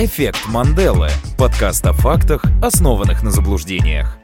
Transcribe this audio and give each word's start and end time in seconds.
Эффект 0.00 0.46
Манделы. 0.46 1.08
Подкаст 1.36 1.84
о 1.84 1.92
фактах, 1.92 2.44
основанных 2.62 3.24
на 3.24 3.32
заблуждениях. 3.32 4.16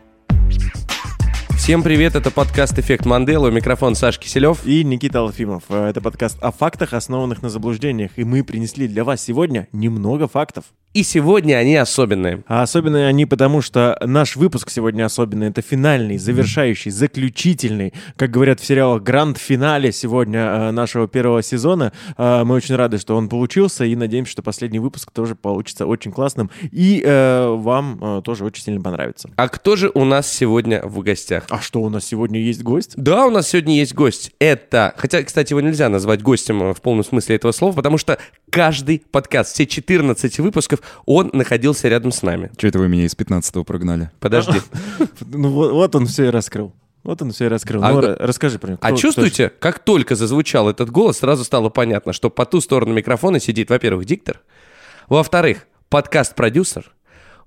Всем 1.57 1.83
привет, 1.83 2.15
это 2.15 2.31
подкаст 2.31 2.79
«Эффект 2.79 3.05
Манделы», 3.07 3.51
микрофон 3.51 3.97
Саш 3.97 4.21
Киселев. 4.21 4.65
И 4.65 4.85
Никита 4.85 5.19
Алфимов. 5.19 5.65
Э, 5.71 5.89
Это 5.89 6.01
подкаст 6.01 6.41
о 6.41 6.53
фактах, 6.53 6.93
основанных 6.93 7.43
на 7.43 7.49
заблуждениях. 7.49 8.13
И 8.15 8.23
мы 8.23 8.45
принесли 8.45 8.87
для 8.87 9.03
вас 9.03 9.21
сегодня 9.21 9.67
немного 9.73 10.29
фактов. 10.29 10.67
И 10.95 11.03
сегодня 11.03 11.57
они 11.57 11.75
особенные. 11.75 12.45
А 12.47 12.63
особенно 12.63 13.09
они 13.09 13.27
потому, 13.27 13.63
что 13.63 13.99
наш 14.01 14.37
выпуск 14.37 14.71
сегодня 14.71 15.05
особенный. 15.05 15.49
Это 15.49 15.61
финальный, 15.61 16.19
завершающий, 16.19 16.93
заключительный, 16.93 17.93
как 18.15 18.31
говорят 18.31 18.61
в 18.61 18.65
сериалах, 18.65 19.03
гранд-финале 19.03 19.91
сегодня 19.91 20.39
э, 20.39 20.71
нашего 20.71 21.09
первого 21.09 21.43
сезона. 21.43 21.93
Э, 22.17 22.45
Мы 22.45 22.55
очень 22.55 22.77
рады, 22.77 22.99
что 22.99 23.17
он 23.17 23.29
получился, 23.29 23.85
и 23.85 23.97
надеемся, 23.97 24.31
что 24.31 24.43
последний 24.43 24.79
выпуск 24.79 25.11
тоже 25.11 25.35
получится 25.35 25.85
очень 25.85 26.13
классным. 26.13 26.49
И 26.71 27.03
э, 27.05 27.49
вам 27.49 28.23
тоже 28.23 28.45
очень 28.45 28.63
сильно 28.63 28.81
понравится. 28.81 29.29
А 29.35 29.49
кто 29.49 29.75
же 29.75 29.91
у 29.95 30.05
нас 30.05 30.33
сегодня 30.33 30.81
в 30.87 31.01
гостях? 31.01 31.47
А 31.49 31.61
что, 31.61 31.83
у 31.83 31.89
нас 31.89 32.05
сегодня 32.05 32.41
есть 32.41 32.63
гость? 32.63 32.93
Да, 32.95 33.27
у 33.27 33.31
нас 33.31 33.49
сегодня 33.49 33.75
есть 33.75 33.95
гость. 33.95 34.31
Это, 34.39 34.95
хотя, 34.97 35.25
кстати, 35.25 35.55
его 35.55 35.61
нельзя 35.61 35.89
назвать 35.89 36.23
гостем 36.23 36.73
в 36.73 36.81
полном 36.81 37.03
смысле 37.05 37.35
этого 37.35 37.51
слова, 37.51 37.73
потому 37.73 37.99
что 37.99 38.17
каждый 38.55 39.03
подкаст, 39.11 39.53
все 39.53 39.67
14 39.67 40.39
выпусков, 40.39 40.79
он 41.07 41.31
находился 41.33 41.89
рядом 41.89 42.13
с 42.13 42.23
нами. 42.23 42.53
Че 42.57 42.69
это 42.69 42.79
вы 42.79 42.89
меня 42.89 43.05
из 43.05 43.17
15-го 43.17 43.65
прогнали? 43.65 44.11
Подожди. 44.21 44.61
Ну 45.27 45.51
вот, 45.51 45.95
он 45.97 46.07
все 46.07 46.27
и 46.27 46.29
раскрыл. 46.29 46.73
Вот 47.03 47.21
он 47.21 47.33
все 47.33 47.47
и 47.47 47.49
раскрыл. 47.49 47.83
А 47.83 47.93
ну, 47.93 48.01
расскажи 48.01 48.59
про 48.61 48.69
него. 48.69 48.79
А 48.81 48.89
Кто- 48.89 48.97
чувствуете, 48.97 49.49
как 49.49 49.81
только 49.81 50.15
зазвучал 50.15 50.71
этот 50.71 50.91
голос, 50.91 51.19
сразу 51.19 51.43
стало 51.43 51.69
понятно, 51.69 52.13
что 52.13 52.31
по 52.31 52.47
ту 52.47 52.61
сторону 52.61 52.95
микрофона 52.95 53.41
сидит, 53.41 53.71
во-первых, 53.71 54.05
диктор, 54.05 54.41
во-вторых, 55.09 55.67
подкаст-продюсер, 55.89 56.93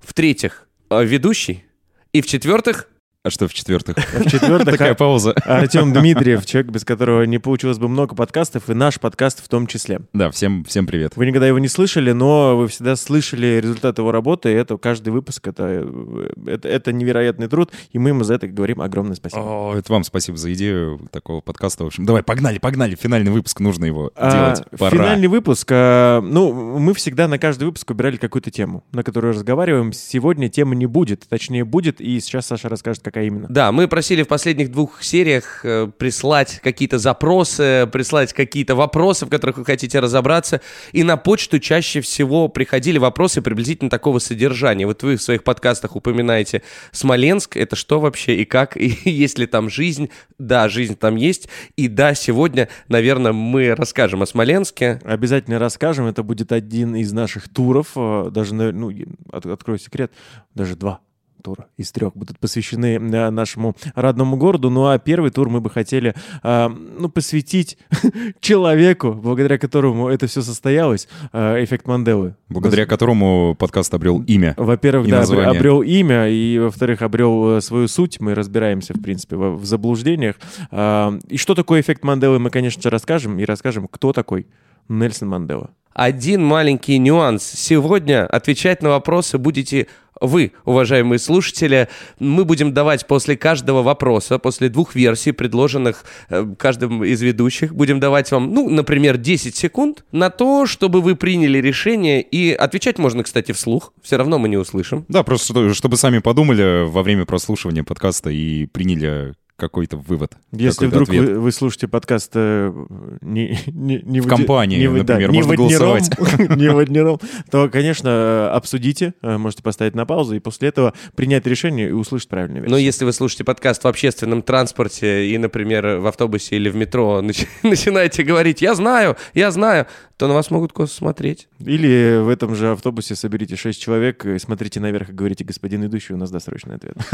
в-третьих, 0.00 0.68
э, 0.90 1.04
ведущий, 1.04 1.64
и 2.12 2.20
в-четвертых, 2.20 2.88
А 3.28 3.30
что 3.30 3.46
в-четвертых? 3.46 3.94
В-четвертых, 3.98 4.72
Такая 4.78 4.92
а- 4.92 4.94
пауза. 4.94 5.32
Артем 5.44 5.92
Дмитриев, 6.00 6.46
человек, 6.46 6.72
без 6.72 6.86
которого 6.86 7.24
не 7.24 7.38
получилось 7.38 7.76
бы 7.76 7.86
много 7.86 8.14
подкастов, 8.14 8.70
и 8.70 8.74
наш 8.74 8.98
подкаст 8.98 9.44
в 9.44 9.48
том 9.48 9.66
числе. 9.66 10.00
Да, 10.14 10.30
всем, 10.30 10.64
всем 10.64 10.86
привет. 10.86 11.12
Вы 11.14 11.26
никогда 11.26 11.46
его 11.46 11.58
не 11.58 11.68
слышали, 11.68 12.12
но 12.12 12.56
вы 12.56 12.68
всегда 12.68 12.96
слышали 12.96 13.60
результат 13.62 13.98
его 13.98 14.12
работы, 14.12 14.50
и 14.50 14.54
это 14.54 14.78
каждый 14.78 15.10
выпуск, 15.10 15.46
это, 15.46 15.64
э, 15.68 16.30
это, 16.46 16.68
это 16.68 16.90
невероятный 16.90 17.48
труд, 17.48 17.70
и 17.92 17.98
мы 17.98 18.08
ему 18.08 18.24
за 18.24 18.32
это 18.32 18.48
говорим 18.48 18.80
огромное 18.80 19.14
спасибо. 19.16 19.40
О, 19.42 19.74
это 19.76 19.92
вам 19.92 20.04
спасибо 20.04 20.38
за 20.38 20.50
идею 20.54 20.98
такого 21.10 21.42
подкаста. 21.42 21.84
В 21.84 21.88
общем, 21.88 22.06
давай, 22.06 22.22
погнали, 22.22 22.56
погнали. 22.58 22.94
Финальный 22.94 23.30
выпуск, 23.30 23.60
нужно 23.60 23.84
его 23.84 24.10
А, 24.16 24.54
делать. 24.54 24.70
Пора. 24.78 24.96
Финальный 24.96 25.28
выпуск. 25.28 25.68
а, 25.70 26.22
ну, 26.22 26.78
мы 26.78 26.94
всегда 26.94 27.28
на 27.28 27.38
каждый 27.38 27.64
выпуск 27.64 27.90
выбирали 27.90 28.16
какую-то 28.16 28.50
тему, 28.50 28.84
на 28.92 29.02
которую 29.02 29.34
разговариваем. 29.34 29.92
Сегодня 29.92 30.48
темы 30.48 30.76
не 30.76 30.86
будет, 30.86 31.28
точнее 31.28 31.66
будет, 31.66 32.00
и 32.00 32.18
сейчас 32.20 32.46
Саша 32.46 32.70
расскажет, 32.70 33.02
какая 33.04 33.17
именно. 33.22 33.46
Да, 33.48 33.72
мы 33.72 33.88
просили 33.88 34.22
в 34.22 34.28
последних 34.28 34.70
двух 34.70 35.02
сериях 35.02 35.60
э, 35.64 35.88
прислать 35.96 36.60
какие-то 36.62 36.98
запросы, 36.98 37.88
прислать 37.92 38.32
какие-то 38.32 38.74
вопросы, 38.74 39.26
в 39.26 39.28
которых 39.30 39.58
вы 39.58 39.64
хотите 39.64 40.00
разобраться. 40.00 40.60
И 40.92 41.02
на 41.02 41.16
почту 41.16 41.58
чаще 41.58 42.00
всего 42.00 42.48
приходили 42.48 42.98
вопросы 42.98 43.42
приблизительно 43.42 43.90
такого 43.90 44.18
содержания. 44.18 44.86
Вот 44.86 45.02
вы 45.02 45.16
в 45.16 45.22
своих 45.22 45.44
подкастах 45.44 45.96
упоминаете 45.96 46.62
Смоленск. 46.92 47.56
Это 47.56 47.76
что 47.76 48.00
вообще 48.00 48.36
и 48.36 48.44
как? 48.44 48.76
И 48.76 48.96
есть 49.10 49.38
ли 49.38 49.46
там 49.46 49.68
жизнь? 49.70 50.10
Да, 50.38 50.68
жизнь 50.68 50.96
там 50.96 51.16
есть. 51.16 51.48
И 51.76 51.88
да, 51.88 52.14
сегодня, 52.14 52.68
наверное, 52.88 53.32
мы 53.32 53.74
расскажем 53.74 54.22
о 54.22 54.26
Смоленске. 54.26 55.00
Обязательно 55.04 55.58
расскажем. 55.58 56.06
Это 56.06 56.22
будет 56.22 56.52
один 56.52 56.94
из 56.96 57.12
наших 57.12 57.48
туров. 57.48 57.88
э, 57.96 58.30
Даже, 58.30 58.54
ну, 58.54 58.90
от- 59.32 59.46
открою 59.46 59.78
секрет, 59.78 60.12
даже 60.54 60.76
два 60.76 61.00
тура 61.42 61.66
из 61.76 61.90
трех 61.92 62.16
будут 62.16 62.38
посвящены 62.38 62.96
э, 62.96 63.30
нашему 63.30 63.74
родному 63.94 64.36
городу. 64.36 64.70
Ну 64.70 64.86
а 64.86 64.98
первый 64.98 65.30
тур 65.30 65.48
мы 65.48 65.60
бы 65.60 65.70
хотели 65.70 66.14
э, 66.42 66.68
ну, 66.68 67.08
посвятить 67.08 67.78
человеку, 68.40 69.12
благодаря 69.12 69.58
которому 69.58 70.08
это 70.08 70.26
все 70.26 70.42
состоялось, 70.42 71.08
э, 71.32 71.64
эффект 71.64 71.86
Манделы. 71.86 72.36
Благодаря 72.48 72.86
которому 72.86 73.54
подкаст 73.58 73.92
обрел 73.94 74.22
имя. 74.22 74.54
Во-первых, 74.56 75.08
И 75.08 75.10
да, 75.10 75.18
название. 75.20 75.50
обрел 75.50 75.82
имя, 75.82 76.28
и, 76.28 76.58
во-вторых, 76.58 77.02
обрел 77.02 77.56
э, 77.56 77.60
свою 77.60 77.88
суть. 77.88 78.20
Мы 78.20 78.34
разбираемся, 78.34 78.94
в 78.94 79.02
принципе, 79.02 79.36
в, 79.36 79.56
в 79.56 79.64
заблуждениях. 79.64 80.36
А, 80.70 81.18
И 81.28 81.36
что 81.36 81.54
такое 81.54 81.80
эффект 81.80 82.04
Манделы, 82.04 82.38
мы, 82.38 82.50
конечно 82.50 82.82
же, 82.82 82.90
расскажем. 82.90 83.38
И 83.38 83.44
расскажем, 83.44 83.88
кто 83.88 84.12
такой 84.12 84.46
Нельсон 84.88 85.28
Мандела. 85.28 85.70
Один 85.92 86.44
маленький 86.44 86.96
нюанс. 86.98 87.42
Сегодня 87.42 88.24
отвечать 88.24 88.82
на 88.82 88.90
вопросы 88.90 89.36
будете 89.36 89.88
вы, 90.20 90.52
уважаемые 90.64 91.18
слушатели. 91.18 91.88
Мы 92.18 92.44
будем 92.44 92.72
давать 92.72 93.06
после 93.06 93.36
каждого 93.36 93.82
вопроса, 93.82 94.38
после 94.38 94.68
двух 94.68 94.94
версий, 94.94 95.32
предложенных 95.32 96.04
э, 96.28 96.46
каждым 96.58 97.04
из 97.04 97.20
ведущих, 97.22 97.74
будем 97.74 98.00
давать 98.00 98.30
вам, 98.32 98.52
ну, 98.52 98.68
например, 98.68 99.16
10 99.16 99.54
секунд 99.56 100.04
на 100.12 100.30
то, 100.30 100.66
чтобы 100.66 101.00
вы 101.00 101.16
приняли 101.16 101.58
решение. 101.58 102.22
И 102.22 102.52
отвечать 102.52 102.98
можно, 102.98 103.22
кстати, 103.22 103.52
вслух. 103.52 103.92
Все 104.02 104.16
равно 104.16 104.38
мы 104.38 104.48
не 104.48 104.56
услышим. 104.56 105.04
Да, 105.08 105.22
просто 105.22 105.52
что- 105.52 105.74
чтобы 105.74 105.96
сами 105.96 106.18
подумали 106.18 106.84
во 106.88 107.02
время 107.02 107.24
прослушивания 107.24 107.84
подкаста 107.84 108.30
и 108.30 108.66
приняли 108.66 109.34
какой-то 109.58 109.96
вывод. 109.96 110.36
Если 110.52 110.86
какой-то 110.86 110.94
вдруг 110.94 111.08
ответ. 111.08 111.28
вы, 111.30 111.40
вы 111.40 111.52
слушаете 111.52 111.88
подкаст 111.88 112.30
э, 112.34 112.72
не, 113.20 113.58
не, 113.66 114.00
не 114.04 114.20
В 114.20 114.26
в 114.26 114.28
компании, 114.28 114.86
например, 114.86 115.32
не 115.32 115.38
можно 115.38 115.52
однером, 115.54 115.88
голосовать. 115.88 116.10
не 116.56 116.70
в 116.70 116.78
однером, 116.78 117.20
то, 117.50 117.68
конечно, 117.68 118.08
э, 118.08 118.48
обсудите, 118.54 119.14
э, 119.20 119.36
можете 119.36 119.64
поставить 119.64 119.96
на 119.96 120.06
паузу 120.06 120.36
и 120.36 120.38
после 120.38 120.68
этого 120.68 120.94
принять 121.16 121.44
решение 121.46 121.88
и 121.88 121.92
услышать 121.92 122.28
правильную 122.28 122.62
версию. 122.62 122.70
Но 122.70 122.78
если 122.78 123.04
вы 123.04 123.12
слушаете 123.12 123.42
подкаст 123.42 123.82
в 123.82 123.88
общественном 123.88 124.42
транспорте 124.42 125.28
и, 125.28 125.36
например, 125.38 125.98
в 125.98 126.06
автобусе 126.06 126.54
или 126.54 126.68
в 126.68 126.76
метро 126.76 127.20
нач- 127.22 127.48
начинаете 127.64 128.22
говорить 128.22 128.62
«я 128.62 128.76
знаю, 128.76 129.16
я 129.34 129.50
знаю», 129.50 129.86
то 130.18 130.26
на 130.26 130.34
вас 130.34 130.50
могут 130.50 130.72
косо 130.72 130.94
смотреть. 130.94 131.48
Или 131.60 132.20
в 132.20 132.28
этом 132.28 132.56
же 132.56 132.72
автобусе 132.72 133.14
соберите 133.14 133.54
шесть 133.54 133.80
человек, 133.80 134.26
смотрите 134.38 134.80
наверх 134.80 135.10
и 135.10 135.12
говорите, 135.12 135.44
господин 135.44 135.84
идущий, 135.86 136.12
у 136.12 136.16
нас 136.16 136.30
досрочный 136.30 136.76
ответ. 136.76 136.96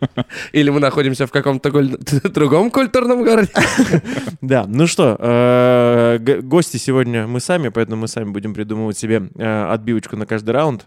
Да. 0.00 0.24
Или 0.52 0.70
мы 0.70 0.80
находимся 0.80 1.26
в 1.26 1.30
каком-то 1.42 1.70
другом 2.30 2.70
культурном 2.70 3.24
городе. 3.24 3.52
Да, 4.40 4.64
ну 4.66 4.86
что, 4.86 5.16
э, 5.18 6.18
гости 6.42 6.78
сегодня 6.78 7.26
мы 7.26 7.40
сами, 7.40 7.68
поэтому 7.68 8.02
мы 8.02 8.08
сами 8.08 8.30
будем 8.30 8.54
придумывать 8.54 8.96
себе 8.96 9.28
э, 9.36 9.72
отбивочку 9.72 10.16
на 10.16 10.24
каждый 10.26 10.50
раунд. 10.50 10.86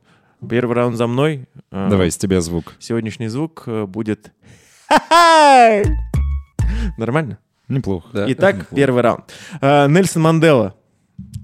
Первый 0.50 0.76
раунд 0.76 0.98
за 0.98 1.08
мной. 1.08 1.48
Э, 1.72 1.88
Давай, 1.90 2.10
с 2.10 2.18
тебя 2.18 2.42
звук. 2.42 2.74
Сегодняшний 2.80 3.28
звук 3.28 3.68
будет... 3.88 4.32
Нормально? 6.98 7.38
Неплохо. 7.68 8.08
Да. 8.12 8.26
Итак, 8.32 8.56
Неплохо. 8.56 8.76
первый 8.76 9.02
раунд. 9.02 9.34
Нельсон 9.62 10.24
Мандела. 10.24 10.76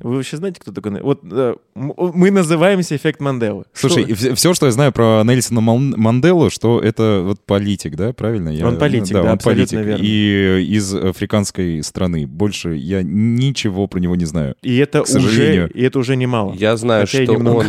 Вы 0.02 0.16
вообще 0.16 0.38
знаете, 0.38 0.60
кто 0.62 0.72
такой? 0.72 1.02
Вот 1.02 1.20
э, 1.30 1.56
мы 1.76 2.32
называемся 2.32 2.96
эффект 2.96 3.20
Манделы. 3.20 3.66
Слушай, 3.74 4.16
Что- 4.16 4.36
все, 4.36 4.54
что 4.54 4.66
я 4.68 4.72
знаю 4.72 4.94
про 4.94 5.22
Нельсона 5.26 5.60
Манделу, 5.60 6.50
что 6.50 6.80
это 6.80 7.22
вот 7.26 7.42
политик, 7.46 7.96
да, 7.98 8.14
правильно? 8.14 8.48
Я- 8.50 8.68
Он 8.68 8.78
политик, 8.78 9.14
да, 9.14 9.24
он 9.24 9.28
абсолютно 9.30 9.78
политик. 9.80 9.86
верно. 9.88 10.04
И 10.04 10.64
из 10.78 10.94
африканской 10.96 11.84
страны. 11.84 12.28
Больше 12.28 12.76
я 12.76 13.02
ничего 13.04 13.88
про 13.88 14.00
него 14.00 14.16
не 14.16 14.26
знаю. 14.26 14.56
и 14.62 14.78
это 14.78 15.04
к 15.04 15.08
сожалению. 15.08 15.66
уже, 15.66 15.74
и 15.74 15.82
это 15.84 16.00
уже 16.00 16.16
немало. 16.16 16.54
Я 16.54 16.78
знаю, 16.78 17.06
Хотя 17.06 17.24
что 17.26 17.34
немного. 17.34 17.58
он... 17.58 17.66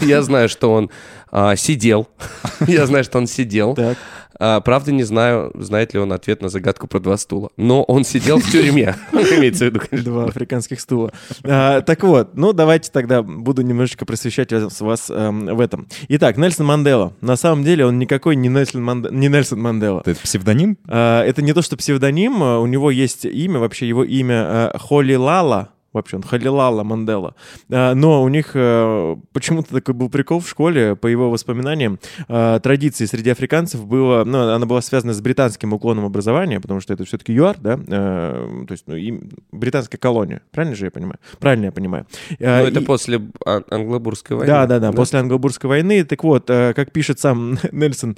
Я 0.00 0.22
знаю, 0.22 0.48
что 0.48 0.72
он 0.72 0.90
а, 1.34 1.56
сидел. 1.56 2.08
Я 2.66 2.86
знаю, 2.86 3.02
что 3.02 3.18
он 3.18 3.26
сидел. 3.26 3.74
Так. 3.74 3.98
А, 4.38 4.60
правда, 4.60 4.92
не 4.92 5.02
знаю, 5.02 5.50
знает 5.54 5.92
ли 5.92 5.98
он 5.98 6.12
ответ 6.12 6.42
на 6.42 6.48
загадку 6.48 6.86
про 6.86 7.00
два 7.00 7.16
стула. 7.16 7.50
Но 7.56 7.82
он 7.82 8.04
сидел 8.04 8.38
в 8.38 8.50
тюрьме. 8.50 8.94
Имеется 9.12 9.64
в 9.64 9.68
виду, 9.68 9.80
конечно. 9.80 10.12
Два 10.12 10.24
африканских 10.26 10.80
стула. 10.80 11.12
А, 11.42 11.80
так 11.80 12.04
вот, 12.04 12.36
ну 12.36 12.52
давайте 12.52 12.92
тогда 12.92 13.22
буду 13.22 13.62
немножечко 13.62 14.06
просвещать 14.06 14.52
вас, 14.52 14.80
вас, 14.80 15.10
эм, 15.10 15.46
в 15.46 15.60
этом. 15.60 15.88
Итак, 16.08 16.36
Нельсон 16.36 16.66
Мандела. 16.66 17.12
На 17.20 17.34
самом 17.34 17.64
деле 17.64 17.84
он 17.84 17.98
никакой 17.98 18.36
не 18.36 18.48
Нельсон, 18.48 18.88
Манде- 18.88 19.12
не 19.12 19.28
Нельсон 19.28 19.60
Мандела. 19.60 20.02
Это 20.06 20.20
псевдоним? 20.20 20.78
А, 20.86 21.24
это 21.24 21.42
не 21.42 21.52
то, 21.52 21.62
что 21.62 21.76
псевдоним, 21.76 22.42
у 22.42 22.66
него 22.66 22.92
есть 22.92 23.24
имя, 23.24 23.58
вообще 23.58 23.88
его 23.88 24.04
имя 24.04 24.70
э, 24.74 24.78
Холли 24.78 25.14
Лала. 25.14 25.70
Вообще 25.94 26.16
он 26.16 26.22
Халилала 26.22 26.82
Мандела. 26.82 27.34
А, 27.70 27.94
Но 27.94 28.22
у 28.22 28.28
них 28.28 28.50
э, 28.54 29.16
почему-то 29.32 29.72
такой 29.72 29.94
был 29.94 30.10
прикол 30.10 30.40
в 30.40 30.48
школе, 30.48 30.96
по 30.96 31.06
его 31.06 31.30
воспоминаниям. 31.30 31.98
э, 32.28 32.60
Традицией 32.62 33.08
среди 33.08 33.30
африканцев 33.30 33.86
было, 33.86 34.24
ну, 34.24 34.50
она 34.52 34.66
была 34.66 34.82
связана 34.82 35.14
с 35.14 35.20
британским 35.22 35.72
уклоном 35.72 36.04
образования, 36.04 36.60
потому 36.60 36.80
что 36.80 36.92
это 36.92 37.04
все-таки 37.04 37.32
ЮАР, 37.32 37.56
да, 37.60 37.78
э, 37.86 38.64
то 38.68 38.72
есть 38.72 38.84
ну, 38.88 38.96
им- 38.96 39.30
британская 39.52 39.96
колония. 39.96 40.42
Правильно 40.50 40.76
же 40.76 40.84
я 40.86 40.90
понимаю? 40.90 41.18
Правильно 41.38 41.66
я 41.66 41.72
понимаю. 41.72 42.06
Э, 42.38 42.62
Ну, 42.62 42.66
это 42.68 42.80
и- 42.80 42.84
после 42.84 43.20
а- 43.46 43.62
англобурской 43.70 44.36
войны. 44.36 44.52
да, 44.52 44.66
да, 44.66 44.80
да, 44.80 44.92
после 44.92 45.20
англобурской 45.20 45.68
войны. 45.68 46.04
Так 46.04 46.24
вот, 46.24 46.46
как 46.48 46.90
пишет 46.92 47.20
сам 47.20 47.56
Нельсон, 47.72 48.16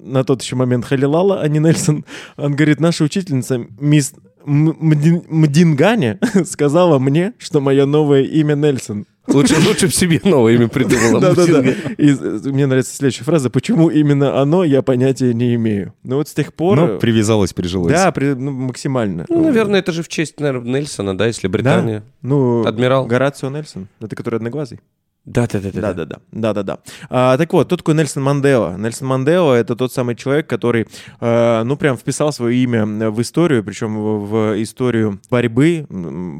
на 0.00 0.24
тот 0.24 0.42
еще 0.42 0.56
момент 0.56 0.84
Халилала, 0.84 1.40
а 1.40 1.46
не 1.48 1.60
Нельсон, 1.60 2.04
он 2.36 2.56
говорит, 2.56 2.80
наша 2.80 3.04
учительница, 3.04 3.64
мисс 3.78 4.12
Мдингане, 4.44 6.18
сказала 6.44 6.98
мне, 6.98 7.34
что 7.38 7.60
мое 7.60 7.86
новое 7.86 8.22
имя 8.22 8.54
Нельсон. 8.54 9.06
Лучше, 9.26 9.54
лучше 9.66 9.88
в 9.88 9.94
себе 9.94 10.20
новое 10.24 10.54
имя 10.54 10.68
придумала. 10.68 11.18
Да-да-да. 11.18 11.62
Мусинга. 11.62 11.70
И 11.96 12.10
э, 12.10 12.40
мне 12.50 12.66
нравится 12.66 12.94
следующая 12.94 13.24
фраза. 13.24 13.48
Почему 13.48 13.88
именно 13.88 14.40
оно, 14.40 14.64
я 14.64 14.82
понятия 14.82 15.32
не 15.32 15.54
имею. 15.54 15.94
Ну 16.02 16.16
вот 16.16 16.28
с 16.28 16.34
тех 16.34 16.52
пор... 16.52 16.78
Ну, 16.78 16.98
привязалась, 16.98 17.54
прижилась. 17.54 17.92
Да, 17.92 18.12
при- 18.12 18.34
ну, 18.34 18.50
максимально. 18.50 19.24
Ну, 19.30 19.42
наверное, 19.42 19.80
это 19.80 19.92
же 19.92 20.02
в 20.02 20.08
честь, 20.08 20.40
наверное, 20.40 20.80
Нельсона, 20.80 21.16
да, 21.16 21.26
если 21.26 21.46
Да. 21.48 21.52
Британия. 21.52 22.02
Ну, 22.20 22.66
Адмирал. 22.66 23.06
Горацио 23.06 23.48
Нельсон. 23.48 23.88
Это 24.00 24.14
который 24.14 24.36
одноглазый? 24.36 24.80
Да-да-да. 25.24 25.70
Да-да-да. 25.72 26.20
Да-да-да. 26.32 26.78
А, 27.08 27.38
так 27.38 27.52
вот, 27.54 27.66
кто 27.66 27.76
такой 27.76 27.94
Нельсон 27.94 28.22
Мандела? 28.22 28.76
Нельсон 28.76 29.08
Мандела— 29.08 29.54
это 29.54 29.74
тот 29.74 29.90
самый 29.92 30.16
человек, 30.16 30.46
который, 30.46 30.86
э, 31.20 31.62
ну, 31.64 31.76
прям 31.76 31.96
вписал 31.96 32.30
свое 32.30 32.62
имя 32.62 32.84
в 33.10 33.22
историю, 33.22 33.64
причем 33.64 33.96
в, 33.96 34.26
в 34.26 34.62
историю 34.62 35.20
борьбы 35.30 35.86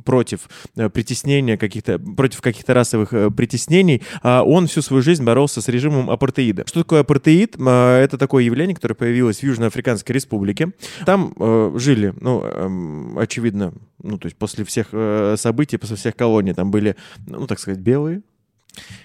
против 0.05 0.51
э, 0.77 0.91
притеснения 0.91 1.57
каких-то, 1.57 1.99
против 1.99 2.43
каких-то 2.43 2.75
расовых 2.75 3.15
э, 3.15 3.31
притеснений. 3.31 4.03
А 4.23 4.43
он 4.43 4.67
всю 4.67 4.83
свою 4.83 5.03
жизнь 5.03 5.25
боролся 5.25 5.63
с 5.63 5.69
режимом 5.69 6.11
апартеида. 6.11 6.65
Что 6.67 6.81
такое 6.81 7.01
апартеид? 7.01 7.57
А, 7.59 7.99
Это 8.03 8.19
такое 8.19 8.45
явление, 8.45 8.75
которое 8.75 8.95
появилось 8.95 9.39
в 9.39 9.43
Южноафриканской 9.45 10.15
республике. 10.15 10.73
Там 11.07 11.33
э, 11.39 11.73
жили, 11.77 12.13
ну, 12.21 12.43
эм, 12.45 13.19
очевидно, 13.19 13.73
ну, 14.03 14.19
то 14.19 14.27
есть 14.27 14.37
после 14.37 14.67
всех 14.67 14.89
э, 14.93 15.37
событий, 15.39 15.79
после 15.79 15.97
всех 15.97 16.17
колоний, 16.17 16.53
там 16.53 16.71
были, 16.71 16.97
ну, 17.27 17.47
так 17.47 17.59
сказать, 17.59 17.81
белые, 17.81 18.23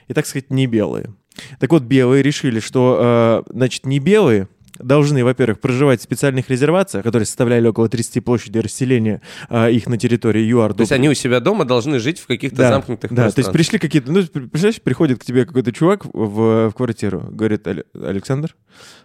и, 0.07 0.13
так 0.13 0.25
сказать, 0.25 0.49
не 0.49 0.67
белые. 0.67 1.13
Так 1.59 1.71
вот, 1.71 1.83
белые 1.83 2.23
решили, 2.23 2.59
что, 2.59 3.43
э, 3.47 3.51
значит, 3.53 3.85
не 3.85 3.99
белые 3.99 4.47
должны, 4.79 5.23
во-первых, 5.23 5.59
проживать 5.59 5.99
в 5.99 6.03
специальных 6.03 6.49
резервациях, 6.49 7.03
которые 7.03 7.25
составляли 7.25 7.67
около 7.67 7.89
30 7.89 8.23
площади 8.23 8.57
расселения 8.59 9.21
э, 9.49 9.71
их 9.71 9.87
на 9.87 9.97
территории 9.97 10.41
ЮАР. 10.43 10.73
То 10.73 10.81
есть 10.81 10.91
они 10.91 11.09
у 11.09 11.13
себя 11.13 11.39
дома 11.39 11.65
должны 11.65 11.99
жить 11.99 12.19
в 12.19 12.27
каких-то 12.27 12.57
да, 12.57 12.69
замкнутых 12.69 13.13
да, 13.13 13.29
то 13.31 13.39
есть 13.39 13.51
пришли 13.51 13.79
какие-то, 13.79 14.11
ну, 14.11 14.23
представляешь, 14.23 14.81
приходит 14.81 15.19
к 15.19 15.25
тебе 15.25 15.45
какой-то 15.45 15.71
чувак 15.71 16.05
в, 16.05 16.69
в 16.69 16.73
квартиру, 16.75 17.27
говорит, 17.31 17.67
«Але- 17.67 17.83
Александр, 17.93 18.55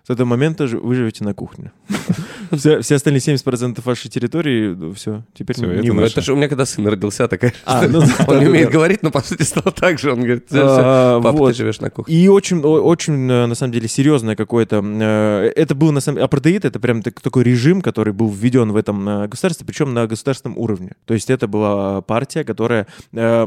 с 0.07 0.11
этого 0.11 0.27
момента 0.27 0.67
вы 0.67 0.95
живете 0.95 1.25
на 1.25 1.35
кухне. 1.35 1.73
Все, 2.53 2.81
все 2.83 2.97
остальные 2.97 3.21
70% 3.21 3.81
вашей 3.85 4.09
территории, 4.11 4.93
все, 4.95 5.25
теперь 5.33 5.57
Всё, 5.57 5.67
не 5.67 5.89
это. 5.89 6.05
Это 6.07 6.21
же 6.21 6.35
у 6.35 6.37
меня 6.37 6.49
когда 6.49 6.67
сын 6.67 6.87
родился 6.87 7.27
такая 7.27 7.53
А, 7.65 7.87
ну 7.89 8.01
Он 8.29 8.39
не 8.39 8.45
да, 8.45 8.51
умеет 8.51 8.67
да. 8.67 8.73
говорить, 8.73 9.03
но 9.03 9.11
по 9.11 9.21
сути 9.23 9.43
стал 9.43 9.73
так 9.73 9.99
же. 9.99 10.13
Он 10.13 10.19
говорит, 10.19 10.45
«Всё, 10.49 10.61
А, 10.63 11.17
всё, 11.19 11.23
папа, 11.23 11.39
вот. 11.39 11.49
ты 11.53 11.57
живешь 11.57 11.81
на 11.81 11.91
кухне. 11.91 12.15
И 12.15 12.29
очень, 12.29 12.61
очень, 12.61 13.29
э, 13.31 13.47
на 13.47 13.55
самом 13.55 13.73
деле, 13.73 13.89
серьезное 13.89 14.37
какое-то... 14.37 14.83
э, 14.85 15.53
Это 15.65 15.75
был, 15.75 15.93
на 15.93 16.01
самом 16.01 16.17
деле, 16.17 16.27
апартеид, 16.27 16.67
это 16.67 16.79
прям 16.79 17.01
так- 17.03 17.23
такой 17.23 17.43
режим, 17.43 17.81
который 17.81 18.13
был 18.13 18.29
введен 18.29 18.71
в 18.71 18.77
этом 18.77 19.09
э, 19.09 19.29
государстве, 19.29 19.65
причем 19.67 19.95
на 19.95 20.07
государственном 20.07 20.59
уровне. 20.59 20.93
То 21.07 21.15
есть 21.15 21.31
это 21.31 21.49
была 21.49 22.03
партия, 22.03 22.45
которая 22.45 22.87
э, 23.15 23.47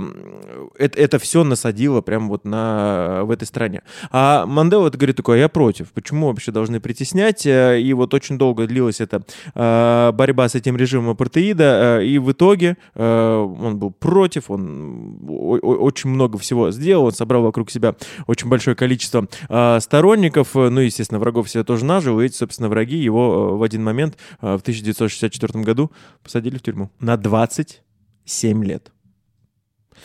это, 0.79 0.99
это 0.99 1.19
все 1.19 1.43
насадила 1.43 2.01
прям 2.01 2.27
вот 2.27 2.43
на, 2.43 3.21
в 3.23 3.29
этой 3.29 3.45
стране. 3.45 3.83
А 4.09 4.47
Мандела 4.47 4.87
это 4.87 4.97
говорит 4.97 5.15
такое, 5.15 5.37
я 5.37 5.47
против. 5.47 5.91
Почему 5.91 6.25
вообще 6.27 6.51
должны 6.51 6.79
притеснять? 6.79 7.45
Э, 7.45 7.79
И 7.79 7.93
вот 7.93 8.15
очень 8.15 8.39
долго 8.39 8.65
длилась 8.65 8.99
эта 8.99 9.21
э, 9.53 10.11
борьба 10.11 10.49
с 10.49 10.55
этим 10.55 10.75
режимом 10.75 11.11
апартеида, 11.11 11.99
э, 11.99 12.05
и 12.05 12.17
в 12.17 12.31
итоге 12.31 12.77
э, 12.95 13.37
он 13.63 13.77
был 13.77 13.91
против, 13.91 14.49
он 14.49 15.19
очень 15.61 16.09
много 16.09 16.39
всего 16.39 16.71
сделал, 16.71 17.05
он 17.05 17.11
собрал 17.11 17.43
вокруг 17.43 17.69
себя 17.69 17.93
очень 18.25 18.49
большое 18.49 18.75
количество 18.75 19.27
э, 19.49 19.79
сторонников, 19.81 20.55
э, 20.55 20.69
ну, 20.69 20.81
естественно, 20.81 21.19
врагов 21.19 21.47
себе 21.47 21.63
тоже 21.63 21.85
нажил, 21.85 22.06
и 22.15 22.25
эти, 22.25 22.35
собственно, 22.35 22.69
враги 22.69 22.97
его 22.97 23.51
э, 23.53 23.57
в 23.57 23.63
один 23.63 23.83
момент 23.83 24.17
э, 24.41 24.57
в 24.57 24.61
1964 24.61 25.63
году 25.63 25.91
посадили 26.23 26.57
в 26.57 26.61
тюрьму 26.61 26.91
на 26.99 27.17
27 27.17 28.63
лет. 28.63 28.91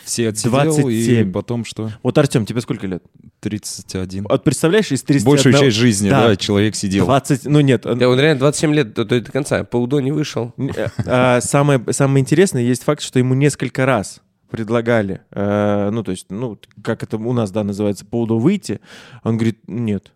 Все 0.05 0.29
отсидел, 0.31 0.53
27. 0.53 1.29
и 1.29 1.31
потом 1.31 1.65
что? 1.65 1.91
Вот, 2.03 2.17
Артем, 2.19 2.47
тебе 2.47 2.61
сколько 2.61 2.87
лет? 2.87 3.03
31. 3.41 4.27
Вот 4.29 4.45
представляешь, 4.45 4.91
из 4.91 5.03
31... 5.03 5.31
Большую 5.31 5.53
часть 5.55 5.77
жизни, 5.77 6.11
Да. 6.11 6.29
да, 6.29 6.37
человек 6.37 6.75
сидел. 6.75 7.05
20, 7.07 7.45
ну 7.47 7.61
нет, 7.61 7.83
Да, 7.83 8.09
он 8.09 8.19
реально 8.19 8.41
27 8.41 8.75
лет 8.75 8.95
до, 8.95 9.05
до 9.05 9.21
конца. 9.23 9.65
По 9.65 9.77
УДО 9.77 10.01
не 10.01 10.13
вышел. 10.13 10.53
Э, 10.59 10.89
а, 11.07 11.41
Самое, 11.41 11.83
самое 11.91 12.23
интересное, 12.23 12.63
есть 12.63 12.85
факт, 12.85 13.03
что 13.03 13.19
ему 13.19 13.35
несколько 13.35 13.87
раз 13.87 14.21
предлагали, 14.51 15.23
э, 15.31 15.91
ну, 15.91 16.03
то 16.03 16.11
есть, 16.11 16.27
ну, 16.31 16.59
как 16.83 17.03
это 17.03 17.17
у 17.17 17.33
нас, 17.33 17.51
да, 17.51 17.65
называется, 17.65 18.05
по 18.05 18.23
УДО 18.23 18.39
выйти. 18.39 18.81
Он 19.25 19.37
говорит, 19.37 19.61
нет. 19.67 20.13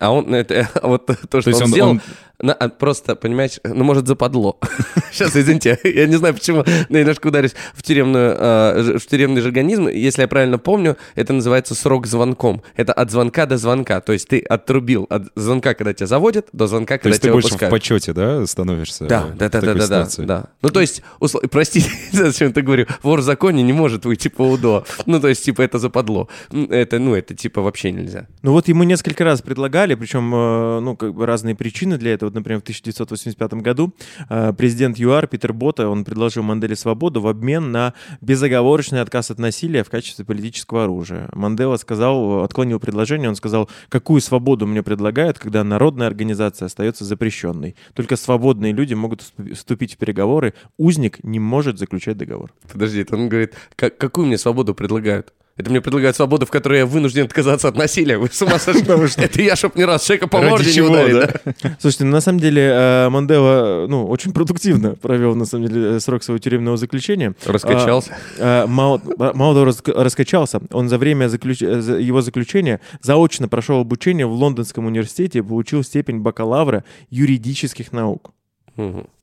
А 0.00 0.10
он 0.10 0.34
это 0.34 0.68
вот 0.82 1.06
то, 1.06 1.40
что 1.40 1.50
То 1.52 1.56
он, 1.56 1.62
он- 1.62 1.68
сделал, 1.68 1.90
он- 1.90 2.00
на- 2.42 2.52
а, 2.54 2.68
просто, 2.68 3.14
понимаешь, 3.16 3.60
ну, 3.64 3.84
может, 3.84 4.06
западло. 4.06 4.58
Сейчас, 5.12 5.36
извините, 5.36 5.78
я 5.84 6.06
не 6.06 6.16
знаю, 6.16 6.34
почему 6.34 6.64
но 6.88 6.96
я 6.98 7.00
немножко 7.04 7.28
ударюсь 7.28 7.54
в, 7.74 7.82
тюремную, 7.82 8.34
ж- 8.36 8.98
в 8.98 9.06
тюремный 9.06 9.40
жаргонизм. 9.40 9.88
Если 9.88 10.22
я 10.22 10.28
правильно 10.28 10.58
помню, 10.58 10.96
это 11.14 11.32
называется 11.32 11.74
срок 11.74 12.06
звонком. 12.06 12.62
Это 12.76 12.92
от 12.92 13.10
звонка 13.10 13.46
до 13.46 13.56
звонка. 13.56 14.00
То 14.00 14.12
есть 14.12 14.28
ты 14.28 14.40
отрубил 14.40 15.06
от 15.10 15.24
звонка, 15.34 15.74
когда 15.74 15.92
тебя 15.94 16.06
заводят, 16.06 16.48
до 16.52 16.66
звонка, 16.66 16.94
То 16.96 17.02
когда 17.02 17.08
есть 17.10 17.22
ты 17.22 17.26
тебя 17.28 17.32
больше 17.32 17.48
в 17.48 17.52
выпускают. 17.52 17.72
почете, 17.72 18.12
да, 18.12 18.46
становишься? 18.46 19.04
Да, 19.06 19.26
да, 19.38 19.48
да, 19.48 19.60
да, 19.60 19.74
да, 19.74 19.86
да, 19.88 20.08
да. 20.18 20.44
Ну, 20.62 20.68
то 20.70 20.80
есть, 20.80 21.02
услов- 21.20 21.46
прости, 21.48 21.84
зачем 22.12 22.52
ты 22.52 22.62
говорю, 22.62 22.86
вор 23.02 23.20
в 23.20 23.22
законе 23.22 23.62
не 23.62 23.72
может 23.72 24.04
выйти 24.04 24.28
по 24.28 24.42
УДО. 24.42 24.84
Ну, 25.06 25.20
то 25.20 25.28
есть, 25.28 25.44
типа, 25.44 25.62
это 25.62 25.78
западло. 25.78 26.28
Это, 26.50 26.98
ну, 26.98 27.14
это, 27.14 27.34
типа, 27.34 27.60
вообще 27.62 27.90
нельзя. 27.92 28.26
Ну 28.42 28.52
вот 28.52 28.68
ему 28.68 28.84
несколько 28.84 29.24
раз 29.24 29.42
предлагали, 29.42 29.94
причем, 29.94 30.32
э, 30.34 30.80
ну, 30.80 30.96
как 30.96 31.14
бы 31.14 31.26
разные 31.26 31.54
причины 31.54 31.98
для 31.98 32.12
этого. 32.14 32.29
Вот, 32.30 32.36
например, 32.36 32.60
в 32.60 32.62
1985 32.62 33.54
году 33.54 33.92
э, 34.28 34.52
президент 34.56 34.98
ЮАР 34.98 35.26
Питер 35.26 35.52
Бота, 35.52 35.88
он 35.88 36.04
предложил 36.04 36.44
Манделе 36.44 36.76
свободу 36.76 37.20
в 37.20 37.26
обмен 37.26 37.72
на 37.72 37.92
безоговорочный 38.20 39.00
отказ 39.00 39.32
от 39.32 39.40
насилия 39.40 39.82
в 39.82 39.90
качестве 39.90 40.24
политического 40.24 40.84
оружия. 40.84 41.28
Мандела 41.32 41.76
сказал, 41.76 42.44
отклонил 42.44 42.78
предложение, 42.78 43.28
он 43.28 43.34
сказал, 43.34 43.68
какую 43.88 44.20
свободу 44.20 44.64
мне 44.68 44.82
предлагают, 44.84 45.40
когда 45.40 45.64
народная 45.64 46.06
организация 46.06 46.66
остается 46.66 47.04
запрещенной. 47.04 47.74
Только 47.94 48.14
свободные 48.14 48.72
люди 48.72 48.94
могут 48.94 49.22
вступ- 49.22 49.54
вступить 49.54 49.94
в 49.94 49.96
переговоры, 49.96 50.54
узник 50.78 51.22
не 51.24 51.40
может 51.40 51.78
заключать 51.80 52.16
договор. 52.16 52.52
Подожди, 52.72 53.04
он 53.10 53.28
говорит, 53.28 53.54
«Как- 53.74 53.98
какую 53.98 54.28
мне 54.28 54.38
свободу 54.38 54.72
предлагают? 54.74 55.32
Это 55.60 55.70
мне 55.70 55.82
предлагают 55.82 56.16
свободу, 56.16 56.46
в 56.46 56.50
которой 56.50 56.78
я 56.78 56.86
вынужден 56.86 57.24
отказаться 57.24 57.68
от 57.68 57.76
насилия. 57.76 58.16
Вы 58.16 58.28
с 58.32 58.40
ума 58.40 58.58
сошли? 58.58 58.82
Это 59.16 59.42
я, 59.42 59.56
чтоб 59.56 59.76
не 59.76 59.84
раз 59.84 60.04
человека 60.04 60.26
по 60.26 60.40
морде 60.40 60.72
не 60.72 60.80
ударить, 60.80 61.14
да? 61.14 61.40
да? 61.44 61.76
Слушайте, 61.78 62.04
ну, 62.04 62.12
на 62.12 62.22
самом 62.22 62.40
деле 62.40 62.62
э, 62.62 63.08
Мандела, 63.10 63.86
ну, 63.86 64.06
очень 64.06 64.32
продуктивно 64.32 64.96
провел, 64.96 65.34
на 65.34 65.44
самом 65.44 65.68
деле, 65.68 65.96
э, 65.96 66.00
срок 66.00 66.22
своего 66.22 66.38
тюремного 66.38 66.78
заключения. 66.78 67.34
Раскачался. 67.44 68.16
А, 68.38 68.64
а, 68.64 68.66
мало, 68.66 69.00
того, 69.00 69.66
раск- 69.66 69.92
раскачался, 69.92 70.62
он 70.72 70.88
за 70.88 70.96
время 70.96 71.26
э, 71.26 71.30
его 71.30 72.22
заключения 72.22 72.80
заочно 73.02 73.46
прошел 73.46 73.80
обучение 73.80 74.26
в 74.26 74.32
Лондонском 74.32 74.86
университете 74.86 75.40
и 75.40 75.42
получил 75.42 75.84
степень 75.84 76.20
бакалавра 76.20 76.84
юридических 77.10 77.92
наук. 77.92 78.32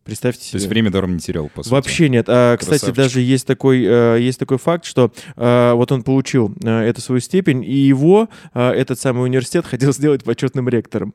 Представьте 0.08 0.42
То 0.42 0.48
себе. 0.48 0.58
есть 0.60 0.68
время 0.70 0.90
даром 0.90 1.14
не 1.14 1.20
терял, 1.20 1.48
по 1.54 1.62
сути. 1.62 1.72
Вообще 1.74 2.10
нет. 2.10 2.26
А, 2.28 2.58
кстати, 2.58 2.80
Красавчик. 2.80 2.96
даже 2.96 3.22
есть 3.22 3.46
такой, 3.46 3.84
э, 3.86 4.18
есть 4.20 4.40
такой 4.40 4.58
факт, 4.58 4.86
что 4.86 5.12
э, 5.36 5.74
вот 5.74 5.92
он 5.92 6.02
получил 6.04 6.54
э, 6.64 6.82
эту 6.88 7.02
свою 7.02 7.22
степень, 7.22 7.64
и 7.64 7.76
его 7.76 8.30
этот 8.54 9.00
самый 9.00 9.24
университет 9.26 9.66
хотел 9.66 9.94
сделать 9.94 10.24
почетным 10.24 10.68
ректором. 10.70 11.14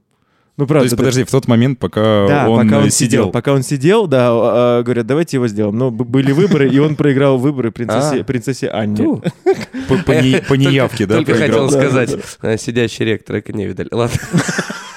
Ну, 0.59 0.65
То 0.65 0.69
правда. 0.69 0.85
есть, 0.85 0.97
да. 0.97 0.99
подожди, 0.99 1.25
в 1.25 1.31
тот 1.31 1.49
момент, 1.49 1.79
пока 1.79 2.27
Да, 2.29 2.49
он, 2.51 2.69
пока 2.69 2.79
он 2.83 2.91
сидел. 2.91 3.31
Пока 3.31 3.55
он 3.55 3.63
сидел, 3.63 4.07
да, 4.07 4.29
а, 4.31 4.83
говорят, 4.83 5.07
давайте 5.07 5.39
его 5.39 5.49
сделаем. 5.49 5.79
Но 5.79 5.91
б- 5.91 6.05
были 6.05 6.33
выборы, 6.33 6.69
и 6.69 6.79
он 6.79 6.95
проиграл 6.95 7.39
выборы 7.39 7.71
принцессе, 7.73 8.21
А. 8.21 8.25
принцессе 8.25 8.69
Анне. 8.69 9.23
По, 9.89 9.97
по 9.97 10.13
не- 10.13 10.43
по 10.47 10.53
неявке, 10.53 11.07
да, 11.07 11.17
Только 11.17 11.33
проиграл? 11.37 11.69
хотел 11.71 11.81
сказать, 11.81 12.61
сидящий 12.61 13.07
ректор, 13.07 13.37
это 13.37 13.51
не 13.55 13.67
видали. 13.67 13.89
Ладно. 13.93 14.19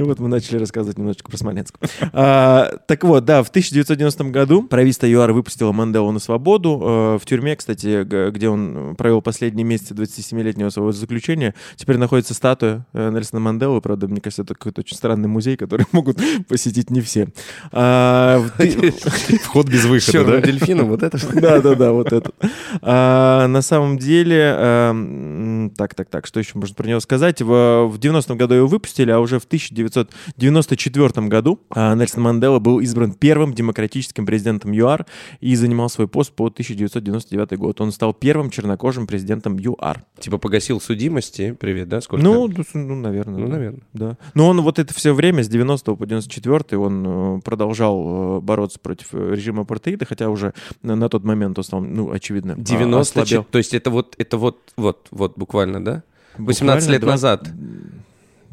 И 0.00 0.02
вот 0.02 0.18
мы 0.18 0.28
начали 0.28 0.56
рассказывать 0.56 0.96
немножечко 0.96 1.30
про 1.30 1.36
Смоленск. 1.36 1.76
А, 2.12 2.78
так 2.86 3.04
вот, 3.04 3.24
да, 3.24 3.42
в 3.42 3.50
1990 3.50 4.24
году 4.24 4.62
правительство 4.62 5.06
ЮАР 5.06 5.32
выпустило 5.32 5.72
Манделу 5.72 6.10
на 6.10 6.18
свободу. 6.18 6.80
Э, 6.82 7.18
в 7.18 7.26
тюрьме, 7.26 7.54
кстати, 7.54 8.30
где 8.30 8.48
он 8.48 8.96
провел 8.96 9.20
последние 9.22 9.64
месяцы 9.64 9.94
27-летнего 9.94 10.70
своего 10.70 10.92
заключения, 10.92 11.54
теперь 11.76 11.98
находится 11.98 12.34
статуя 12.34 12.86
э, 12.94 13.10
Нельсона 13.10 13.40
Манделы. 13.40 13.80
Правда, 13.80 14.08
мне 14.08 14.20
кажется, 14.20 14.42
это 14.42 14.54
какой-то 14.54 14.80
очень 14.80 14.96
странный 14.96 15.28
музей, 15.28 15.56
который 15.56 15.86
могут 15.92 16.18
посетить 16.48 16.90
не 16.90 17.00
все. 17.00 17.28
А, 17.70 18.42
Вход 19.44 19.68
без 19.68 19.84
выхода, 19.84 20.12
черным 20.12 20.40
да? 20.40 20.46
дельфином, 20.46 20.88
вот 20.88 21.02
это 21.02 21.18
что? 21.18 21.38
Да, 21.38 21.60
да, 21.60 21.74
да, 21.74 21.92
вот 21.92 22.12
это. 22.12 22.32
А, 22.80 23.46
на 23.46 23.62
самом 23.62 23.98
деле, 23.98 24.54
а, 24.56 24.90
м, 24.90 25.60
М, 25.60 25.70
Так, 25.70 25.94
так, 25.94 26.08
так, 26.08 26.26
что 26.26 26.40
еще 26.40 26.52
можно 26.58 26.74
про 26.74 26.86
него 26.88 27.00
сказать? 27.00 27.42
В, 27.42 27.86
в 27.86 27.98
90-м 27.98 28.36
году 28.36 28.54
его 28.54 28.66
выпустили, 28.66 29.10
а 29.10 29.20
уже 29.20 29.38
в 29.38 29.46
1994 29.90 31.28
году 31.28 31.60
а, 31.70 31.94
Нельсон 31.94 32.22
Мандела 32.22 32.58
был 32.58 32.80
избран 32.80 33.12
первым 33.12 33.52
демократическим 33.54 34.26
президентом 34.26 34.72
ЮАР 34.72 35.06
и 35.40 35.54
занимал 35.56 35.88
свой 35.88 36.08
пост 36.08 36.32
по 36.32 36.46
1999 36.46 37.58
год. 37.58 37.80
Он 37.80 37.92
стал 37.92 38.14
первым 38.14 38.50
чернокожим 38.50 39.06
президентом 39.06 39.58
ЮАР. 39.58 40.04
Типа 40.18 40.38
погасил 40.38 40.80
судимости. 40.80 41.56
Привет, 41.58 41.88
да? 41.88 42.00
Сколько? 42.00 42.24
Ну, 42.24 42.48
ну, 42.74 42.94
наверное. 42.94 43.38
Ну, 43.38 43.46
да. 43.46 43.52
наверное. 43.52 43.82
Да. 43.92 44.16
Но 44.34 44.48
он 44.48 44.60
вот 44.60 44.78
это 44.78 44.94
все 44.94 45.14
время, 45.14 45.42
с 45.42 45.48
90 45.48 45.94
по 45.94 46.06
94 46.06 46.78
он 46.78 47.38
э, 47.38 47.40
продолжал 47.40 48.38
э, 48.38 48.40
бороться 48.40 48.78
против 48.78 49.08
э, 49.12 49.34
режима 49.34 49.62
апартеида, 49.62 50.04
хотя 50.06 50.28
уже 50.28 50.54
на, 50.82 51.08
тот 51.08 51.24
момент 51.24 51.58
он 51.58 51.64
стал, 51.64 51.80
ну, 51.80 52.10
очевидно, 52.10 52.54
а, 52.54 52.60
90 52.60 53.00
ослабел. 53.00 53.44
То 53.44 53.58
есть 53.58 53.74
это 53.74 53.90
вот, 53.90 54.14
это 54.18 54.36
вот, 54.36 54.58
вот, 54.76 55.08
вот 55.10 55.36
буквально, 55.36 55.84
да? 55.84 56.02
18 56.38 56.62
Буквально 56.62 56.92
лет 56.92 57.00
два- 57.00 57.12
назад. 57.12 57.48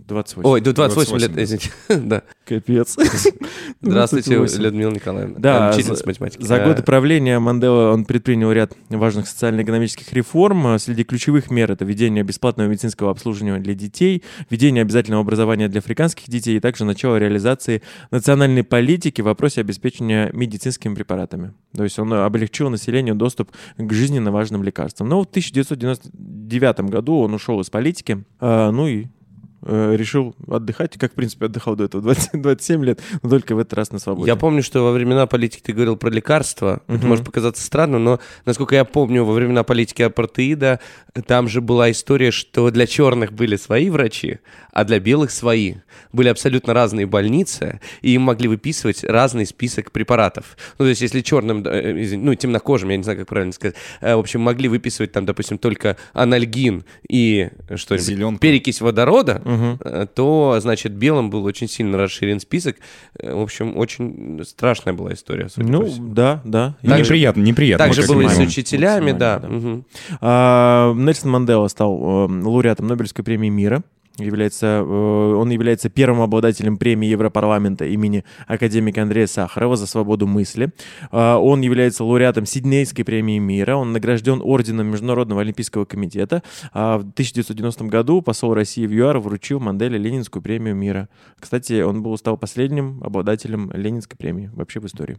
28. 0.08 0.50
Ой, 0.50 0.62
да 0.62 0.72
28 0.74 1.18
лет, 1.20 1.32
28, 1.34 1.44
извините. 1.44 1.72
Да. 2.08 2.24
Капец. 2.46 2.96
Здравствуйте, 3.82 4.36
28. 4.36 4.62
Людмила 4.64 4.92
Николаевна. 4.92 5.36
Да, 5.38 5.70
Учительница 5.70 6.04
за- 6.04 6.08
математики. 6.08 6.42
За 6.42 6.56
Э, 6.56 6.66
годы 6.66 6.82
правления 6.84 7.40
Мандела 7.40 7.92
он 7.94 8.06
предпринял 8.06 8.52
ряд 8.52 8.74
важных 8.90 9.28
социально-экономических 9.28 10.12
реформ. 10.14 10.66
А 10.68 10.80
Среди 10.80 11.04
ключевых 11.04 11.52
мер 11.52 11.72
это 11.72 11.84
введение 11.86 12.24
бесплатного 12.24 12.68
медицинского 12.70 13.12
обслуживания 13.12 13.60
для 13.60 13.74
детей, 13.74 14.24
введение 14.50 14.82
обязательного 14.82 15.22
образования 15.22 15.68
для 15.68 15.80
африканских 15.80 16.30
детей 16.30 16.58
и 16.58 16.60
также 16.60 16.86
начало 16.86 17.18
реализации 17.18 17.82
национальной 18.12 18.64
политики 18.64 19.22
в 19.22 19.26
вопросе 19.26 19.62
обеспечения 19.62 20.30
медицинскими 20.34 20.96
препаратами. 20.96 21.54
То 21.76 21.84
есть 21.84 22.00
он 22.00 22.12
облегчил 22.14 22.70
населению 22.70 23.16
доступ 23.16 23.52
к 23.78 23.94
жизненно 23.94 24.32
важным 24.32 24.64
лекарствам. 24.64 25.10
Но 25.10 25.22
в 25.24 25.26
1999 25.26 26.80
году 26.90 27.20
он 27.20 27.34
ушел 27.34 27.60
из 27.60 27.70
политики, 27.70 28.24
а, 28.40 28.72
ну 28.72 28.88
и 28.88 29.08
решил 29.68 30.36
отдыхать, 30.48 30.98
как, 30.98 31.12
в 31.12 31.16
принципе, 31.16 31.46
отдыхал 31.46 31.76
до 31.76 31.84
этого 31.86 32.02
20 32.04 32.42
27 32.42 32.86
лет, 32.86 33.02
но 33.22 33.30
только 33.30 33.56
в 33.56 33.60
этот 33.60 33.74
раз 33.74 33.92
на 33.92 34.00
свободе. 34.00 34.30
Я 34.32 34.36
помню, 34.36 34.64
что 34.64 34.82
во 34.84 34.92
времена 34.92 35.28
политики 35.28 35.62
ты 35.62 35.74
говорил 35.74 35.98
про 35.98 36.10
лекарства. 36.10 36.82
Это 36.88 37.00
Мгм. 37.00 37.08
может 37.10 37.26
показаться 37.26 37.64
странным, 37.64 38.04
но, 38.04 38.20
насколько 38.46 38.76
я 38.76 38.86
помню, 38.86 39.24
во 39.26 39.34
времена 39.34 39.64
политики 39.64 40.02
апартеида 40.02 40.80
там 41.26 41.48
же 41.50 41.62
была 41.62 41.92
история, 41.92 42.32
что 42.32 42.70
для 42.72 42.88
черных 42.88 43.34
были 43.34 43.56
свои 43.58 43.90
врачи, 43.90 44.40
а 44.72 44.84
для 44.86 45.00
белых 45.00 45.32
свои. 45.32 45.76
Были 46.14 46.30
абсолютно 46.30 46.74
разные 46.74 47.06
больницы, 47.06 47.80
и 48.02 48.12
им 48.14 48.22
могли 48.24 48.48
выписывать 48.48 49.04
разный 49.04 49.46
список 49.46 49.92
препаратов. 49.92 50.58
Ну, 50.78 50.86
то 50.86 50.90
есть, 50.90 51.02
если 51.02 51.22
черным, 51.22 51.64
э, 51.66 52.16
ну, 52.16 52.36
темнокожим, 52.36 52.90
я 52.90 52.98
не 52.98 53.04
знаю, 53.04 53.18
как 53.20 53.28
правильно 53.28 53.54
сказать, 53.54 53.76
э, 54.02 54.16
в 54.16 54.20
общем, 54.20 54.42
могли 54.42 54.70
выписывать 54.70 55.12
там, 55.12 55.26
допустим, 55.26 55.58
только 55.58 55.98
анальгин 56.14 56.84
и 57.10 57.50
что-нибудь, 57.76 58.40
перекись 58.40 58.82
водорода, 58.82 59.42
Мгм. 59.44 59.57
Э, 59.84 60.06
то, 60.14 60.58
значит, 60.60 60.94
белым 60.94 61.30
был 61.30 61.44
очень 61.46 61.68
сильно 61.68 61.98
расширен 61.98 62.40
список. 62.40 62.78
Э, 63.20 63.34
В 63.34 63.42
общем, 63.42 63.78
очень 63.78 64.40
страшная 64.46 64.94
была 64.94 65.14
история, 65.14 65.50
судя 65.50 65.68
по 65.68 65.72
Ну, 65.74 65.86
всему. 65.86 66.14
да, 66.14 66.42
да. 66.46 66.76
Ну, 66.82 66.90
Так 66.90 67.00
же- 67.00 67.04
неприятно, 67.06 67.42
неприятно. 67.42 67.86
Так 67.86 67.94
же 67.94 68.08
было 68.08 68.22
и 68.22 68.28
с 68.30 68.38
учителями, 68.40 69.12
да. 69.12 69.40
максимально, 69.42 69.68
Мгм. 69.70 69.86
А, 70.22 70.94
Нельсон 70.94 71.32
Мандела 71.32 71.68
стал 71.68 71.98
э, 72.28 72.42
лауреатом 72.44 72.88
Нобелевской 72.88 73.24
премии 73.24 73.50
мира. 73.50 73.84
Является, 74.18 74.84
э, 74.84 75.34
он 75.36 75.50
является 75.52 75.90
первым 75.90 76.22
обладателем 76.22 76.78
премии 76.78 77.08
Европарламента 77.08 77.86
имени 77.86 78.24
академика 78.48 79.04
Андрея 79.04 79.28
Сахарова 79.28 79.76
за 79.76 79.86
свободу 79.86 80.26
мысли. 80.26 80.72
А, 81.12 81.38
Он 81.38 81.62
является 81.62 82.04
лауреатом 82.04 82.46
Сиднейской 82.46 83.06
премии 83.06 83.38
мира. 83.38 83.76
Он 83.76 83.94
награжден 83.94 84.42
орденом 84.44 84.88
Международного 84.88 85.42
олимпийского 85.42 85.86
комитета. 85.86 86.42
А 86.74 86.98
в 86.98 87.02
1990 87.02 87.86
году 87.86 88.22
посол 88.24 88.54
России 88.54 88.88
в 88.88 88.92
ЮАР 88.92 89.20
вручил 89.20 89.60
Манделе 89.60 90.00
Ленинскую 90.00 90.42
премию 90.42 90.76
мира. 90.76 91.10
Кстати, 91.40 91.82
он 91.82 92.02
был, 92.02 92.18
стал 92.18 92.38
последним 92.38 93.04
обладателем 93.04 93.72
Ленинской 93.74 94.18
премии 94.18 94.50
вообще 94.54 94.80
в 94.80 94.86
истории. 94.88 95.18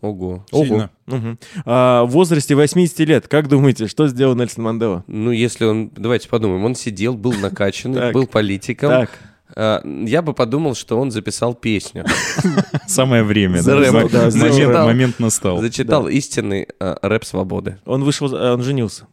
Ого. 0.00 0.44
Сильно. 0.50 0.90
Мгм. 1.06 1.38
А, 1.64 2.04
в 2.04 2.10
возрасте 2.10 2.54
80 2.54 3.00
лет, 3.00 3.28
как 3.28 3.48
думаете, 3.48 3.86
что 3.86 4.08
сделал 4.08 4.34
Нельсон 4.34 4.64
Мандела? 4.64 5.04
Ну, 5.06 5.30
если 5.30 5.64
он... 5.64 5.90
Давайте 5.96 6.28
подумаем. 6.28 6.64
Он 6.64 6.74
сидел, 6.74 7.14
был 7.14 7.32
накачанный, 7.32 8.12
был 8.12 8.26
политиком. 8.26 8.90
Так, 8.90 9.10
А, 9.54 9.82
Я 9.84 10.22
бы 10.22 10.32
подумал, 10.32 10.74
что 10.74 10.98
он 10.98 11.10
записал 11.10 11.54
песню. 11.54 12.04
Самое 12.86 13.22
время. 13.22 13.58
За 13.58 13.72
да. 13.72 13.78
рэп, 13.78 14.10
да, 14.10 14.30
момент, 14.30 14.74
момент 14.74 15.18
настал. 15.18 15.60
Зачитал 15.60 16.08
истинный 16.08 16.68
а, 16.78 16.96
рэп 17.02 17.24
свободы. 17.24 17.78
он 17.84 18.04
вышел, 18.04 18.32
э, 18.34 18.52
он 18.52 18.62
женился. 18.62 19.06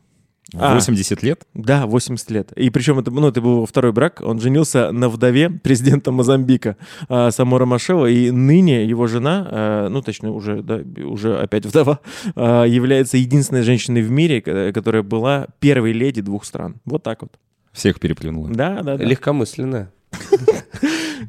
А. 0.56 0.74
80 0.76 1.24
лет? 1.24 1.46
Да, 1.54 1.86
80 1.86 2.32
лет. 2.32 2.52
И 2.54 2.70
причем 2.70 2.98
это, 3.00 3.12
ну, 3.12 3.28
это 3.28 3.42
был 3.42 3.66
второй 3.66 3.92
брак. 3.92 4.22
Он 4.24 4.40
женился 4.40 4.92
на 4.94 5.10
вдове 5.10 5.50
президента 5.50 6.12
Мозамбика 6.12 6.78
а, 7.10 7.32
Самора 7.32 7.66
Машева. 7.66 8.06
И 8.06 8.32
ныне 8.32 8.86
его 8.86 9.08
жена, 9.08 9.46
а, 9.50 9.90
ну, 9.90 10.02
точнее, 10.02 10.30
уже, 10.30 10.62
да, 10.64 10.80
уже 11.04 11.38
опять 11.38 11.66
вдова, 11.66 12.00
а, 12.36 12.64
является 12.64 13.18
единственной 13.18 13.64
женщиной 13.64 14.02
в 14.04 14.10
мире, 14.10 14.42
ко- 14.42 14.72
которая 14.72 15.04
была 15.04 15.48
первой 15.60 15.92
леди 15.92 16.22
двух 16.22 16.46
стран. 16.46 16.76
Вот 16.86 17.04
так 17.04 17.22
вот. 17.24 17.34
Всех 17.74 18.00
переплюнула. 18.00 18.50
Да, 18.50 18.82
да, 18.82 18.98
да. 18.98 19.04
Легкомысленная. 19.04 19.92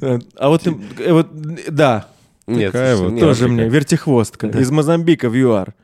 Э, 0.00 0.18
А 0.36 0.48
вот, 0.48 0.64
э, 0.66 1.12
вот, 1.12 1.28
да, 1.70 2.06
Нет, 2.46 2.70
Такая 2.72 2.96
вот 2.96 3.12
нет. 3.12 3.20
тоже 3.20 3.48
мне, 3.48 3.68
вертихвостка. 3.68 4.46
Из 4.46 4.70
Мозамбика 4.70 5.28
в 5.28 5.34
ЮАР. 5.34 5.74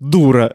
Дура. 0.00 0.54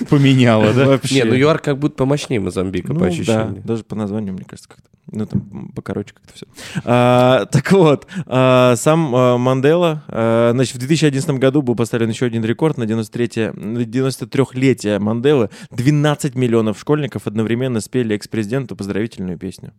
Поменяла, 0.10 0.72
да? 0.72 0.86
Вообще. 0.86 1.14
Не, 1.16 1.24
ну 1.24 1.34
ЮАР 1.34 1.58
как 1.58 1.78
будто 1.78 1.96
помощнее 1.96 2.40
Мозамбика, 2.40 2.88
Ну, 2.92 2.94
по 2.94 3.06
да, 3.06 3.06
ощущениям. 3.10 3.62
даже 3.62 3.84
по 3.84 3.96
названию, 3.96 4.34
мне 4.34 4.44
кажется, 4.44 4.68
как-то. 4.68 4.88
Ну, 5.12 5.26
там 5.26 5.68
покороче 5.76 6.14
как-то 6.14 6.32
все. 6.32 6.46
так 6.82 7.72
вот, 7.72 8.06
а, 8.26 8.74
сам 8.76 9.14
а, 9.14 9.36
Мандела, 9.36 10.02
а, 10.08 10.52
значит, 10.54 10.76
в 10.76 10.78
2011 10.78 11.30
году 11.38 11.60
был 11.60 11.76
поставлен 11.76 12.08
еще 12.08 12.26
один 12.26 12.42
рекорд 12.44 12.78
на 12.78 12.86
93 12.86 13.52
на 13.52 13.78
93-летие 13.78 14.98
Манделы. 14.98 15.50
12 15.70 16.34
миллионов 16.36 16.78
школьников 16.78 17.26
одновременно 17.26 17.80
спели 17.80 18.14
экс-президенту 18.16 18.76
поздравительную 18.76 19.38
песню. 19.38 19.72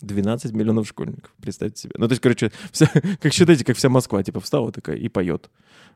12 0.00 0.52
миллионов 0.52 0.86
школьников, 0.88 1.32
представьте 1.42 1.82
себе. 1.82 1.92
Ну, 1.96 2.08
то 2.08 2.12
есть, 2.12 2.22
короче, 2.22 2.50
вся- 2.72 2.90
как 3.20 3.32
считаете, 3.32 3.64
как 3.64 3.76
вся 3.76 3.88
Москва, 3.88 4.22
типа, 4.22 4.40
встала 4.40 4.72
такая 4.72 4.96
и 4.96 5.08
поет. 5.08 5.50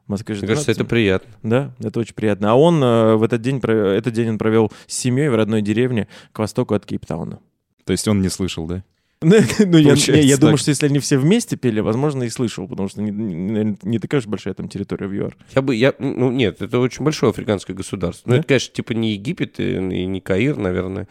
В 0.07 0.11
Москве 0.11 0.35
же 0.35 0.43
Мне 0.43 0.49
кажется, 0.49 0.67
12 0.67 0.81
это 0.83 0.89
приятно. 0.89 1.33
да, 1.43 1.75
это 1.81 1.99
очень 2.01 2.15
приятно. 2.15 2.51
А 2.51 2.55
он 2.55 2.83
э, 2.83 3.15
в 3.17 3.23
этот 3.23 3.41
день, 3.41 3.61
про- 3.61 3.73
этот 3.95 4.13
день 4.13 4.29
он 4.31 4.39
провел 4.39 4.71
с 4.87 4.95
семьей 4.95 5.29
в 5.31 5.35
родной 5.35 5.63
деревне 5.63 6.09
к 6.33 6.39
востоку 6.39 6.75
от 6.75 6.85
Кейптауна. 6.85 7.41
То 7.85 7.93
есть 7.93 8.07
он 8.09 8.21
не 8.21 8.29
слышал, 8.29 8.67
да? 8.67 8.85
Ну, 9.25 9.37
ну, 9.67 9.79
я, 9.79 9.95
не, 9.95 10.23
я 10.23 10.37
думаю, 10.37 10.57
что 10.57 10.71
если 10.71 10.87
они 10.87 10.99
все 10.99 11.19
вместе 11.19 11.57
пели, 11.57 11.81
возможно, 11.81 12.23
и 12.25 12.29
слышал, 12.29 12.69
потому 12.69 12.89
что 12.89 13.03
не, 13.03 13.11
не- 13.11 13.77
не 13.83 13.99
такая 13.99 14.21
уж 14.21 14.27
большая 14.27 14.55
там 14.55 14.69
территория 14.69 15.07
в 15.07 15.13
ЮАР. 15.13 15.37
Я 15.55 15.63
бы, 15.63 15.75
я, 15.75 15.95
ну 15.99 16.31
нет, 16.31 16.61
это 16.63 16.79
очень 16.79 17.05
большое 17.05 17.31
африканское 17.31 17.75
государство. 17.75 18.29
Ну 18.29 18.35
Да? 18.35 18.39
это, 18.41 18.49
конечно, 18.49 18.75
типа 18.75 18.93
не 18.93 19.13
Египет 19.13 19.59
и, 19.61 19.77
и 19.77 20.07
не 20.07 20.21
Каир, 20.21 20.57
наверное. 20.57 21.09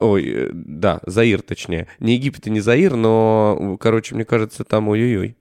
Ой, 0.00 0.24
э, 0.26 0.50
да, 0.52 1.00
Заир 1.06 1.42
точнее. 1.42 1.86
Не 2.00 2.14
Египет 2.14 2.46
и 2.46 2.50
не 2.50 2.60
Заир, 2.60 2.96
но, 2.96 3.76
короче, 3.80 4.14
мне 4.14 4.24
кажется, 4.24 4.64
там 4.64 4.88
ой-ой-ой. 4.88 5.36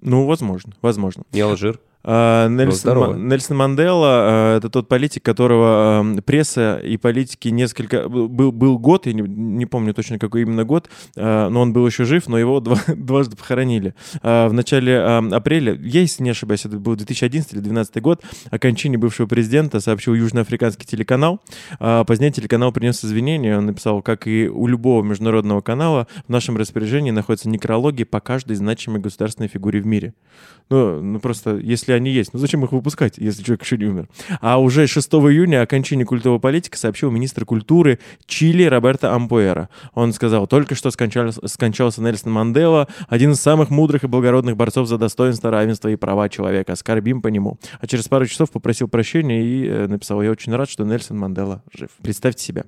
Ну, 0.00 0.26
возможно, 0.26 0.72
возможно. 0.82 1.24
Не 1.32 1.40
Алжир. 1.40 1.80
А, 2.10 2.48
Нельсон, 2.48 3.28
Нельсон 3.28 3.56
Мандела 3.58 4.54
э, 4.54 4.56
это 4.56 4.70
тот 4.70 4.88
политик, 4.88 5.22
которого 5.22 6.16
э, 6.16 6.22
пресса 6.22 6.80
и 6.82 6.96
политики 6.96 7.48
несколько... 7.48 8.08
Был, 8.08 8.50
был 8.50 8.78
год, 8.78 9.04
я 9.06 9.12
не, 9.12 9.20
не 9.20 9.66
помню 9.66 9.92
точно 9.92 10.18
какой 10.18 10.40
именно 10.40 10.64
год, 10.64 10.88
э, 11.16 11.48
но 11.50 11.60
он 11.60 11.74
был 11.74 11.86
еще 11.86 12.06
жив, 12.06 12.26
но 12.26 12.38
его 12.38 12.60
два- 12.68 12.80
дважды 12.88 13.36
похоронили. 13.36 13.94
Э, 14.22 14.48
В 14.48 14.54
начале 14.54 14.94
э, 14.94 15.28
апреля, 15.32 15.74
я, 15.74 16.00
если 16.00 16.22
не 16.22 16.30
ошибаюсь, 16.30 16.64
это 16.64 16.78
был 16.78 16.96
2011 16.96 17.52
или 17.52 17.60
2012 17.60 18.02
год, 18.02 18.22
о 18.50 18.58
кончине 18.58 18.96
бывшего 18.96 19.26
президента 19.26 19.78
сообщил 19.80 20.14
южноафриканский 20.14 20.86
телеканал. 20.86 21.40
Позднее 21.78 22.32
телеканал 22.32 22.72
принес 22.72 23.04
извинения, 23.04 23.58
он 23.58 23.66
написал, 23.66 24.00
как 24.00 24.26
и 24.26 24.48
у 24.48 24.66
любого 24.66 25.02
международного 25.02 25.60
канала, 25.60 26.06
в 26.26 26.30
нашем 26.30 26.56
распоряжении 26.56 27.10
находятся 27.10 27.50
некрологи 27.50 28.04
по 28.04 28.20
каждой 28.20 28.56
значимой 28.56 29.00
государственной 29.00 29.48
фигуре 29.48 29.80
в 29.82 29.86
мире. 29.86 30.14
Ну, 30.70 31.02
ну 31.02 31.20
просто, 31.20 31.56
если 31.56 31.97
они 31.98 32.10
есть, 32.10 32.32
ну 32.32 32.38
зачем 32.38 32.64
их 32.64 32.72
выпускать, 32.72 33.18
если 33.18 33.42
человек 33.42 33.62
еще 33.62 33.76
не 33.76 33.84
умер? 33.84 34.08
А 34.40 34.58
уже 34.58 34.86
6 34.86 35.08
июня 35.14 35.62
о 35.62 35.66
кончине 35.66 36.04
культового 36.04 36.38
политика 36.38 36.78
сообщил 36.78 37.10
министр 37.10 37.44
культуры 37.44 37.98
Чили 38.26 38.64
Роберто 38.64 39.14
Ампуэра. 39.14 39.68
Он 39.94 40.12
сказал, 40.12 40.46
только 40.46 40.74
что 40.74 40.90
скончался, 40.90 41.46
скончался 41.46 42.02
Нельсон 42.02 42.32
Мандела, 42.32 42.88
один 43.08 43.32
из 43.32 43.40
самых 43.40 43.70
мудрых 43.70 44.04
и 44.04 44.06
благородных 44.06 44.56
борцов 44.56 44.88
за 44.88 44.98
достоинство, 44.98 45.50
равенство 45.50 45.88
и 45.88 45.96
права 45.96 46.28
человека. 46.28 46.74
Скорбим 46.76 47.22
по 47.22 47.28
нему. 47.28 47.58
А 47.80 47.86
через 47.86 48.08
пару 48.08 48.26
часов 48.26 48.50
попросил 48.50 48.88
прощения 48.88 49.42
и 49.42 49.66
э, 49.66 49.86
написал, 49.86 50.22
я 50.22 50.30
очень 50.30 50.54
рад, 50.54 50.70
что 50.70 50.84
Нельсон 50.84 51.18
Мандела 51.18 51.62
жив. 51.72 51.90
Представьте 52.02 52.44
себе. 52.44 52.64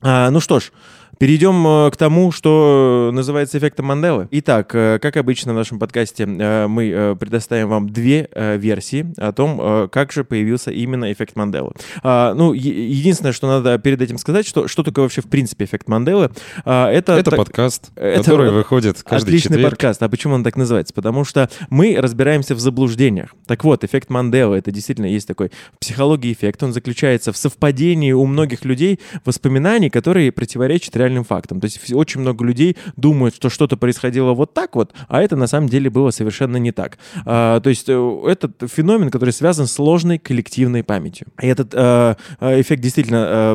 А, 0.00 0.30
ну 0.30 0.40
что 0.40 0.58
ж, 0.58 0.72
Перейдем 1.18 1.64
э, 1.66 1.90
к 1.92 1.96
тому, 1.96 2.32
что 2.32 3.10
называется 3.12 3.56
эффектом 3.58 3.86
Манделы. 3.86 4.26
Итак, 4.32 4.74
э, 4.74 4.98
как 5.00 5.16
обычно 5.16 5.52
в 5.52 5.56
нашем 5.56 5.78
подкасте, 5.78 6.24
э, 6.24 6.66
мы 6.66 6.88
э, 6.88 7.16
предоставим 7.16 7.68
вам 7.68 7.88
две 7.90 8.28
э, 8.32 8.56
версии 8.56 9.06
о 9.18 9.32
том, 9.32 9.60
э, 9.60 9.88
как 9.92 10.10
же 10.10 10.24
появился 10.24 10.72
именно 10.72 11.12
эффект 11.12 11.36
Манделы. 11.36 11.72
А, 12.02 12.34
ну, 12.34 12.52
единственное, 12.54 13.32
что 13.32 13.46
надо 13.46 13.78
перед 13.78 14.02
этим 14.02 14.18
сказать, 14.18 14.46
что, 14.46 14.66
что 14.66 14.82
такое 14.82 15.04
вообще 15.04 15.20
в 15.20 15.26
принципе 15.26 15.64
эффект 15.64 15.86
Манделы. 15.86 16.30
А, 16.64 16.90
это 16.90 17.12
Это 17.12 17.30
так- 17.30 17.38
подкаст, 17.38 17.92
это 17.94 18.18
который 18.18 18.50
выходит 18.50 19.00
каждый 19.04 19.26
Отличный 19.28 19.56
четверг. 19.56 19.70
подкаст. 19.72 20.02
А 20.02 20.08
почему 20.08 20.34
он 20.34 20.42
так 20.42 20.56
называется? 20.56 20.92
Потому 20.92 21.24
что 21.24 21.48
мы 21.70 21.96
разбираемся 22.00 22.56
в 22.56 22.60
заблуждениях. 22.60 23.34
Так 23.46 23.62
вот, 23.62 23.84
эффект 23.84 24.10
Манделы, 24.10 24.56
это 24.56 24.72
действительно 24.72 25.06
есть 25.06 25.28
такой 25.28 25.52
психологии 25.78 26.32
эффект. 26.32 26.62
Он 26.64 26.72
заключается 26.72 27.32
в 27.32 27.36
совпадении 27.36 28.10
у 28.10 28.26
многих 28.26 28.64
людей 28.64 28.98
воспоминаний, 29.24 29.88
которые 29.88 30.32
противоречат 30.32 30.96
реальным 31.02 31.24
фактам. 31.24 31.60
То 31.60 31.66
есть 31.66 31.92
очень 31.92 32.20
много 32.20 32.44
людей 32.44 32.76
думают, 32.96 33.34
что 33.34 33.50
что-то 33.50 33.76
происходило 33.76 34.32
вот 34.32 34.54
так 34.54 34.74
вот, 34.76 34.92
а 35.08 35.20
это 35.22 35.36
на 35.36 35.46
самом 35.46 35.68
деле 35.68 35.90
было 35.90 36.10
совершенно 36.10 36.58
не 36.58 36.72
так. 36.72 36.98
А, 37.26 37.60
то 37.60 37.70
есть 37.70 37.88
э, 37.88 38.20
этот 38.26 38.70
феномен, 38.70 39.10
который 39.10 39.30
связан 39.32 39.66
с 39.66 39.72
сложной 39.72 40.18
коллективной 40.18 40.82
памятью. 40.82 41.26
И 41.40 41.46
этот 41.46 41.74
э, 41.74 42.14
э, 42.40 42.60
эффект 42.60 42.82
действительно, 42.82 43.26
э, 43.28 43.52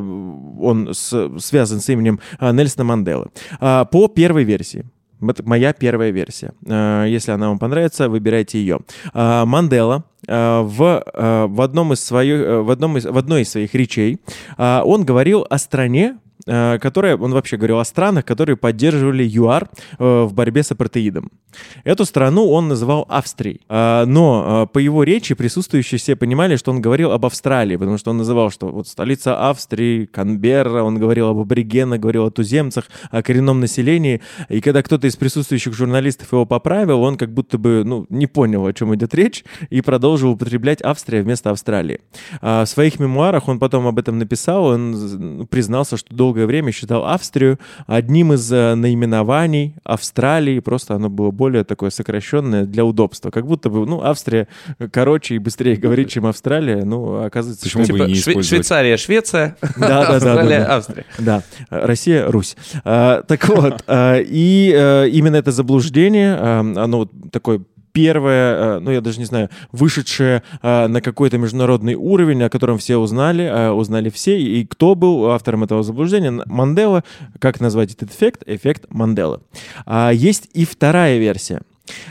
он 0.62 0.90
с- 0.94 1.40
связан 1.40 1.80
с 1.80 1.90
именем 1.90 2.20
э, 2.40 2.52
Нельсона 2.52 2.84
Манделы. 2.84 3.28
А, 3.60 3.86
по 3.86 4.08
первой 4.08 4.44
версии, 4.44 4.86
это 5.22 5.44
моя 5.44 5.74
первая 5.74 6.12
версия. 6.12 6.52
Если 6.66 7.32
она 7.32 7.48
вам 7.50 7.58
понравится, 7.58 8.08
выбирайте 8.10 8.60
ее. 8.60 8.80
А, 9.14 9.46
Мандела 9.46 10.04
в, 10.28 11.04
в, 11.48 11.62
одном 11.62 11.94
из 11.94 12.04
своих, 12.04 12.66
в, 12.66 12.70
одном 12.70 12.98
из, 12.98 13.06
в 13.06 13.18
одной 13.18 13.42
из 13.42 13.50
своих 13.50 13.74
речей 13.74 14.20
он 14.58 15.06
говорил 15.06 15.46
о 15.50 15.58
стране, 15.58 16.18
которая, 16.46 17.18
он 17.18 17.32
вообще 17.34 17.58
говорил 17.58 17.80
о 17.80 17.86
странах, 17.86 18.26
которые 18.26 18.56
поддерживали 18.56 19.24
ЮАР 19.24 19.70
э, 20.00 20.24
в 20.24 20.34
борьбе 20.34 20.64
с 20.64 20.72
апартеидом. 20.72 21.32
Эту 21.84 22.06
страну 22.06 22.50
он 22.50 22.68
называл 22.68 23.06
Австрией. 23.10 23.62
А, 23.70 24.06
Но 24.06 24.64
э, 24.70 24.74
по 24.74 24.80
его 24.80 25.04
речи 25.04 25.34
присутствующие 25.36 26.00
все 26.00 26.16
понимали, 26.16 26.56
что 26.56 26.72
он 26.72 26.82
говорил 26.82 27.12
об 27.12 27.26
Австралии, 27.26 27.76
потому 27.76 27.98
что 27.98 28.12
он 28.12 28.18
называл, 28.18 28.52
что 28.52 28.68
вот 28.68 28.88
столица 28.88 29.50
Австрии, 29.50 30.06
Канберра, 30.06 30.84
он 30.84 31.00
говорил 31.00 31.28
об 31.30 31.40
аборигенах, 31.40 32.00
говорил 32.00 32.26
о 32.26 32.32
туземцах, 32.32 32.86
о 33.12 33.22
коренном 33.24 33.60
населении. 33.60 34.22
И 34.50 34.62
когда 34.62 34.84
кто-то 34.84 35.08
из 35.08 35.16
присутствующих 35.16 35.74
журналистов 35.74 36.32
его 36.32 36.46
поправил, 36.46 37.02
он 37.02 37.18
как 37.18 37.34
будто 37.34 37.58
бы 37.58 37.84
ну, 37.86 38.06
не 38.10 38.28
понял, 38.28 38.66
о 38.66 38.74
чем 38.74 38.94
идет 38.96 39.14
речь, 39.16 39.44
и 39.70 39.82
продолжил 39.82 40.32
употреблять 40.32 40.82
Австрия 40.82 41.22
вместо 41.22 41.52
Австралии. 41.52 42.02
В 42.42 42.66
своих 42.66 43.00
мемуарах 43.00 43.48
он 43.48 43.60
потом 43.60 43.88
об 43.88 44.00
этом 44.00 44.18
написал, 44.18 44.66
он 44.66 44.94
з- 44.94 45.46
признался, 45.46 45.98
что 45.98 46.14
долгое 46.28 46.46
время 46.46 46.72
считал 46.74 47.06
Австрию 47.06 47.58
одним 47.88 48.34
из 48.34 48.52
э, 48.52 48.76
наименований 48.76 49.76
Австралии, 49.86 50.60
просто 50.60 50.96
оно 50.96 51.10
было 51.10 51.32
более 51.32 51.64
такое 51.64 51.90
сокращенное 51.90 52.66
для 52.66 52.84
удобства. 52.84 53.32
Как 53.32 53.48
будто 53.48 53.70
бы, 53.70 53.86
ну, 53.86 54.02
Австрия 54.02 54.48
короче 54.92 55.36
и 55.36 55.40
быстрее 55.40 55.78
говорит, 55.78 56.10
чем 56.10 56.26
Австралия, 56.26 56.84
ну, 56.84 57.24
оказывается, 57.24 57.64
Почему 57.64 57.86
что- 57.86 57.94
бы 57.94 58.00
и 58.00 58.02
Типа 58.02 58.08
не 58.10 58.14
Шве- 58.16 58.20
использовать? 58.20 58.48
Швейцария, 58.48 58.98
Швеция, 58.98 59.56
Австралия. 59.80 60.64
Австрия. 60.66 61.06
Да, 61.18 61.44
Россия, 61.70 62.28
Русь. 62.30 62.58
А, 62.84 63.22
так 63.24 63.48
вот, 63.48 63.84
а, 63.88 64.20
и 64.20 64.74
э, 64.76 65.08
именно 65.10 65.38
это 65.38 65.52
заблуждение, 65.52 66.36
а, 66.38 66.60
оно 66.60 66.98
вот 66.98 67.12
такое 67.32 67.62
первое, 67.92 68.78
э, 68.78 68.80
ну 68.80 68.92
я 68.92 69.02
даже 69.02 69.20
не 69.20 69.26
знаю, 69.26 69.50
вышедшее 69.72 70.44
э, 70.62 70.88
на 70.88 71.02
какой-то 71.02 71.38
международный 71.38 71.96
уровень, 71.96 72.44
о 72.44 72.50
котором 72.50 72.78
все 72.78 72.98
узнали, 72.98 73.44
э, 73.44 73.72
узнали 73.72 74.10
все, 74.10 74.40
и 74.40 74.66
кто 74.66 74.96
был 74.96 75.32
автором 75.32 75.64
этого 75.64 75.84
заблуждения? 75.84 76.44
Мандела. 76.46 77.04
Как 77.40 77.60
назвать 77.60 77.94
этот 77.94 78.12
эффект? 78.12 78.44
Эффект 78.46 78.86
Манделы. 78.90 79.40
А, 79.86 80.12
Есть 80.12 80.50
и 80.54 80.66
вторая 80.66 81.18
версия. 81.18 81.62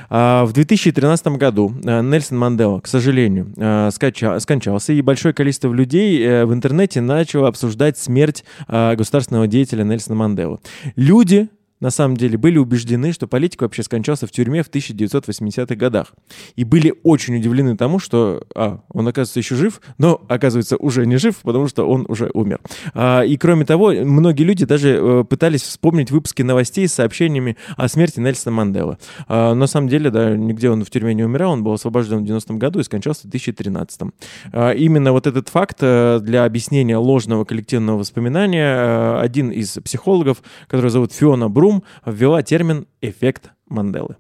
А, 0.09 0.45
В 0.45 0.53
2013 0.53 1.37
году 1.37 1.73
Нельсон 1.83 2.39
Мандела, 2.39 2.81
к 2.81 2.87
сожалению, 2.87 3.53
скончался, 3.91 4.93
и 4.93 5.01
большое 5.03 5.35
количество 5.35 5.73
людей 5.73 6.45
в 6.45 6.53
интернете 6.53 7.01
начало 7.01 7.49
обсуждать 7.49 7.99
смерть 7.99 8.45
государственного 8.69 9.47
деятеля 9.47 9.85
Нельсона 9.85 10.17
Манделы. 10.17 10.59
Люди 10.97 11.49
на 11.81 11.91
самом 11.91 12.17
деле 12.17 12.39
были 12.39 12.59
убеждены, 12.59 13.13
что 13.13 13.27
политик 13.27 13.63
вообще 13.63 13.83
скончался 13.83 14.27
в 14.27 14.31
тюрьме 14.31 14.63
в 14.63 14.71
1980-х 14.71 15.75
годах. 15.75 16.15
И 16.55 16.65
были 16.65 16.95
очень 17.03 17.37
удивлены 17.37 17.77
тому, 17.77 17.99
что 17.99 18.43
а, 18.55 18.81
он, 18.93 19.09
оказывается, 19.09 19.41
еще 19.41 19.55
жив, 19.57 19.81
но, 19.99 20.23
оказывается, 20.29 20.77
уже 20.77 21.07
не 21.07 21.17
жив, 21.17 21.37
потому 21.43 21.69
что 21.69 21.89
он 21.89 22.07
уже 22.09 22.31
умер. 22.33 22.61
А, 22.95 23.23
и, 23.23 23.37
кроме 23.37 23.65
того, 23.65 23.93
многие 23.93 24.45
люди 24.45 24.65
даже 24.65 24.99
э, 25.01 25.25
пытались 25.25 25.63
вспомнить 25.63 26.11
выпуски 26.11 26.43
новостей 26.43 26.89
с 26.89 26.95
сообщениями 26.95 27.57
о 27.77 27.89
смерти 27.89 28.21
Нельсона 28.21 28.57
Манделы. 28.57 28.99
А, 29.29 29.55
на 29.55 29.67
самом 29.67 29.89
деле, 29.89 30.11
да, 30.11 30.35
нигде 30.37 30.71
он 30.71 30.85
в 30.85 30.91
тюрьме 30.91 31.15
не 31.15 31.25
умирал, 31.25 31.53
он 31.53 31.63
был 31.63 31.73
освобожден 31.73 32.25
в 32.25 32.29
90-м 32.29 32.59
году 32.59 32.81
и 32.81 32.85
скончался 32.85 33.29
в 33.29 33.31
2013-м. 33.31 34.15
А, 34.53 34.73
именно 34.73 35.13
вот 35.13 35.27
этот 35.27 35.49
факт 35.49 35.79
э, 35.81 36.21
для 36.23 36.45
объяснения 36.45 36.97
ложного 36.97 37.45
коллективного 37.45 37.99
воспоминания 37.99 38.77
э, 38.77 39.21
один 39.21 39.51
из 39.51 39.79
психологов, 39.85 40.43
который 40.69 40.91
зовут 40.91 41.13
Фиона 41.13 41.49
Брум, 41.67 41.83
ввела 42.05 42.43
термин 42.43 42.87
«эффект 43.01 43.51
Манделы». 43.69 44.17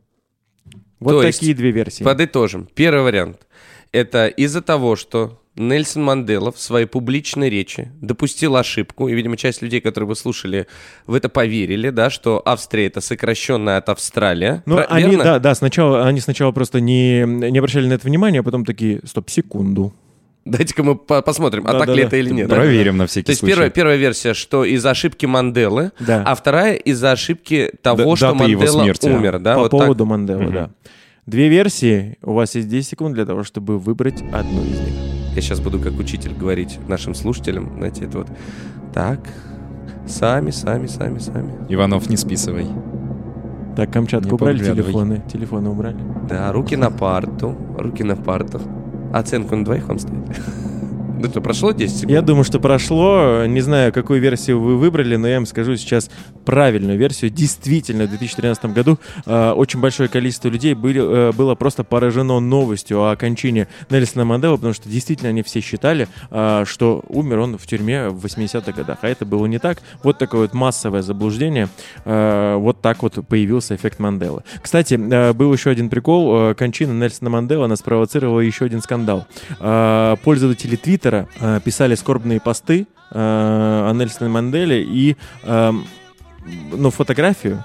Вот 0.98 1.12
То 1.12 1.22
есть, 1.22 1.38
такие 1.38 1.54
две 1.54 1.70
версии. 1.70 2.02
Подытожим. 2.02 2.68
Первый 2.74 3.02
вариант. 3.02 3.46
Это 3.92 4.26
из-за 4.26 4.62
того, 4.62 4.96
что 4.96 5.40
Нельсон 5.54 6.02
Мандела 6.02 6.50
в 6.50 6.60
своей 6.60 6.86
публичной 6.86 7.48
речи 7.48 7.92
допустил 8.00 8.56
ошибку, 8.56 9.08
и, 9.08 9.14
видимо, 9.14 9.36
часть 9.36 9.62
людей, 9.62 9.80
которые 9.80 10.08
вы 10.08 10.16
слушали, 10.16 10.66
в 11.06 11.14
это 11.14 11.28
поверили, 11.28 11.90
да, 11.90 12.10
что 12.10 12.42
Австрия— 12.44 12.86
это 12.88 13.00
сокращенная 13.00 13.76
от 13.76 13.88
Австралия. 13.88 14.64
Ну, 14.66 14.80
они, 14.88 15.10
верно? 15.10 15.24
да, 15.24 15.38
да, 15.38 15.54
сначала, 15.54 16.04
они 16.06 16.20
сначала 16.20 16.50
просто 16.50 16.80
не, 16.80 17.24
не 17.24 17.58
обращали 17.58 17.86
на 17.86 17.92
это 17.92 18.06
внимания, 18.06 18.40
а 18.40 18.42
потом 18.42 18.64
такие, 18.64 19.00
стоп, 19.04 19.30
секунду. 19.30 19.94
Дайте-ка 20.46 20.82
мы 20.84 20.94
по- 20.94 21.22
посмотрим, 21.22 21.64
а 21.66 21.72
Да, 21.72 21.78
так 21.80 21.88
да, 21.88 21.94
ли 21.94 22.02
да. 22.02 22.06
это 22.06 22.16
или 22.16 22.30
нет. 22.30 22.48
да? 22.48 22.54
Проверим 22.54 22.96
на 22.96 23.06
всякий 23.08 23.26
То 23.26 23.30
есть 23.32 23.40
случай. 23.40 23.52
первая, 23.54 23.70
первая 23.70 23.96
версия, 23.96 24.32
что 24.32 24.64
из-за 24.64 24.90
ошибки 24.90 25.26
Манделы, 25.26 25.90
Да. 25.98 26.22
а 26.24 26.34
вторая 26.36 26.74
из-за 26.76 27.10
ошибки 27.12 27.72
того, 27.82 28.10
Д- 28.12 28.16
что 28.16 28.32
Мандела 28.34 28.66
смерти. 28.66 29.08
умер. 29.08 29.40
Да, 29.40 29.54
По 29.54 29.60
вот 29.62 29.70
так. 29.72 29.80
поводу 29.80 30.06
Манделы, 30.06 30.44
Мгм. 30.44 30.52
да. 30.54 30.70
Две 31.26 31.48
версии, 31.48 32.16
у 32.22 32.34
вас 32.34 32.54
есть 32.54 32.68
10 32.68 32.88
секунд 32.90 33.14
для 33.14 33.26
того, 33.26 33.42
чтобы 33.42 33.78
выбрать 33.80 34.22
одну 34.32 34.62
из 34.62 34.78
них. 34.80 34.94
Я 35.34 35.42
сейчас 35.42 35.58
буду 35.58 35.80
как 35.80 35.98
учитель 35.98 36.32
говорить 36.32 36.78
нашим 36.86 37.14
слушателям, 37.14 37.72
знаете, 37.76 38.04
это 38.04 38.18
вот 38.18 38.28
так, 38.94 39.18
сами, 40.06 40.50
сами, 40.52 40.86
сами, 40.86 41.18
сами. 41.18 41.52
Иванов, 41.68 42.08
не 42.08 42.16
списывай. 42.16 42.66
Так, 43.76 43.92
Камчатку 43.92 44.28
Не 44.28 44.34
убрали 44.34 44.58
телефоны? 44.64 45.22
Телефоны 45.30 45.68
убрали? 45.70 45.96
Да, 46.28 46.50
руки 46.52 46.76
на 46.76 46.90
парту, 46.90 47.56
руки 47.76 48.04
на 48.04 48.14
парту. 48.16 48.62
Оценку 49.12 49.56
на 49.56 49.64
двоих 49.64 49.88
вам 49.88 49.98
ставить. 49.98 50.40
Что, 51.30 51.40
прошло 51.40 51.72
10 51.72 51.94
секунд? 51.94 52.12
Я 52.12 52.22
думаю, 52.22 52.44
что 52.44 52.60
прошло. 52.60 53.44
Не 53.46 53.60
знаю, 53.60 53.92
какую 53.92 54.20
версию 54.20 54.60
вы 54.60 54.76
выбрали, 54.76 55.16
но 55.16 55.28
я 55.28 55.36
вам 55.36 55.46
скажу 55.46 55.76
сейчас 55.76 56.10
правильную 56.44 56.98
версию. 56.98 57.30
Действительно, 57.30 58.04
в 58.04 58.10
2013 58.10 58.66
году 58.66 58.98
э, 59.24 59.50
очень 59.50 59.80
большое 59.80 60.08
количество 60.08 60.48
людей 60.48 60.74
были, 60.74 61.30
э, 61.30 61.32
было 61.32 61.54
просто 61.54 61.84
поражено 61.84 62.40
новостью 62.40 63.04
о 63.04 63.16
кончине 63.16 63.68
Нельсона 63.90 64.24
Манделы, 64.24 64.56
потому 64.56 64.74
что 64.74 64.88
действительно 64.88 65.30
они 65.30 65.42
все 65.42 65.60
считали, 65.60 66.08
э, 66.30 66.64
что 66.66 67.02
умер 67.08 67.38
он 67.40 67.58
в 67.58 67.66
тюрьме 67.66 68.08
в 68.08 68.24
80-х 68.24 68.72
годах. 68.72 68.98
А 69.02 69.08
это 69.08 69.24
было 69.24 69.46
не 69.46 69.58
так. 69.58 69.78
Вот 70.02 70.18
такое 70.18 70.42
вот 70.42 70.54
массовое 70.54 71.02
заблуждение. 71.02 71.68
Э, 72.04 72.56
вот 72.56 72.80
так 72.80 73.02
вот 73.02 73.18
появился 73.26 73.74
эффект 73.74 73.98
Манделы. 73.98 74.42
Кстати, 74.62 74.94
э, 74.94 75.32
был 75.32 75.52
еще 75.52 75.70
один 75.70 75.88
прикол. 75.88 76.50
Э, 76.50 76.54
кончина 76.54 76.92
Нельсона 76.92 77.30
Манделы, 77.30 77.64
она 77.64 77.76
спровоцировала 77.76 78.40
еще 78.40 78.66
один 78.66 78.80
скандал. 78.82 79.26
Э, 79.60 80.16
пользователи 80.22 80.76
Твиттера 80.76 81.15
э, 81.40 81.60
писали 81.64 81.94
скорбные 81.94 82.40
посты 82.40 82.86
э, 83.10 83.16
о 83.18 83.92
Нельсоне 83.92 84.30
Манделе 84.30 84.82
и 84.82 85.16
эм, 85.44 85.86
ну, 86.72 86.90
фотографию 86.90 87.64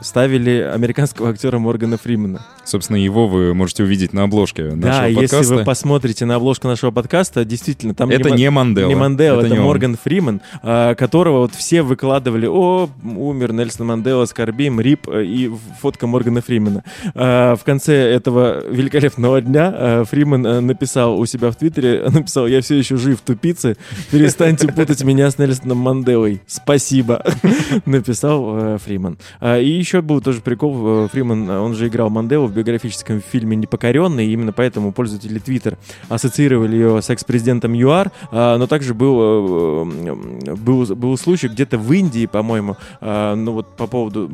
ставили 0.00 0.60
американского 0.60 1.30
актера 1.30 1.58
Моргана 1.58 1.96
Фримена. 1.96 2.40
Собственно, 2.68 2.98
его 2.98 3.26
вы 3.26 3.54
можете 3.54 3.82
увидеть 3.82 4.12
на 4.12 4.24
обложке 4.24 4.64
нашего 4.64 4.76
да, 4.78 5.02
подкаста. 5.14 5.36
если 5.38 5.54
вы 5.54 5.64
посмотрите 5.64 6.26
на 6.26 6.34
обложку 6.34 6.68
нашего 6.68 6.90
подкаста, 6.90 7.46
действительно, 7.46 7.94
там 7.94 8.10
Это 8.10 8.28
не 8.28 8.50
Мандела. 8.50 8.88
Не 8.88 8.94
Мандела, 8.94 9.40
это, 9.40 9.48
не 9.48 9.58
он. 9.58 9.64
Морган 9.64 9.96
Фриман, 9.96 10.42
а, 10.62 10.94
которого 10.94 11.38
вот 11.38 11.54
все 11.54 11.80
выкладывали, 11.80 12.46
о, 12.46 12.90
умер 13.02 13.54
Нельсон 13.54 13.86
Мандела, 13.86 14.26
скорбим, 14.26 14.82
рип, 14.82 15.08
э, 15.08 15.24
и 15.24 15.50
фотка 15.80 16.06
Моргана 16.06 16.42
Фримена. 16.42 16.84
А, 17.14 17.56
В 17.56 17.64
конце 17.64 17.94
этого 17.94 18.62
великолепного 18.68 19.40
дня 19.40 19.72
а, 19.74 20.04
Фриман 20.04 20.46
э, 20.46 20.60
написал 20.60 21.18
у 21.18 21.24
себя 21.24 21.50
в 21.50 21.56
Твиттере, 21.56 22.06
написал, 22.12 22.46
я 22.46 22.60
все 22.60 22.76
еще 22.76 22.98
жив, 22.98 23.20
тупицы, 23.22 23.78
перестаньте 24.10 24.68
путать 24.68 25.02
меня 25.04 25.30
с 25.30 25.38
Нельсоном 25.38 25.78
Манделой. 25.78 26.42
Спасибо, 26.46 27.24
написал 27.86 28.74
э, 28.74 28.78
Фриман. 28.84 29.16
И 29.42 29.70
еще 29.70 30.02
был 30.02 30.20
тоже 30.20 30.42
прикол, 30.42 31.08
Фриман, 31.08 31.48
он 31.48 31.74
же 31.74 31.88
играл 31.88 32.10
Манделу 32.10 32.46
в 32.46 32.57
автобиографическом 32.58 33.20
фильме 33.20 33.56
«Непокоренный», 33.56 34.26
и 34.26 34.32
именно 34.32 34.52
поэтому 34.52 34.92
пользователи 34.92 35.40
Twitter 35.40 35.78
ассоциировали 36.08 36.74
ее 36.74 37.02
с 37.02 37.10
экс-президентом 37.10 37.72
ЮАР, 37.72 38.10
а, 38.30 38.58
но 38.58 38.66
также 38.66 38.94
был, 38.94 39.18
э, 39.20 40.54
был, 40.54 40.86
был 40.86 41.16
случай 41.16 41.48
где-то 41.48 41.78
в 41.78 41.92
Индии, 41.92 42.26
по-моему, 42.26 42.76
а, 43.00 43.34
ну 43.34 43.52
вот 43.52 43.76
по 43.76 43.86
поводу, 43.86 44.30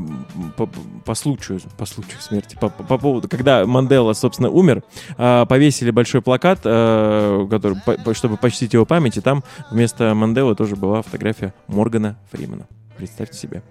по, 0.56 0.68
по 1.04 1.14
случаю, 1.14 1.60
по 1.76 1.86
случаю 1.86 2.20
смерти, 2.20 2.56
по, 2.60 2.68
по 2.68 2.98
поводу, 2.98 3.28
когда 3.28 3.66
Мандела, 3.66 4.12
собственно, 4.14 4.50
умер, 4.50 4.82
а, 5.18 5.44
повесили 5.46 5.90
большой 5.90 6.22
плакат, 6.22 6.60
который, 6.60 7.76
чтобы 8.14 8.36
почтить 8.36 8.72
его 8.72 8.86
память, 8.86 9.16
и 9.16 9.20
там 9.20 9.44
вместо 9.70 10.14
Манделы 10.14 10.54
тоже 10.54 10.76
была 10.76 11.02
фотография 11.02 11.52
Моргана 11.68 12.16
Фримана. 12.30 12.66
Представьте 12.96 13.36
себе. 13.36 13.62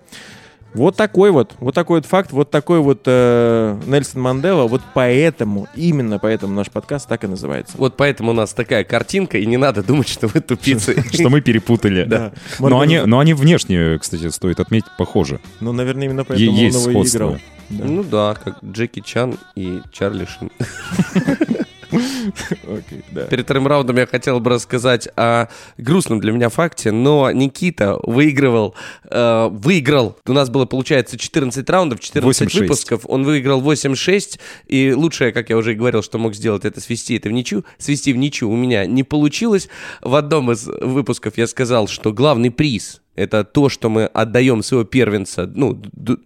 Вот 0.73 0.95
такой 0.95 1.31
вот, 1.31 1.53
вот 1.59 1.75
такой 1.75 1.99
вот 1.99 2.05
факт, 2.05 2.31
вот 2.31 2.49
такой 2.49 2.79
вот 2.79 3.01
э, 3.05 3.79
Нельсон 3.85 4.21
Мандела, 4.21 4.67
вот 4.67 4.81
поэтому, 4.93 5.67
именно 5.75 6.19
поэтому 6.19 6.53
наш 6.53 6.69
подкаст 6.69 7.07
так 7.07 7.23
и 7.23 7.27
называется. 7.27 7.75
Вот 7.77 7.95
поэтому 7.95 8.31
у 8.31 8.33
нас 8.33 8.53
такая 8.53 8.83
картинка, 8.83 9.37
и 9.37 9.45
не 9.45 9.57
надо 9.57 9.83
думать, 9.83 10.07
что 10.07 10.27
вы 10.27 10.41
тупицы. 10.41 11.03
Что 11.13 11.29
мы 11.29 11.41
перепутали. 11.41 12.05
Да. 12.05 12.33
Но 12.59 12.79
они, 12.79 12.99
но 12.99 13.19
они 13.19 13.33
внешне, 13.33 13.97
кстати, 13.99 14.29
стоит 14.29 14.59
отметить, 14.59 14.89
похожи. 14.97 15.39
Ну, 15.59 15.73
наверное, 15.73 16.05
именно 16.05 16.23
поэтому 16.23 16.51
он 16.51 16.57
его 16.57 17.03
и 17.03 17.07
играл. 17.07 17.37
Ну 17.69 18.03
да, 18.03 18.35
как 18.35 18.63
Джеки 18.63 18.99
Чан 18.99 19.37
и 19.55 19.81
Чарли 19.91 20.25
Шин. 20.25 20.51
Окей, 21.93 23.03
да. 23.11 23.25
Перед 23.25 23.45
вторым 23.45 23.67
раундом 23.67 23.97
я 23.97 24.05
хотел 24.05 24.39
бы 24.39 24.51
рассказать 24.51 25.07
о 25.15 25.47
грустном 25.77 26.19
для 26.19 26.31
меня 26.31 26.49
факте, 26.49 26.91
но 26.91 27.31
Никита 27.31 27.99
выигрывал, 28.03 28.75
э, 29.09 29.49
выиграл. 29.51 30.17
У 30.25 30.33
нас 30.33 30.49
было, 30.49 30.65
получается, 30.65 31.17
14 31.17 31.69
раундов, 31.69 31.99
14 31.99 32.41
8-6. 32.41 32.59
выпусков. 32.59 33.01
Он 33.05 33.23
выиграл 33.23 33.61
8-6, 33.61 34.39
и 34.67 34.93
лучшее, 34.93 35.31
как 35.31 35.49
я 35.49 35.57
уже 35.57 35.73
и 35.73 35.75
говорил, 35.75 36.01
что 36.01 36.17
мог 36.17 36.33
сделать, 36.33 36.65
это 36.65 36.81
свести 36.81 37.15
это 37.15 37.29
в 37.29 37.31
ничью. 37.31 37.65
Свести 37.77 38.13
в 38.13 38.17
ничью 38.17 38.49
у 38.49 38.55
меня 38.55 38.85
не 38.85 39.03
получилось. 39.03 39.69
В 40.01 40.15
одном 40.15 40.51
из 40.51 40.67
выпусков 40.67 41.37
я 41.37 41.47
сказал, 41.47 41.87
что 41.87 42.11
главный 42.11 42.51
приз 42.51 43.02
это 43.15 43.43
то, 43.43 43.69
что 43.69 43.89
мы 43.89 44.05
отдаем 44.05 44.63
своего 44.63 44.85
первенца 44.85 45.49
ну, 45.53 45.79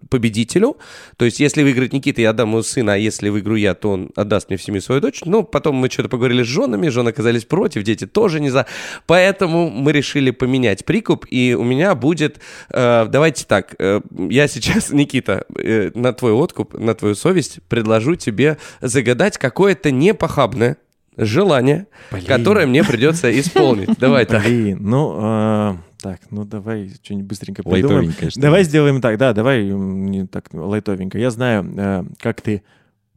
победителю. 0.10 0.78
То 1.18 1.26
есть, 1.26 1.40
если 1.40 1.64
выиграет 1.64 1.94
Никита, 1.94 2.22
я 2.22 2.30
отдам 2.30 2.50
ему 2.50 2.64
сына, 2.64 2.94
а 2.94 2.98
если 2.98 3.30
выиграю 3.30 3.60
я, 3.60 3.74
то 3.74 3.92
он 3.92 4.10
отдаст 4.16 4.50
мне 4.50 4.58
в 4.58 4.64
семью 4.64 4.82
свою 4.82 5.02
дочь. 5.02 5.22
Ну, 5.26 5.44
потом 5.44 5.76
мы 5.76 5.90
что-то 5.90 6.10
поговорили 6.10 6.44
с 6.44 6.48
женами, 6.48 6.88
жены 6.90 7.10
оказались 7.10 7.46
против, 7.46 7.84
дети 7.84 8.06
тоже 8.06 8.40
не 8.40 8.50
за. 8.50 8.66
Поэтому 9.06 9.70
мы 9.70 9.92
решили 9.92 10.32
поменять 10.32 10.86
прикуп, 10.86 11.26
и 11.30 11.56
у 11.60 11.64
меня 11.64 11.96
будет... 11.96 12.40
э, 12.70 13.06
давайте 13.10 13.46
так, 13.46 13.76
э, 13.80 14.02
я 14.30 14.48
сейчас, 14.48 14.90
Никита, 14.92 15.46
э, 15.58 15.92
на 15.94 16.14
твой 16.14 16.32
откуп, 16.32 16.74
на 16.74 16.94
твою 16.96 17.16
совесть 17.16 17.60
предложу 17.68 18.16
тебе 18.16 18.58
загадать 18.82 19.38
какое-то 19.38 19.92
непохабное 19.92 20.78
желание, 21.18 21.88
которое 22.28 22.68
мне 22.68 22.84
придется 22.84 23.38
исполнить. 23.40 23.90
Давай 23.98 24.26
так. 24.26 24.44
Блин, 24.44 24.78
ну, 24.82 25.16
а, 25.18 25.78
так, 26.02 26.20
ну 26.32 26.46
давай 26.46 26.92
что-нибудь 27.04 27.28
быстренько 27.28 27.64
придумаем. 27.64 27.86
Лайтовенькое 27.98 28.32
что-то. 28.32 28.42
Давай 28.48 28.64
сделаем 28.64 29.02
так, 29.02 29.18
да, 29.18 29.34
давай 29.34 29.66
не 29.66 30.26
так 30.28 30.46
лайтовенько. 30.54 31.18
Я 31.18 31.30
знаю, 31.32 31.72
э, 31.78 32.04
как 32.20 32.42
ты 32.42 32.64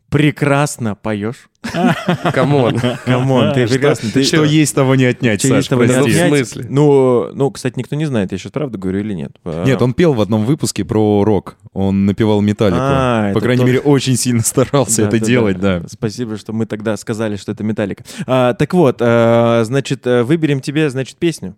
прекрасно 0.08 0.96
поешь. 0.96 1.48
Come 2.34 2.61
on. 2.61 2.80
Come 3.04 3.32
on, 3.32 3.52
ты 3.52 3.66
Что- 3.66 3.74
прекрасно. 3.74 4.10
Ты 4.12 4.24
Что 4.24 4.44
есть, 4.44 4.74
того 4.74 4.94
не 4.96 5.04
отнять, 5.04 5.40
Чё 5.42 5.48
есть 5.54 5.68
Саш, 5.68 5.68
того 5.68 5.84
не 5.84 5.92
прости. 5.92 6.10
в 6.10 6.14
отнять? 6.14 6.48
смысле? 6.48 6.66
Ну, 6.68 7.30
ну, 7.32 7.50
кстати, 7.50 7.74
никто 7.78 7.94
не 7.96 8.06
знает, 8.06 8.32
я 8.32 8.38
сейчас 8.38 8.50
правду 8.50 8.76
говорю 8.78 9.00
или 9.00 9.12
нет. 9.14 9.32
А, 9.44 9.64
Нет, 9.64 9.80
он 9.82 9.94
пел 9.94 10.14
в 10.14 10.20
одном 10.20 10.44
выпуске 10.46 10.84
про 10.84 11.22
рок. 11.24 11.56
Он 11.72 12.06
напевал 12.06 12.40
металлику. 12.40 12.78
А, 12.80 13.32
По 13.34 13.40
крайней 13.40 13.64
мере, 13.64 13.78
очень 13.78 14.16
сильно 14.16 14.42
старался 14.42 15.02
это 15.04 15.18
делать, 15.20 15.60
да. 15.60 15.82
Спасибо, 15.88 16.36
что 16.38 16.52
мы 16.52 16.66
тогда 16.66 16.96
сказали, 16.96 17.36
что 17.36 17.52
это 17.52 17.62
металлика. 17.62 18.02
А, 18.26 18.54
так 18.54 18.74
вот, 18.74 18.96
а, 19.00 19.62
значит, 19.64 20.06
э, 20.06 20.22
выберем 20.24 20.60
тебе, 20.60 20.90
значит, 20.90 21.18
песню. 21.18 21.54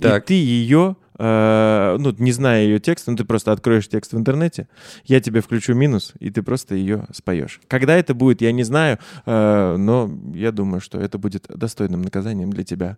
Так. 0.00 0.24
И 0.24 0.26
ты 0.26 0.34
ее, 0.34 0.96
э, 1.20 1.96
ну, 1.98 2.14
не 2.18 2.32
зная 2.32 2.62
ее 2.64 2.78
текст, 2.80 3.06
ну, 3.06 3.14
ты 3.16 3.24
просто 3.24 3.52
откроешь 3.52 3.88
текст 3.88 4.12
в 4.12 4.16
интернете, 4.18 4.68
я 5.04 5.20
тебе 5.20 5.40
включу 5.40 5.74
минус, 5.74 6.12
и 6.18 6.30
ты 6.30 6.42
просто 6.42 6.74
ее 6.74 7.06
споешь. 7.12 7.60
Когда 7.68 7.96
это 7.96 8.14
будет, 8.14 8.40
я 8.42 8.52
не 8.52 8.62
знаю, 8.64 8.98
э, 9.26 9.76
но 9.76 10.10
я 10.34 10.50
думаю, 10.52 10.80
что 10.80 10.98
это 10.98 11.18
будет 11.18 11.46
достойным 11.48 12.02
наказанием 12.02 12.50
для 12.50 12.64
тебя. 12.64 12.96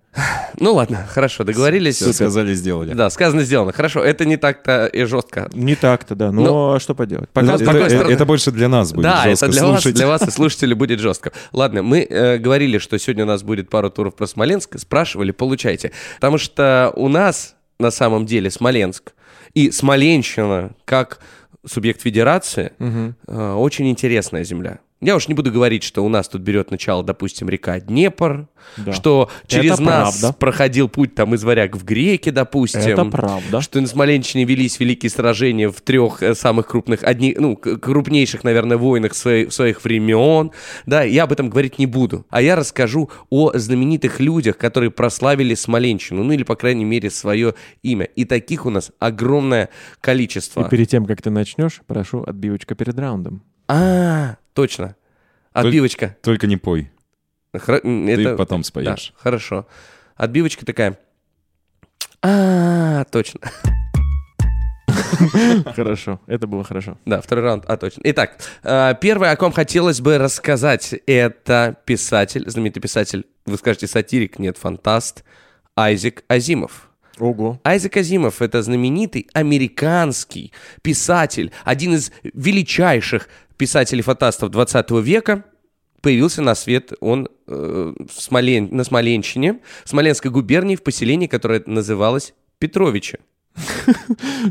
Ну 0.59 0.75
ладно, 0.75 1.07
хорошо, 1.09 1.45
договорились. 1.45 1.97
Все 1.97 2.13
сказали, 2.13 2.55
сделали. 2.55 2.93
Да, 2.95 3.11
сказано, 3.11 3.43
сделано. 3.43 3.73
Хорошо, 3.73 4.01
это 4.05 4.25
не 4.25 4.37
так-то 4.37 4.87
и 4.87 5.05
жестко. 5.05 5.49
Не 5.55 5.75
так-то, 5.75 6.15
да, 6.15 6.31
но 6.31 6.43
Ну, 6.43 6.73
а 6.75 6.81
что 6.81 6.95
поделать? 6.95 7.29
Пока, 7.31 7.55
Это, 7.55 7.65
это- 7.65 7.89
стороны- 7.91 8.13
это 8.13 8.27
больше 8.27 8.51
для 8.51 8.69
нас 8.69 8.93
будет 8.93 9.05
да, 9.05 9.23
жестко 9.25 9.47
это 9.47 9.53
для 9.53 9.63
вас, 9.67 9.83
слушать. 9.83 9.97
для 9.97 10.07
вас 10.07 10.29
и 10.29 10.31
слушателей 10.31 10.75
будет 10.75 11.01
жестко. 11.01 11.33
Ладно, 11.53 11.83
мы 11.83 12.01
э, 12.09 12.39
говорили, 12.39 12.79
что 12.79 12.99
сегодня 12.99 13.25
у 13.25 13.27
нас 13.27 13.43
будет 13.43 13.71
пару 13.71 13.91
туров 13.91 14.15
про 14.15 14.27
Смоленск. 14.27 14.79
Спрашивали, 14.79 15.31
получайте. 15.33 15.93
Потому 16.17 16.39
что 16.39 16.93
у 16.97 17.09
нас 17.09 17.55
на 17.83 17.91
самом 17.91 18.25
деле 18.25 18.51
Смоленск 18.51 19.13
и 19.53 19.71
Смоленщина 19.71 20.71
как 20.87 21.21
субъект 21.67 22.01
федерации 22.01 22.73
э, 23.27 23.53
очень 23.53 23.91
интересная 23.91 24.45
земля. 24.45 24.81
Я 25.03 25.17
уж 25.17 25.27
не 25.29 25.35
буду 25.35 25.51
говорить, 25.51 25.83
что 25.83 26.05
у 26.05 26.09
нас 26.09 26.29
тут 26.29 26.43
берет 26.43 26.71
начало, 26.71 27.03
допустим, 27.03 27.49
река 27.49 27.81
Днепр, 27.81 28.47
Да. 28.77 28.93
что 28.93 29.29
через 29.49 29.73
Это 29.73 29.83
нас 29.83 30.21
правда. 30.21 30.39
проходил 30.39 30.89
путь 30.89 31.15
там 31.17 31.35
из 31.35 31.43
варяг 31.43 31.77
в 31.77 31.85
греки, 31.85 32.31
допустим. 32.31 32.81
Это 32.81 33.05
правда. 33.05 33.61
Что 33.61 33.81
на 33.81 33.89
Смоленщине 33.89 34.45
велись 34.45 34.79
великие 34.79 35.11
сражения 35.11 35.69
в 35.69 35.81
трех 35.81 36.23
э, 36.23 36.35
самых 36.37 36.69
крупных, 36.69 37.03
одни, 37.03 37.35
ну, 37.37 37.57
крупнейших, 37.57 38.45
наверное, 38.45 38.77
войнах 38.77 39.15
своей- 39.15 39.51
своих 39.51 39.83
времен. 39.83 40.53
Да, 40.87 41.03
я 41.03 41.25
об 41.25 41.33
этом 41.33 41.51
говорить 41.51 41.81
не 41.81 41.87
буду. 41.87 42.25
А 42.31 42.41
я 42.41 42.55
расскажу 42.55 43.11
о 43.29 43.51
знаменитых 43.59 44.21
людях, 44.21 44.57
которые 44.57 44.93
прославили 44.93 45.55
Смоленщину, 45.57 46.23
ну 46.23 46.33
или, 46.33 46.45
по 46.45 46.55
крайней 46.55 46.85
мере, 46.85 47.11
свое 47.11 47.55
имя. 47.83 48.05
И 48.05 48.25
таких 48.25 48.67
у 48.67 48.71
нас 48.71 48.93
огромное 49.01 49.69
количество. 50.01 50.65
И 50.65 50.71
перед 50.71 50.89
тем, 50.89 51.07
как 51.07 51.21
ты 51.23 51.31
начнешь, 51.31 51.81
прошу 51.89 52.23
отбивочка 52.23 52.77
перед 52.77 52.97
раундом. 52.99 53.43
А, 53.69 54.37
точно. 54.55 54.97
Отбивочка. 55.53 56.17
Только 56.23 56.47
не 56.47 56.57
пой. 56.57 56.91
Хра- 57.55 57.81
м, 57.85 58.07
Ты 58.07 58.23
это- 58.23 58.37
потом 58.37 58.63
Да, 58.63 58.65
споешь. 58.67 59.13
хорошо. 59.17 59.67
Отбивочка 60.17 60.65
такая. 60.65 60.99
А, 62.23 63.05
точно. 63.05 63.41
Хорошо, 65.75 66.21
это 66.27 66.47
было 66.47 66.65
хорошо. 66.65 66.99
Да, 67.05 67.21
второй 67.21 67.45
раунд. 67.45 67.65
А, 67.67 67.77
точно. 67.77 68.01
Итак, 68.05 68.37
э, 68.63 68.95
первое, 69.01 69.31
о 69.33 69.37
ком 69.37 69.53
хотелось 69.53 70.01
бы 70.01 70.19
рассказать, 70.19 70.95
это 71.07 71.77
писатель, 71.85 72.49
знаменитый 72.49 72.83
писатель, 72.83 73.27
вы 73.47 73.57
скажете 73.57 73.87
сатирик, 73.87 74.39
нет, 74.39 74.59
фантаст, 74.59 75.25
Айзек 75.77 76.25
Азимов. 76.29 76.91
Ого. 77.19 77.61
Айзек 77.65 77.97
Азимов— 77.97 78.41
это 78.43 78.63
знаменитый 78.63 79.29
американский 79.33 80.53
писатель, 80.83 81.53
один 81.65 81.95
из 81.95 82.13
величайших 82.23 83.29
писателей-фантастов 83.57 84.51
20 84.51 84.91
века. 85.03 85.45
Появился 86.01 86.43
на 86.43 86.55
свет 86.57 86.93
он 87.01 87.29
э, 87.47 87.95
в 87.97 88.19
Смолен- 88.19 88.75
на 88.75 88.83
Смоленщине, 88.83 89.61
Смоленской 89.85 90.31
губернии, 90.33 90.75
в 90.75 90.83
поселении, 90.83 91.29
которое 91.29 91.63
называлось 91.67 92.35
Петровичи. 92.59 93.19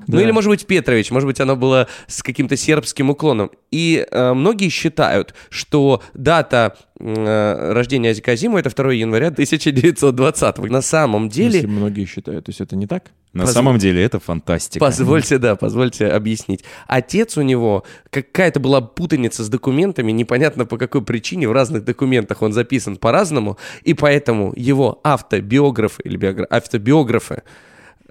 Ну 0.07 0.19
или, 0.19 0.31
может 0.31 0.49
быть, 0.49 0.65
Петрович, 0.65 1.11
может 1.11 1.27
быть, 1.27 1.39
оно 1.39 1.55
было 1.55 1.87
с 2.07 2.21
каким-то 2.21 2.55
сербским 2.55 3.09
уклоном. 3.09 3.51
И 3.71 4.05
э, 4.09 4.33
многие 4.33 4.69
считают, 4.69 5.33
что 5.49 6.01
дата 6.13 6.77
э, 6.99 7.71
рождения 7.73 8.11
Азика 8.11 8.31
Азимова 8.31 8.59
это 8.59 8.69
2 8.75 8.93
января 8.93 9.27
1920 9.27 10.57
На 10.69 10.81
самом 10.81 11.29
деле... 11.29 11.55
Если 11.55 11.67
многие 11.67 12.05
считают, 12.05 12.45
то 12.45 12.49
есть 12.49 12.61
это 12.61 12.75
не 12.75 12.87
так? 12.87 13.11
На 13.33 13.43
Позв- 13.43 13.53
самом 13.53 13.77
деле 13.77 14.03
это 14.03 14.19
фантастика. 14.19 14.83
Позвольте, 14.83 15.37
да, 15.37 15.55
позвольте 15.55 16.07
объяснить. 16.07 16.65
Отец 16.87 17.37
у 17.37 17.41
него, 17.41 17.85
какая-то 18.09 18.59
была 18.59 18.81
путаница 18.81 19.43
с 19.45 19.49
документами, 19.49 20.11
непонятно 20.11 20.65
по 20.65 20.77
какой 20.77 21.01
причине, 21.01 21.47
в 21.47 21.53
разных 21.53 21.85
документах 21.85 22.41
он 22.41 22.51
записан 22.51 22.97
по-разному, 22.97 23.57
и 23.83 23.93
поэтому 23.93 24.51
его 24.57 24.99
автобиографы 25.05 26.01
или 26.03 26.17
биогра- 26.17 26.47
автобиографы 26.49 27.43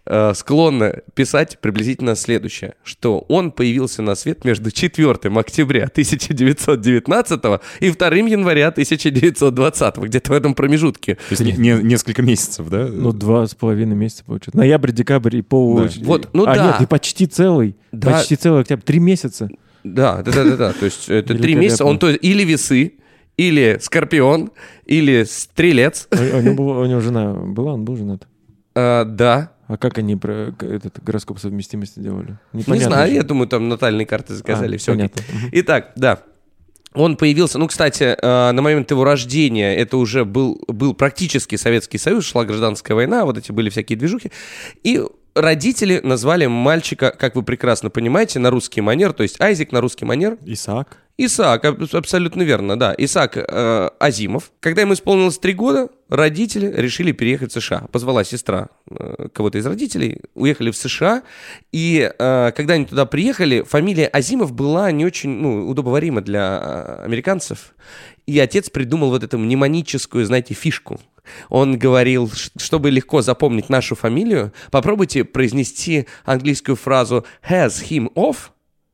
э, 0.06 0.32
склонны 0.34 1.02
писать 1.14 1.58
приблизительно 1.60 2.14
следующее, 2.16 2.74
что 2.82 3.18
он 3.28 3.52
появился 3.52 4.02
на 4.02 4.14
свет 4.14 4.44
между 4.44 4.70
4 4.70 5.10
октября 5.38 5.84
1919 5.84 7.40
и 7.80 7.90
2 7.90 8.08
января 8.16 8.68
1920, 8.68 9.96
где-то 9.98 10.30
в 10.32 10.34
этом 10.34 10.54
промежутке. 10.54 11.14
То 11.16 11.20
есть 11.30 11.42
не- 11.42 11.52
не- 11.52 11.82
несколько 11.82 12.22
месяцев, 12.22 12.68
да? 12.68 12.86
Ну, 12.86 13.12
два 13.12 13.46
с 13.46 13.54
половиной 13.54 13.96
месяца 13.96 14.24
получается. 14.24 14.56
Ноябрь, 14.56 14.92
декабрь 14.92 15.36
и 15.36 15.42
пол... 15.42 15.80
Да. 15.82 15.88
Вот, 16.02 16.28
ну 16.32 16.44
а, 16.46 16.54
да. 16.54 16.66
нет, 16.72 16.80
и 16.82 16.86
почти 16.86 17.26
целый. 17.26 17.76
Да. 17.92 18.12
Почти 18.12 18.36
целый 18.36 18.62
октябрь. 18.62 18.82
Три 18.82 18.98
месяца. 18.98 19.48
Да, 19.84 20.22
да, 20.22 20.32
да, 20.32 20.44
да, 20.44 20.56
да. 20.56 20.72
То 20.72 20.84
есть 20.84 21.08
это 21.08 21.34
три 21.34 21.54
месяца. 21.54 21.84
Он 21.84 21.98
то 21.98 22.08
есть 22.08 22.20
или 22.22 22.44
весы, 22.44 22.94
или 23.36 23.78
скорпион, 23.80 24.50
или 24.84 25.24
стрелец. 25.24 26.06
А- 26.10 26.16
а 26.16 26.38
У 26.38 26.40
него, 26.42 26.54
была- 26.54 26.80
у 26.80 26.86
него 26.86 27.00
жена 27.00 27.32
была, 27.32 27.72
он 27.74 27.84
был 27.84 27.96
женат. 27.96 28.26
А, 28.74 29.04
да. 29.04 29.52
А 29.72 29.76
как 29.76 29.98
они 29.98 30.16
про 30.16 30.52
этот 30.60 31.00
гороскоп 31.04 31.38
совместимости 31.38 32.00
делали? 32.00 32.38
Не 32.52 32.60
Непонятно 32.62 32.94
знаю, 32.96 33.08
же. 33.10 33.14
я 33.14 33.22
думаю, 33.22 33.46
там 33.46 33.68
натальные 33.68 34.04
карты 34.04 34.34
заказали, 34.34 34.74
А, 34.74 34.78
все. 34.78 34.92
понятно. 34.92 35.22
Итак, 35.52 35.92
да. 35.94 36.22
Он 36.92 37.16
появился, 37.16 37.56
ну, 37.60 37.68
кстати, 37.68 38.16
э, 38.20 38.50
на 38.50 38.60
момент 38.62 38.90
его 38.90 39.04
рождения 39.04 39.76
это 39.76 39.96
уже 39.96 40.24
был, 40.24 40.60
был 40.66 40.92
практически 40.92 41.54
Советский 41.54 41.98
Союз, 41.98 42.24
шла 42.26 42.44
гражданская 42.44 42.96
война, 42.96 43.24
вот 43.24 43.38
эти 43.38 43.52
были 43.52 43.70
всякие 43.70 43.96
движухи. 43.96 44.32
И 44.82 45.00
родители 45.34 46.00
назвали 46.02 46.46
мальчика, 46.46 47.10
как 47.10 47.36
вы 47.36 47.42
прекрасно 47.42 47.90
понимаете, 47.90 48.38
на 48.38 48.50
русский 48.50 48.80
манер, 48.80 49.12
то 49.12 49.22
есть 49.22 49.40
Айзек 49.40 49.72
на 49.72 49.80
русский 49.80 50.04
манер. 50.04 50.38
Исаак. 50.44 50.98
Исаак, 51.22 51.64
аб- 51.66 51.94
абсолютно 51.94 52.42
верно, 52.42 52.78
да. 52.78 52.94
Исаак 52.96 53.36
э, 53.36 53.90
Азимов. 53.98 54.52
Когда 54.60 54.80
ему 54.80 54.94
исполнилось 54.94 55.38
три 55.38 55.52
года, 55.52 55.90
родители 56.08 56.72
решили 56.74 57.12
переехать 57.12 57.50
в 57.50 57.60
США. 57.60 57.88
Позвала 57.92 58.24
сестра 58.24 58.68
э, 58.90 59.28
кого-то 59.34 59.58
из 59.58 59.66
родителей, 59.66 60.22
уехали 60.34 60.70
в 60.70 60.76
США. 60.76 61.22
И 61.72 62.10
э, 62.18 62.52
когда 62.56 62.74
они 62.74 62.86
туда 62.86 63.04
приехали, 63.04 63.60
фамилия 63.62 64.06
Азимов 64.06 64.52
была 64.52 64.90
не 64.92 65.04
очень 65.04 65.28
ну, 65.28 65.68
удобоварима 65.68 66.22
для 66.22 66.58
э, 66.62 67.04
американцев. 67.04 67.74
И 68.30 68.38
отец 68.38 68.70
придумал 68.70 69.10
вот 69.10 69.24
эту 69.24 69.38
мнемоническую, 69.38 70.24
знаете, 70.24 70.54
фишку. 70.54 71.00
Он 71.48 71.76
говорил, 71.76 72.30
чтобы 72.56 72.88
легко 72.90 73.22
запомнить 73.22 73.68
нашу 73.68 73.96
фамилию, 73.96 74.52
попробуйте 74.70 75.24
произнести 75.24 76.06
английскую 76.24 76.76
фразу 76.76 77.26
«has 77.48 77.82
him 77.88 78.12
off» 78.14 78.50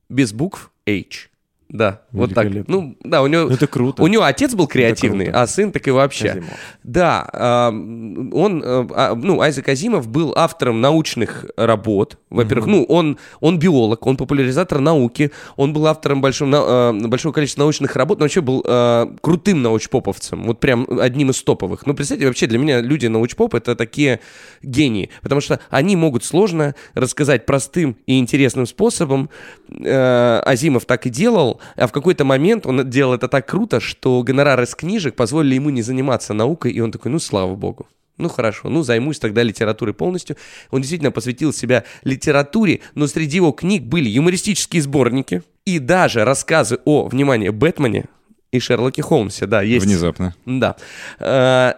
без 0.09 0.33
букв 0.33 0.73
H. 0.87 1.29
Да, 1.69 2.03
вот 2.13 2.33
так. 2.33 2.47
Ну, 2.69 2.97
да, 3.03 3.23
у 3.23 3.27
него... 3.27 3.49
Ну, 3.49 3.51
это 3.51 3.67
круто. 3.67 4.01
У 4.03 4.07
него 4.07 4.23
отец 4.23 4.55
был 4.55 4.69
креативный, 4.69 5.31
а 5.31 5.49
сын 5.49 5.73
так 5.73 5.89
и 5.89 5.91
вообще. 5.91 6.31
Азимов. 6.31 6.51
Да, 6.85 7.71
он, 7.73 8.63
э, 8.63 8.87
а, 8.95 9.15
ну, 9.17 9.41
Айзек 9.41 9.69
Азимов 9.69 10.07
был 10.07 10.33
автором 10.37 10.81
научных 10.81 11.45
работ. 11.57 12.19
Во-первых, 12.31 12.67
ну, 12.67 12.85
он, 12.85 13.19
он 13.41 13.59
биолог, 13.59 14.07
он 14.07 14.17
популяризатор 14.17 14.79
науки, 14.79 15.33
он 15.57 15.73
был 15.73 15.89
автором 15.89 16.21
большого, 16.21 16.93
э, 16.93 17.07
большого 17.09 17.33
количества 17.33 17.63
научных 17.63 17.97
работ, 17.97 18.19
но 18.19 18.25
вообще 18.25 18.43
был 18.43 18.63
э, 18.65 19.07
крутым 19.21 19.63
научпоповцем, 19.63 20.45
вот 20.45 20.61
прям 20.61 20.87
одним 21.01 21.31
из 21.31 21.43
топовых. 21.43 21.85
Ну, 21.85 21.95
представьте, 21.95 22.27
вообще 22.27 22.47
для 22.47 22.59
меня 22.59 22.81
люди 22.81 23.09
научпоп— 23.09 23.55
это 23.57 23.75
такие 23.75 24.21
гении, 24.63 25.11
потому 25.21 25.41
что 25.41 25.59
они 25.71 25.97
могут 25.97 26.25
сложно 26.25 26.77
рассказать 26.95 27.45
простым 27.45 27.97
и 28.07 28.21
интересным 28.21 28.67
способом. 28.67 29.31
Азимов 29.69 30.85
так 30.85 31.07
и 31.07 31.11
делал, 31.11 31.56
а 31.77 31.87
в 31.87 31.93
какой-то 31.93 32.25
момент 32.25 32.67
он 32.67 32.89
делал 32.89 33.15
это 33.15 33.29
так 33.29 33.47
круто, 33.47 33.81
что 33.81 34.23
гонорары 34.23 34.67
с 34.67 34.75
книжек 34.75 35.15
позволили 35.15 35.55
ему 35.55 35.71
не 35.71 35.83
заниматься 35.83 36.35
наукой, 36.35 36.73
и 36.73 36.81
он 36.81 36.93
такой, 36.93 37.11
ну, 37.11 37.19
слава 37.19 37.55
богу. 37.55 37.87
Ну 38.19 38.31
хорошо, 38.31 38.71
ну 38.71 38.83
займусь 38.83 39.19
тогда 39.19 39.43
литературой 39.43 39.93
полностью. 39.93 40.37
Он 40.71 40.81
действительно 40.81 41.11
посвятил 41.11 41.53
себя 41.53 41.85
литературе, 42.03 42.81
но 42.95 43.07
среди 43.07 43.37
его 43.37 43.53
книг 43.53 43.83
были 43.83 44.09
юмористические 44.09 44.81
сборники 44.81 45.43
и 45.67 45.79
даже 45.79 46.25
рассказы 46.25 46.79
о, 46.87 47.09
внимание, 47.09 47.53
Бэтмене 47.53 48.07
и 48.53 48.59
Шерлоке 48.59 49.03
Холмсе. 49.03 49.45
Да, 49.47 49.61
есть. 49.61 49.85
Внезапно. 49.85 50.35
Да. 50.47 50.77
Э, 51.19 51.75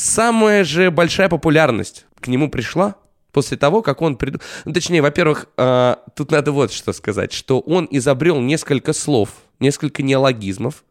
Самая 0.00 0.64
же 0.64 0.90
большая 0.90 1.28
популярность 1.28 2.06
к 2.20 2.28
нему 2.28 2.48
пришла 2.48 2.94
после 3.32 3.56
того, 3.56 3.82
как 3.82 4.02
он 4.02 4.16
придумал... 4.16 4.42
Ну, 4.64 4.72
точнее, 4.72 5.02
во-первых, 5.02 5.46
э, 5.56 5.96
тут 6.14 6.30
надо 6.30 6.52
вот 6.52 6.72
что 6.72 6.92
сказать, 6.92 7.32
что 7.32 7.60
он 7.60 7.88
изобрел 7.90 8.40
несколько 8.40 8.92
слов, 8.92 9.30
несколько 9.58 10.02
неологизмов. 10.02 10.84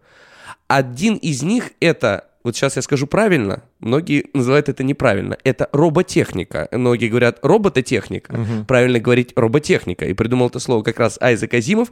Один 0.67 1.15
из 1.15 1.41
них 1.43 1.71
это, 1.80 2.25
вот 2.43 2.56
сейчас 2.56 2.75
я 2.75 2.82
скажу 2.82 3.08
правильно, 3.08 3.63
многие 3.80 4.25
называют 4.34 4.69
это 4.69 4.84
неправильно, 4.84 5.38
это 5.43 5.67
роботехника. 5.71 6.67
Многие 6.71 7.08
говорят 7.10 7.39
робототехника. 7.41 8.39
Правильно 8.67 8.99
говорить 8.99 9.34
роботехника. 9.36 10.06
И 10.06 10.13
придумал 10.13 10.47
это 10.47 10.60
слово 10.60 10.84
как 10.84 10.99
раз 10.99 11.17
Айзек 11.21 11.54
Азимов. 11.54 11.91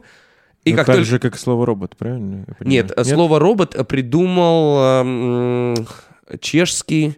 И 0.64 0.72
Ну, 0.72 0.76
как 0.76 0.86
так 0.86 0.96
только... 0.96 1.10
же, 1.10 1.18
как 1.18 1.34
и 1.36 1.38
слово 1.38 1.66
робот, 1.66 1.96
правильно? 1.96 2.44
понимаю? 2.58 2.58
Нет, 2.60 2.92
слово 3.06 3.38
робот 3.38 3.76
придумал 3.88 4.78
эм, 5.02 5.86
чешский. 6.40 7.16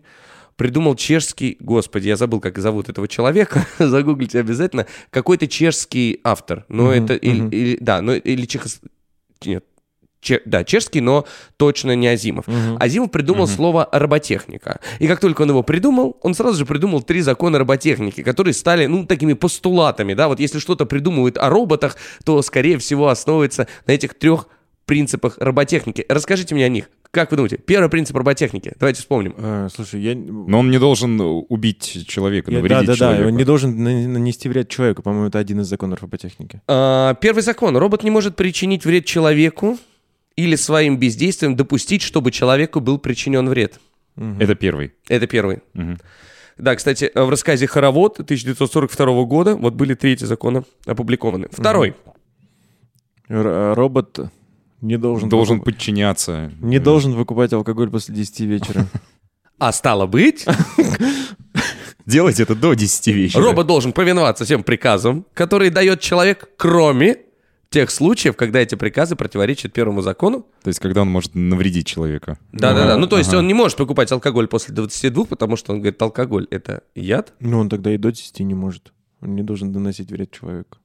Придумал 0.61 0.95
чешский, 0.95 1.57
господи, 1.59 2.09
я 2.09 2.17
забыл, 2.17 2.39
как 2.39 2.59
зовут 2.59 2.91
этого 2.91 3.09
человека, 3.09 3.67
загуглите 3.79 4.41
обязательно, 4.41 4.85
какой-то 5.09 5.47
чешский 5.47 6.21
автор, 6.23 6.67
но 6.69 6.89
Мгм, 6.89 6.91
это, 6.93 7.15
или, 7.15 7.41
мгм. 7.41 7.49
или- 7.49 7.79
да, 7.81 8.03
ну, 8.03 8.13
или 8.13 8.45
чехос... 8.45 8.83
Нет, 9.43 9.65
че- 10.21 10.43
да, 10.45 10.63
чешский, 10.65 11.01
но 11.01 11.25
точно 11.57 11.97
не 11.97 12.09
Азимов. 12.09 12.47
Мгм. 12.47 12.77
Азимов 12.79 13.11
придумал 13.11 13.47
слово 13.47 13.89
роботехника. 13.91 14.81
И 14.99 15.09
как 15.09 15.19
только 15.19 15.41
он 15.41 15.49
его 15.49 15.63
придумал, 15.63 16.19
он 16.21 16.35
сразу 16.35 16.59
же 16.59 16.67
придумал 16.67 17.01
три 17.01 17.23
закона 17.23 17.59
роботехники, 17.59 18.23
которые 18.23 18.53
стали, 18.53 18.85
ну, 18.85 19.07
такими 19.07 19.33
постулатами, 19.33 20.13
да, 20.13 20.29
вот 20.29 20.41
если 20.41 20.59
что-то 20.59 20.85
придумывают 20.85 21.39
о 21.39 21.49
роботах, 21.49 21.97
то, 22.23 22.43
скорее 22.43 22.77
всего, 22.77 23.09
основывается 23.09 23.67
на 23.87 23.93
этих 23.93 24.13
трех 24.13 24.47
принципах 24.91 25.37
роботехники. 25.39 26.05
Расскажите 26.09 26.53
мне 26.57 26.65
о 26.67 26.69
них. 26.69 26.91
Как 27.13 27.31
вы 27.31 27.37
думаете? 27.37 27.59
Первый 27.59 27.89
принцип 27.89 28.17
роботехники. 28.17 28.73
Давайте 28.81 29.01
вспомним. 29.01 29.35
Э, 29.39 29.69
Слушай, 29.73 30.01
я... 30.01 30.17
Но 30.17 30.59
он 30.59 30.71
не 30.73 30.79
должен 30.81 31.21
убить 31.49 32.07
человека, 32.09 32.51
я- 32.51 32.57
навредить 32.59 32.87
да, 32.87 32.87
да, 32.87 32.93
да, 32.93 32.97
человеку. 32.97 33.29
он 33.29 33.37
не 33.37 33.45
должен 33.45 33.83
на- 33.85 34.09
нанести 34.09 34.49
вред 34.49 34.69
человеку. 34.69 35.03
По-моему, 35.03 35.29
это 35.29 35.39
один 35.39 35.61
из 35.61 35.67
законов 35.69 36.03
роботехники. 36.03 36.61
А, 36.67 37.15
Первый 37.15 37.43
закон. 37.43 37.77
Робот 37.77 38.03
не 38.03 38.11
может 38.11 38.35
причинить 38.35 38.85
вред 38.85 39.05
человеку 39.05 39.79
или 40.35 40.57
своим 40.57 40.99
бездействием 40.99 41.55
допустить, 41.55 42.03
чтобы 42.03 42.33
человеку 42.33 42.81
был 42.81 42.99
причинен 42.99 43.49
вред. 43.49 43.79
Это 44.17 44.57
первый. 44.57 44.93
Это 45.09 45.29
первый. 45.29 45.61
Мгм. 45.75 45.99
Да, 46.59 46.75
кстати, 46.75 47.11
в 47.15 47.29
рассказе 47.31 47.67
«Хоровод» 47.67 48.19
1942 48.21 49.25
года 49.25 49.55
вот 49.57 49.75
были 49.75 49.95
три 49.95 50.13
эти 50.13 50.25
закона 50.25 50.65
опубликованы. 50.85 51.47
Второй. 51.51 51.95
Э, 53.29 53.73
робот 53.77 54.19
не 54.81 54.97
должен... 54.97 55.29
Должен 55.29 55.59
выкуп- 55.59 55.65
подчиняться. 55.65 56.53
Не 56.61 56.79
должен 56.79 57.13
выкупать 57.13 57.53
алкоголь 57.53 57.91
после 57.91 58.15
10 58.15 58.41
вечера. 58.41 58.87
А 59.59 59.73
стало 59.73 60.07
быть, 60.07 60.47
Делать 62.07 62.41
это 62.41 62.55
до 62.55 62.75
10 62.75 63.07
вечера. 63.09 63.43
робот 63.43 63.67
должен 63.67 63.93
повиноваться 63.93 64.45
всем 64.45 64.63
приказам, 64.65 65.27
которые 65.35 65.71
дает 65.71 66.01
человек, 66.01 66.49
кроме 66.57 67.19
тех 67.69 67.91
случаев, 67.91 68.35
когда 68.37 68.59
эти 68.61 68.75
приказы 68.75 69.15
противоречат 69.15 69.73
первому 69.73 70.03
закону. 70.03 70.45
То 70.63 70.69
есть, 70.69 70.81
когда 70.81 71.03
он 71.03 71.09
может 71.09 71.35
навредить 71.37 71.87
человека. 71.87 72.37
Да-да-да. 72.53 72.97
Ну, 72.97 73.07
то 73.07 73.17
есть 73.19 73.29
Ага. 73.29 73.39
он 73.39 73.47
не 73.47 73.55
может 73.55 73.77
покупать 73.79 74.11
алкоголь 74.11 74.49
после 74.49 74.75
22, 74.75 75.27
потому 75.27 75.57
что 75.57 75.73
он 75.73 75.79
говорит, 75.81 76.01
алкоголь— 76.03 76.49
это 76.51 76.83
яд. 76.97 77.33
Ну, 77.39 77.61
он 77.61 77.69
тогда 77.69 77.95
и 77.95 77.97
до 77.99 78.11
10 78.11 78.41
не 78.41 78.55
может. 78.55 78.93
Он 79.21 79.37
не 79.37 79.43
должен 79.43 79.71
доносить 79.71 80.11
вред 80.11 80.33
человеку. 80.33 80.79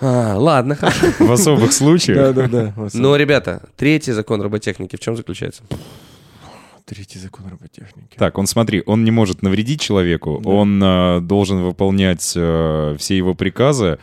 А, 0.00 0.36
ладно, 0.36 0.74
хорошо. 0.74 1.06
В 1.20 1.32
особых 1.32 1.72
случаях. 1.72 2.34
Да-да-да. 2.34 2.74
Но, 2.94 3.16
ребята, 3.16 3.62
третий 3.76 4.12
закон 4.12 4.42
роботехники 4.42 4.96
в 4.96 5.00
чем 5.00 5.16
заключается? 5.16 5.62
Третий 6.84 7.18
закон 7.18 7.46
роботехники. 7.48 8.16
Так, 8.18 8.36
он 8.38 8.46
смотри, 8.46 8.82
он 8.84 9.04
не 9.04 9.10
может 9.10 9.42
навредить 9.42 9.80
человеку, 9.80 10.40
Да. 10.44 10.50
он 10.50 10.82
э, 10.82 11.20
должен 11.22 11.62
выполнять 11.62 12.32
э, 12.36 12.96
все 12.98 13.16
его 13.16 13.34
приказы, 13.34 13.98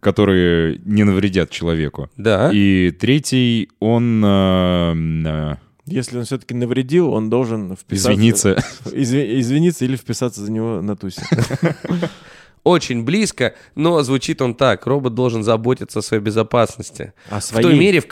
которые 0.00 0.78
не 0.84 1.04
навредят 1.04 1.48
человеку. 1.50 2.10
Да. 2.16 2.50
И 2.52 2.90
третий, 2.90 3.70
он 3.80 4.22
э, 4.22 4.94
э, 5.26 5.54
Если 5.86 6.18
он 6.18 6.24
все-таки 6.24 6.52
навредил, 6.54 7.10
он 7.12 7.30
должен 7.30 7.74
вписаться... 7.76 8.12
извиниться. 8.12 8.56
Изви- 8.86 9.40
Извиниться 9.40 9.84
или 9.86 9.96
вписаться 9.96 10.42
за 10.44 10.50
него 10.52 10.82
на 10.82 10.94
тусе. 10.96 11.22
Очень 12.64 13.04
близко, 13.04 13.54
но 13.74 14.02
звучит 14.02 14.40
он 14.40 14.54
так. 14.54 14.86
Робот 14.86 15.14
должен 15.14 15.42
заботиться 15.42 15.98
о 15.98 16.02
своей 16.02 16.22
безопасности. 16.22 17.12
А 17.30 17.40
В 17.40 17.50
той 17.50 17.76
мере, 17.78 18.00
в, 18.00 18.06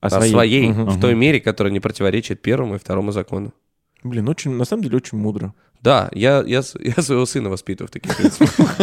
О 0.00 0.06
о 0.06 0.10
своей, 0.10 0.68
Мгм. 0.68 0.86
в 0.90 1.00
той 1.00 1.14
мере, 1.14 1.40
которая 1.40 1.72
не 1.72 1.80
противоречит 1.80 2.40
первому 2.40 2.76
и 2.76 2.78
второму 2.78 3.12
закону. 3.12 3.52
Блин, 4.02 4.28
очень, 4.28 4.52
на 4.52 4.64
самом 4.64 4.82
деле 4.84 4.96
очень 4.96 5.18
мудро. 5.18 5.52
Да, 5.82 6.10
я, 6.12 6.42
я, 6.46 6.62
с- 6.62 6.76
я 6.96 7.02
своего 7.02 7.24
сына 7.26 7.48
воспитываю 7.48 7.88
в 7.88 7.90
таких 7.90 8.16
принципах. 8.16 8.76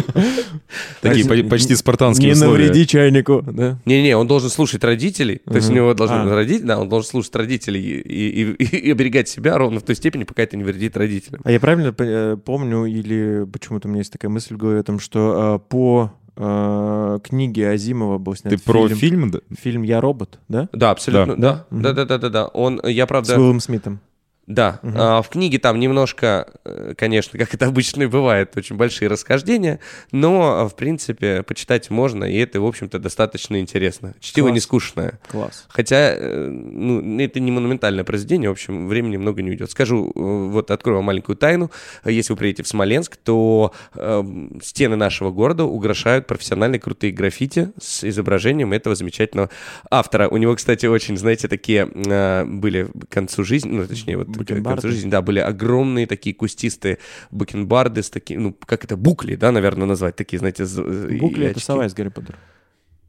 Такие 1.02 1.24
Так, 1.28 1.44
по- 1.44 1.50
почти 1.50 1.76
спартанские 1.76 2.28
Не 2.30 2.34
условия. 2.34 2.66
навреди 2.68 2.88
чайнику, 2.88 3.44
да? 3.46 3.78
Не-не, 3.86 4.16
он 4.18 4.28
должен 4.28 4.50
слушать 4.50 4.84
родителей, 4.84 5.42
то 5.46 5.56
есть 5.56 5.70
у 5.70 5.74
него 5.74 5.94
должен 5.94 6.28
А. 6.28 6.36
родить, 6.36 6.66
да, 6.66 6.80
он 6.80 6.90
должен 6.90 7.10
слушать 7.10 7.36
родителей 7.36 7.82
и, 7.82 8.92
оберегать 8.92 9.30
себя 9.30 9.58
ровно 9.58 9.80
в 9.80 9.84
той 9.84 9.96
степени, 9.96 10.24
пока 10.24 10.44
это 10.44 10.58
не 10.58 10.64
вредит 10.64 10.98
родителям. 10.98 11.42
А 11.44 11.52
я 11.52 11.60
правильно 11.60 11.94
э, 11.98 12.38
помню, 12.44 12.86
или 12.86 13.46
почему-то 13.52 13.88
у 13.88 13.92
меня 13.92 14.00
есть 14.00 14.12
такая 14.12 14.30
мысль 14.32 14.56
в 14.56 14.58
голове 14.58 14.80
о 14.80 14.84
том, 14.84 15.00
что 15.00 15.62
э, 15.64 15.70
по 15.70 16.12
э, 16.36 17.20
книге 17.24 17.70
Азимова 17.70 18.18
был 18.18 18.36
снят 18.36 18.54
Ты 18.54 18.60
про 18.60 18.88
фильм, 18.88 18.98
фильм? 19.00 19.32
да? 19.32 19.40
фильм 19.60 19.84
«Я 19.84 20.02
робот», 20.02 20.40
да? 20.48 20.68
Да, 20.74 20.92
абсолютно, 20.92 21.36
да, 21.36 21.66
да, 21.70 21.94
да, 21.94 22.06
да, 22.06 22.18
да, 22.18 22.30
да. 22.30 22.48
Он, 22.48 22.82
я 22.86 23.06
С 23.06 23.08
правда, 23.08 23.40
Уиллом 23.40 23.60
Смитом. 23.60 24.00
Да, 24.48 24.80
а, 24.82 25.22
в 25.22 25.28
книге 25.28 25.60
там 25.60 25.78
немножко, 25.78 26.48
э, 26.64 26.94
конечно, 26.98 27.38
как 27.38 27.54
это 27.54 27.66
обычно 27.66 28.04
и 28.04 28.06
бывает, 28.06 28.56
очень 28.56 28.78
большие 28.78 29.10
расхождения, 29.10 29.82
но, 30.14 30.70
в 30.70 30.76
принципе, 30.76 31.44
почитать 31.44 31.90
можно, 31.90 32.24
и 32.24 32.38
это, 32.38 32.62
в 32.62 32.66
общем-то, 32.66 32.98
достаточно 32.98 33.60
интересно. 33.60 34.16
Чтиво 34.22 34.46
Класс. 34.46 34.54
не 34.54 34.60
скучное. 34.62 35.20
Класс. 35.28 35.66
Хотя, 35.68 36.16
э, 36.16 36.48
ну, 36.48 37.20
это 37.20 37.42
не 37.42 37.52
монументальное 37.52 38.06
произведение, 38.06 38.50
в 38.50 38.54
общем, 38.54 38.88
времени 38.88 39.18
много 39.18 39.42
не 39.42 39.50
уйдет. 39.50 39.70
Скажу, 39.70 40.14
э, 40.16 40.20
вот 40.50 40.72
открою 40.72 41.00
вам 41.00 41.06
маленькую 41.06 41.36
тайну. 41.36 41.70
Если 42.06 42.32
вы 42.32 42.38
приедете 42.38 42.64
в 42.64 42.70
Смоленск, 42.70 43.18
то 43.18 43.74
э, 43.96 44.24
стены 44.64 44.96
нашего 44.96 45.30
города 45.30 45.66
украшают 45.66 46.26
профессиональные 46.26 46.80
крутые 46.80 47.12
граффити 47.12 47.74
с 47.82 48.06
изображением 48.06 48.72
этого 48.72 48.96
замечательного 48.96 49.50
автора. 49.92 50.30
У 50.30 50.38
него, 50.38 50.56
кстати, 50.56 50.86
очень, 50.86 51.18
знаете, 51.18 51.50
такие 51.50 51.90
э, 51.94 52.46
были 52.46 52.88
к 53.10 53.14
концу 53.14 53.44
жизни, 53.44 53.72
ну, 53.72 53.86
точнее, 53.86 54.16
вот 54.16 54.37
к 54.38 54.48
Бакенбарды? 54.50 54.82
концу 54.82 54.96
жизни, 54.96 55.10
да, 55.10 55.22
были 55.22 55.40
огромные 55.40 56.06
такие 56.08 56.36
кустистые 56.36 56.98
бакенбарды 57.32 58.02
с 58.04 58.10
такими, 58.10 58.40
ну, 58.40 58.56
как 58.66 58.84
это, 58.84 58.96
букли, 58.98 59.36
да, 59.36 59.52
наверное, 59.52 59.88
назвать, 59.88 60.16
такие, 60.16 60.40
знаете, 60.40 60.66
з- 60.66 60.82
и 61.10 61.18
Букли— 61.20 61.46
это 61.48 61.58
очки. 61.58 61.66
сова 61.66 61.86
из 61.86 61.94
Гарри 61.94 62.10
Поттера. 62.10 62.38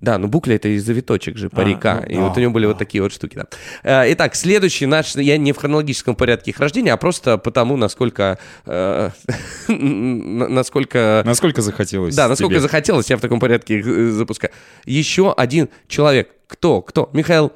Да, 0.01 0.17
ну 0.19 0.29
букля 0.29 0.55
это 0.55 0.69
из 0.69 0.85
завиточек 0.85 1.37
же, 1.37 1.51
парика. 1.51 2.05
ну 2.09 2.15
и 2.15 2.17
вот 2.19 2.37
у 2.37 2.41
него 2.41 2.53
были 2.53 2.67
вот 2.67 2.79
такие 2.79 3.03
вот 3.03 3.13
штуки, 3.13 3.35
да. 3.35 3.47
Э, 3.83 4.13
Итак, 4.13 4.37
следующий 4.37 4.87
наш, 4.87 5.17
я 5.17 5.37
не 5.39 5.51
в 5.53 5.57
хронологическом 5.57 6.15
порядке 6.15 6.53
их 6.53 6.61
рождения, 6.61 6.93
а 6.93 6.97
просто 6.97 7.37
потому, 7.37 7.77
насколько... 7.77 8.39
э, 8.65 9.11
насколько... 9.69 11.23
Насколько 11.27 11.63
захотелось 11.63 12.15
Да, 12.15 12.29
насколько 12.29 12.55
тебе? 12.55 12.61
захотелось, 12.61 13.11
я 13.11 13.17
в 13.17 13.21
таком 13.21 13.41
порядке 13.41 13.79
их 13.81 13.87
э, 13.87 14.11
запускаю. 14.11 14.53
Еще 14.85 15.33
один 15.33 15.69
человек. 15.89 16.31
Кто? 16.47 16.81
Кто? 16.83 17.11
Михаил 17.13 17.53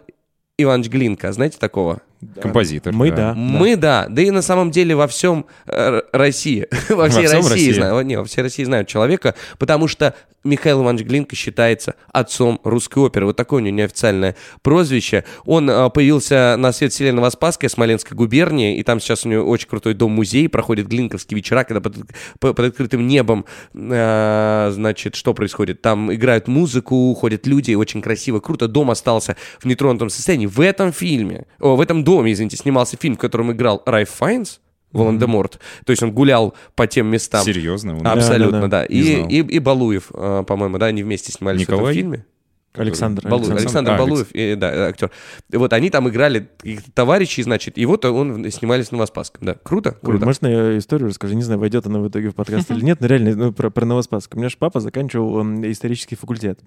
Иванович 0.59 0.89
Глинка. 0.91 1.33
Знаете 1.33 1.59
такого? 1.59 2.03
Композитор. 2.41 2.93
Мы, 2.93 3.11
да. 3.11 3.35
Мы 3.35 3.77
да. 3.77 4.07
Да 4.09 4.23
и 4.23 4.31
на 4.31 4.43
самом 4.43 4.71
деле 4.71 4.95
во 4.95 5.07
всем 5.07 5.47
э, 5.67 6.03
России, 6.13 6.67
во 6.89 7.09
всей 7.09 7.27
всем 7.27 7.39
России, 7.39 7.51
России? 7.51 7.73
знаю, 7.73 8.01
не, 8.03 8.17
во 8.17 8.25
всей 8.25 8.43
России 8.43 8.65
знают 8.65 8.89
человека, 8.89 9.35
потому 9.59 9.89
что 9.89 10.15
Михаил 10.45 10.83
Иванович 10.83 11.07
Глинка 11.07 11.37
считается 11.37 11.95
отцом 12.13 12.61
русской 12.65 12.99
оперы. 12.99 13.27
Вот 13.27 13.37
такое 13.37 13.61
у 13.61 13.65
него 13.65 13.77
неофициальное 13.77 14.37
прозвище. 14.63 15.25
Он 15.45 15.71
э, 15.71 15.91
появился 15.91 16.57
на 16.59 16.73
свет 16.73 16.93
вселенной 16.93 17.17
Новоспасской, 17.17 17.69
Смоленской 17.69 18.17
губернии, 18.17 18.79
и 18.79 18.83
там 18.83 19.01
сейчас 19.01 19.25
у 19.25 19.29
него 19.29 19.49
очень 19.49 19.69
крутой 19.69 19.95
дом-музей, 19.95 20.49
проходят 20.49 20.89
глинковские 20.89 21.37
вечера, 21.37 21.65
когда 21.65 21.81
под, 21.81 21.97
по- 22.41 22.55
под 22.55 22.67
открытым 22.67 23.07
небом, 23.07 23.45
э, 23.75 24.71
значит, 24.73 25.15
что 25.15 25.33
происходит? 25.35 25.81
Там 25.81 26.13
играют 26.13 26.49
музыку, 26.49 27.15
ходят 27.15 27.47
люди, 27.47 27.75
очень 27.75 28.03
красиво, 28.03 28.41
круто. 28.41 28.67
Дом 28.69 28.91
остался 28.91 29.37
в 29.61 29.67
нетронутом 29.67 30.11
состоянии. 30.11 30.47
В 30.47 30.61
этом 30.61 30.93
фильме, 30.93 31.47
о, 31.61 31.77
в 31.77 31.81
этом 31.81 32.03
доме, 32.03 32.12
извините, 32.20 32.57
снимался 32.57 32.96
фильм, 32.96 33.16
в 33.16 33.18
котором 33.18 33.53
играл 33.53 33.83
Райф 33.87 34.11
Файнс, 34.11 34.61
Волан-де-Морт. 34.92 35.59
То 35.87 35.90
есть 35.90 36.03
он 36.03 36.12
гулял 36.12 36.55
по 36.75 36.87
тем 36.87 37.07
местам. 37.07 37.44
Серьезно? 37.44 37.96
Он- 37.98 38.07
Абсолютно, 38.07 38.62
Да, 38.68 38.83
да. 38.83 38.87
Не 38.88 38.94
И, 39.01 39.14
знал. 39.16 39.29
и, 39.29 39.37
и 39.37 39.59
Балуев, 39.59 40.11
э, 40.12 40.44
по-моему, 40.46 40.77
да, 40.79 40.87
они 40.87 41.03
вместе 41.03 41.33
снимались 41.33 41.61
в 41.66 41.68
Николай? 41.70 41.92
этом 41.92 41.94
фильме. 41.94 42.27
Александр. 42.75 43.23
Балуев, 43.29 43.51
Александр. 43.51 43.61
Александр 43.63 43.91
А, 43.93 43.99
Балуев, 43.99 44.29
и, 44.33 44.55
да, 44.55 44.87
актер. 44.89 45.11
И 45.51 45.57
вот 45.57 45.73
они 45.73 45.91
там 45.91 46.09
играли 46.09 46.49
товарищей, 46.95 47.43
значит, 47.43 47.77
и 47.79 47.85
вот 47.87 48.05
он 48.05 48.51
снимались 48.51 48.89
в 48.89 48.93
Новоспасском. 48.93 49.45
Да, 49.45 49.55
круто, 49.63 49.91
Ой, 50.03 50.11
круто. 50.11 50.25
можно 50.25 50.47
я 50.47 50.79
историю 50.79 51.09
расскажу? 51.09 51.35
Не 51.35 51.43
знаю, 51.43 51.61
войдет 51.61 51.87
она 51.87 52.01
в 52.01 52.09
итоге 52.09 52.31
в 52.31 52.35
подкаст 52.35 52.71
или 52.71 52.85
нет, 52.85 53.01
но 53.01 53.07
реально 53.07 53.35
ну, 53.37 53.53
про, 53.53 53.71
про 53.71 53.85
Новоспасск. 53.85 54.35
У 54.35 54.39
меня 54.39 54.49
же 54.49 54.57
папа 54.59 54.81
заканчивал 54.81 55.41
м, 55.41 55.71
исторический 55.71 56.17
факультет. 56.17 56.61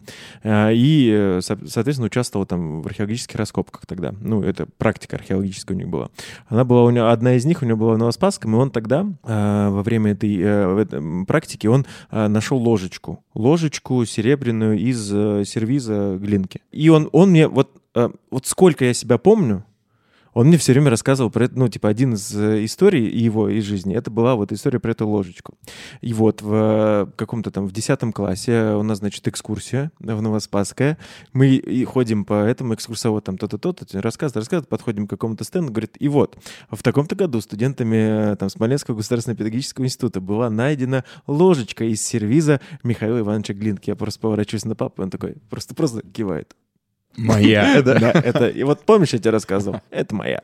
А, 0.44 0.70
И, 0.72 1.10
э, 1.12 1.40
со- 1.42 1.58
соответственно, 1.68 2.08
участвовал 2.08 2.46
там 2.46 2.82
в 2.82 2.88
археологических 2.88 3.36
раскопках 3.38 3.86
тогда. 3.86 4.14
Ну, 4.22 4.42
это 4.44 4.68
практика 4.78 5.16
археологическая 5.18 5.76
у 5.76 5.80
них 5.80 5.90
была. 5.90 6.10
Она 6.48 6.64
была 6.66 6.84
у 6.84 6.90
него, 6.92 7.08
одна 7.10 7.36
из 7.36 7.46
них 7.46 7.62
у 7.62 7.66
него 7.66 7.78
была 7.78 7.94
в 7.94 7.98
Новоспасском, 7.98 8.54
и 8.54 8.58
он 8.58 8.70
тогда, 8.72 9.08
во 9.24 9.82
время 9.84 10.12
этой 10.12 10.38
э, 10.40 11.26
практики, 11.28 11.68
он 11.68 11.86
нашел 12.12 12.58
ложечку. 12.58 13.24
Ложечку 13.34 14.06
серебряную 14.06 14.78
из 14.80 15.12
э, 15.96 16.18
глинки. 16.18 16.62
И 16.72 16.90
он, 16.90 17.10
он 17.12 17.32
мне, 17.32 17.48
вот, 17.48 17.72
э, 17.96 18.10
вот 18.32 18.46
сколько 18.46 18.86
я 18.86 18.94
себя 18.94 19.18
помню, 19.18 19.64
он 20.36 20.48
мне 20.48 20.58
все 20.58 20.74
время 20.74 20.90
рассказывал 20.90 21.32
про 21.32 21.46
это, 21.46 21.58
ну, 21.58 21.70
типа, 21.70 21.88
один 21.88 22.14
из 22.14 22.36
э, 22.36 22.66
историй 22.66 23.08
его 23.08 23.48
из 23.48 23.64
жизни, 23.64 23.96
это 23.96 24.12
была 24.12 24.36
вот 24.36 24.52
история 24.52 24.82
про 24.82 24.92
эту 24.92 25.08
ложечку. 25.08 25.58
И 26.02 26.12
вот 26.14 26.42
в 26.42 26.54
э, 26.54 27.08
каком-то 27.16 27.52
там, 27.52 27.66
в 27.66 27.72
10 27.72 28.14
классе 28.14 28.74
у 28.76 28.84
нас, 28.84 28.98
значит, 28.98 29.26
экскурсия 29.30 29.94
в 29.98 30.22
Новоспасское. 30.22 30.98
Мы 31.32 31.56
и 31.56 31.86
ходим 31.86 32.26
по 32.26 32.34
этому 32.34 32.74
экскурсовод, 32.74 33.24
там, 33.24 33.38
то-то, 33.38 33.58
то-то, 33.58 33.86
рассказывает, 34.02 34.36
рассказывает, 34.36 34.68
подходим 34.68 35.08
к 35.08 35.12
какому-то 35.12 35.46
стенду, 35.46 35.72
говорит, 35.72 35.96
и 36.00 36.10
вот, 36.10 36.38
в 36.70 36.84
таком-то 36.84 37.16
году 37.16 37.40
студентами 37.40 38.34
э, 38.34 38.36
там 38.36 38.50
Смоленского 38.50 38.96
государственного 38.96 39.38
педагогического 39.38 39.86
института 39.86 40.20
была 40.20 40.50
найдена 40.50 41.06
ложечка 41.28 41.86
из 41.86 42.06
сервиза 42.06 42.60
Михаила 42.84 43.20
Ивановича 43.20 43.54
Глинки. 43.54 43.90
Я 43.90 43.96
просто 43.96 44.20
поворачиваюсь 44.20 44.66
на 44.66 44.76
папу, 44.76 45.02
он 45.02 45.10
такой 45.10 45.38
просто-просто 45.50 46.02
кивает. 46.02 46.56
Моя. 47.18 47.82
Да, 47.86 48.12
это, 48.12 48.50
и 48.50 48.64
вот 48.64 48.82
помнишь, 48.86 49.14
я 49.14 49.20
тебе 49.20 49.32
рассказывал? 49.32 49.82
Это 49.90 50.16
моя. 50.16 50.42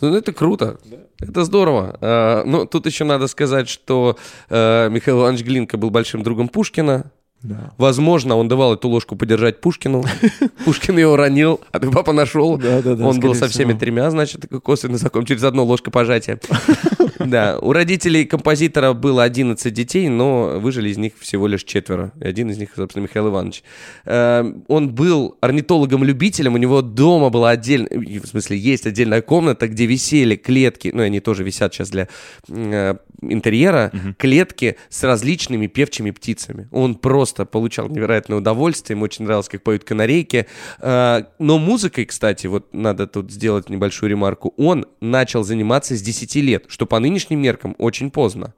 Ну, 0.00 0.14
это 0.14 0.32
круто. 0.32 0.78
Это 1.20 1.44
здорово. 1.44 1.96
А, 2.00 2.42
ну, 2.44 2.66
тут 2.66 2.86
еще 2.86 3.04
надо 3.04 3.26
сказать, 3.28 3.68
что 3.68 4.16
э, 4.50 4.88
Михаил 4.90 5.20
Иванович 5.20 5.44
Глинка 5.44 5.76
был 5.78 5.90
большим 5.90 6.22
другом 6.22 6.48
Пушкина. 6.48 7.10
Да. 7.42 7.72
Возможно, 7.76 8.36
он 8.36 8.48
давал 8.48 8.74
эту 8.74 8.88
ложку 8.88 9.16
подержать 9.16 9.60
Пушкину. 9.60 10.02
Пушкин 10.64 10.96
ее 10.96 11.08
уронил, 11.08 11.60
а 11.72 11.78
ты 11.78 11.90
папа 11.90 12.12
нашел. 12.12 12.56
Да-да-да, 12.56 13.06
Он 13.06 13.20
был 13.20 13.34
со 13.34 13.48
всеми 13.48 13.68
всего. 13.68 13.80
тремя, 13.80 14.10
значит, 14.10 14.46
косвенно 14.62 14.96
знаком 14.96 15.26
через 15.26 15.44
одно 15.44 15.64
ложка 15.64 15.90
пожатия. 15.90 16.40
Да, 17.18 17.58
у 17.60 17.72
родителей 17.72 18.24
композитора 18.24 18.92
было 18.92 19.22
11 19.22 19.72
детей, 19.72 20.08
но 20.08 20.58
выжили 20.58 20.88
из 20.90 20.98
них 20.98 21.12
всего 21.20 21.46
лишь 21.46 21.64
четверо. 21.64 22.12
И 22.20 22.26
один 22.26 22.50
из 22.50 22.58
них, 22.58 22.70
собственно, 22.76 23.04
Михаил 23.04 23.28
Иванович. 23.28 23.62
Э, 24.04 24.44
Он 24.68 24.90
был 24.90 25.36
орнитологом-любителем, 25.40 26.54
у 26.54 26.58
него 26.58 26.82
дома 26.82 27.30
была 27.30 27.50
отдельная, 27.50 27.88
в 28.20 28.26
смысле, 28.26 28.56
есть 28.58 28.86
отдельная 28.86 29.22
комната, 29.22 29.68
где 29.68 29.86
висели 29.86 30.36
клетки, 30.36 30.90
ну, 30.92 31.02
и 31.02 31.06
они 31.06 31.20
тоже 31.20 31.44
висят 31.44 31.74
сейчас 31.74 31.90
для 31.90 32.08
э, 32.48 32.96
интерьера, 33.22 33.92
клетки 34.18 34.76
с 34.88 35.02
различными 35.02 35.66
певчими 35.66 36.10
птицами. 36.10 36.68
Он 36.70 36.94
просто 36.94 37.44
получал 37.44 37.88
невероятное 37.88 38.38
удовольствие, 38.38 38.96
ему 38.96 39.04
очень 39.04 39.24
нравилось, 39.24 39.48
как 39.48 39.62
поют 39.62 39.84
канарейки. 39.84 40.46
Э, 40.80 41.24
Но 41.38 41.58
музыкой, 41.58 42.04
кстати, 42.04 42.46
вот 42.46 42.72
надо 42.72 43.06
тут 43.06 43.30
сделать 43.30 43.68
небольшую 43.70 44.10
ремарку, 44.10 44.54
он 44.56 44.86
начал 45.00 45.44
заниматься 45.44 45.96
с 45.96 46.02
10 46.02 46.34
лет, 46.36 46.64
что 46.68 46.86
по 46.94 47.00
нынешним 47.00 47.42
меркам 47.42 47.74
очень 47.78 48.08
поздно. 48.08 48.54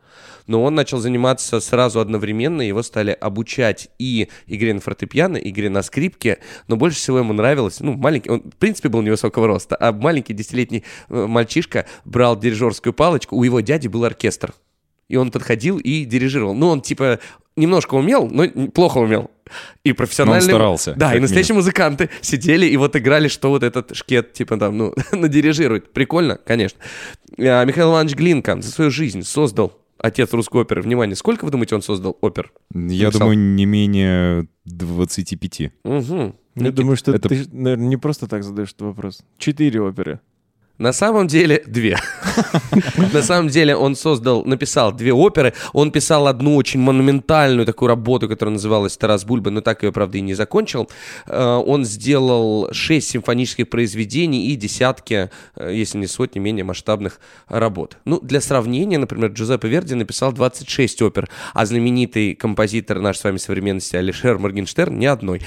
Но 0.47 0.63
он 0.63 0.75
начал 0.75 0.99
заниматься 0.99 1.59
сразу 1.59 2.01
одновременно, 2.01 2.61
его 2.61 2.83
стали 2.83 3.13
обучать 3.13 3.89
и 3.99 4.29
игре 4.47 4.75
на 4.75 4.81
фортепиано, 4.81 5.39
и 5.39 5.49
игре 5.49 5.71
на 5.71 5.81
скрипке, 5.81 6.41
но 6.69 6.77
больше 6.77 6.99
всего 6.99 7.21
ему 7.21 7.33
нравилось, 7.33 7.81
ну, 7.81 7.95
маленький, 7.95 8.29
он, 8.29 8.43
в 8.43 8.57
принципе, 8.57 8.91
был 8.91 9.01
невысокого 9.01 9.47
роста, 9.47 9.75
а 9.81 9.91
маленький 9.91 10.35
десятилетний 10.35 10.85
э, 11.09 11.27
мальчишка 11.27 11.87
брал 12.05 12.39
дирижерскую 12.39 12.93
палочку, 12.93 13.37
у 13.37 13.43
его 13.43 13.61
дяди 13.61 13.89
был 13.89 14.05
оркестр. 14.05 14.53
И 15.09 15.17
он 15.17 15.31
подходил 15.31 15.79
и 15.79 16.05
дирижировал. 16.05 16.55
Ну, 16.55 16.69
он, 16.69 16.81
типа, 16.81 17.21
немножко 17.57 17.95
умел, 17.95 18.29
но 18.29 18.49
плохо 18.71 18.99
умел. 18.99 19.31
И 19.85 19.93
профессионально... 19.93 20.43
старался, 20.43 20.95
Да, 20.97 21.15
и 21.15 21.21
настоящие 21.21 21.55
музыканты 21.55 22.11
сидели 22.21 22.67
и 22.67 22.77
вот 22.77 22.97
играли, 22.97 23.29
что 23.29 23.51
вот 23.51 23.63
этот 23.63 23.95
шкет, 23.97 24.33
типа, 24.33 24.57
там, 24.57 24.77
ну, 24.77 24.95
надирижирует. 25.13 25.93
Прикольно, 25.93 26.37
конечно. 26.45 26.81
А, 27.39 27.65
Михаил 27.65 27.91
Иванович 27.91 28.17
Глинка 28.17 28.61
за 28.61 28.71
свою 28.71 28.91
жизнь 28.91 29.23
создал 29.23 29.81
отец 29.99 30.33
русской 30.33 30.63
оперы. 30.63 30.83
Внимание, 30.83 31.15
сколько, 31.17 31.45
вы 31.45 31.51
думаете, 31.53 31.77
он 31.77 31.83
создал 31.83 32.17
опер? 32.21 32.53
Я 32.75 33.07
Написал. 33.07 33.13
думаю, 33.21 33.39
не 33.39 33.65
менее 33.65 34.49
25. 34.65 35.73
Угу. 35.85 36.35
Я 36.57 36.73
думаю, 36.73 36.97
что 36.97 37.13
это- 37.13 37.29
ты, 37.29 37.47
наверное, 37.53 37.87
не 37.87 37.97
просто 37.97 38.27
так 38.27 38.43
задаешь 38.43 38.71
этот 38.71 38.83
вопрос. 38.83 39.23
Четыре 39.39 39.81
оперы. 39.81 40.21
На 40.79 40.93
самом 40.93 41.27
деле 41.27 41.63
две. 41.67 41.99
На 43.13 43.23
самом 43.23 43.49
деле 43.49 43.75
он 43.75 43.97
создал, 43.97 44.45
написал 44.45 44.93
две 44.93 45.13
оперы. 45.13 45.55
Он 45.73 45.91
писал 45.91 46.27
одну 46.27 46.55
очень 46.57 46.81
монументальную 46.81 47.65
такую 47.65 47.89
работу, 47.89 48.29
которая 48.29 48.53
называлась 48.53 48.97
«Тарас 48.97 49.25
Бульба», 49.25 49.51
но 49.51 49.63
так 49.63 49.83
ее, 49.83 49.93
правда, 49.93 50.19
и 50.19 50.21
не 50.21 50.35
закончил. 50.35 50.91
Э, 51.27 51.63
Он 51.67 51.85
сделал 51.85 52.69
шесть 52.73 53.09
симфонических 53.09 53.71
произведений 53.71 54.49
и 54.49 54.57
десятки, 54.57 55.31
э, 55.57 55.73
если 55.73 55.99
не 55.99 56.07
сотни, 56.07 56.41
менее 56.41 56.65
масштабных 56.65 57.21
работ. 57.49 57.97
Ну, 58.05 58.21
для 58.21 58.43
сравнения, 58.43 58.99
например, 58.99 59.31
Джузеппе 59.31 59.69
Верди 59.69 59.95
написал 59.95 60.33
26 60.33 61.03
опер, 61.03 61.29
а 61.55 61.65
знаменитый 61.65 62.35
композитор 62.35 63.01
нашей 63.01 63.17
с 63.17 63.25
вами 63.25 63.39
современности 63.39 63.97
Алишер 63.97 64.39
Моргенштерн 64.39 64.99
ни 64.99 65.07
одной. 65.07 65.41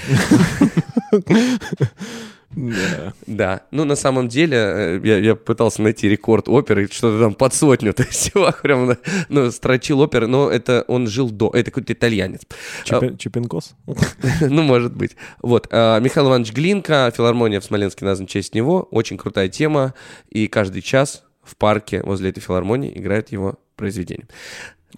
Да. 2.50 3.12
Да, 3.26 3.62
ну 3.70 3.84
на 3.84 3.94
самом 3.94 4.28
деле 4.28 4.56
э, 4.56 5.00
я, 5.04 5.18
я 5.18 5.34
пытался 5.36 5.82
найти 5.82 6.08
рекорд 6.08 6.48
оперы, 6.48 6.88
что-то 6.90 7.20
там 7.20 7.34
под 7.34 7.54
сотню, 7.54 7.92
то 7.94 8.02
есть 8.02 8.32
прям, 8.62 8.96
ну, 9.28 9.50
строчил 9.52 10.00
оперы, 10.00 10.26
но 10.26 10.50
это 10.50 10.84
он 10.88 11.06
жил 11.06 11.30
до, 11.30 11.50
это 11.50 11.70
какой-то 11.70 11.92
итальянец. 11.92 12.42
Чепе- 12.84 13.16
Чепенкос? 13.16 13.76
ну, 14.40 14.62
может 14.62 14.96
быть. 14.96 15.16
Вот, 15.42 15.68
а, 15.70 16.00
Михаил 16.00 16.28
Иванович 16.28 16.52
Глинка, 16.52 17.12
филармония 17.16 17.60
в 17.60 17.64
Смоленске 17.64 18.04
названа 18.04 18.26
в 18.26 18.30
честь 18.30 18.54
него, 18.54 18.88
очень 18.90 19.16
крутая 19.16 19.48
тема, 19.48 19.94
и 20.28 20.48
каждый 20.48 20.82
час 20.82 21.22
в 21.44 21.56
парке 21.56 22.02
возле 22.02 22.30
этой 22.30 22.40
филармонии 22.40 22.92
играют 22.96 23.30
его 23.30 23.58
произведения. 23.76 24.26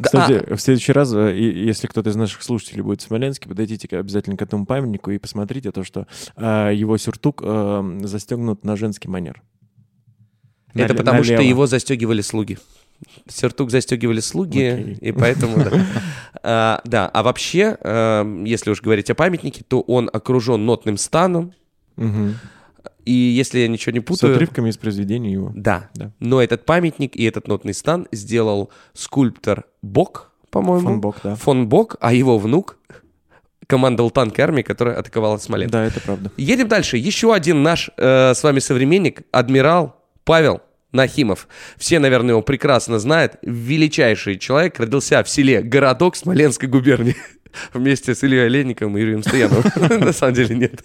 Кстати, 0.01 0.33
а, 0.33 0.57
в 0.57 0.61
следующий 0.61 0.93
раз, 0.93 1.13
э, 1.13 1.37
если 1.39 1.87
кто-то 1.87 2.11
из 2.11 2.17
наших 2.17 2.43
слушателей 2.43 2.83
будет 2.83 3.01
в 3.03 3.05
Смоленске, 3.05 3.49
подойдите 3.49 3.89
обязательно 3.97 4.37
к 4.37 4.43
этому 4.43 4.67
памятнику 4.67 5.11
и 5.11 5.19
посмотрите 5.19 5.71
то, 5.73 5.85
что 5.85 6.07
э, 6.37 6.73
его 6.75 6.97
сюртук 6.97 7.43
э, 7.45 8.01
застегнут 8.05 8.65
на 8.65 8.77
женский 8.77 9.09
манер. 9.09 9.43
это 10.75 10.95
потому 10.95 11.23
что 11.23 11.35
налево. 11.35 11.49
его 11.49 11.67
застегивали 11.67 12.23
слуги. 12.23 12.59
Сюртук 13.29 13.71
застегивали 13.71 14.21
слуги, 14.21 14.65
Окей. 14.65 14.99
и 15.01 15.13
поэтому, 15.13 15.57
да. 15.65 15.71
А, 16.45 16.81
Да, 16.85 17.09
а 17.09 17.23
вообще, 17.23 17.77
если 18.45 18.71
уж 18.71 18.81
говорить 18.81 19.11
о 19.11 19.15
памятнике, 19.15 19.65
то 19.67 19.81
он 19.81 20.11
окружен 20.13 20.65
нотным 20.67 20.97
станом, 20.97 21.53
Мгм. 21.97 22.37
И 23.05 23.13
если 23.13 23.61
я 23.61 23.69
ничего 23.69 23.93
не 23.93 24.01
С 24.01 24.05
путаю... 24.05 24.35
отрывками 24.35 24.71
из 24.71 24.77
произведения 24.77 25.33
его. 25.33 25.53
Да. 25.55 25.91
Да. 25.95 26.13
Но 26.21 26.43
этот 26.43 26.65
памятник 26.65 27.17
и 27.17 27.25
этот 27.25 27.49
нотный 27.49 27.75
стан 27.75 28.07
сделал 28.13 28.71
скульптор 28.95 29.65
Бок, 29.83 30.31
по-моему. 30.51 30.89
Фон 30.89 31.01
Бок, 31.01 31.17
да. 31.23 31.35
Фон 31.37 31.69
Бок, 31.69 31.97
а 32.01 32.13
его 32.13 32.39
внук 32.39 32.79
командовал 33.67 34.11
танкой 34.11 34.43
армии, 34.43 34.63
которая 34.63 34.97
атаковала 34.97 35.39
Смоленск. 35.39 35.73
Да, 35.73 35.85
это 35.85 36.01
правда. 36.01 36.31
Едем 36.37 36.69
дальше. 36.69 36.99
Еще 36.99 37.33
один 37.33 37.63
наш 37.63 37.91
э, 37.97 38.35
с 38.35 38.43
вами 38.43 38.59
современник, 38.59 39.23
адмирал 39.31 39.97
Павел 40.25 40.61
Нахимов. 40.93 41.49
Все, 41.79 41.99
наверное, 41.99 42.31
его 42.31 42.43
прекрасно 42.43 42.99
знают. 42.99 43.37
Величайший 43.43 44.39
человек 44.39 44.79
родился 44.79 45.23
в 45.25 45.29
селе 45.29 45.63
Городок 45.63 46.17
Смоленской 46.17 46.69
губернии. 46.69 47.17
Вместе 47.73 48.15
с 48.15 48.23
Ильей 48.23 48.47
Олейниковым 48.47 48.99
и 48.99 49.01
Юрием 49.01 49.23
Стояновым. 49.23 49.65
На 50.05 50.13
самом 50.13 50.35
деле 50.35 50.55
нет. 50.55 50.85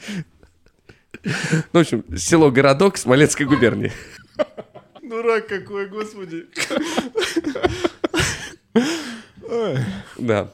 Ну, 1.73 1.79
в 1.79 1.81
общем, 1.81 2.03
село 2.15 2.51
Городок 2.51 2.97
Смоленской 2.97 3.45
губернии. 3.45 3.91
Дурак 5.01 5.47
какой, 5.47 5.87
господи. 5.87 6.45
Да. 10.17 10.51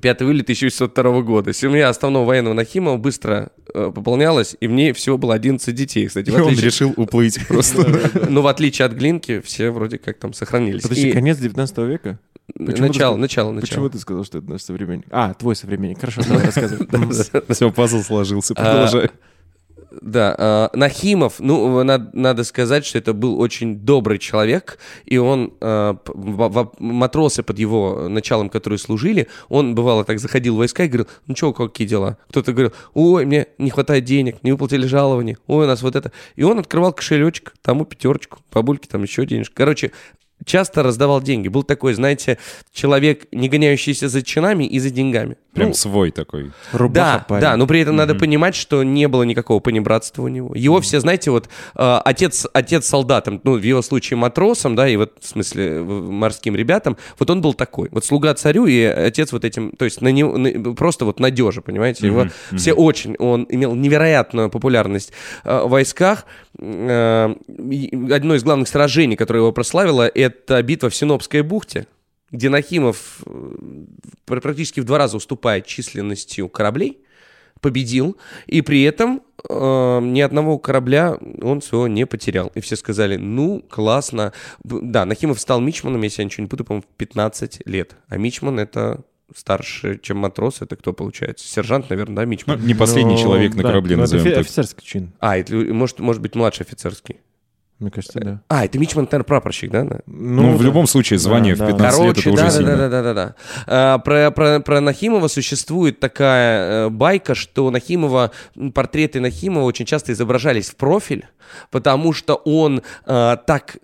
5 0.00 0.22
июля 0.22 0.42
1602 0.42 1.22
года. 1.22 1.52
Семья 1.52 1.88
основного 1.88 2.26
военного 2.26 2.52
Нахимова 2.52 2.98
быстро 2.98 3.52
э, 3.72 3.90
пополнялась, 3.94 4.54
и 4.60 4.66
в 4.66 4.72
ней 4.72 4.92
всего 4.92 5.16
было 5.16 5.34
11 5.34 5.74
детей, 5.74 6.06
кстати. 6.06 6.28
В 6.28 6.34
он 6.34 6.42
отличие, 6.42 6.66
решил 6.66 6.92
уплыть 6.96 7.38
просто. 7.48 8.10
ну, 8.28 8.42
в 8.42 8.46
отличие 8.46 8.84
от 8.84 8.92
Глинки, 8.92 9.40
все 9.40 9.70
вроде 9.70 9.98
как 9.98 10.18
там 10.18 10.34
сохранились. 10.34 10.82
Подожди, 10.82 11.12
конец 11.12 11.38
19 11.38 11.78
века? 11.78 12.18
почему 12.54 12.88
начало, 12.88 13.16
начало, 13.16 13.52
начало. 13.52 13.66
Почему 13.66 13.88
ты 13.88 13.98
сказал, 13.98 14.24
что 14.24 14.38
это 14.38 14.50
наш 14.50 14.62
современник? 14.62 15.06
А, 15.10 15.32
твой 15.32 15.56
современник. 15.56 16.00
Хорошо, 16.00 16.22
давай 16.22 16.44
рассказывай. 16.44 16.86
Все, 17.54 17.72
пазл 17.72 18.02
сложился. 18.02 18.52
А, 18.56 18.62
Продолжай. 18.62 19.10
Да, 20.02 20.70
э, 20.72 20.76
Нахимов, 20.76 21.40
ну, 21.40 21.82
надо, 21.84 22.10
надо 22.12 22.44
сказать, 22.44 22.84
что 22.84 22.98
это 22.98 23.12
был 23.12 23.40
очень 23.40 23.76
добрый 23.76 24.18
человек, 24.18 24.78
и 25.04 25.18
он, 25.18 25.54
э, 25.60 25.94
в- 26.06 26.72
матросы 26.78 27.42
под 27.42 27.58
его 27.58 28.08
началом, 28.08 28.48
которые 28.48 28.78
служили, 28.78 29.28
он, 29.48 29.74
бывало, 29.74 30.04
так 30.04 30.18
заходил 30.18 30.54
в 30.54 30.58
войска 30.58 30.84
и 30.84 30.88
говорил, 30.88 31.08
ну 31.26 31.36
что, 31.36 31.52
какие 31.52 31.86
дела? 31.86 32.18
Кто-то 32.28 32.52
говорил, 32.52 32.72
ой, 32.94 33.24
мне 33.26 33.46
не 33.58 33.70
хватает 33.70 34.04
денег, 34.04 34.42
не 34.42 34.52
выплатили 34.52 34.86
жалования, 34.86 35.38
ой, 35.46 35.64
у 35.64 35.68
нас 35.68 35.82
вот 35.82 35.96
это. 35.96 36.12
И 36.36 36.42
он 36.42 36.58
открывал 36.58 36.92
кошелечек, 36.92 37.54
тому 37.62 37.84
пятерочку, 37.84 38.38
бабульки 38.52 38.86
там 38.86 39.02
еще 39.02 39.26
денежку. 39.26 39.54
Короче, 39.56 39.92
часто 40.44 40.82
раздавал 40.82 41.22
деньги. 41.22 41.48
Был 41.48 41.62
такой, 41.62 41.94
знаете, 41.94 42.38
человек, 42.72 43.26
не 43.32 43.48
гоняющийся 43.48 44.08
за 44.08 44.22
чинами 44.22 44.64
и 44.64 44.78
за 44.78 44.90
деньгами. 44.90 45.36
Прям 45.54 45.68
Ну, 45.68 45.74
свой 45.74 46.10
такой. 46.10 46.50
Рубаха 46.72 47.18
да, 47.18 47.24
парень. 47.28 47.40
да, 47.42 47.56
но 47.56 47.66
при 47.66 47.80
этом 47.80 47.94
надо 47.96 48.14
понимать, 48.14 48.54
что 48.54 48.82
не 48.82 49.06
было 49.08 49.22
никакого 49.22 49.60
понебратства 49.60 50.22
у 50.22 50.28
него. 50.28 50.52
Его 50.54 50.80
все, 50.80 51.00
знаете, 51.00 51.30
вот 51.30 51.48
э, 51.76 51.98
отец, 52.04 52.46
отец 52.52 52.86
солдатам, 52.86 53.40
ну, 53.44 53.56
в 53.58 53.62
его 53.62 53.80
случае 53.82 54.16
матросом, 54.16 54.74
да, 54.74 54.88
и 54.88 54.96
вот, 54.96 55.12
в 55.20 55.26
смысле, 55.26 55.80
морским 55.82 56.56
ребятам, 56.56 56.96
вот 57.18 57.30
он 57.30 57.40
был 57.40 57.54
такой. 57.54 57.88
Вот 57.92 58.04
слуга 58.04 58.34
царю 58.34 58.66
и 58.66 58.82
отец 58.82 59.32
вот 59.32 59.44
этим, 59.44 59.70
то 59.72 59.84
есть 59.84 60.00
на 60.00 60.08
него, 60.08 60.36
на- 60.36 60.74
просто 60.74 61.04
вот 61.04 61.20
надежа, 61.20 61.60
понимаете? 61.62 62.06
Его 62.06 62.26
все 62.56 62.72
очень, 62.72 63.14
он 63.18 63.46
имел 63.48 63.74
невероятную 63.74 64.50
популярность 64.50 65.12
э, 65.44 65.62
в 65.64 65.68
войсках. 65.70 66.26
Э, 66.58 67.34
одно 68.12 68.34
из 68.34 68.42
главных 68.42 68.68
сражений, 68.68 69.16
которое 69.16 69.40
его 69.40 69.52
прославило, 69.52 70.06
это 70.08 70.62
битва 70.62 70.90
в 70.90 70.94
Синопской 70.96 71.42
бухте, 71.42 71.86
где 72.34 72.48
Нахимов 72.48 73.20
э, 73.26 73.54
пр- 74.24 74.40
практически 74.40 74.80
в 74.80 74.84
два 74.84 74.98
раза 74.98 75.16
уступает 75.16 75.66
численностью 75.66 76.48
кораблей, 76.48 76.98
победил, 77.60 78.16
и 78.46 78.60
при 78.60 78.82
этом 78.82 79.22
э, 79.48 80.00
ни 80.02 80.20
одного 80.20 80.58
корабля 80.58 81.16
он 81.40 81.62
своего 81.62 81.86
не 81.88 82.06
потерял. 82.06 82.50
И 82.56 82.60
все 82.60 82.76
сказали, 82.76 83.16
ну, 83.16 83.64
классно. 83.70 84.32
Да, 84.64 85.04
Нахимов 85.06 85.40
стал 85.40 85.60
мичманом, 85.60 86.02
если 86.02 86.22
я 86.22 86.26
ничего 86.26 86.42
не 86.42 86.48
путаю, 86.48 86.66
по-моему, 86.66 86.82
в 86.82 86.96
15 86.96 87.62
лет. 87.66 87.96
А 88.08 88.16
мичман— 88.18 88.58
это 88.60 89.00
старше, 89.34 89.98
чем 90.02 90.18
матрос. 90.18 90.60
Это 90.60 90.76
кто 90.76 90.92
получается? 90.92 91.46
Сержант, 91.48 91.88
наверное, 91.88 92.16
да, 92.16 92.22
Ну, 92.22 92.28
мичман? 92.28 92.60
не 92.66 92.74
последний 92.74 93.14
Ну, 93.14 93.20
человек 93.22 93.54
на 93.54 93.62
да, 93.62 93.68
корабле, 93.68 93.96
ну, 93.96 94.02
это 94.02 94.12
назовем 94.14 94.26
офи- 94.32 94.34
так. 94.34 94.40
офицерский 94.44 94.84
чин. 94.86 95.12
А, 95.20 95.38
это, 95.38 95.54
может, 95.54 96.00
может 96.00 96.20
быть, 96.20 96.34
младший 96.34 96.66
офицерский. 96.66 97.16
Мне 97.80 97.90
кажется, 97.90 98.20
да. 98.20 98.40
А, 98.48 98.64
это 98.64 98.78
мичман, 98.78 99.04
наверное, 99.04 99.24
прапорщик, 99.24 99.70
да? 99.70 99.82
да? 99.82 99.98
Ну, 100.06 100.52
в 100.54 100.58
да. 100.58 100.64
любом 100.64 100.86
случае, 100.86 101.18
звание 101.18 101.56
Да, 101.56 101.64
в 101.64 101.68
да. 101.68 101.72
15 101.74 101.98
лет 102.00 102.14
Короче, 102.14 102.20
это 102.20 102.30
уже 102.30 102.36
да, 102.36 102.44
да, 102.44 102.50
сильно. 102.50 102.76
да, 102.76 102.88
да, 102.88 103.02
да, 103.02 103.14
да. 103.14 103.34
А, 103.66 103.98
про, 103.98 104.30
про, 104.30 104.60
про 104.60 104.80
Нахимова 104.80 105.26
существует 105.26 105.98
такая 105.98 106.86
э, 106.86 106.88
байка, 106.90 107.34
что 107.34 107.70
Нахимова, 107.70 108.30
портреты 108.74 109.18
Нахимова 109.18 109.64
очень 109.64 109.86
часто 109.86 110.12
изображались 110.12 110.70
в 110.70 110.76
профиль, 110.76 111.26
потому 111.72 112.12
что 112.12 112.36
он 112.36 112.82
э, 113.06 113.36
так 113.44 113.76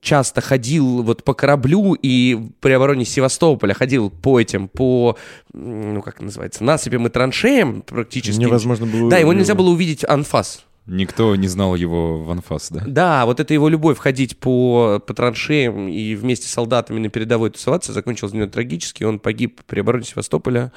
часто 0.00 0.40
ходил 0.40 1.04
вот 1.04 1.22
по 1.22 1.32
кораблю 1.32 1.94
и 1.94 2.50
при 2.60 2.72
обороне 2.72 3.04
Севастополя 3.04 3.74
ходил 3.74 4.10
по 4.10 4.40
этим, 4.40 4.66
по, 4.66 5.16
ну 5.52 6.02
как 6.02 6.20
называется, 6.20 6.64
насыпям 6.64 7.06
и 7.06 7.10
траншеям 7.10 7.82
практически. 7.82 8.40
Невозможно 8.40 8.86
было... 8.86 9.08
Да, 9.08 9.18
его 9.18 9.32
нельзя 9.32 9.54
было 9.54 9.70
увидеть 9.70 10.04
анфас. 10.04 10.64
Никто 10.86 11.34
не 11.34 11.48
знал 11.48 11.74
его 11.74 12.22
в 12.22 12.30
анфас, 12.30 12.70
да? 12.70 12.82
Да, 12.86 13.26
вот 13.26 13.40
это 13.40 13.52
его 13.52 13.68
любовь 13.68 13.98
ходить 13.98 14.38
по, 14.38 15.02
по 15.04 15.14
траншеям 15.14 15.88
и 15.88 16.14
вместе 16.14 16.46
с 16.46 16.52
солдатами 16.52 17.00
на 17.00 17.08
передовой 17.08 17.50
тусоваться 17.50 17.92
закончилась 17.92 18.32
для 18.32 18.42
него 18.42 18.50
трагически. 18.52 19.02
Он 19.02 19.18
погиб 19.18 19.62
при 19.66 19.80
обороне 19.80 20.04
Севастополя, 20.04 20.72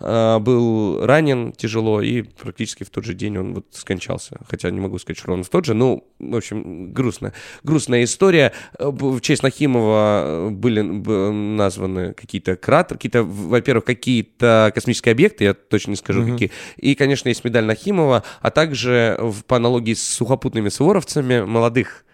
а, 0.00 0.40
был 0.40 1.06
ранен 1.06 1.52
тяжело 1.52 2.02
и 2.02 2.22
практически 2.22 2.82
в 2.82 2.90
тот 2.90 3.04
же 3.04 3.14
день 3.14 3.38
он 3.38 3.54
вот 3.54 3.66
скончался. 3.70 4.40
Хотя 4.48 4.68
не 4.70 4.80
могу 4.80 4.98
сказать, 4.98 5.18
что 5.18 5.28
ровно 5.28 5.44
в 5.44 5.48
тот 5.48 5.64
же, 5.64 5.74
ну, 5.74 6.08
в 6.18 6.34
общем, 6.34 6.92
грустно. 6.92 7.32
Грустная 7.62 8.02
история. 8.02 8.52
Э, 8.80 8.90
В 8.90 9.20
честь 9.20 9.44
Нахимова 9.44 10.24
э, 10.24 10.50
были 10.50 10.80
названы 10.80 12.14
какие-то 12.14 12.56
кратеры, 12.56 12.98
какие-то, 12.98 13.22
во-первых, 13.22 13.84
какие-то 13.84 14.72
космические 14.74 15.12
объекты, 15.12 15.44
я 15.44 15.54
точно 15.54 15.90
не 15.90 15.96
скажу 15.96 16.26
какие. 16.26 16.50
И, 16.78 16.96
конечно, 16.96 17.28
есть 17.28 17.44
медаль 17.44 17.64
Нахимова, 17.64 18.24
а 18.40 18.50
также 18.50 19.16
в, 19.20 19.44
по 19.52 19.56
аналогии 19.56 19.92
с 19.92 20.02
сухопутными 20.02 20.70
суворовцами 20.70 21.42
молодых 21.42 22.06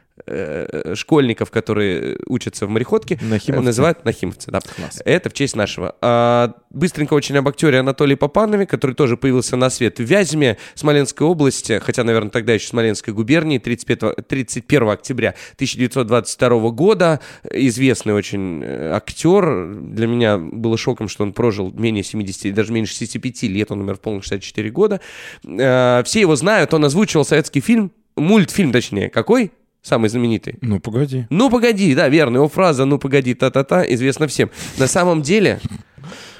школьников, 0.94 1.50
которые 1.50 2.18
учатся 2.26 2.66
в 2.66 2.70
мореходке, 2.70 3.18
Нахимовцы. 3.20 3.62
э, 3.62 3.64
называют 3.64 4.04
нахимовцы. 4.04 4.50
Да. 4.50 4.60
Класс. 4.60 5.00
Это 5.04 5.30
в 5.30 5.32
честь 5.32 5.56
нашего. 5.56 5.94
А, 6.00 6.54
быстренько 6.70 7.14
очень 7.14 7.36
об 7.36 7.48
актере 7.48 7.78
Анатолии 7.80 8.14
Попанове, 8.14 8.66
который 8.66 8.94
тоже 8.94 9.16
появился 9.16 9.56
на 9.56 9.70
свет 9.70 9.98
в 9.98 10.02
Вязьме, 10.04 10.56
Смоленской 10.74 11.26
области, 11.26 11.78
хотя, 11.78 12.04
наверное, 12.04 12.30
тогда 12.30 12.54
еще 12.54 12.68
Смоленской 12.68 13.12
губернии, 13.14 13.58
35, 13.58 14.26
31 14.26 14.88
октября 14.90 15.34
1922 15.54 16.70
года. 16.70 17.20
Известный 17.52 18.14
очень 18.14 18.62
э, 18.62 18.92
актер. 18.92 19.74
Для 19.74 20.06
меня 20.06 20.38
было 20.38 20.76
шоком, 20.76 21.08
что 21.08 21.22
он 21.24 21.32
прожил 21.32 21.72
менее 21.72 22.04
70, 22.04 22.54
даже 22.54 22.72
меньше 22.72 22.92
65 22.94 23.42
лет, 23.44 23.70
он 23.70 23.80
умер 23.80 23.96
в 23.96 24.00
полных 24.00 24.24
64 24.24 24.70
года. 24.70 25.00
Э, 25.46 26.02
Все 26.04 26.20
его 26.20 26.36
знают, 26.36 26.74
он 26.74 26.84
озвучивал 26.84 27.24
советский 27.24 27.60
фильм, 27.60 27.92
мультфильм 28.16 28.72
точнее. 28.72 29.08
Какой? 29.10 29.52
Самый 29.88 30.10
знаменитый. 30.10 30.56
Ну, 30.60 30.80
погоди. 30.80 31.26
Ну 31.30 31.48
погоди, 31.48 31.94
да, 31.94 32.10
верно, 32.10 32.36
его 32.36 32.48
фраза 32.48 32.84
«ну 32.84 32.98
погоди, 32.98 33.32
та-та-та» 33.32 33.84
известна 33.94 34.26
всем. 34.26 34.50
На 34.76 34.86
самом 34.86 35.22
деле 35.22 35.60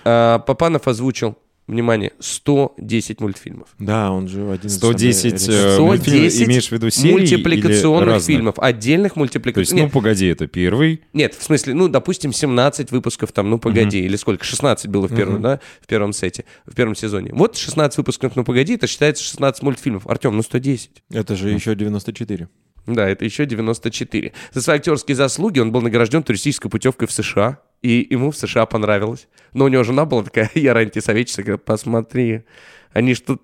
э, 0.04 0.38
Папанов 0.46 0.86
озвучил, 0.86 1.38
внимание, 1.66 2.12
110 2.20 3.20
мультфильмов. 3.20 3.68
Да, 3.78 4.10
он 4.10 4.28
же 4.28 4.50
один 4.50 4.66
из 4.66 4.76
110 4.76 5.40
самых- 5.40 5.48
э, 5.48 5.74
110 5.76 5.80
мультфильмов, 5.80 6.48
имеешь 6.48 6.68
в 6.68 6.72
виду 6.72 6.90
серий 6.90 7.12
мультипликационных 7.12 8.22
фильмов, 8.22 8.58
отдельных 8.58 9.14
То 9.14 9.20
есть, 9.22 9.32
мультипликационных. 9.34 9.84
ну, 9.86 9.90
погоди, 9.90 10.26
это 10.26 10.46
первый. 10.46 11.00
Нет, 11.14 11.34
в 11.34 11.42
смысле, 11.42 11.72
ну, 11.72 11.88
допустим, 11.88 12.34
17 12.34 12.90
выпусков 12.90 13.32
там, 13.32 13.48
ну, 13.48 13.58
погоди, 13.58 14.00
или 14.00 14.16
сколько, 14.16 14.44
16 14.44 14.88
было 14.90 15.08
в 15.08 15.16
первом, 15.16 15.40
да, 15.40 15.60
в 15.80 15.86
первом 15.86 16.12
сете, 16.12 16.44
в 16.66 16.74
первом 16.74 16.94
сезоне. 16.94 17.30
Вот 17.32 17.56
16 17.56 17.96
выпусков, 17.96 18.36
ну, 18.36 18.44
погоди, 18.44 18.74
это 18.74 18.86
считается 18.86 19.24
16 19.24 19.62
мультфильмов. 19.62 20.06
Артем, 20.06 20.36
ну, 20.36 20.42
110. 20.42 20.90
Это 21.10 21.34
же 21.34 21.48
еще 21.50 21.74
94. 21.74 22.48
Да, 22.88 23.06
это 23.06 23.24
еще 23.26 23.44
94. 23.44 24.32
За 24.52 24.62
свои 24.62 24.78
актерские 24.78 25.14
заслуги 25.14 25.60
он 25.60 25.72
был 25.72 25.82
награжден 25.82 26.22
туристической 26.22 26.70
путевкой 26.70 27.06
в 27.06 27.12
США. 27.12 27.60
И 27.82 28.06
ему 28.10 28.30
в 28.30 28.36
США 28.36 28.64
понравилось. 28.64 29.28
Но 29.52 29.66
у 29.66 29.68
него 29.68 29.84
жена 29.84 30.06
была 30.06 30.22
такая 30.22 30.50
ярая 30.54 30.86
антисоветчица. 30.86 31.42
Говорит, 31.42 31.64
посмотри, 31.64 32.44
они 32.92 33.14
ж 33.14 33.20
тут 33.20 33.42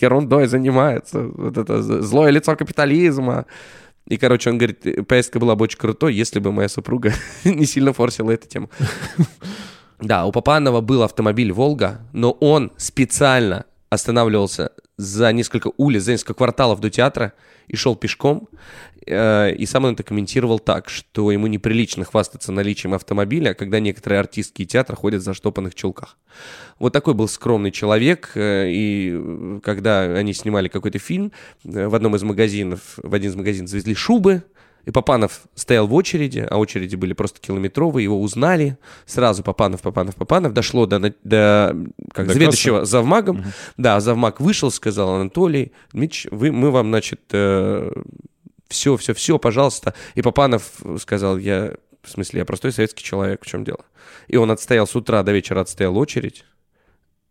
ерундой 0.00 0.48
занимаются. 0.48 1.22
Вот 1.22 1.56
это 1.56 1.82
злое 1.82 2.30
лицо 2.30 2.56
капитализма. 2.56 3.46
И, 4.06 4.16
короче, 4.16 4.50
он 4.50 4.58
говорит, 4.58 5.06
поездка 5.06 5.38
была 5.38 5.54
бы 5.54 5.62
очень 5.64 5.78
крутой, 5.78 6.14
если 6.14 6.40
бы 6.40 6.50
моя 6.50 6.68
супруга 6.68 7.12
не 7.44 7.66
сильно 7.66 7.92
форсила 7.92 8.32
эту 8.32 8.48
тему. 8.48 8.70
Да, 10.02 10.24
у 10.24 10.32
Папанова 10.32 10.80
был 10.80 11.02
автомобиль 11.02 11.52
«Волга», 11.52 12.00
но 12.14 12.30
он 12.30 12.72
специально 12.78 13.66
останавливался 13.90 14.72
за 15.00 15.32
несколько 15.32 15.70
улиц, 15.76 16.02
за 16.02 16.12
несколько 16.12 16.34
кварталов 16.34 16.80
до 16.80 16.90
театра 16.90 17.32
и 17.68 17.76
шел 17.76 17.96
пешком. 17.96 18.48
Э, 19.06 19.52
И 19.54 19.66
сам 19.66 19.84
он 19.84 19.94
это 19.94 20.02
комментировал 20.02 20.58
так, 20.58 20.88
что 20.88 21.30
ему 21.30 21.46
неприлично 21.46 22.04
хвастаться 22.04 22.52
наличием 22.52 22.94
автомобиля, 22.94 23.54
когда 23.54 23.80
некоторые 23.80 24.20
артистки 24.20 24.64
театра 24.64 24.96
ходят 24.96 25.22
в 25.22 25.24
заштопанных 25.24 25.74
чулках. 25.74 26.18
Вот 26.78 26.92
такой 26.92 27.14
был 27.14 27.28
скромный 27.28 27.70
человек, 27.70 28.32
э, 28.34 28.68
и 28.70 29.12
э, 29.12 29.60
когда 29.62 30.02
они 30.02 30.34
снимали 30.34 30.68
какой-то 30.68 30.98
фильм, 30.98 31.32
в 31.64 31.94
одном 31.94 32.16
из 32.16 32.22
магазинов, 32.22 32.80
в 32.96 33.14
один 33.14 33.30
из 33.30 33.36
магазинов 33.36 33.70
завезли 33.70 33.94
шубы, 33.94 34.42
и 34.84 34.90
Папанов 34.90 35.42
стоял 35.54 35.86
в 35.86 35.94
очереди, 35.94 36.46
а 36.48 36.58
очереди 36.58 36.96
были 36.96 37.12
просто 37.12 37.40
километровые, 37.40 38.04
его 38.04 38.20
узнали. 38.20 38.78
Сразу 39.06 39.42
Папанов, 39.42 39.82
Папанов, 39.82 40.14
Папанов. 40.16 40.52
Дошло 40.52 40.86
до, 40.86 40.98
до 41.22 41.76
как 42.12 42.26
До 42.26 42.32
заведующего 42.32 42.84
завмагом. 42.84 43.44
Да, 43.76 44.00
завмаг 44.00 44.40
вышел, 44.40 44.70
сказал 44.70 45.14
Анатолий, 45.14 45.72
Дмитрич, 45.92 46.26
вы, 46.30 46.50
мы 46.52 46.70
вам, 46.70 46.88
значит, 46.88 47.20
все, 47.28 48.96
все, 48.96 49.14
все, 49.14 49.38
пожалуйста. 49.38 49.94
И 50.14 50.22
Папанов 50.22 50.72
сказал, 50.98 51.36
я, 51.38 51.74
в 52.02 52.10
смысле, 52.10 52.40
я 52.40 52.44
простой 52.44 52.72
советский 52.72 53.04
человек, 53.04 53.44
в 53.44 53.46
чем 53.46 53.64
дело? 53.64 53.84
И 54.28 54.36
он 54.36 54.50
отстоял 54.50 54.86
с 54.86 54.96
утра 54.96 55.22
до 55.22 55.32
вечера, 55.32 55.60
отстоял 55.60 55.96
очередь 55.98 56.44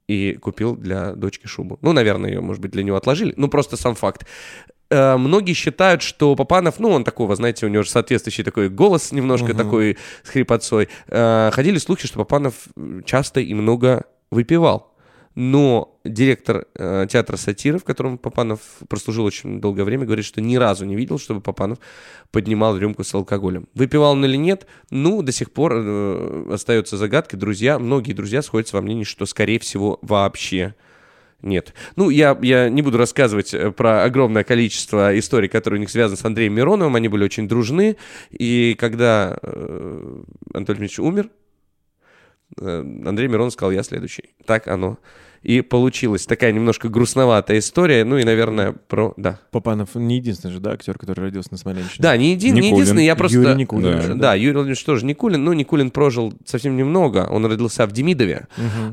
и 0.08 0.34
купил 0.34 0.76
для 0.76 1.14
дочки 1.14 1.48
шубу. 1.48 1.78
Ну, 1.82 1.94
наверное, 1.94 2.32
ее, 2.32 2.42
может 2.42 2.62
быть, 2.62 2.72
для 2.72 2.84
него 2.84 2.98
отложили. 2.98 3.34
Ну, 3.38 3.48
просто 3.48 3.78
сам 3.78 3.96
факт. 3.96 4.26
Э, 4.90 5.18
Многие 5.18 5.54
считают, 5.54 6.02
что 6.02 6.36
Папанов, 6.36 6.80
ну, 6.80 6.90
он 6.90 7.04
такого, 7.04 7.36
знаете, 7.36 7.66
у 7.66 7.70
него 7.70 7.84
же 7.84 7.90
соответствующий 7.90 8.44
такой 8.44 8.70
голос 8.70 9.12
немножко 9.12 9.54
такой 9.54 9.98
с 10.24 10.30
хрипотцой. 10.30 10.90
Э, 11.08 11.52
Ходили 11.54 11.78
слухи, 11.78 12.08
что 12.08 12.20
Папанов 12.20 12.68
часто 13.06 13.40
и 13.40 13.54
много 13.54 14.06
выпивал. 14.32 14.90
Но 15.36 16.00
директор 16.04 16.66
э, 16.76 17.06
театра 17.10 17.38
сатиры, 17.38 17.78
в 17.78 17.84
котором 17.84 18.18
Папанов 18.18 18.60
прослужил 18.90 19.26
очень 19.26 19.62
долгое 19.62 19.84
время, 19.84 20.06
говорит, 20.06 20.26
что 20.26 20.42
ни 20.42 20.56
разу 20.56 20.86
не 20.86 20.96
видел, 20.96 21.20
чтобы 21.20 21.40
Папанов 21.40 21.78
поднимал 22.32 22.76
рюмку 22.78 23.04
с 23.04 23.14
алкоголем. 23.14 23.70
Выпивал 23.74 24.14
он 24.14 24.26
или 24.26 24.36
нет, 24.36 24.66
ну, 24.90 25.22
до 25.22 25.32
сих 25.32 25.52
пор 25.52 25.74
э, 25.76 26.46
остается 26.52 26.98
загадкой. 26.98 27.40
Друзья, 27.40 27.80
многие 27.80 28.14
друзья 28.14 28.42
сходятся 28.42 28.76
во 28.76 28.82
мнении, 28.82 29.04
что, 29.04 29.26
скорее 29.26 29.60
всего, 29.60 30.00
вообще 30.02 30.76
нет. 31.42 31.74
Ну, 31.96 32.10
я, 32.10 32.38
я 32.42 32.70
не 32.70 32.82
буду 32.82 32.98
рассказывать 32.98 33.54
э, 33.54 33.72
про 33.72 34.04
огромное 34.04 34.44
количество 34.44 35.18
историй, 35.18 35.48
которые 35.48 35.78
у 35.78 35.82
них 35.82 35.90
связаны 35.90 36.18
с 36.18 36.26
Андреем 36.26 36.54
Мироновым. 36.54 36.96
Они 36.96 37.08
были 37.08 37.24
очень 37.24 37.48
дружны. 37.48 37.98
И 38.32 38.76
когда 38.78 39.38
э, 39.42 40.24
Анатолий 40.54 40.80
Дмитриевич 40.80 41.00
умер, 41.00 41.30
э, 42.60 42.80
Андрей 43.06 43.28
Миронов 43.28 43.54
сказал, 43.54 43.72
я 43.72 43.84
следующий. 43.84 44.36
Так 44.46 44.68
оно 44.68 44.98
и 45.44 45.62
получилось. 45.62 46.26
Такая 46.26 46.52
немножко 46.52 46.90
грустноватая 46.90 47.60
история. 47.60 48.04
Ну 48.04 48.18
и, 48.18 48.24
наверное, 48.24 48.74
про... 48.74 49.14
Да. 49.18 49.40
Папанов 49.52 49.96
не 49.96 50.18
единственный 50.18 50.52
же, 50.52 50.60
да, 50.60 50.72
актер, 50.72 50.98
который 50.98 51.22
родился 51.22 51.50
на 51.52 51.58
Смоленщине. 51.58 51.98
Да, 52.00 52.18
не, 52.18 52.32
един, 52.32 52.56
не 52.56 52.72
единственный, 52.72 53.06
я 53.06 53.16
просто... 53.16 53.38
Юрий 53.38 53.56
Никулин. 53.56 53.92
Да. 53.92 54.02
же, 54.02 54.14
Да, 54.16 54.34
Юрий 54.36 54.54
Владимирович 54.54 54.84
тоже 54.84 55.06
Никулин. 55.06 55.44
Ну, 55.44 55.54
Никулин 55.54 55.92
прожил 55.92 56.34
совсем 56.46 56.76
немного. 56.76 57.28
Он 57.30 57.46
родился 57.46 57.86
в 57.88 57.92
Демидове, 57.92 58.48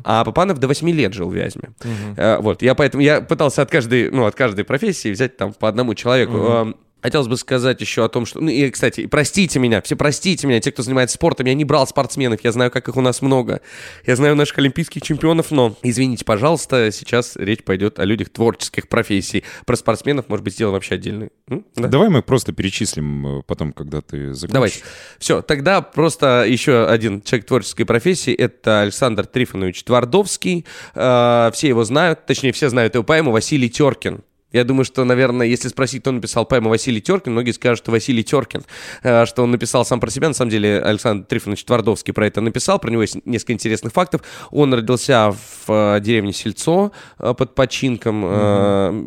а 0.05 0.25
Папанов 0.25 0.59
до 0.59 0.69
8 0.69 0.89
лет 0.91 1.13
жил 1.13 1.29
в 1.29 1.35
Вязьме. 1.35 1.71
Э, 2.17 2.39
Вот, 2.39 2.63
я 2.63 2.75
поэтому... 2.75 3.03
Я 3.03 3.21
пытался 3.21 3.63
от 3.63 3.71
каждой, 3.71 4.11
ну, 4.11 4.27
от 4.27 4.35
каждой 4.35 4.65
профессии 4.65 5.11
взять 5.11 5.37
там 5.37 5.53
по 5.53 5.69
одному 5.69 5.95
человеку. 5.95 6.37
Эм, 6.37 6.77
Хотелось 7.07 7.29
бы 7.29 7.37
сказать 7.37 7.81
еще 7.81 8.05
о 8.05 8.09
том, 8.09 8.27
что... 8.27 8.41
Ну, 8.41 8.49
и, 8.49 8.69
кстати, 8.69 9.07
простите 9.07 9.61
меня, 9.61 9.81
все 9.81 9.95
простите 9.95 10.45
меня, 10.49 10.59
те, 10.59 10.73
кто 10.73 10.83
занимается 10.83 11.15
спортом. 11.15 11.47
Я 11.47 11.55
не 11.55 11.65
брал 11.65 11.87
спортсменов, 11.87 12.41
я 12.43 12.51
знаю, 12.51 12.73
как 12.73 12.89
их 12.89 12.97
у 12.97 13.01
нас 13.01 13.23
много. 13.23 13.61
Я 14.05 14.17
знаю 14.17 14.35
наших 14.35 14.59
олимпийских 14.59 15.03
чемпионов, 15.03 15.53
но, 15.53 15.77
извините, 15.85 16.25
пожалуйста, 16.25 16.91
сейчас 16.91 17.37
речь 17.37 17.63
пойдет 17.63 18.01
о 18.01 18.05
людях 18.05 18.31
творческих 18.31 18.89
профессий. 18.89 19.45
Про 19.67 19.77
спортсменов, 19.77 20.29
может 20.29 20.43
быть, 20.43 20.55
сделаем 20.55 20.75
вообще 20.75 20.97
отдельный. 20.97 21.31
М? 21.49 21.65
Да? 21.77 21.87
Давай 21.87 22.09
мы 22.09 22.23
просто 22.23 22.53
перечислим 22.53 23.39
э, 23.39 23.43
потом, 23.47 23.73
когда 23.73 24.01
ты 24.01 24.35
закончишь. 24.35 24.53
Давайте. 24.53 24.79
Все, 25.21 25.43
тогда 25.43 25.83
просто 25.83 26.45
еще 26.45 26.89
один 26.89 27.23
человек 27.23 27.47
творческой 27.47 27.85
профессии. 27.85 28.35
Это 28.35 28.81
Александр 28.81 29.27
Трифонович 29.27 29.85
Твардовский. 29.85 30.67
Э, 30.97 31.53
все 31.55 31.69
его 31.69 31.85
знают, 31.85 32.27
точнее, 32.27 32.51
все 32.51 32.69
знают 32.69 32.95
его 32.95 33.05
поэму 33.05 33.31
«Василий 33.31 33.71
Теркин». 33.71 34.25
Я 34.57 34.65
думаю, 34.65 34.87
что, 34.87 35.05
наверное, 35.05 35.47
если 35.47 35.69
спросить, 35.69 36.01
кто 36.01 36.13
написал 36.13 36.47
поэму 36.47 36.71
Василий 36.71 37.03
Теркин, 37.03 37.33
многие 37.33 37.51
скажут, 37.51 37.85
что 37.85 37.91
Василий 37.91 38.25
Теркин, 38.25 38.63
э, 39.03 39.27
что 39.27 39.43
он 39.43 39.51
написал 39.51 39.85
сам 39.85 40.01
про 40.01 40.11
себя. 40.11 40.29
На 40.29 40.35
самом 40.35 40.51
деле, 40.51 40.81
Александр 40.81 41.27
Трифонович 41.27 41.65
Твардовский 41.65 42.15
про 42.15 42.27
это 42.27 42.41
написал. 42.41 42.79
Про 42.79 42.91
него 42.91 43.03
есть 43.03 43.19
несколько 43.27 43.53
интересных 43.53 43.93
фактов. 43.93 44.23
Он 44.51 44.73
родился 44.73 45.33
в 45.67 45.97
э, 45.97 46.01
деревне 46.01 46.33
Сельцо 46.33 46.91
э, 47.19 47.35
под 47.37 47.55
починком. 47.55 48.25
Э, 48.25 49.05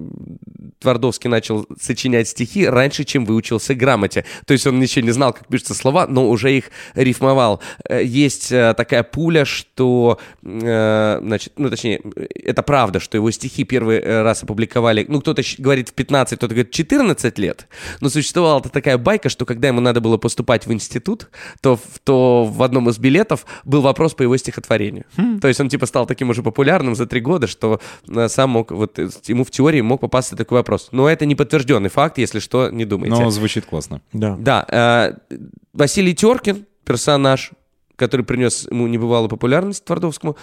Твардовский 0.77 1.31
начал 1.31 1.65
сочинять 1.81 2.27
стихи 2.27 2.67
раньше, 2.67 3.03
чем 3.03 3.25
выучился 3.25 3.73
грамоте. 3.73 4.25
То 4.45 4.53
есть 4.53 4.67
он 4.67 4.79
еще 4.79 5.01
не 5.01 5.11
знал, 5.11 5.33
как 5.33 5.47
пишутся 5.47 5.73
слова, 5.73 6.05
но 6.05 6.29
уже 6.29 6.55
их 6.55 6.65
рифмовал. 6.93 7.59
Есть 7.89 8.49
такая 8.49 9.03
пуля, 9.03 9.45
что, 9.45 10.19
значит, 10.41 11.53
ну, 11.57 11.69
точнее, 11.69 12.01
это 12.33 12.63
правда, 12.63 12.99
что 12.99 13.17
его 13.17 13.29
стихи 13.31 13.65
первый 13.65 13.99
раз 14.21 14.43
опубликовали, 14.43 15.05
ну, 15.09 15.19
кто-то 15.19 15.38
щ- 15.41 15.61
говорит 15.61 15.89
в 15.89 15.93
15, 15.93 16.37
кто-то 16.37 16.53
говорит 16.53 16.71
14 16.71 17.37
лет, 17.39 17.67
но 18.01 18.09
существовала 18.09 18.61
такая 18.61 18.97
байка, 18.97 19.29
что 19.29 19.45
когда 19.45 19.67
ему 19.67 19.81
надо 19.81 20.01
было 20.01 20.17
поступать 20.17 20.65
в 20.67 20.73
институт, 20.73 21.29
то, 21.61 21.75
в- 21.75 21.99
то 22.03 22.45
в 22.45 22.61
одном 22.63 22.89
из 22.89 22.97
билетов 22.97 23.45
был 23.65 23.81
вопрос 23.81 24.13
по 24.13 24.23
его 24.23 24.35
стихотворению. 24.37 25.05
То 25.41 25.47
есть 25.47 25.59
он, 25.59 25.69
типа, 25.69 25.85
стал 25.85 26.05
таким 26.05 26.29
уже 26.29 26.43
популярным 26.43 26.95
за 26.95 27.05
три 27.05 27.21
года, 27.21 27.47
что 27.47 27.79
э, 28.07 28.27
сам 28.29 28.49
мог, 28.51 28.71
вот, 28.71 28.99
э, 28.99 29.09
ему 29.27 29.43
в 29.43 29.51
теории 29.51 29.81
мог 29.81 30.01
попасться 30.01 30.35
такой 30.35 30.57
вопрос. 30.59 30.89
Но 30.91 31.07
это 31.09 31.25
не 31.25 31.35
подтвержденный 31.35 31.89
факт, 31.89 32.17
если 32.17 32.39
что, 32.39 32.69
не 32.69 32.85
думайте. 32.85 33.15
Но 33.21 33.29
звучит 33.29 33.65
классно. 33.65 34.01
Да. 34.13 34.35
Да, 34.39 34.65
э, 34.67 35.37
Василий 35.73 36.13
Теркин, 36.15 36.65
персонаж, 36.85 37.51
который 37.95 38.25
принес 38.25 38.65
ему 38.71 38.87
небывалую 38.87 39.29
популярность 39.29 39.83
Твардовскому, 39.85 40.37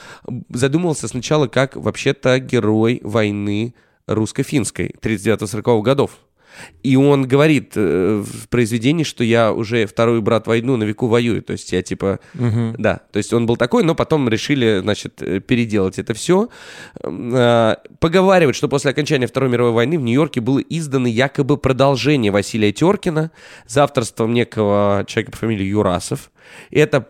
задумывался 0.50 1.08
сначала 1.08 1.46
как 1.46 1.74
вообще-то 1.76 2.38
герой 2.38 3.00
войны 3.02 3.74
русско-финской 4.06 4.94
39-40 5.00 5.82
годов. 5.82 6.18
И 6.82 6.96
он 6.96 7.26
говорит 7.26 7.72
э, 7.76 8.22
в 8.24 8.48
произведении, 8.48 9.04
что 9.04 9.24
я 9.24 9.52
уже 9.52 9.86
второй 9.86 10.20
брат 10.20 10.46
войну 10.46 10.76
на 10.76 10.84
веку 10.84 11.06
воюю. 11.06 11.42
То 11.42 11.52
есть 11.52 11.72
я 11.72 11.82
типа... 11.82 12.20
Да, 12.78 13.00
то 13.12 13.18
есть 13.18 13.32
он 13.32 13.46
был 13.46 13.56
такой, 13.56 13.82
но 13.82 13.94
потом 13.94 14.28
решили, 14.28 14.80
значит, 14.80 15.20
э, 15.22 15.40
переделать 15.40 15.98
это 15.98 16.14
все. 16.14 16.48
Поговаривают, 17.02 18.56
что 18.56 18.68
после 18.68 18.90
окончания 18.90 19.26
Второй 19.26 19.50
мировой 19.50 19.72
войны 19.72 19.98
в 19.98 20.02
Нью-Йорке 20.02 20.40
было 20.40 20.58
издано 20.58 21.08
якобы 21.08 21.56
продолжение 21.56 22.32
Василия 22.32 22.72
Теркина 22.72 23.30
за 23.66 23.84
авторством 23.84 24.32
некого 24.32 25.04
человека 25.06 25.32
по 25.32 25.38
фамилии 25.38 25.66
Юрасов. 25.66 26.30
Это 26.70 27.08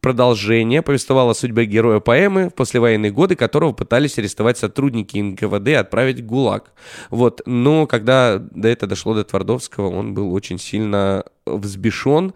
продолжение 0.00 0.82
повествовало 0.82 1.32
о 1.32 1.34
судьбе 1.34 1.66
героя 1.66 2.00
поэмы 2.00 2.48
в 2.48 2.54
послевоенные 2.54 3.12
годы, 3.12 3.36
которого 3.36 3.72
пытались 3.72 4.18
арестовать 4.18 4.58
сотрудники 4.58 5.18
НКВД 5.18 5.68
и 5.68 5.72
отправить 5.74 6.20
в 6.20 6.26
ГУЛАГ. 6.26 6.72
Вот. 7.10 7.42
Но 7.46 7.86
когда 7.86 8.38
до 8.38 8.68
этого 8.68 8.88
дошло 8.88 9.14
до 9.14 9.24
Твардовского, 9.24 9.88
он 9.90 10.14
был 10.14 10.32
очень 10.32 10.58
сильно 10.58 11.24
взбешен. 11.46 12.32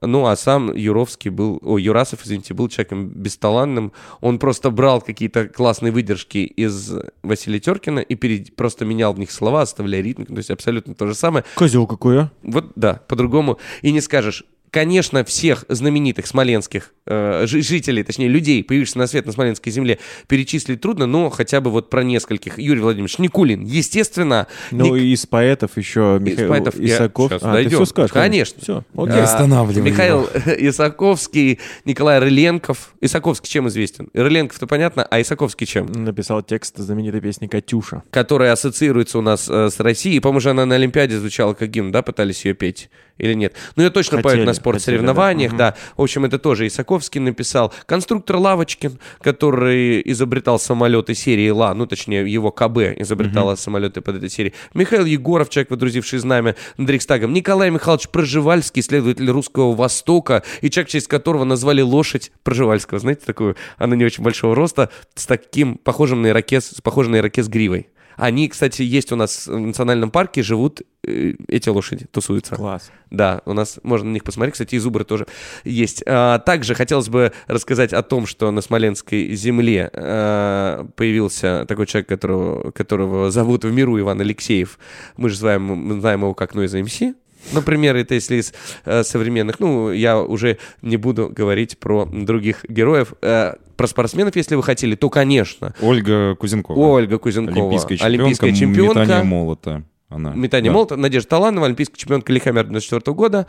Ну, 0.00 0.26
а 0.26 0.36
сам 0.36 0.72
Юровский 0.74 1.30
был, 1.30 1.58
о, 1.62 1.78
Юрасов, 1.78 2.24
извините, 2.24 2.54
был 2.54 2.68
человеком 2.68 3.08
бесталанным. 3.08 3.92
Он 4.20 4.38
просто 4.38 4.70
брал 4.70 5.00
какие-то 5.00 5.48
классные 5.48 5.90
выдержки 5.90 6.38
из 6.38 6.92
Василия 7.22 7.58
Теркина 7.58 8.00
и 8.00 8.14
перед- 8.14 8.54
просто 8.54 8.84
менял 8.84 9.12
в 9.12 9.18
них 9.18 9.30
слова, 9.32 9.62
оставляя 9.62 10.02
ритмику. 10.02 10.32
То 10.32 10.38
есть 10.38 10.50
абсолютно 10.50 10.94
то 10.94 11.06
же 11.06 11.14
самое. 11.14 11.44
Козел 11.56 11.86
какой, 11.86 12.20
а? 12.20 12.30
Вот 12.42 12.72
да, 12.76 13.00
по-другому. 13.08 13.58
И 13.82 13.90
не 13.90 14.00
скажешь. 14.00 14.44
Конечно, 14.70 15.24
всех 15.24 15.64
знаменитых 15.68 16.26
смоленских 16.26 16.92
э, 17.06 17.44
жи- 17.46 17.62
жителей, 17.62 18.02
точнее, 18.02 18.28
людей, 18.28 18.62
появившихся 18.62 18.98
на 18.98 19.06
свет 19.06 19.24
на 19.26 19.32
Смоленской 19.32 19.72
земле, 19.72 19.98
перечислить 20.26 20.80
трудно, 20.80 21.06
но 21.06 21.30
хотя 21.30 21.60
бы 21.60 21.70
вот 21.70 21.88
про 21.90 22.02
нескольких. 22.04 22.58
Юрий 22.58 22.80
Владимирович 22.80 23.18
Никулин, 23.18 23.64
естественно. 23.64 24.46
Ну, 24.70 24.94
Ник- 24.94 25.02
и 25.02 25.12
из 25.12 25.26
поэтов 25.26 25.76
еще 25.76 26.18
Михаил 26.20 26.48
поэтов 26.50 26.78
я- 26.78 26.96
Исаков. 26.96 27.30
щас 27.32 27.42
а, 27.42 27.52
дойдем. 27.52 27.70
ты 27.70 27.76
все 27.76 27.84
скажешь? 27.86 28.12
Конечно. 28.12 28.60
Все, 28.62 28.84
а, 28.94 29.02
окей. 29.02 29.20
останавливай 29.22 29.90
Михаил 29.90 30.28
Исаковский, 30.46 31.58
Николай 31.84 32.18
Рыленков. 32.18 32.94
Исаковский 33.00 33.48
чем 33.50 33.68
известен? 33.68 34.08
Рыленков-то 34.14 34.66
понятно, 34.66 35.04
а 35.04 35.20
Исаковский 35.20 35.66
чем? 35.66 35.86
Написал 35.86 36.42
текст 36.42 36.76
знаменитой 36.78 37.20
песни 37.20 37.46
«Катюша». 37.46 38.02
которая 38.10 38.52
ассоциируется 38.52 39.18
у 39.18 39.22
нас 39.22 39.48
э, 39.48 39.70
с 39.70 39.80
Россией. 39.80 40.20
По-моему, 40.20 40.40
же 40.40 40.50
она 40.50 40.66
на 40.66 40.74
Олимпиаде 40.76 41.18
звучала 41.18 41.54
как 41.54 41.70
гимн, 41.70 41.90
да, 41.90 42.02
пытались 42.02 42.44
ее 42.44 42.54
петь? 42.54 42.90
Или 43.18 43.34
нет. 43.34 43.54
Ну, 43.76 43.82
ее 43.82 43.90
точно 43.90 44.18
Хотели, 44.18 44.34
поют 44.34 44.46
на 44.46 44.54
спортсоревнованиях, 44.54 45.50
хотели, 45.50 45.58
да. 45.58 45.70
да. 45.72 45.76
В 45.96 46.02
общем, 46.02 46.24
это 46.24 46.38
тоже 46.38 46.66
Исаковский 46.66 47.20
написал. 47.20 47.72
Конструктор 47.86 48.36
Лавочкин, 48.36 48.98
который 49.20 50.02
изобретал 50.04 50.58
самолеты 50.58 51.14
серии 51.14 51.50
Ла, 51.50 51.74
ну, 51.74 51.86
точнее, 51.86 52.30
его 52.32 52.50
КБ 52.50 53.00
изобретала 53.00 53.54
самолеты 53.56 54.00
под 54.00 54.16
этой 54.16 54.30
серией. 54.30 54.54
Михаил 54.74 55.04
Егоров, 55.04 55.50
человек, 55.50 55.70
водрузивший 55.70 56.18
знамя 56.18 56.54
над 56.76 56.88
Рейхстагом. 56.88 57.32
Николай 57.32 57.70
Михайлович 57.70 58.08
Проживальский, 58.08 58.80
исследователь 58.80 59.30
русского 59.30 59.74
Востока, 59.74 60.42
и 60.60 60.70
человек, 60.70 60.88
в 60.88 60.92
честь 60.92 61.08
которого 61.08 61.44
назвали 61.44 61.82
лошадь 61.82 62.32
Проживальского. 62.42 63.00
Знаете, 63.00 63.22
такую, 63.26 63.56
она 63.76 63.96
не 63.96 64.04
очень 64.04 64.22
большого 64.22 64.54
роста, 64.54 64.90
с 65.14 65.26
таким 65.26 65.76
похожим 65.76 66.22
на 66.22 66.28
ирокез, 66.28 66.70
с 66.70 66.80
похожим 66.80 67.12
на 67.12 67.16
ирокез 67.16 67.48
гривой. 67.48 67.88
Они, 68.18 68.48
кстати, 68.48 68.82
есть 68.82 69.12
у 69.12 69.16
нас 69.16 69.46
в 69.46 69.58
национальном 69.58 70.10
парке, 70.10 70.42
живут 70.42 70.82
э, 71.04 71.34
эти 71.46 71.68
лошади, 71.68 72.06
тусуются. 72.10 72.56
Класс. 72.56 72.90
Да, 73.10 73.42
у 73.46 73.52
нас 73.52 73.78
можно 73.84 74.08
на 74.08 74.14
них 74.14 74.24
посмотреть. 74.24 74.54
Кстати, 74.54 74.74
и 74.74 74.78
зубры 74.78 75.04
тоже 75.04 75.26
есть. 75.64 76.02
А, 76.04 76.40
также 76.40 76.74
хотелось 76.74 77.08
бы 77.08 77.32
рассказать 77.46 77.92
о 77.92 78.02
том, 78.02 78.26
что 78.26 78.50
на 78.50 78.60
Смоленской 78.60 79.34
земле 79.34 79.88
а, 79.92 80.88
появился 80.96 81.64
такой 81.68 81.86
человек, 81.86 82.08
которого, 82.08 82.72
которого 82.72 83.30
зовут 83.30 83.64
в 83.64 83.72
миру 83.72 83.98
Иван 84.00 84.20
Алексеев. 84.20 84.80
Мы 85.16 85.28
же 85.28 85.36
знаем, 85.36 85.62
мы 85.62 86.00
знаем 86.00 86.22
его 86.22 86.34
как 86.34 86.56
Noise 86.56 86.82
MC. 86.82 87.14
Например, 87.52 87.94
это 87.94 88.14
если 88.14 88.36
из 88.36 88.52
э, 88.84 89.04
современных, 89.04 89.60
ну, 89.60 89.92
я 89.92 90.20
уже 90.20 90.58
не 90.82 90.96
буду 90.96 91.28
говорить 91.28 91.78
про 91.78 92.04
других 92.04 92.64
героев. 92.68 93.14
Э, 93.22 93.54
про 93.78 93.86
спортсменов, 93.86 94.34
если 94.36 94.56
вы 94.56 94.62
хотели, 94.64 94.96
то, 94.96 95.08
конечно, 95.08 95.72
Ольга 95.80 96.34
Кузенкова. 96.34 96.76
Ольга 96.76 97.16
Кузенкова, 97.18 97.56
Олимпийская 97.56 97.96
чемпионка, 97.96 98.06
олимпийская 98.06 98.52
чемпионка. 98.52 99.00
метание 99.00 99.24
молота. 99.24 99.82
Она. 100.10 100.32
Метание 100.34 100.70
Да. 100.70 100.74
молота. 100.74 100.96
Надежда 100.96 101.28
Таланова, 101.30 101.66
олимпийская 101.66 101.96
чемпионка 101.96 102.32
Лихомер 102.32 102.64
94 102.64 103.14
года 103.14 103.46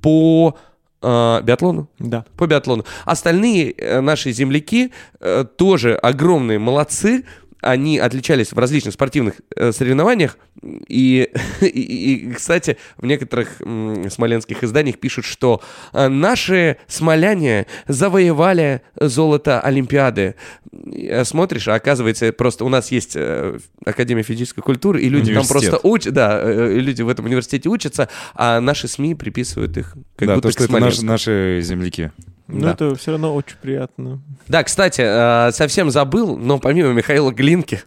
по 0.00 0.56
э, 1.02 1.40
биатлону. 1.42 1.88
Да. 1.98 2.24
По 2.36 2.46
биатлону. 2.46 2.84
Остальные 3.04 3.72
э, 3.72 4.00
наши 4.00 4.30
земляки 4.30 4.92
э, 5.20 5.44
тоже 5.56 5.94
огромные 5.96 6.60
молодцы. 6.60 7.24
Они 7.62 7.98
отличались 7.98 8.52
в 8.52 8.58
различных 8.58 8.94
спортивных 8.94 9.36
э, 9.56 9.72
соревнованиях. 9.72 10.36
И, 10.88 11.28
и, 11.60 11.66
и, 11.68 12.32
кстати, 12.32 12.76
в 12.96 13.06
некоторых 13.06 13.60
м, 13.62 14.08
смоленских 14.10 14.62
изданиях 14.62 14.98
пишут, 14.98 15.24
что 15.24 15.60
э, 15.92 16.08
наши 16.08 16.76
смоляне 16.86 17.66
завоевали 17.88 18.82
золото 19.00 19.60
Олимпиады. 19.60 20.34
Э, 20.72 21.24
Смотришь, 21.24 21.68
а 21.68 21.74
оказывается, 21.74 22.32
просто 22.32 22.64
у 22.64 22.68
нас 22.68 22.92
есть 22.92 23.12
э, 23.16 23.58
Академия 23.84 24.22
физической 24.22 24.60
культуры, 24.60 25.02
и 25.02 25.08
люди 25.08 25.34
там 25.34 25.46
просто 25.46 25.80
учат, 25.82 26.12
да, 26.12 26.40
э, 26.42 26.74
люди 26.78 27.02
в 27.02 27.08
этом 27.08 27.24
университете 27.26 27.68
учатся, 27.68 28.08
а 28.34 28.60
наши 28.60 28.88
СМИ 28.88 29.14
приписывают 29.14 29.76
их 29.76 29.96
как 30.16 30.28
да, 30.28 30.34
будто 30.34 30.48
то, 30.48 30.54
к 30.54 30.64
что 30.64 30.64
это 30.64 30.78
наши, 30.78 31.04
наши 31.04 31.60
земляки. 31.62 32.10
Ну, 32.52 32.60
Да. 32.62 32.72
это 32.72 32.94
все 32.96 33.12
равно 33.12 33.34
очень 33.34 33.56
приятно. 33.60 34.20
Да, 34.48 34.62
кстати, 34.64 35.00
э, 35.02 35.52
совсем 35.52 35.90
забыл, 35.90 36.36
но 36.36 36.58
помимо 36.58 36.92
Михаила 36.92 37.30
Глинки 37.30 37.82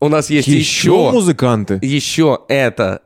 у 0.00 0.08
нас 0.08 0.30
есть 0.30 0.48
Еще 0.48 0.58
еще, 0.58 1.10
музыканты. 1.12 1.78
еще 1.82 2.40
это 2.48 3.02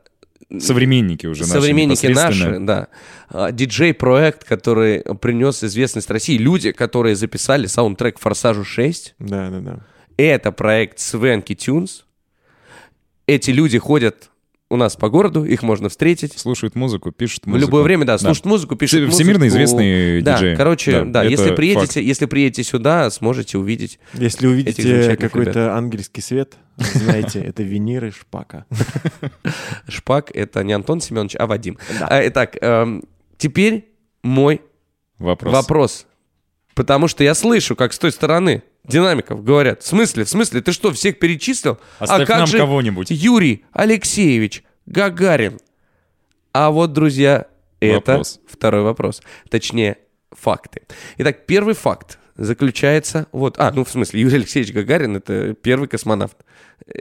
Современники 0.59 1.25
уже 1.27 1.41
наши. 1.41 1.53
современники 1.53 2.07
наши, 2.07 2.59
да. 2.59 2.87
А, 3.29 3.51
Диджей-проект, 3.51 4.43
который 4.43 5.01
принес 5.19 5.63
известность 5.63 6.09
России. 6.09 6.37
Люди, 6.37 6.71
которые 6.71 7.15
записали 7.15 7.65
саундтрек 7.65 8.19
«Форсажу 8.19 8.61
6». 8.63 9.13
Да, 9.19 9.49
да, 9.49 9.59
да. 9.59 9.79
Это 10.17 10.51
проект 10.51 10.99
Свенки 10.99 11.55
Тюнс. 11.55 12.05
Эти 13.27 13.51
люди 13.51 13.77
ходят 13.79 14.29
у 14.75 14.77
нас 14.77 14.95
по 14.95 15.09
городу, 15.09 15.43
их 15.43 15.63
можно 15.63 15.89
встретить. 15.89 16.37
Слушают 16.37 16.75
музыку, 16.75 17.11
пишут 17.11 17.45
В 17.45 17.47
музыку. 17.47 17.65
любое 17.67 17.83
время, 17.83 18.05
да, 18.05 18.17
слушают 18.19 18.45
музыку, 18.45 18.75
пишут 18.75 18.99
Все- 18.99 19.05
музыку. 19.07 19.15
всемирно 19.23 19.47
известные 19.47 20.21
да, 20.21 20.35
диджеи. 20.35 20.55
короче, 20.55 20.91
Да, 21.01 21.05
да, 21.05 21.23
если 21.23 21.45
факт. 21.45 21.55
приедете, 21.55 22.03
если 22.03 22.25
приедете 22.27 22.63
сюда, 22.63 23.09
сможете 23.09 23.57
увидеть. 23.57 23.99
Если 24.13 24.45
увидите 24.47 25.17
какой-то 25.17 25.75
ангельский 25.75 26.21
свет, 26.21 26.55
знаете, 26.77 27.39
это 27.41 27.63
Венеры 27.63 28.11
Шпака. 28.11 28.65
Шпак— 29.87 30.31
это 30.33 30.63
не 30.63 30.73
Антон 30.73 31.01
Семенович, 31.01 31.35
а 31.39 31.47
Вадим. 31.47 31.77
А, 32.01 32.25
Итак, 32.27 32.57
эм, 32.61 33.03
теперь 33.37 33.89
мой 34.23 34.61
Вопрос. 35.19 35.53
вопрос. 35.53 36.07
Потому 36.73 37.07
что 37.07 37.23
я 37.23 37.33
слышу, 37.35 37.75
как 37.75 37.93
с 37.93 37.99
той 37.99 38.11
стороны 38.11 38.63
динамиков 38.87 39.43
говорят, 39.43 39.83
в 39.83 39.87
смысле, 39.87 40.23
в 40.23 40.29
смысле, 40.29 40.61
ты 40.61 40.71
что, 40.71 40.91
всех 40.91 41.19
перечислил? 41.19 41.79
Оставь 41.99 42.21
а 42.21 42.25
как 42.25 42.37
нам 42.37 42.47
же 42.47 42.57
кого-нибудь. 42.57 43.11
Юрий 43.11 43.65
Алексеевич 43.71 44.63
Гагарин? 44.85 45.59
А 46.53 46.71
вот, 46.71 46.93
друзья, 46.93 47.47
это 47.79 48.11
Вопрос. 48.11 48.39
второй 48.47 48.81
вопрос. 48.81 49.21
Точнее, 49.49 49.97
факты. 50.31 50.81
Итак, 51.17 51.45
первый 51.45 51.73
факт 51.73 52.17
заключается... 52.37 53.27
Вот, 53.31 53.55
а, 53.59 53.71
ну, 53.71 53.83
в 53.83 53.89
смысле, 53.89 54.21
Юрий 54.21 54.37
Алексеевич 54.37 54.73
Гагарин— 54.73 55.15
это 55.17 55.53
первый 55.53 55.87
космонавт 55.87 56.37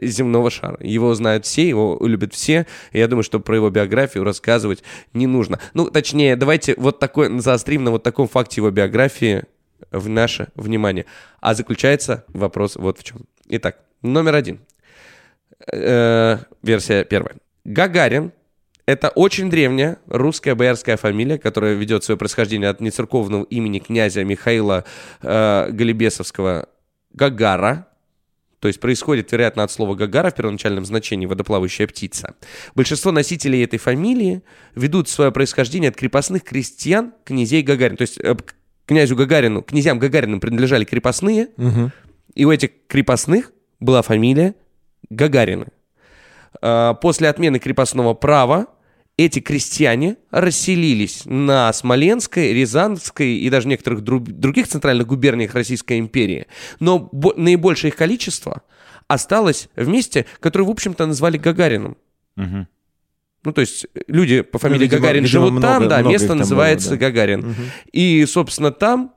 земного 0.00 0.50
шара. 0.50 0.78
Его 0.80 1.14
знают 1.14 1.44
все, 1.46 1.68
его 1.68 1.98
любят 2.00 2.34
все. 2.34 2.66
И 2.92 2.98
я 2.98 3.08
думаю, 3.08 3.24
что 3.24 3.40
про 3.40 3.56
его 3.56 3.70
биографию 3.70 4.24
рассказывать 4.24 4.82
не 5.12 5.26
нужно. 5.26 5.60
Ну, 5.74 5.90
точнее, 5.90 6.36
давайте 6.36 6.74
вот 6.76 6.98
такой, 6.98 7.38
заострим 7.40 7.84
на 7.84 7.90
вот 7.90 8.02
таком 8.02 8.28
факте 8.28 8.60
его 8.60 8.70
биографии 8.70 9.44
в 9.90 10.08
наше 10.08 10.48
внимание. 10.54 11.06
А 11.40 11.54
заключается 11.54 12.24
вопрос 12.28 12.76
вот 12.76 12.98
в 12.98 13.04
чем. 13.04 13.22
Итак, 13.48 13.80
номер 14.02 14.34
один. 14.34 14.60
Э, 15.72 16.38
версия 16.62 17.04
первая. 17.04 17.36
Гагарин– 17.64 18.32
это 18.86 19.08
очень 19.08 19.50
древняя 19.50 19.98
русская 20.06 20.54
боярская 20.54 20.96
фамилия, 20.96 21.38
которая 21.38 21.74
ведет 21.74 22.04
свое 22.04 22.18
происхождение 22.18 22.68
от 22.68 22.80
нецерковного 22.80 23.44
имени 23.44 23.78
князя 23.78 24.24
Михаила 24.24 24.84
э, 25.22 25.70
Голебесовского 25.70 26.68
Гагара. 27.12 27.88
То 28.60 28.68
есть 28.68 28.80
происходит, 28.80 29.30
вероятно, 29.30 29.62
от 29.62 29.70
слова 29.70 29.94
«гагара» 29.94 30.30
в 30.30 30.34
первоначальном 30.34 30.86
значении 30.86 31.26
«водоплавающая 31.26 31.86
птица». 31.86 32.34
Большинство 32.74 33.12
носителей 33.12 33.62
этой 33.62 33.78
фамилии 33.78 34.42
ведут 34.74 35.10
свое 35.10 35.30
происхождение 35.32 35.90
от 35.90 35.96
крепостных 35.96 36.44
крестьян 36.44 37.12
князей 37.24 37.60
Гагарин. 37.60 37.98
То 37.98 38.02
есть 38.02 38.18
э, 38.18 38.34
князю 38.86 39.16
Гагарину, 39.16 39.62
князьям 39.62 39.98
Гагариным 39.98 40.40
принадлежали 40.40 40.84
крепостные, 40.84 41.48
и 42.34 42.44
у 42.44 42.50
этих 42.52 42.70
крепостных 42.88 43.52
была 43.80 44.02
фамилия 44.02 44.54
Гагарины. 45.10 45.66
А, 46.62 46.94
После 46.94 47.28
отмены 47.28 47.58
крепостного 47.58 48.14
права 48.14 48.66
эти 49.16 49.38
крестьяне 49.40 50.16
расселились 50.30 51.22
на 51.24 51.72
Смоленской, 51.72 52.52
Рязанской 52.52 53.36
и 53.36 53.48
даже 53.50 53.68
некоторых 53.68 54.00
дру- 54.00 54.18
других 54.20 54.66
центральных 54.68 55.06
губерниях 55.06 55.54
Российской 55.54 55.98
империи. 56.00 56.46
Но 56.80 57.08
бо- 57.12 57.34
наибольшее 57.36 57.90
их 57.90 57.96
количество 57.96 58.62
осталось 59.06 59.68
в 59.76 59.86
месте, 59.88 60.26
которое, 60.40 60.64
в 60.64 60.70
общем-то, 60.70 61.06
назвали 61.06 61.36
Гагарином. 61.38 61.96
Мгм. 62.36 62.66
Ну, 63.44 63.52
то 63.52 63.60
есть 63.60 63.86
э, 63.94 64.00
люди 64.06 64.40
по 64.42 64.58
фамилии 64.58 64.84
видимо, 64.84 65.00
Гагарин 65.02 65.24
видимо, 65.24 65.30
живут 65.32 65.50
много- 65.52 65.66
там, 65.66 65.88
да, 65.88 65.98
много 65.98 66.12
место 66.12 66.28
там 66.28 66.38
называется 66.38 66.90
было, 66.90 66.98
да. 66.98 67.06
Гагарин. 67.06 67.54
И, 67.92 68.24
собственно, 68.26 68.70
там 68.72 69.14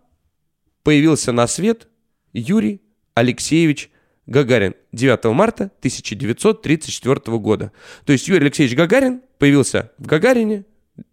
появился 0.83 1.31
на 1.31 1.47
свет 1.47 1.87
Юрий 2.33 2.81
Алексеевич 3.13 3.89
Гагарин 4.25 4.73
9 4.91 5.25
марта 5.33 5.71
1934 5.79 7.37
года. 7.39 7.71
То 8.05 8.11
есть 8.13 8.27
Юрий 8.27 8.41
Алексеевич 8.45 8.75
Гагарин 8.77 9.21
появился 9.39 9.91
в 9.97 10.05
Гагарине 10.07 10.65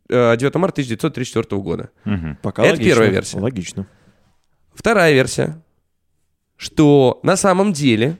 э, 0.08 0.36
9 0.36 0.54
марта 0.56 0.80
1934 0.82 1.60
года. 1.62 1.90
Мгм. 2.04 2.38
Пока 2.42 2.62
Это 2.62 2.72
логично. 2.72 2.90
первая 2.90 3.10
версия. 3.10 3.38
Логично. 3.38 3.86
Вторая 4.74 5.12
версия, 5.12 5.62
что 6.56 7.20
на 7.22 7.36
самом 7.36 7.72
деле 7.72 8.18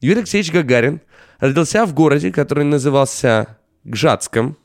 Юрий 0.00 0.20
Алексеевич 0.20 0.50
Гагарин 0.52 1.00
родился 1.38 1.84
в 1.84 1.94
городе, 1.94 2.32
который 2.32 2.64
назывался 2.64 3.58
Гжатском. 3.84 4.56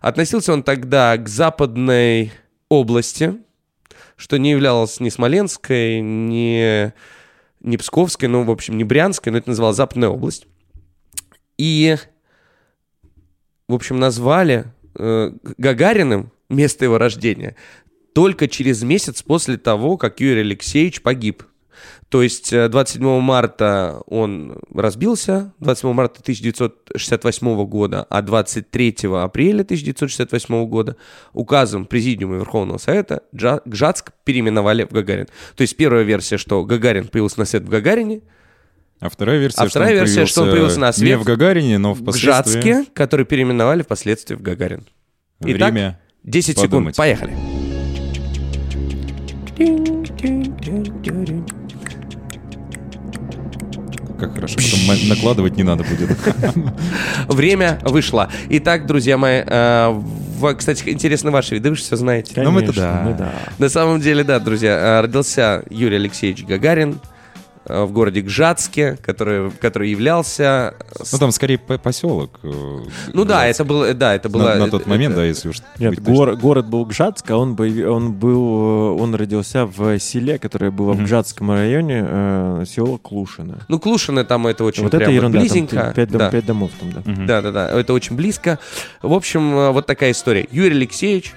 Относился 0.00 0.52
он 0.52 0.62
тогда 0.62 1.16
к 1.16 1.28
западной 1.28 2.32
области, 2.68 3.34
что 4.16 4.38
не 4.38 4.52
являлось 4.52 5.00
ни 5.00 5.08
Смоленской, 5.08 6.00
ни, 6.00 6.92
ни 7.60 7.76
Псковской, 7.76 8.28
ну, 8.28 8.44
в 8.44 8.50
общем, 8.50 8.76
не 8.76 8.84
Брянской, 8.84 9.32
но 9.32 9.38
это 9.38 9.50
называлась 9.50 9.76
Западная 9.76 10.08
область. 10.08 10.46
И, 11.56 11.96
в 13.68 13.74
общем, 13.74 13.98
назвали 13.98 14.66
э, 14.94 15.32
Гагариным 15.56 16.32
место 16.48 16.84
его 16.84 16.98
рождения 16.98 17.56
только 18.14 18.48
через 18.48 18.82
месяц 18.82 19.22
после 19.22 19.58
того, 19.58 19.96
как 19.96 20.20
Юрий 20.20 20.40
Алексеевич 20.40 21.02
погиб. 21.02 21.44
То 22.08 22.22
есть 22.22 22.52
э, 22.54 22.68
27 22.68 23.20
марта 23.20 24.00
он 24.06 24.58
разбился, 24.74 25.52
27 25.60 25.92
марта 25.92 26.20
1968 26.20 27.66
года, 27.66 28.06
а 28.08 28.22
23 28.22 28.96
апреля 29.14 29.60
1968 29.60 30.66
года 30.66 30.96
указом 31.34 31.84
Президиума 31.84 32.36
Верховного 32.36 32.78
Совета 32.78 33.24
Гжатск 33.32 34.12
переименовали 34.24 34.84
в 34.84 34.90
Гагарин. 34.90 35.26
То 35.54 35.62
есть 35.62 35.76
первая 35.76 36.02
версия, 36.02 36.38
что 36.38 36.64
Гагарин 36.64 37.08
появился 37.08 37.40
на 37.40 37.44
свет 37.44 37.64
в 37.64 37.68
Гагарине, 37.68 38.22
А 39.00 39.10
вторая 39.10 39.38
версия, 39.38 39.60
А 39.60 39.68
вторая 39.68 39.92
версия, 39.92 40.24
что 40.24 40.44
он 40.44 40.50
появился 40.50 40.80
на 40.80 40.86
не 40.86 40.92
свет 40.94 41.20
в 41.20 41.24
Гагарине, 41.24 41.76
но 41.76 41.92
в 41.92 42.00
впоследствии... 42.00 42.60
Гжатске, 42.60 42.84
который 42.94 43.26
переименовали 43.26 43.82
впоследствии 43.82 44.34
в 44.34 44.40
Гагарин. 44.40 44.86
Итак, 45.40 45.72
Время 45.72 46.00
10 46.24 46.46
секунд, 46.46 46.70
подумать. 46.70 46.96
поехали. 46.96 47.36
Как 54.18 54.34
хорошо, 54.34 54.56
потом 54.56 55.08
накладывать 55.08 55.56
не 55.56 55.62
надо 55.62 55.84
будет. 55.84 56.10
Время 57.28 57.78
вышло. 57.82 58.28
Итак, 58.48 58.86
друзья 58.86 59.16
мои, 59.16 59.42
э, 59.46 60.02
кстати, 60.56 60.88
интересно 60.88 61.30
ваши 61.30 61.54
виды, 61.54 61.70
вы 61.70 61.76
же 61.76 61.82
все 61.82 61.96
знаете. 61.96 62.32
Ну, 62.36 62.50
мы-то 62.50 62.72
Конечно, 62.72 62.82
да. 62.82 63.02
мы 63.04 63.14
да. 63.14 63.32
На 63.58 63.68
самом 63.68 64.00
деле, 64.00 64.24
да, 64.24 64.40
друзья, 64.40 64.76
э, 64.76 65.00
родился 65.02 65.62
Юрий 65.70 65.96
Алексеевич 65.96 66.44
Гагарин 66.44 66.98
в 67.68 67.92
городе 67.92 68.20
Гжатске, 68.22 68.96
который, 69.02 69.50
который 69.50 69.90
являлся... 69.90 70.74
с- 71.02 71.12
Ну, 71.12 71.18
там 71.18 71.32
скорее 71.32 71.58
по- 71.58 71.78
поселок. 71.78 72.40
э, 72.42 72.48
Ну 73.12 73.24
да, 73.24 73.40
Гжатск. 73.44 73.50
это 73.60 73.64
было, 73.64 73.94
да, 73.94 74.14
это 74.14 74.28
было... 74.28 74.42
На, 74.50 74.54
на 74.56 74.70
тот 74.70 74.82
это- 74.82 74.90
момент, 74.90 75.14
да, 75.14 75.24
если 75.24 75.48
уж... 75.50 75.56
Нет, 75.78 76.00
гор- 76.02 76.36
город 76.36 76.66
был 76.66 76.84
Гжатск, 76.86 77.30
а 77.30 77.36
он, 77.36 77.50
он 77.60 78.12
был, 78.12 78.96
э, 78.96 79.02
он 79.02 79.14
родился 79.14 79.66
в 79.66 79.98
селе, 79.98 80.38
которое 80.38 80.70
было 80.70 80.92
в 80.92 80.96
Мгм. 80.96 81.04
Гжатском 81.04 81.50
районе, 81.50 82.04
э, 82.08 82.64
село 82.66 82.98
Клушино. 82.98 83.58
Ну, 83.68 83.78
Клушино 83.78 84.24
там 84.24 84.46
это 84.46 84.64
очень 84.64 84.82
вот 84.84 84.90
прям 84.92 85.02
это 85.02 85.10
ерунда, 85.10 85.38
близенько. 85.40 85.76
там 85.76 85.92
пять, 85.94 86.08
дом- 86.10 86.18
да. 86.18 86.30
пять 86.30 86.46
домов 86.46 86.70
там, 86.80 86.92
да. 86.92 87.02
Мгм. 87.10 87.26
Да, 87.26 87.42
да, 87.42 87.52
да, 87.52 87.68
это 87.80 87.92
очень 87.92 88.16
близко. 88.16 88.58
В 89.02 89.12
общем, 89.12 89.54
э, 89.56 89.70
вот 89.72 89.86
такая 89.86 90.12
история. 90.12 90.46
Юрий 90.50 90.76
Алексеевич 90.76 91.34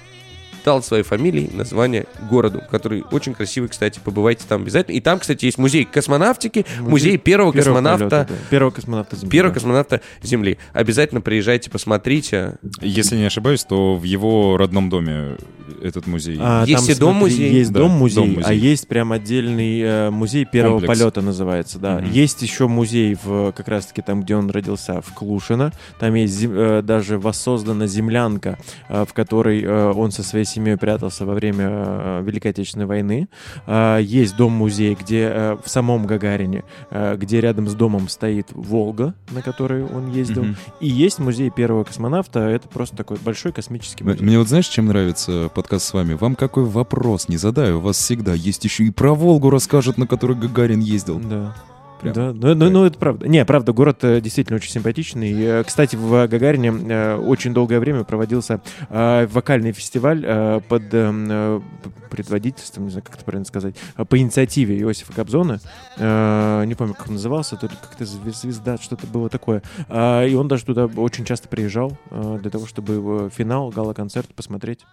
дал 0.63 0.81
своей 0.83 1.03
фамилии 1.03 1.49
название 1.53 2.05
городу, 2.29 2.61
который 2.69 3.03
очень 3.11 3.33
красивый, 3.33 3.69
кстати, 3.69 3.99
побывайте 4.03 4.45
там 4.47 4.61
обязательно. 4.63 4.95
И 4.95 5.01
там, 5.01 5.19
кстати, 5.19 5.45
есть 5.45 5.57
музей 5.57 5.85
космонавтики, 5.85 6.65
музей, 6.79 7.17
первого, 7.17 7.51
Первого 7.53 7.75
космонавта, 7.77 8.09
полета, 8.09 8.27
да. 8.29 8.35
Первого 8.49 8.71
космонавта 8.71 9.15
Земли. 9.15 9.29
первого 9.31 9.49
да. 9.49 9.53
космонавта 9.53 10.01
Земли. 10.21 10.57
Обязательно 10.73 11.21
приезжайте, 11.21 11.69
посмотрите. 11.69 12.57
Если 12.81 13.15
не 13.17 13.25
ошибаюсь, 13.25 13.63
то 13.63 13.95
в 13.95 14.03
его 14.03 14.57
родном 14.57 14.89
доме 14.89 15.37
этот 15.81 16.05
музей. 16.07 16.37
А, 16.39 16.63
Есть 16.65 16.85
там, 16.87 16.95
и 16.95 16.99
дом-музей. 16.99 17.51
Есть 17.53 17.71
Да, 17.71 17.79
дом-музей, 17.81 18.15
дом-музей. 18.15 18.43
а 18.45 18.53
есть 18.53 18.87
прям 18.87 19.11
отдельный 19.11 19.79
э, 19.81 20.09
музей 20.09 20.45
первого 20.45 20.79
Комплекс. 20.79 20.99
полета 20.99 21.21
называется, 21.21 21.79
да. 21.79 21.99
Мгм. 21.99 22.11
Есть 22.11 22.41
еще 22.41 22.67
музей 22.67 23.17
в 23.23 23.51
как 23.53 23.67
раз-таки 23.67 24.01
там, 24.01 24.21
где 24.23 24.35
он 24.35 24.49
родился, 24.49 25.01
в 25.01 25.13
Клушино. 25.13 25.71
Там 25.99 26.13
есть 26.15 26.33
зем- 26.33 26.53
э, 26.53 26.81
даже 26.81 27.17
воссоздана 27.17 27.87
землянка, 27.87 28.57
э, 28.89 29.05
в 29.07 29.13
которой 29.13 29.61
э, 29.63 29.91
он 29.91 30.11
со 30.11 30.23
своей 30.23 30.45
семьей 30.51 30.77
прятался 30.77 31.25
во 31.25 31.33
время 31.33 31.67
э, 31.69 32.21
Великой 32.23 32.51
Отечественной 32.51 32.85
войны. 32.85 33.27
А, 33.65 33.97
Есть 33.97 34.35
дом-музей, 34.35 34.95
где 34.95 35.29
э, 35.31 35.57
в 35.63 35.69
самом 35.69 36.05
Гагарине, 36.05 36.63
э, 36.89 37.15
где 37.17 37.41
рядом 37.41 37.67
с 37.67 37.73
домом 37.73 38.09
стоит 38.09 38.47
Волга, 38.51 39.13
на 39.31 39.41
которой 39.41 39.83
он 39.83 40.11
ездил. 40.11 40.43
Мгм. 40.43 40.57
И 40.79 40.87
есть 40.87 41.19
музей 41.19 41.49
первого 41.49 41.83
космонавта. 41.83 42.39
Это 42.39 42.67
просто 42.67 42.95
такой 42.95 43.17
большой 43.23 43.51
космический 43.51 44.03
музей. 44.03 44.23
Мне 44.23 44.37
вот 44.37 44.47
знаешь, 44.47 44.67
чем 44.67 44.87
нравится 44.87 45.49
подкаст 45.53 45.85
с 45.85 45.93
вами? 45.93 46.13
Вам 46.13 46.35
какой 46.35 46.65
вопрос 46.65 47.29
не 47.29 47.37
задаю, 47.37 47.77
у 47.77 47.81
вас 47.81 47.97
всегда 47.97 48.33
есть 48.33 48.63
еще 48.63 48.83
и 48.83 48.91
про 48.91 49.13
Волгу 49.13 49.49
расскажут, 49.49 49.97
на 49.97 50.07
которой 50.07 50.37
Гагарин 50.37 50.79
ездил. 50.79 51.19
Да. 51.19 51.55
Прям. 52.01 52.13
Да, 52.13 52.33
ну, 52.33 52.55
ну, 52.55 52.69
ну, 52.69 52.85
это 52.85 52.97
правда. 52.97 53.27
Не, 53.27 53.45
правда, 53.45 53.73
город 53.73 54.03
э, 54.03 54.21
действительно 54.21 54.55
очень 54.57 54.71
симпатичный. 54.71 55.33
Э, 55.33 55.63
Кстати, 55.63 55.95
в 55.95 56.27
Гагарине 56.27 56.69
э, 56.69 57.15
очень 57.15 57.53
долгое 57.53 57.79
время 57.79 58.03
проводился 58.03 58.61
вокальный 58.89 59.71
фестиваль 59.71 60.61
под 60.67 60.93
эм, 60.93 61.63
предводительством, 62.09 62.85
не 62.85 62.89
знаю, 62.91 63.03
как 63.03 63.15
это 63.15 63.23
правильно 63.23 63.45
сказать, 63.45 63.75
по 64.09 64.17
инициативе 64.17 64.77
Иосифа 64.79 65.13
Кобзона. 65.13 65.59
Не 65.97 66.75
помню, 66.75 66.93
как 66.93 67.07
он 67.07 67.13
назывался, 67.13 67.55
то 67.55 67.67
ли 67.67 67.73
как-то 67.79 68.03
звез- 68.03 68.41
звезда, 68.41 68.77
что-то 68.77 69.07
было 69.07 69.29
такое. 69.29 69.61
И 69.89 70.35
он 70.37 70.47
даже 70.47 70.65
туда 70.65 70.85
очень 70.85 71.25
часто 71.25 71.47
приезжал 71.47 71.97
для 72.11 72.49
того, 72.49 72.65
чтобы 72.65 72.99
в 72.99 73.29
финал, 73.29 73.69
гала-концерт 73.69 74.33
посмотреть 74.35 74.85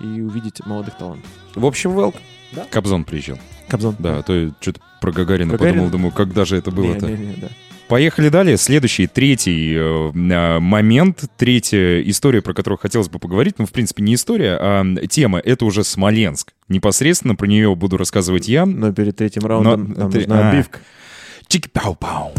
и 0.00 0.20
увидеть 0.20 0.64
молодых 0.66 0.96
талантов. 0.96 1.30
В 1.54 1.64
общем, 1.66 1.98
welcome. 1.98 2.20
Кобзон 2.70 3.04
приезжал. 3.04 3.38
Кобзон. 3.68 3.96
Да, 3.98 4.18
а 4.18 4.22
то 4.22 4.34
я 4.34 4.50
что-то 4.60 4.80
про 5.00 5.12
Гагарина 5.12 5.52
Гагарин? 5.52 5.74
подумал, 5.74 5.90
думаю, 5.90 6.12
когда 6.12 6.44
же 6.44 6.56
это 6.56 6.70
было-то? 6.70 7.06
Не, 7.06 7.16
не, 7.16 7.26
не, 7.26 7.36
да. 7.36 7.48
Поехали 7.88 8.28
далее. 8.30 8.56
Следующий, 8.56 9.06
третий 9.06 9.74
э, 9.74 10.12
а, 10.14 10.60
момент, 10.60 11.24
третья 11.36 12.00
история, 12.02 12.40
про 12.40 12.54
которую 12.54 12.78
хотелось 12.78 13.08
бы 13.08 13.18
поговорить. 13.18 13.56
Ну, 13.58 13.66
в 13.66 13.72
принципе, 13.72 14.02
не 14.02 14.14
история, 14.14 14.56
а 14.58 14.84
тема. 15.10 15.40
Это 15.40 15.64
уже 15.66 15.84
Смоленск. 15.84 16.52
Непосредственно 16.68 17.34
про 17.34 17.46
нее 17.46 17.74
буду 17.74 17.96
рассказывать 17.98 18.48
я. 18.48 18.64
Но 18.64 18.92
перед 18.92 19.16
третьим 19.16 19.44
раундом 19.44 19.92
Но 19.92 20.00
нам 20.00 20.10
ты- 20.10 20.18
нужна 20.20 20.48
а. 20.48 20.50
обивка. 20.52 20.78
Чики-пау-пау. 21.48 22.32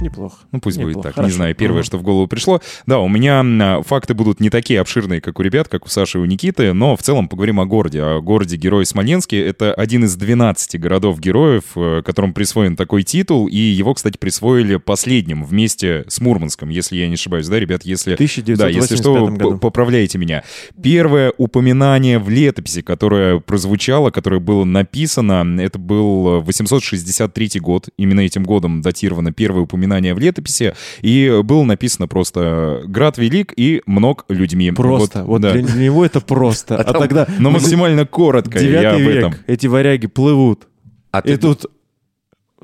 Неплохо. 0.00 0.36
Ну, 0.52 0.60
пусть 0.60 0.76
будет 0.76 0.88
Неплохо, 0.90 1.08
так. 1.08 1.14
хорошо. 1.16 1.28
Не 1.30 1.34
знаю, 1.34 1.54
первое, 1.56 1.80
Ага. 1.80 1.86
что 1.86 1.98
в 1.98 2.02
голову 2.02 2.28
пришло. 2.28 2.60
Да, 2.86 3.00
у 3.00 3.08
меня 3.08 3.40
м, 3.40 3.82
факты 3.82 4.14
будут 4.14 4.38
не 4.40 4.48
такие 4.48 4.80
обширные, 4.80 5.20
как 5.20 5.40
у 5.40 5.42
ребят, 5.42 5.68
как 5.68 5.86
у 5.86 5.88
Саши 5.88 6.18
и 6.18 6.20
у 6.20 6.24
Никиты, 6.24 6.72
но 6.72 6.96
в 6.96 7.02
целом 7.02 7.28
поговорим 7.28 7.58
о 7.58 7.66
городе. 7.66 8.00
О 8.02 8.20
городе-герое 8.20 8.84
Смоленске. 8.84 9.44
Это 9.44 9.74
один 9.74 10.04
из 10.04 10.14
12 10.14 10.78
городов-героев, 10.78 11.64
э, 11.74 12.02
которым 12.04 12.32
присвоен 12.32 12.76
такой 12.76 13.02
титул, 13.02 13.48
и 13.48 13.56
его, 13.56 13.92
кстати, 13.94 14.18
присвоили 14.18 14.76
последним 14.76 15.44
вместе 15.44 16.04
с 16.06 16.20
Мурманском, 16.20 16.68
если 16.68 16.96
я 16.96 17.08
не 17.08 17.14
ошибаюсь, 17.14 17.48
да, 17.48 17.58
ребят? 17.58 17.82
Если... 17.84 18.12
В 18.12 18.14
1985 18.14 18.58
Да, 18.58 18.68
если 18.68 18.94
что, 18.96 19.26
году. 19.26 19.58
поправляйте 19.58 20.18
меня. 20.18 20.44
Первое 20.80 21.32
упоминание 21.38 22.20
в 22.20 22.28
летописи, 22.30 22.82
которое 22.82 23.40
прозвучало, 23.40 24.10
которое 24.10 24.38
было 24.40 24.64
написано, 24.64 25.44
это 25.60 25.78
был 25.80 26.40
863 26.42 27.58
год. 27.60 27.88
Именно 27.96 28.20
этим 28.20 28.44
годом 28.44 28.80
датировано 28.80 29.32
первое 29.32 29.62
упоминание 29.62 29.87
в 29.96 30.18
летописи. 30.18 30.74
И 31.02 31.40
было 31.44 31.62
написано 31.64 32.08
просто 32.08 32.82
«Град 32.86 33.18
велик 33.18 33.52
и 33.56 33.82
много 33.86 34.24
людьми». 34.28 34.70
Просто. 34.72 35.24
Вот, 35.24 35.40
да. 35.40 35.52
для, 35.52 35.62
для 35.62 35.82
него 35.84 36.04
это 36.04 36.20
просто. 36.20 36.76
А, 36.76 36.84
там- 36.84 37.02
тогда 37.02 37.26
Но 37.38 37.50
максимально 37.50 38.06
коротко 38.06 38.58
я 38.58 38.64
девятый 38.64 39.02
об 39.04 39.08
век, 39.12 39.16
этом. 39.16 39.34
эти 39.46 39.66
варяги 39.66 40.06
плывут. 40.06 40.68
А 41.10 41.20
И 41.20 41.22
ты- 41.32 41.38
тут 41.38 41.66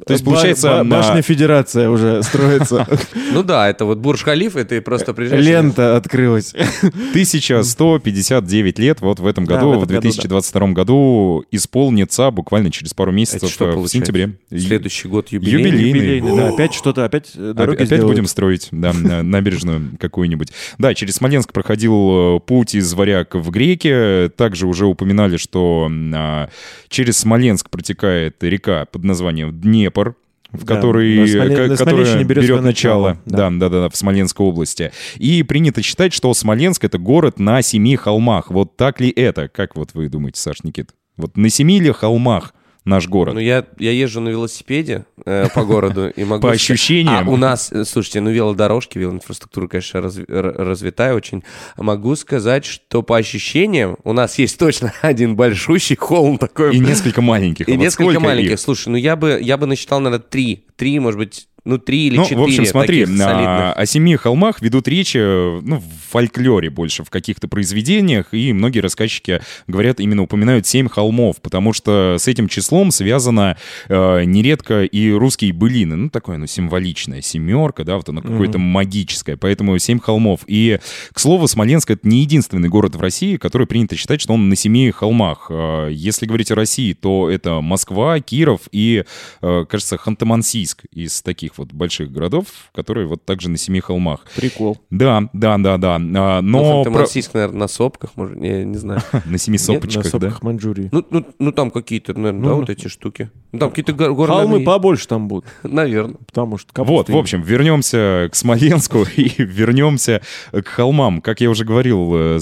То 0.07 0.13
есть, 0.13 0.25
получается, 0.25 0.79
ба- 0.79 0.83
на- 0.83 0.97
башня 0.97 1.23
Федерация 1.23 1.89
уже 1.89 2.21
строится. 2.25 2.87
Ну 3.33 3.45
да, 3.45 3.71
это 3.71 3.85
вот 3.85 3.99
Бурж-Халиф, 3.99 4.57
и 4.57 4.65
ты 4.65 4.81
просто 4.81 5.15
приезжаешь... 5.15 5.45
Лента 5.45 5.97
открылась. 5.97 6.53
1159 6.53 8.79
лет 8.79 9.01
вот 9.01 9.21
в 9.21 9.27
этом 9.27 9.45
году, 9.45 9.73
в 9.73 9.81
в, 9.81 9.85
этом 9.85 9.97
году, 9.97 10.01
2022 10.03 10.69
году 10.69 11.45
исполнится 11.51 12.31
буквально 12.31 12.71
через 12.71 12.93
пару 12.93 13.13
месяцев 13.13 13.61
э, 13.61 13.73
в 13.73 13.89
сентябре. 13.89 14.37
Следующий 14.51 15.09
год 15.09 15.29
юбилей. 15.29 15.59
Юбилей. 15.59 15.89
Юбилейный, 15.89 16.37
да, 16.37 16.49
опять 16.49 16.75
что-то, 16.75 17.05
опять 17.05 17.33
дороги 17.37 17.85
Опять 17.85 18.03
будем 18.03 18.27
строить, 18.27 18.69
да, 18.73 18.93
на- 18.93 19.23
набережную 19.23 19.93
какую-нибудь. 20.01 20.49
Да, 20.79 20.95
через 20.95 21.15
Смоленск 21.15 21.53
проходил 21.53 22.37
э, 22.37 22.41
путь 22.41 22.75
из 22.75 22.93
Варяг 22.95 23.35
в 23.35 23.51
Греки. 23.51 24.31
Также 24.37 24.67
уже 24.67 24.87
упоминали, 24.87 25.37
что 25.37 25.89
а, 26.15 26.49
через 26.89 27.19
Смоленск 27.19 27.71
протекает 27.71 28.43
река 28.43 28.87
под 28.87 29.05
названием 29.05 29.53
Днепр 29.85 30.15
в 30.53 30.65
Да, 30.65 30.77
который, 30.77 31.19
на 31.19 31.25
Смоле- 31.25 31.67
на 31.69 31.77
Смоленщине 31.77 32.25
берет 32.25 32.45
берет, 32.45 32.63
начало, 32.63 33.09
начало, 33.09 33.19
да. 33.27 33.51
Да, 33.51 33.69
да, 33.69 33.81
да, 33.83 33.89
в 33.89 33.97
Смоленской 33.97 34.47
области. 34.47 34.93
И 35.17 35.43
принято 35.43 35.83
считать, 35.83 36.13
что 36.13 36.33
Смоленск— 36.33 36.85
это 36.85 36.99
город 36.99 37.39
на 37.39 37.61
семи 37.63 37.97
холмах. 37.97 38.51
Вот 38.51 38.77
так 38.77 39.01
ли 39.01 39.11
это? 39.11 39.49
Как 39.49 39.75
вот 39.75 39.91
вы 39.95 40.09
думаете, 40.09 40.41
Саш, 40.41 40.63
Никит? 40.63 40.91
Вот 41.17 41.37
на 41.37 41.49
семи 41.51 41.81
ли 41.81 41.93
холмах 41.93 42.55
наш 42.85 43.09
город? 43.09 43.35
Ну, 43.35 43.41
я, 43.41 43.65
я 43.79 43.91
езжу 43.93 44.21
на 44.21 44.29
велосипеде 44.29 45.07
э, 45.25 45.49
по 45.55 45.65
городу 45.65 46.09
и 46.09 46.25
могу... 46.25 46.43
По 46.43 46.53
ощущениям. 46.53 47.29
А 47.29 47.33
у 47.33 47.37
нас, 47.37 47.73
э, 47.73 47.85
слушайте, 47.85 48.21
ну, 48.21 48.31
велодорожки, 48.31 48.99
велоинфраструктура, 48.99 49.69
конечно, 49.69 49.99
разви- 49.99 50.25
развитая 50.29 51.15
очень. 51.15 51.43
Могу 51.77 52.15
сказать, 52.17 52.65
что 52.65 53.03
по 53.03 53.17
ощущениям 53.17 53.97
у 54.05 54.13
нас 54.13 54.39
есть 54.39 54.59
точно 54.59 54.93
один 55.03 55.37
большущий 55.37 55.97
холм 55.97 56.39
такой. 56.39 56.75
И 56.77 56.79
несколько 56.79 57.23
маленьких. 57.23 57.69
И 57.69 57.73
А 57.73 57.75
вот 57.77 57.81
несколько 57.83 58.05
сколько 58.05 58.21
маленьких. 58.21 58.53
их? 58.53 58.61
Слушай, 58.61 58.89
ну 58.91 58.97
я 58.97 59.17
бы, 59.17 59.39
я 59.41 59.57
бы 59.57 59.67
насчитал, 59.67 60.01
наверное, 60.01 60.23
три. 60.25 60.67
Три, 60.77 60.99
может 60.99 61.19
быть, 61.19 61.49
ну, 61.65 61.79
три 61.79 62.07
или 62.09 62.17
Ну, 62.17 62.23
четыре 62.25 62.41
в 62.41 62.45
общем, 62.45 62.67
смотри, 62.67 63.07
на- 63.07 63.73
о 63.73 63.87
семи 63.87 64.17
холмах 64.17 64.61
ведут 64.61 64.87
речи, 64.89 65.19
ну, 65.19 65.79
в 65.79 66.11
фольклоре 66.11 66.71
больше, 66.71 67.05
в 67.05 67.11
каких-то 67.11 67.49
произведениях, 67.49 68.29
и 68.33 68.53
многие 68.53 68.81
рассказчики 68.81 69.41
говорят, 69.67 69.99
именно 70.01 70.23
упоминают 70.23 70.67
семь 70.67 70.89
холмов, 70.89 71.41
потому 71.41 71.73
что 71.73 72.17
с 72.19 72.29
этим 72.29 72.49
числом 72.49 72.91
связано 72.91 73.57
э, 73.89 74.25
нередко 74.25 74.85
и 74.85 75.11
русские 75.11 75.53
былины, 75.53 75.97
ну, 75.97 76.11
такое, 76.11 76.37
ну, 76.37 76.47
символичное, 76.47 77.21
семерка, 77.23 77.85
да, 77.85 77.97
вот 77.97 78.09
оно 78.09 78.21
какое-то 78.23 78.59
магическое, 78.59 79.37
поэтому 79.37 79.79
семь 79.79 79.99
холмов. 79.99 80.41
И, 80.47 80.79
к 81.13 81.19
слову, 81.19 81.49
Смоленск— 81.49 81.91
это 81.93 82.07
не 82.07 82.21
единственный 82.21 82.69
город 82.69 82.95
в 82.95 83.01
России, 83.01 83.37
который 83.37 83.67
принято 83.67 83.97
считать, 83.97 84.21
что 84.21 84.35
он 84.35 84.49
на 84.49 84.57
семи 84.57 84.91
холмах. 84.91 85.47
Э, 85.51 85.89
Если 85.91 86.27
говорить 86.27 86.51
о 86.51 86.55
России, 86.55 86.93
то 86.93 87.31
это 87.31 87.61
Москва, 87.61 88.21
Киров 88.21 88.61
и, 88.71 89.05
э, 89.43 89.65
кажется, 89.69 89.97
Ханты-Мансийск 89.97 90.85
из 90.93 91.23
таких 91.23 91.54
таких 91.55 91.59
вот 91.59 91.73
больших 91.73 92.11
городов, 92.13 92.47
которые 92.75 93.07
вот 93.07 93.25
также 93.25 93.49
на 93.49 93.57
семи 93.57 93.81
холмах. 93.81 94.25
Прикол. 94.37 94.79
Да, 94.91 95.29
да, 95.33 95.59
да, 95.59 95.79
да. 95.79 95.97
А, 95.97 95.99
Ну, 95.99 96.39
Но 96.43 96.85
про- 96.85 97.07
наверное, 97.33 97.59
на 97.59 97.69
сопках, 97.69 98.11
может, 98.17 98.37
не, 98.37 98.65
не 98.65 98.77
знаю. 98.77 99.01
на 99.25 99.39
семи 99.39 99.55
На 99.59 99.65
сопочках, 99.65 100.05
да? 100.05 100.11
сопках 100.11 100.43
Маньчжурии. 100.43 100.89
Ну, 100.93 101.05
ну, 101.11 101.27
ну 101.39 101.53
там 101.53 101.71
какие-то, 101.71 102.15
наверное, 102.15 102.43
да, 102.43 102.49
Ну, 102.51 102.57
вот 102.57 102.71
эти 102.71 102.89
штуки. 102.89 103.31
Там 103.59 103.71
какие-то 103.71 103.93
гор- 103.93 104.15
горы, 104.15 104.33
Холмы 104.33 104.65
побольше 104.65 105.07
там 105.09 105.29
будут. 105.29 105.45
Наверное. 105.63 106.17
потому 106.27 106.59
что 106.59 106.85
Вот, 106.85 107.09
в 107.09 107.17
общем, 107.17 107.43
вернемся 107.43 108.29
к 108.31 108.35
Смоленску 108.35 109.05
и 109.17 109.31
вернемся 109.39 110.21
к 110.53 110.67
холмам. 110.67 111.21
Как 111.21 111.41
я 111.41 111.51
уже 111.51 111.65
говорил, 111.65 112.13
э, 112.15 112.39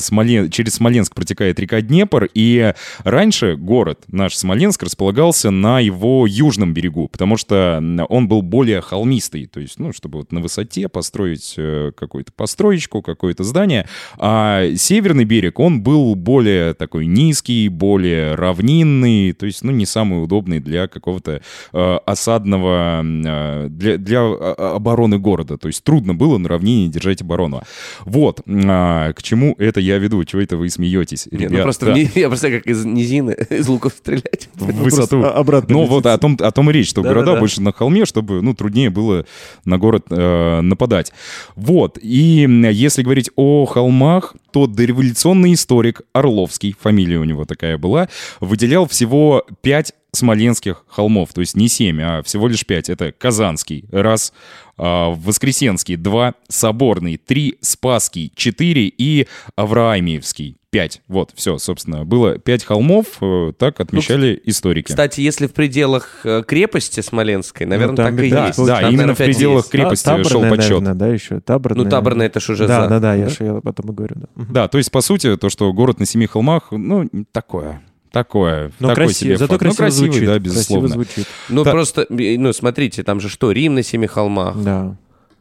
через 0.50 0.74
Смоленск 0.74 1.14
протекает 1.14 1.58
река 1.60 1.80
Днепр, 1.80 2.28
и 2.34 2.72
раньше 3.04 3.56
город 3.56 4.00
наш 4.08 4.36
Смоленск 4.36 4.82
располагался 4.82 5.50
на 5.50 5.80
его 5.80 6.26
южном 6.26 6.72
берегу, 6.72 7.08
потому 7.08 7.36
что 7.36 7.82
он 8.08 8.28
был 8.28 8.42
более 8.42 8.80
холмистый, 8.80 9.01
то 9.02 9.60
есть, 9.60 9.78
ну, 9.78 9.92
чтобы 9.92 10.18
вот 10.18 10.32
на 10.32 10.40
высоте 10.40 10.88
построить 10.88 11.54
э, 11.56 11.92
какую-то 11.96 12.32
построечку, 12.32 13.02
какое-то 13.02 13.44
здание, 13.44 13.86
а 14.18 14.64
северный 14.76 15.24
берег, 15.24 15.58
он 15.58 15.82
был 15.82 16.14
более 16.14 16.74
такой 16.74 17.06
низкий, 17.06 17.68
более 17.68 18.34
равнинный, 18.34 19.32
то 19.32 19.46
есть, 19.46 19.62
ну, 19.64 19.72
не 19.72 19.86
самый 19.86 20.22
удобный 20.22 20.60
для 20.60 20.86
какого-то 20.88 21.42
э, 21.72 21.98
осадного, 22.06 23.02
э, 23.04 23.68
для, 23.68 23.98
для 23.98 24.20
а, 24.20 24.74
обороны 24.76 25.18
города. 25.18 25.56
То 25.58 25.68
есть 25.68 25.82
трудно 25.84 26.14
было 26.14 26.38
на 26.38 26.48
равнине 26.48 26.88
держать 26.88 27.20
оборону. 27.22 27.62
Вот, 28.04 28.40
а, 28.46 29.12
к 29.12 29.22
чему 29.22 29.54
это 29.58 29.80
я 29.80 29.98
веду, 29.98 30.24
чего 30.24 30.42
это 30.42 30.56
вы 30.56 30.68
смеетесь, 30.70 31.26
Не, 31.30 31.38
ну 31.38 31.44
ребята? 31.44 31.62
просто 31.64 31.86
в 31.86 31.94
ни- 31.94 32.10
я 32.18 32.28
просто 32.28 32.50
как 32.50 32.66
из 32.66 32.84
низины, 32.84 33.36
из 33.50 33.68
луков 33.68 33.92
стрелять. 33.92 34.48
в 34.54 34.68
Ну, 34.68 34.84
высоту. 34.84 35.22
обратно 35.24 35.74
Ну 35.74 35.84
вот 35.86 36.06
о 36.06 36.16
том, 36.18 36.36
о 36.40 36.50
том 36.50 36.70
и 36.70 36.72
речь, 36.72 36.88
что 36.88 37.02
Да-да-да. 37.02 37.20
города 37.22 37.40
больше 37.40 37.60
на 37.62 37.72
холме, 37.72 38.04
чтобы 38.04 38.42
ну, 38.42 38.54
труднее 38.54 38.90
было 38.92 39.26
на 39.64 39.78
город 39.78 40.06
э, 40.10 40.60
нападать. 40.60 41.12
Вот, 41.56 41.98
и 42.00 42.46
если 42.72 43.02
говорить 43.02 43.30
о 43.36 43.66
холмах, 43.66 44.34
то 44.52 44.66
дореволюционный 44.66 45.54
историк 45.54 46.02
Орловский, 46.12 46.76
фамилия 46.78 47.18
у 47.18 47.24
него 47.24 47.44
такая 47.44 47.78
была, 47.78 48.08
выделял 48.40 48.86
всего 48.86 49.44
пять 49.62 49.92
смоленских 50.12 50.84
холмов, 50.88 51.32
то 51.32 51.40
есть 51.40 51.56
не 51.56 51.68
семь, 51.68 52.00
а 52.02 52.22
всего 52.22 52.46
лишь 52.46 52.66
пять. 52.66 52.90
Это 52.90 53.12
Казанский, 53.12 53.86
раз, 53.90 54.32
а, 54.76 55.10
Воскресенский, 55.10 55.96
два, 55.96 56.34
Соборный, 56.48 57.16
три, 57.16 57.56
Спасский, 57.60 58.30
четыре 58.36 58.88
и 58.88 59.26
Авраамиевский, 59.56 60.58
пять. 60.72 61.02
Вот, 61.06 61.30
все, 61.34 61.58
собственно, 61.58 62.04
было 62.06 62.38
пять 62.38 62.64
холмов, 62.64 63.06
э, 63.20 63.52
так 63.58 63.78
отмечали 63.78 64.40
историки. 64.46 64.88
Кстати, 64.88 65.20
если 65.20 65.46
в 65.46 65.52
пределах 65.52 66.20
э, 66.24 66.42
крепости 66.46 67.00
Смоленской, 67.00 67.66
наверное, 67.66 67.94
там 67.96 68.16
так 68.16 68.24
и 68.24 68.30
да, 68.30 68.46
есть. 68.46 68.64
да, 68.66 68.80
Там, 68.80 68.90
именно 68.90 69.14
в 69.14 69.18
пределах 69.18 69.64
есть. 69.64 69.70
крепости 69.70 70.04
Та- 70.06 70.16
шел 70.24 70.40
таборная, 70.40 70.50
подсчет. 70.50 70.70
наверное, 70.80 70.94
да, 70.94 71.06
еще. 71.08 71.40
Таборная. 71.40 71.84
Ну, 71.84 71.90
таборная 71.90 72.26
это 72.26 72.40
ж 72.40 72.48
уже 72.48 72.66
Да, 72.66 72.84
за. 72.84 72.88
да, 72.88 73.00
да, 73.00 73.14
я, 73.14 73.28
ж- 73.28 73.36
я 73.40 73.50
об 73.52 73.68
этом 73.68 73.90
и 73.90 73.92
говорю, 73.92 74.16
да. 74.16 74.44
Да, 74.48 74.68
то 74.68 74.78
есть, 74.78 74.90
по 74.90 75.02
сути, 75.02 75.36
то, 75.36 75.50
что 75.50 75.70
город 75.74 76.00
на 76.00 76.06
семи 76.06 76.26
холмах, 76.26 76.68
ну, 76.70 77.06
такое. 77.32 77.82
Такое. 78.10 78.72
Но 78.80 78.88
такой 78.88 79.04
красиво, 79.04 79.18
себе 79.28 79.36
зато 79.36 79.52
факт. 79.52 79.64
Ну, 79.64 79.74
красиво 79.74 79.84
красивый, 80.06 80.10
звучит. 80.10 80.26
да, 80.26 80.32
красиво 80.32 80.44
безусловно. 80.54 80.88
звучит. 80.88 81.26
Ну, 81.50 81.64
Да. 81.64 81.70
просто, 81.70 82.06
ну, 82.08 82.52
смотрите, 82.54 83.02
там 83.02 83.20
же 83.20 83.28
что, 83.28 83.52
Рим 83.52 83.74
на 83.74 83.82
семи 83.82 84.06
холмах, 84.06 84.56
Да. 84.62 84.96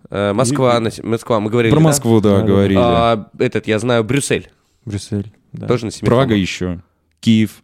э, 0.09 0.33
Москва, 0.33 0.81
Москва, 1.03 1.39
мы 1.39 1.49
говорили, 1.49 1.71
Про? 1.71 1.79
Москву, 1.79 2.19
да, 2.19 2.31
Да, 2.31 2.39
да. 2.41 2.45
говорили. 2.47 2.77
А, 2.81 3.29
этот, 3.39 3.67
я 3.67 3.79
знаю, 3.79 4.03
Брюссель, 4.03 4.49
Брюссель, 4.85 5.31
да. 5.53 5.67
Тоже 5.67 5.85
на 5.85 5.91
семи 5.91 6.05
Прага 6.07 6.29
холмах. 6.29 6.39
еще, 6.39 6.81
Киев. 7.19 7.63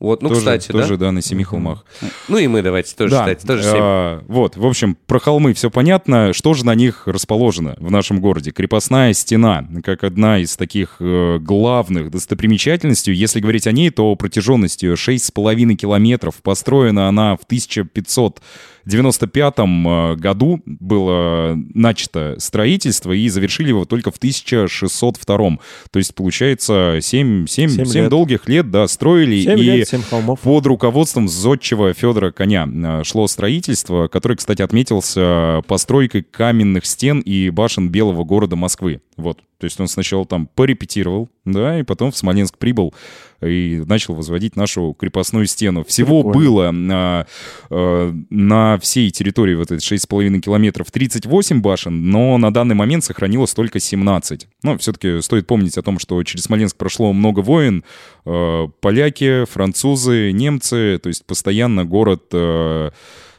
Вот, 0.00 0.22
ну, 0.22 0.28
тоже, 0.28 0.40
кстати, 0.40 0.66
тоже, 0.66 0.78
да? 0.78 0.82
Тоже, 0.82 0.96
да, 0.98 1.12
на 1.12 1.22
семи 1.22 1.44
холмах. 1.44 1.86
Ну 2.28 2.36
и 2.36 2.46
мы 2.46 2.60
давайте 2.62 2.94
тоже, 2.94 3.12
да. 3.12 3.20
кстати, 3.20 3.46
тоже 3.46 3.62
а, 3.62 3.72
семь. 3.72 3.80
А, 3.80 4.24
вот, 4.28 4.56
в 4.56 4.66
общем, 4.66 4.98
про 5.06 5.18
холмы 5.18 5.54
все 5.54 5.70
понятно. 5.70 6.32
Что 6.34 6.52
же 6.52 6.66
на 6.66 6.74
них 6.74 7.06
расположено 7.06 7.74
в 7.78 7.90
нашем 7.90 8.20
городе? 8.20 8.50
Крепостная 8.50 9.14
стена, 9.14 9.66
как 9.82 10.04
одна 10.04 10.40
из 10.40 10.56
таких 10.56 10.96
э, 11.00 11.38
главных 11.40 12.10
достопримечательностей. 12.10 13.14
Если 13.14 13.40
говорить 13.40 13.66
о 13.66 13.72
ней, 13.72 13.88
то 13.90 14.14
протяженностью 14.16 14.94
6,5 14.94 15.74
километров. 15.74 16.34
Построена 16.42 17.08
она 17.08 17.36
в 17.36 17.44
1500 17.44 18.42
95 18.86 19.54
э, 19.58 20.14
году 20.16 20.60
было 20.66 21.56
начато 21.74 22.36
строительство 22.38 23.12
и 23.12 23.28
завершили 23.28 23.68
его 23.68 23.84
только 23.84 24.10
в 24.10 24.16
1602. 24.18 25.36
-м. 25.36 25.58
То 25.90 25.98
есть, 25.98 26.14
получается, 26.14 26.98
7, 27.00 27.46
7, 27.46 27.68
7, 27.70 27.84
7 27.84 28.02
лет. 28.02 28.10
долгих 28.10 28.48
лет 28.48 28.70
да, 28.70 28.86
строили. 28.88 29.42
7 29.42 29.58
и 29.58 29.62
лет, 29.62 29.88
7 29.88 30.02
холмов. 30.02 30.40
под 30.40 30.66
руководством 30.66 31.28
зодчего 31.28 31.92
Федора 31.92 32.30
Коня 32.30 32.68
э, 32.72 33.04
шло 33.04 33.26
строительство, 33.26 34.08
которое, 34.08 34.36
кстати, 34.36 34.62
отметился 34.62 35.20
э, 35.20 35.62
постройкой 35.66 36.22
каменных 36.22 36.86
стен 36.86 37.20
и 37.20 37.50
башен 37.50 37.88
Белого 37.88 38.24
города 38.24 38.56
Москвы. 38.56 39.00
Вот. 39.16 39.38
То 39.58 39.66
есть 39.66 39.80
он 39.80 39.88
сначала 39.88 40.26
там 40.26 40.48
порепетировал, 40.54 41.30
да, 41.44 41.78
и 41.78 41.84
потом 41.84 42.10
в 42.10 42.16
Смоленск 42.16 42.58
прибыл 42.58 42.92
и 43.40 43.82
начал 43.86 44.14
возводить 44.14 44.56
нашу 44.56 44.94
крепостную 44.98 45.46
стену. 45.46 45.84
Всего 45.84 46.22
Прикольно. 46.22 46.50
было 46.50 46.70
на, 46.70 47.26
э, 47.70 48.12
на 48.30 48.78
всей 48.78 49.10
территории 49.10 49.54
вот 49.54 49.70
эти 49.70 49.82
6,5 49.82 50.40
километров 50.40 50.90
38 50.90 51.60
башен, 51.60 52.10
но 52.10 52.38
на 52.38 52.52
данный 52.52 52.74
момент 52.74 53.04
сохранилось 53.04 53.54
только 53.54 53.80
17. 53.80 54.46
Ну, 54.62 54.78
все-таки 54.78 55.20
стоит 55.20 55.46
помнить 55.46 55.76
о 55.78 55.82
том, 55.82 55.98
что 55.98 56.22
через 56.24 56.44
Смоленск 56.44 56.76
прошло 56.76 57.12
много 57.12 57.40
войн, 57.40 57.84
э, 58.24 58.68
поляки, 58.80 59.44
французы, 59.44 60.32
немцы, 60.32 60.98
то 61.02 61.08
есть 61.08 61.24
постоянно 61.26 61.84
город 61.84 62.24
э, 62.32 62.90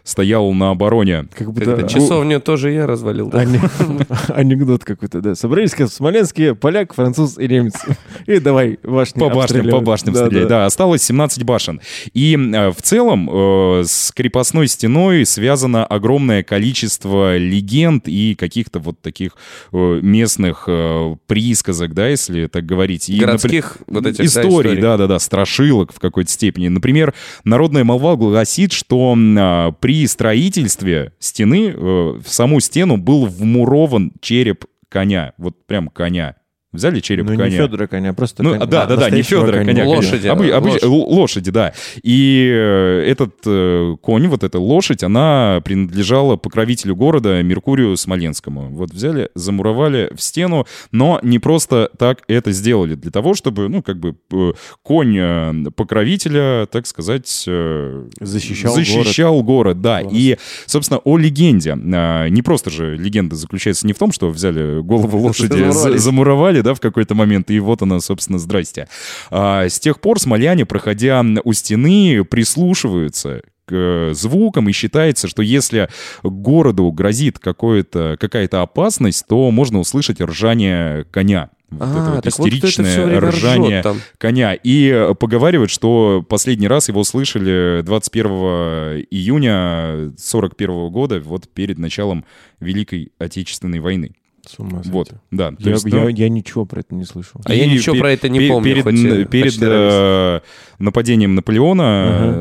стоял 0.06 0.54
на 0.54 0.70
обороне. 0.70 1.26
Как 1.36 1.52
будто 1.52 1.72
это, 1.72 1.90
часовню 1.90 2.40
тоже 2.40 2.72
я 2.72 2.86
развалил, 2.88 3.28
да? 3.28 3.40
Ане- 3.40 3.60
Анекдот 4.30 4.86
какой-то, 4.86 5.20
да. 5.20 5.36
Собрались 5.36 5.74
в 5.74 5.88
Смоленске 5.88 6.54
поляк, 6.56 6.94
француз 6.94 7.38
и 7.38 7.48
немец. 7.48 7.74
И 8.28 8.40
давай 8.40 8.80
башни 8.84 9.20
По 9.20 9.30
башням, 9.30 9.70
по 9.70 9.80
башням 9.82 10.14
Да, 10.14 10.28
стрелять. 10.28 10.48
да. 10.48 10.60
Да, 10.60 10.66
осталось 10.68 11.04
17 11.04 11.44
башен. 11.44 11.82
И 12.14 12.36
э, 12.36 12.70
в 12.70 12.82
целом 12.82 13.30
э, 13.32 13.84
с 13.86 14.12
крепостной 14.12 14.68
стеной 14.68 15.26
связано 15.26 15.86
огромное 15.86 16.44
количество 16.44 17.38
легенд 17.38 18.08
и 18.08 18.36
каких-то 18.36 18.80
вот 18.80 19.02
таких 19.02 19.32
э, 19.74 20.00
местных 20.02 20.66
э, 20.68 21.16
присказок, 21.26 21.94
да, 21.96 22.08
если 22.08 22.46
так 22.46 22.66
говорить. 22.66 23.10
И, 23.10 23.18
Городских 23.18 23.78
вот 23.88 24.06
этих, 24.06 24.24
историй, 24.26 24.80
да, 24.80 24.98
да, 24.98 25.08
да, 25.08 25.18
страшилок 25.18 25.92
в 25.94 26.00
какой-то 26.00 26.32
степени. 26.32 26.68
Например, 26.68 27.14
народная 27.44 27.84
молва 27.84 28.16
гласит, 28.16 28.72
что 28.72 29.16
а, 29.18 29.72
при 29.96 30.08
строительстве 30.08 31.14
стены 31.20 31.70
э, 31.70 31.74
в 31.74 32.28
саму 32.28 32.60
стену 32.60 32.98
был 32.98 33.28
вмурован 33.28 34.12
череп 34.20 34.66
коня, 34.90 35.34
вот 35.38 35.66
прям 35.68 35.88
коня. 35.88 36.36
Взяли 36.76 37.00
череп 37.00 37.26
Ну, 37.26 37.32
не 37.34 37.38
коня. 37.38 37.58
Федора 37.58 37.88
коня, 37.88 38.14
просто 38.14 38.44
Ну, 38.44 38.52
коня. 38.54 38.66
да, 38.66 38.86
да, 38.86 38.96
да, 38.98 39.10
не 39.10 39.22
Федора, 39.22 39.64
коня. 39.64 39.86
Лошади, 39.86 40.28
конечно. 40.28 40.30
Обы- 40.32 40.50
да, 40.50 40.58
обыч- 40.58 40.72
лошадь. 40.72 40.84
л- 40.84 41.10
лошади, 41.10 41.52
да. 41.52 41.74
И 42.04 42.50
э, 42.54 43.06
этот 43.08 43.34
э, 43.46 43.96
конь, 44.02 44.28
вот 44.28 44.44
эта 44.44 44.60
лошадь, 44.60 45.04
она 45.04 45.62
принадлежала 45.64 46.36
покровителю 46.36 46.96
города 46.96 47.42
Меркурию 47.44 47.96
Смоленскому. 47.98 48.70
Вот 48.72 48.92
взяли, 48.92 49.30
замуровали 49.36 50.12
в 50.16 50.22
стену, 50.22 50.66
но 50.92 51.20
не 51.24 51.40
просто 51.40 51.90
так 51.98 52.20
это 52.28 52.52
сделали. 52.52 52.96
Для 52.96 53.12
того, 53.12 53.34
чтобы, 53.34 53.70
ну, 53.70 53.82
как 53.82 53.98
бы 54.00 54.16
э, 54.34 54.54
конь 54.84 55.18
э, 55.18 55.54
покровителя, 55.76 56.66
так 56.68 56.88
сказать... 56.88 57.44
э, 57.48 58.06
Защищал 58.20 58.76
защищал 58.76 59.42
город, 59.44 59.82
да. 59.82 60.02
Класс. 60.02 60.14
И, 60.16 60.38
собственно, 60.66 61.00
о 61.04 61.18
легенде. 61.18 61.76
А, 61.94 62.28
Не 62.28 62.42
просто 62.42 62.70
же 62.70 62.98
легенда 62.98 63.36
заключается 63.36 63.88
не 63.88 63.94
в 63.94 63.98
том, 63.98 64.12
что 64.12 64.30
взяли 64.30 64.82
голову 64.82 65.18
лошади, 65.26 65.72
за- 65.72 65.98
Замуровали. 65.98 66.62
Да, 66.66 66.74
в 66.74 66.80
какой-то 66.80 67.16
момент, 67.16 67.52
и 67.52 67.60
вот 67.60 67.82
она, 67.82 68.00
собственно, 68.00 68.40
здрасте. 68.40 68.88
А, 69.30 69.66
С 69.66 69.80
тех 69.80 70.02
пор 70.02 70.20
смоляне, 70.20 70.66
проходя 70.66 71.24
у 71.44 71.54
стены, 71.54 72.26
прислушиваются 72.26 73.42
к 73.66 73.72
э, 73.72 74.14
звукам, 74.14 74.68
и 74.70 74.72
считается, 74.72 75.28
что 75.28 75.42
если 75.42 75.90
городу 76.24 76.92
грозит 76.92 77.40
какая-то 77.40 78.62
опасность, 78.62 79.26
то 79.28 79.52
можно 79.52 79.80
услышать 79.80 80.20
ржание 80.22 81.06
коня. 81.12 81.50
Вот 81.70 81.82
А, 81.82 81.92
это 81.92 82.12
вот 82.16 82.26
вот 82.26 82.48
истеричное 82.48 83.20
ржёт 83.20 83.34
ржание 83.34 83.84
коня. 84.18 84.54
И 84.54 84.90
э, 84.90 85.14
поговаривают, 85.14 85.72
что 85.72 86.26
последний 86.28 86.68
раз 86.68 86.90
его 86.90 87.04
слышали 87.04 87.82
21 87.84 89.06
июня 89.12 90.14
41 90.18 90.90
года, 90.90 91.20
вот 91.20 91.48
перед 91.50 91.78
началом 91.78 92.26
Великой 92.60 93.12
Отечественной 93.20 93.80
войны. 93.80 94.16
С 94.48 94.60
ума 94.60 94.78
сойти. 94.78 94.90
Вот, 94.90 95.14
да. 95.32 95.54
Я, 95.60 95.72
есть, 95.72 95.86
я- 95.86 96.02
ну, 96.02 96.08
я 96.08 96.30
ничего 96.30 96.66
про 96.66 96.80
это 96.82 96.94
не 96.96 97.04
слышал. 97.06 97.42
А 97.46 97.54
я 97.54 97.66
и 97.66 97.70
ничего 97.70 97.94
пе- 97.96 98.00
про 98.02 98.12
это 98.12 98.30
не 98.30 98.40
пе- 98.40 98.48
помню, 98.50 98.64
Перед, 98.72 98.84
хоть 98.84 98.94
н- 98.94 99.28
перед 99.28 99.54
э, 99.62 100.42
нападением 100.80 101.36
Наполеона 101.36 101.82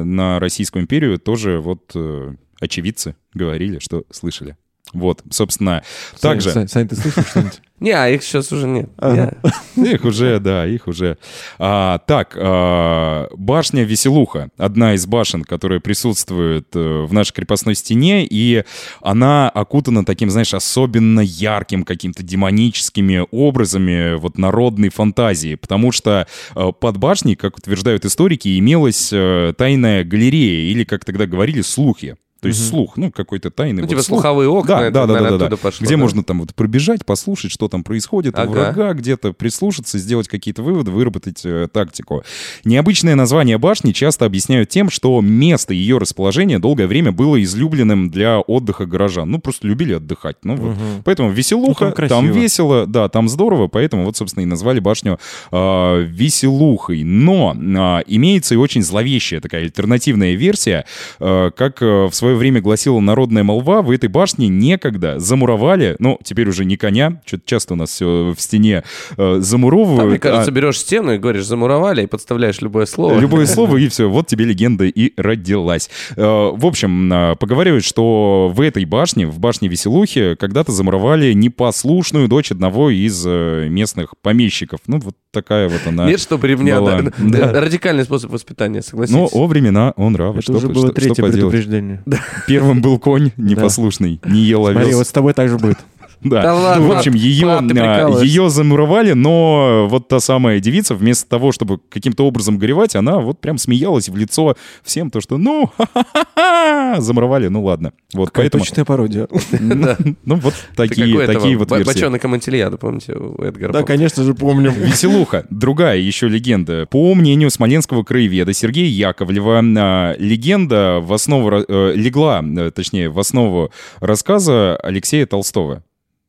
э, 0.00 0.02
на 0.05 0.38
Российскую 0.40 0.82
империю 0.82 1.18
тоже 1.18 1.61
вот 1.61 1.92
э, 1.94 2.34
очевидцы 2.61 3.16
говорили, 3.32 3.78
что 3.78 4.05
слышали. 4.11 4.57
Вот, 4.95 5.22
собственно, 5.30 5.82
также... 6.20 6.51
Сань, 6.51 6.68
Сань, 6.68 6.88
ты 6.88 6.97
слышал 6.97 7.22
что-нибудь? 7.22 7.61
Не, 7.80 7.90
а 7.90 8.09
их 8.09 8.22
сейчас 8.22 8.53
уже 8.53 8.68
нет. 8.68 8.88
Ага. 8.97 9.34
Их 9.76 10.05
уже, 10.05 10.38
да, 10.38 10.64
их 10.64 10.86
уже. 10.86 11.18
А, 11.59 11.99
так, 11.99 12.34
а, 12.40 13.26
башня 13.36 13.82
Веселуха. 13.82 14.49
Одна 14.57 14.95
из 14.95 15.07
башен, 15.07 15.42
которая 15.42 15.80
присутствует 15.80 16.68
э, 16.74 17.05
в 17.05 17.12
нашей 17.12 17.32
крепостной 17.34 17.74
стене, 17.74 18.24
и 18.24 18.62
она 19.03 19.51
окутана 19.51 20.05
таким, 20.05 20.30
знаешь, 20.30 20.55
особенно 20.55 21.20
ярким 21.20 21.84
каким-то 21.84 22.22
демоническими 22.22 23.26
образами 23.32 24.14
вот 24.14 24.38
народной 24.38 24.90
фантазии, 24.90 25.57
потому 25.57 25.90
что 25.90 26.28
э, 26.55 26.72
под 26.78 26.97
башней, 26.97 27.34
как 27.34 27.59
утверждают 27.59 28.05
историки, 28.05 28.57
имелась 28.59 29.11
э, 29.12 29.53
тайная 29.59 30.05
галерея, 30.05 30.70
или, 30.70 30.84
как 30.84 31.05
тогда 31.05 31.26
говорили, 31.26 31.61
слухи. 31.61 32.16
То 32.45 32.49
есть 32.49 32.68
слух, 32.68 32.97
ну, 32.97 33.11
какой-то 33.11 33.51
тайный 33.51 33.76
Ну, 33.76 33.80
вот 33.82 33.88
типа 33.90 34.03
слух. 34.03 34.20
слуховые 34.20 34.49
окна, 34.49 34.90
Да, 34.90 35.07
да, 35.07 35.07
да, 35.07 35.38
да, 35.38 35.49
да, 35.49 35.57
пошло, 35.57 35.84
Где 35.84 35.95
да? 35.95 36.01
можно 36.01 36.22
там 36.22 36.40
вот 36.40 36.55
пробежать, 36.55 37.07
послушать, 37.07 37.51
что 37.51 37.68
там 37.68 37.82
происходит 37.82 38.38
у 38.38 38.42
Ага. 38.42 38.51
врага, 38.51 38.92
где-то 38.92 39.32
прислушаться, 39.32 39.99
сделать 39.99 40.28
какие-то 40.28 40.62
выводы, 40.62 40.90
выработать 40.90 41.40
э, 41.45 41.68
тактику. 41.72 42.22
Необычное 42.64 43.14
название 43.14 43.57
башни 43.59 43.92
часто 43.92 44.26
объясняют 44.26 44.68
тем, 44.68 44.90
что 44.90 45.20
место 45.22 45.72
ее 45.72 45.99
расположения 45.99 46.59
долгое 46.59 46.86
время 46.86 47.12
было 47.12 47.42
излюбленным 47.42 48.11
для 48.11 48.40
отдыха 48.40 48.86
горожан. 48.86 49.30
Ну, 49.30 49.38
просто 49.38 49.66
любили 49.66 49.95
отдыхать. 49.95 50.36
Ну, 50.45 50.57
вот. 50.57 50.76
Поэтому 51.05 51.30
веселуха, 51.30 51.86
Ну, 51.86 51.92
там 51.92 52.09
там, 52.09 52.30
весело, 52.32 52.86
да, 52.86 53.09
там 53.09 53.28
здорово, 53.28 53.68
поэтому 53.68 54.05
вот, 54.05 54.16
собственно, 54.16 54.42
и 54.42 54.47
назвали 54.47 54.80
башню 54.80 55.18
э, 55.51 56.03
веселухой. 56.09 57.03
Но 57.05 57.55
э, 57.57 58.03
имеется 58.07 58.55
и 58.55 58.57
очень 58.59 58.82
зловещая 58.82 59.40
такая 59.40 59.62
альтернативная 59.62 60.34
версия, 60.34 60.84
э, 61.20 61.51
как 61.57 61.80
э, 61.82 62.07
в 62.07 62.12
свое 62.14 62.34
время 62.37 62.61
гласила 62.61 63.01
народная 63.01 63.43
молва, 63.45 63.82
в 63.82 63.91
этой 63.91 64.09
башне 64.09 64.49
некогда 64.49 65.18
замуровали, 65.18 65.97
ну, 65.99 66.18
теперь 66.22 66.49
уже 66.49 66.64
не 66.64 66.76
коня, 66.76 67.20
что-то 67.26 67.43
часто 67.47 67.74
у 67.74 67.76
нас 67.76 67.91
все 67.91 68.35
в 68.37 68.41
стене 68.41 68.82
э, 69.16 69.39
замуровывают. 69.41 69.99
Там, 70.01 70.09
мне 70.09 70.16
а- 70.16 70.20
кажется, 70.20 70.51
берешь 70.51 70.78
стену 70.78 71.12
и 71.14 71.18
говоришь 71.18 71.45
замуровали 71.47 72.03
и 72.03 72.07
подставляешь 72.07 72.61
любое 72.61 72.87
слово. 72.87 73.18
Любое 73.18 73.47
слово, 73.55 73.76
и 73.78 73.89
все, 73.89 74.09
вот 74.09 74.26
тебе 74.26 74.45
легенда 74.45 74.85
и 74.85 75.12
родилась. 75.16 75.91
Э, 76.16 76.22
В 76.55 76.66
общем, 76.66 77.12
э, 77.12 77.37
поговаривают, 77.37 77.85
что 77.85 78.51
в 78.55 78.61
этой 78.61 78.85
башне, 78.85 79.26
в 79.26 79.39
башне 79.39 79.68
Веселухи, 79.68 80.35
когда-то 80.37 80.72
замуровали 80.72 81.32
непослушную 81.32 82.28
дочь 82.28 82.51
одного 82.51 82.91
из 82.91 83.24
э, 83.26 83.68
местных 83.68 84.14
помещиков. 84.22 84.80
Ну, 84.87 84.99
вот 84.99 85.14
такая 85.30 85.68
вот 85.68 85.80
она. 85.87 86.07
Нет, 86.09 86.20
что 86.20 86.39
ремня. 86.43 86.78
была. 86.80 87.03
да. 87.03 87.12
Да. 87.18 87.61
Радикальный 87.61 88.05
способ 88.05 88.30
воспитания, 88.30 88.82
согласитесь. 88.82 89.16
Но 89.18 89.28
о 89.32 89.47
времена 89.47 89.93
он 89.97 90.14
рав. 90.16 90.35
Это 90.35 90.43
что, 90.43 90.53
уже 90.55 90.68
было 90.68 90.87
что- 90.87 90.95
третье 90.95 91.14
что 91.14 91.22
предупреждение. 91.30 92.03
Первым 92.47 92.81
был 92.81 92.99
конь 92.99 93.33
непослушный, 93.37 94.20
не 94.25 94.41
ел 94.41 94.66
овес. 94.66 94.79
Смотри, 94.79 94.95
вот 94.95 95.07
с 95.07 95.12
тобой 95.12 95.35
так 95.35 95.49
же 95.49 95.59
будет. 95.59 95.79
Да. 96.25 96.43
Да 96.43 96.55
ладно, 96.55 96.87
ну, 96.87 96.93
в 96.93 96.97
общем, 96.97 97.14
ее, 97.14 97.61
ты 97.68 97.79
а, 97.79 98.09
ее 98.22 98.49
замуровали, 98.49 99.12
но 99.12 99.87
вот 99.89 100.09
та 100.09 100.20
самая 100.20 100.59
девица, 100.59 100.95
вместо 100.95 101.29
того, 101.29 101.53
чтобы 101.53 101.79
каким-то 101.91 102.27
образом 102.27 102.59
горевать, 102.59 102.97
она 102.97 103.18
вот 103.18 103.41
прям 103.41 103.59
смеялась 103.59 104.09
в 104.09 104.16
лицо 104.16 104.57
всем, 104.83 105.11
то, 105.11 105.20
что, 105.20 105.37
ну, 105.37 105.70
ха-ха-ха, 105.77 107.01
замуровали, 107.01 107.49
ну 107.49 107.62
ладно. 107.62 107.93
Вот, 108.14 108.31
Какая 108.31 108.45
поэтому, 108.45 108.64
точная 108.64 108.85
пародия. 108.87 109.29
Да. 109.53 109.99
ну 110.25 110.37
вот 110.37 110.55
такие, 110.77 111.27
такие 111.27 111.59
вот 111.59 111.70
версии. 111.70 111.85
Бочонок 111.85 112.25
Амантильяда, 112.25 112.79
помните, 112.79 113.12
у 113.14 113.43
Эдгара? 113.43 113.72
Да, 113.72 113.83
конечно 113.83 114.22
же, 114.22 114.35
помним. 114.35 114.72
Веселуха. 114.77 115.47
Другая 115.51 115.99
еще 115.99 116.29
легенда. 116.29 116.87
По 116.87 117.14
мнению 117.14 117.51
смоленского 117.51 118.03
краеведа 118.03 118.53
Сергея 118.53 118.89
Яковлева, 118.89 119.62
а, 119.77 120.16
легенда 120.18 121.01
в 121.03 121.12
основу, 121.12 121.51
э, 121.51 121.93
легла, 121.95 122.43
э, 122.43 122.70
точнее, 122.70 123.11
в 123.11 123.18
основу 123.18 123.70
рассказа 124.01 124.77
Алексея 124.77 125.27
Толстого. 125.27 125.83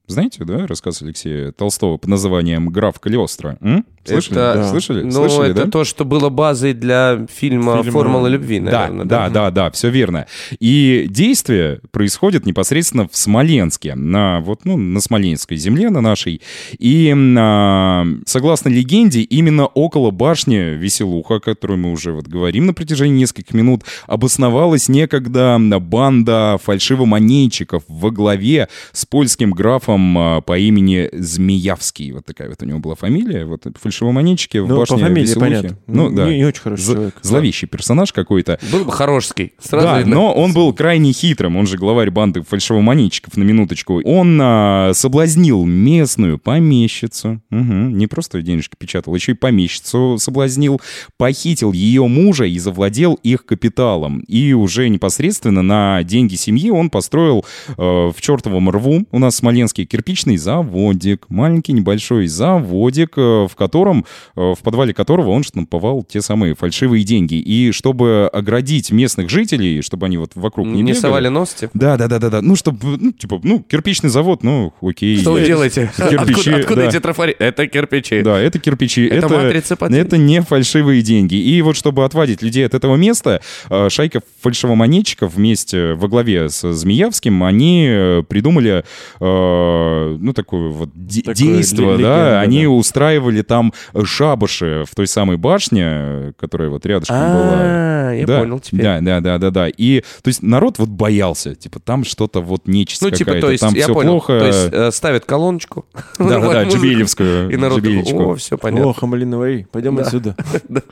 Знаете, 0.08 0.44
да, 0.46 0.68
рассказ 0.68 1.02
Алексея 1.02 1.52
Толстого 1.52 1.98
под 1.98 2.10
названием 2.10 2.70
«Граф 2.70 3.00
Калиостро»? 3.00 3.58
М? 3.62 3.86
Слышали? 4.06 4.38
Это- 4.40 4.54
Да. 4.56 4.70
Слышали? 4.70 5.04
Ну, 5.04 5.12
Слышали, 5.12 5.52
это 5.52 5.66
да? 5.66 5.72
то, 5.72 5.84
что 5.84 6.06
было 6.06 6.30
базой 6.30 6.74
для 6.74 7.26
фильма 7.34 7.78
Фильма- 7.82 7.92
«Формула 7.92 8.28
любви», 8.28 8.60
Да, 8.60 8.88
наверное. 8.88 9.06
да, 9.06 9.30
да, 9.30 9.52
да, 9.52 9.72
все 9.72 9.90
верно. 9.90 10.26
И 10.60 11.08
действие 11.10 11.80
происходит 11.92 12.46
непосредственно 12.46 13.08
в 13.12 13.16
Смоленске, 13.18 13.96
на 13.96 14.40
вот 14.42 14.62
ну 14.66 14.78
на 14.78 15.00
Смоленской 15.02 15.58
земле, 15.58 15.90
на 15.90 16.02
нашей. 16.02 16.42
И 16.78 17.14
а, 17.38 18.06
согласно 18.26 18.70
легенде, 18.70 19.22
именно 19.22 19.66
около 19.66 20.12
башни 20.12 20.76
Веселуха, 20.76 21.36
о 21.36 21.40
которой 21.40 21.78
мы 21.78 21.92
уже 21.92 22.12
вот 22.12 22.28
говорим 22.28 22.66
на 22.68 22.74
протяжении 22.74 23.20
нескольких 23.22 23.54
минут, 23.54 23.84
обосновалась 24.08 24.88
некогда 24.90 25.58
банда 25.80 26.58
фальшивомонетчиков 26.64 27.84
во 27.88 28.12
главе 28.12 28.68
с 28.92 29.06
польским 29.06 29.52
графом 29.52 30.18
а, 30.18 30.42
по 30.42 30.58
имени 30.58 31.10
Змеявский. 31.14 32.12
Вот 32.12 32.26
такая 32.26 32.50
вот 32.50 32.62
у 32.62 32.66
него 32.66 32.80
была 32.80 32.96
фамилия. 32.96 33.46
Вот 33.46 33.66
фальшивомонетчики 33.96 34.58
в 34.58 34.68
Ну, 34.68 34.76
по 34.76 34.80
башне 34.82 34.98
фамилии 34.98 35.22
Веселухи. 35.28 35.40
понятно. 35.50 35.78
Ну, 35.88 36.10
да. 36.12 36.28
Не 36.30 36.38
не 36.38 36.46
очень 36.46 36.62
хороший 36.62 36.82
З- 36.84 36.94
человек. 36.94 37.16
Зловещий 37.22 37.68
персонаж 37.68 38.12
какой-то. 38.12 38.60
Был 38.72 38.86
бы 38.86 38.92
Хорошский. 38.92 39.54
Сразу 39.60 39.88
да, 39.88 39.98
видно. 40.00 40.16
но 40.16 40.34
он 40.34 40.54
был 40.54 40.74
крайне 40.74 41.14
хитрым, 41.14 41.56
он 41.58 41.68
же 41.68 41.78
главарь 41.78 42.12
банды 42.12 42.42
фальшивомонетчиков, 42.42 43.38
на 43.38 43.44
минуточку. 43.44 44.02
Он 44.04 44.40
а, 44.42 44.92
соблазнил 44.94 45.64
местную 45.66 46.38
помещицу, 46.40 47.42
Мгм, 47.50 47.98
не 47.98 48.08
просто 48.08 48.42
денежки 48.42 48.76
печатал, 48.78 49.16
еще 49.16 49.32
и 49.32 49.36
помещицу 49.36 50.18
соблазнил, 50.20 50.82
похитил 51.18 51.72
ее 51.72 52.08
мужа 52.08 52.46
и 52.46 52.58
завладел 52.60 53.14
их 53.24 53.46
капиталом. 53.46 54.20
И 54.28 54.54
уже 54.54 54.90
непосредственно 54.90 55.62
на 55.62 56.04
деньги 56.04 56.36
семьи 56.36 56.70
он 56.70 56.90
построил 56.90 57.46
э, 57.70 57.74
в 57.82 58.16
чертовом 58.20 58.70
рву, 58.70 59.06
у 59.12 59.20
нас 59.20 59.36
смоленский 59.38 59.86
кирпичный 59.86 60.38
заводик, 60.38 61.26
маленький 61.30 61.74
небольшой 61.74 62.28
заводик, 62.28 63.14
э, 63.18 63.22
в 63.50 63.56
котором, 63.56 63.85
э, 63.94 64.04
в 64.36 64.58
подвале 64.64 64.94
которого 64.94 65.30
он 65.32 65.44
штамповал 65.44 66.04
те 66.04 66.22
самые 66.22 66.56
фальшивые 66.56 67.04
деньги. 67.04 67.36
И 67.36 67.72
чтобы 67.72 68.30
оградить 68.32 68.92
местных 68.92 69.30
жителей, 69.30 69.82
чтобы 69.82 70.06
они 70.08 70.18
вот 70.18 70.32
вокруг 70.36 70.66
не, 70.68 70.82
Не 70.82 70.92
бегали- 70.92 71.00
совали 71.02 71.28
нос, 71.28 71.54
типа? 71.54 71.72
Да, 71.74 71.98
да, 71.98 72.08
да, 72.08 72.20
да, 72.20 72.30
да. 72.30 72.42
Ну, 72.42 72.56
чтобы, 72.56 72.98
ну, 73.00 73.12
типа, 73.12 73.40
ну, 73.44 73.60
кирпичный 73.62 74.10
завод, 74.10 74.44
ну, 74.44 74.74
окей. 74.82 75.18
Что 75.20 75.34
вы 75.34 75.46
делаете? 75.46 75.92
Кирпичи, 75.96 76.50
Откуда, 76.50 76.56
откуда 76.58 76.76
да. 76.82 76.88
эти 76.88 77.00
трафари? 77.00 77.36
Это 77.38 77.68
кирпичи. 77.68 78.22
Да, 78.22 78.40
это 78.40 78.60
кирпичи. 78.60 79.06
Это 79.06 79.28
матрица 79.30 79.76
потерь. 79.76 80.00
это 80.00 80.18
не 80.18 80.42
фальшивые 80.42 81.02
деньги. 81.02 81.36
И 81.36 81.62
вот 81.62 81.76
чтобы 81.78 82.06
отвадить 82.06 82.42
людей 82.42 82.66
от 82.66 82.74
этого 82.74 82.96
места, 82.96 83.42
э, 83.70 83.90
шайка 83.90 84.22
фальшивомонетчиков 84.42 85.34
вместе 85.36 85.94
во 85.94 86.08
главе 86.08 86.50
с 86.50 86.72
Змеявским, 86.74 87.44
они 87.44 87.86
э, 87.90 88.24
придумали, 88.28 88.84
э, 89.20 90.18
ну, 90.20 90.34
такое 90.34 90.70
вот 90.70 90.90
Такое 90.94 91.36
действо, 91.36 91.82
ле- 91.82 91.88
да. 91.88 91.94
легенда, 91.98 92.40
Они 92.42 92.64
да. 92.64 92.70
устраивали 92.70 93.42
там 93.42 93.74
шабаши 94.04 94.84
в 94.90 94.96
той 94.96 95.08
самой 95.08 95.38
башне, 95.38 96.34
которая 96.40 96.70
вот 96.70 96.86
рядышком 96.86 97.18
была. 97.18 97.52
А, 97.54 98.12
я 98.14 98.26
да, 98.26 98.40
понял 98.40 98.60
теперь. 98.60 98.82
Да, 98.82 99.00
да, 99.02 99.20
да, 99.20 99.38
да, 99.38 99.52
да. 99.52 99.68
И, 99.68 100.02
то 100.22 100.28
есть, 100.28 100.42
народ 100.42 100.80
вот 100.80 100.90
боялся, 100.90 101.56
типа, 101.56 101.80
там 101.80 102.04
что-то 102.04 102.42
вот 102.42 102.68
нечисть 102.68 103.02
Ну, 103.02 103.10
типа, 103.10 103.26
какая-то, 103.32 103.48
то 103.48 103.52
есть, 103.52 103.62
там 103.62 103.74
я 103.74 103.84
все 103.84 103.94
понял, 103.94 104.12
плохо. 104.12 104.40
то 104.40 104.46
есть 104.46 104.70
э, 104.72 104.92
ставят 104.92 105.26
колоночку. 105.26 105.86
Да, 106.20 106.40
да, 106.40 106.52
да, 106.52 106.64
Джибеевскую. 106.70 107.50
И 107.50 107.58
народ 107.58 107.84
о, 107.86 108.36
все 108.36 108.58
понятно. 108.58 108.90
О, 108.90 108.94
Хамалиновый, 108.94 109.68
пойдем 109.72 109.96
Да. 109.96 110.04
отсюда. 110.04 110.36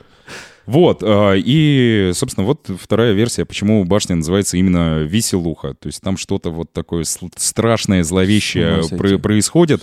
Вот, 0.66 1.02
а, 1.02 1.34
и, 1.34 2.12
собственно, 2.14 2.46
вот 2.46 2.70
вторая 2.80 3.12
версия, 3.12 3.44
почему 3.44 3.84
башня 3.84 4.16
называется 4.16 4.56
именно 4.56 5.02
Веселуха. 5.02 5.74
То 5.74 5.88
есть 5.88 6.00
там 6.00 6.16
что-то 6.16 6.50
вот 6.50 6.72
такое 6.72 7.04
страшное, 7.04 8.02
зловещее 8.02 8.82
про- 8.96 9.18
происходит. 9.18 9.82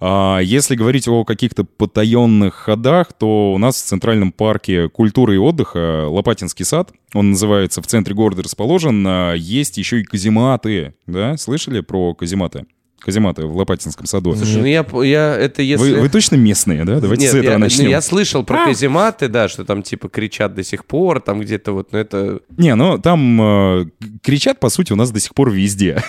А 0.00 0.40
Если 0.40 0.74
говорить 0.76 1.08
о 1.08 1.24
каких-то 1.24 1.64
потаенных 1.64 2.54
ходах, 2.54 3.12
то 3.12 3.52
у 3.54 3.58
нас 3.58 3.76
в 3.76 3.84
Центральном 3.84 4.32
парке 4.32 4.88
культуры 4.88 5.34
и 5.34 5.38
отдыха 5.38 6.06
Лопатинский 6.08 6.64
сад, 6.64 6.92
он 7.14 7.30
называется, 7.30 7.80
в 7.82 7.86
центре 7.86 8.14
города 8.14 8.42
расположен, 8.42 9.04
а, 9.06 9.32
есть 9.34 9.78
еще 9.78 10.00
и 10.00 10.04
казематы, 10.04 10.94
да? 11.06 11.36
Слышали 11.36 11.80
про 11.80 12.14
казематы? 12.14 12.66
Казематы 13.08 13.46
в 13.46 13.56
Лопатинском 13.56 14.04
саду. 14.04 14.36
Слушай, 14.36 14.60
ну 14.60 14.66
я, 14.66 14.84
я 15.02 15.34
это 15.34 15.62
если... 15.62 15.94
Вы, 15.94 16.00
вы 16.02 16.08
точно 16.10 16.36
местные, 16.36 16.84
да? 16.84 17.00
Давайте 17.00 17.22
Нет, 17.22 17.32
с 17.32 17.34
этого 17.36 17.52
я, 17.52 17.58
ну, 17.58 17.64
начнем. 17.64 17.88
я 17.88 18.02
слышал 18.02 18.44
про 18.44 18.66
казематы, 18.66 19.28
да, 19.28 19.48
что 19.48 19.64
там 19.64 19.82
типа 19.82 20.10
кричат 20.10 20.54
до 20.54 20.62
сих 20.62 20.84
пор, 20.84 21.22
там 21.22 21.40
где-то 21.40 21.72
вот, 21.72 21.90
но 21.92 21.98
это... 21.98 22.40
Не, 22.58 22.74
ну 22.74 22.98
там 22.98 23.40
э, 23.40 23.86
кричат, 24.22 24.60
по 24.60 24.68
сути, 24.68 24.92
у 24.92 24.96
нас 24.96 25.10
до 25.10 25.20
сих 25.20 25.32
пор 25.32 25.50
везде. 25.50 26.02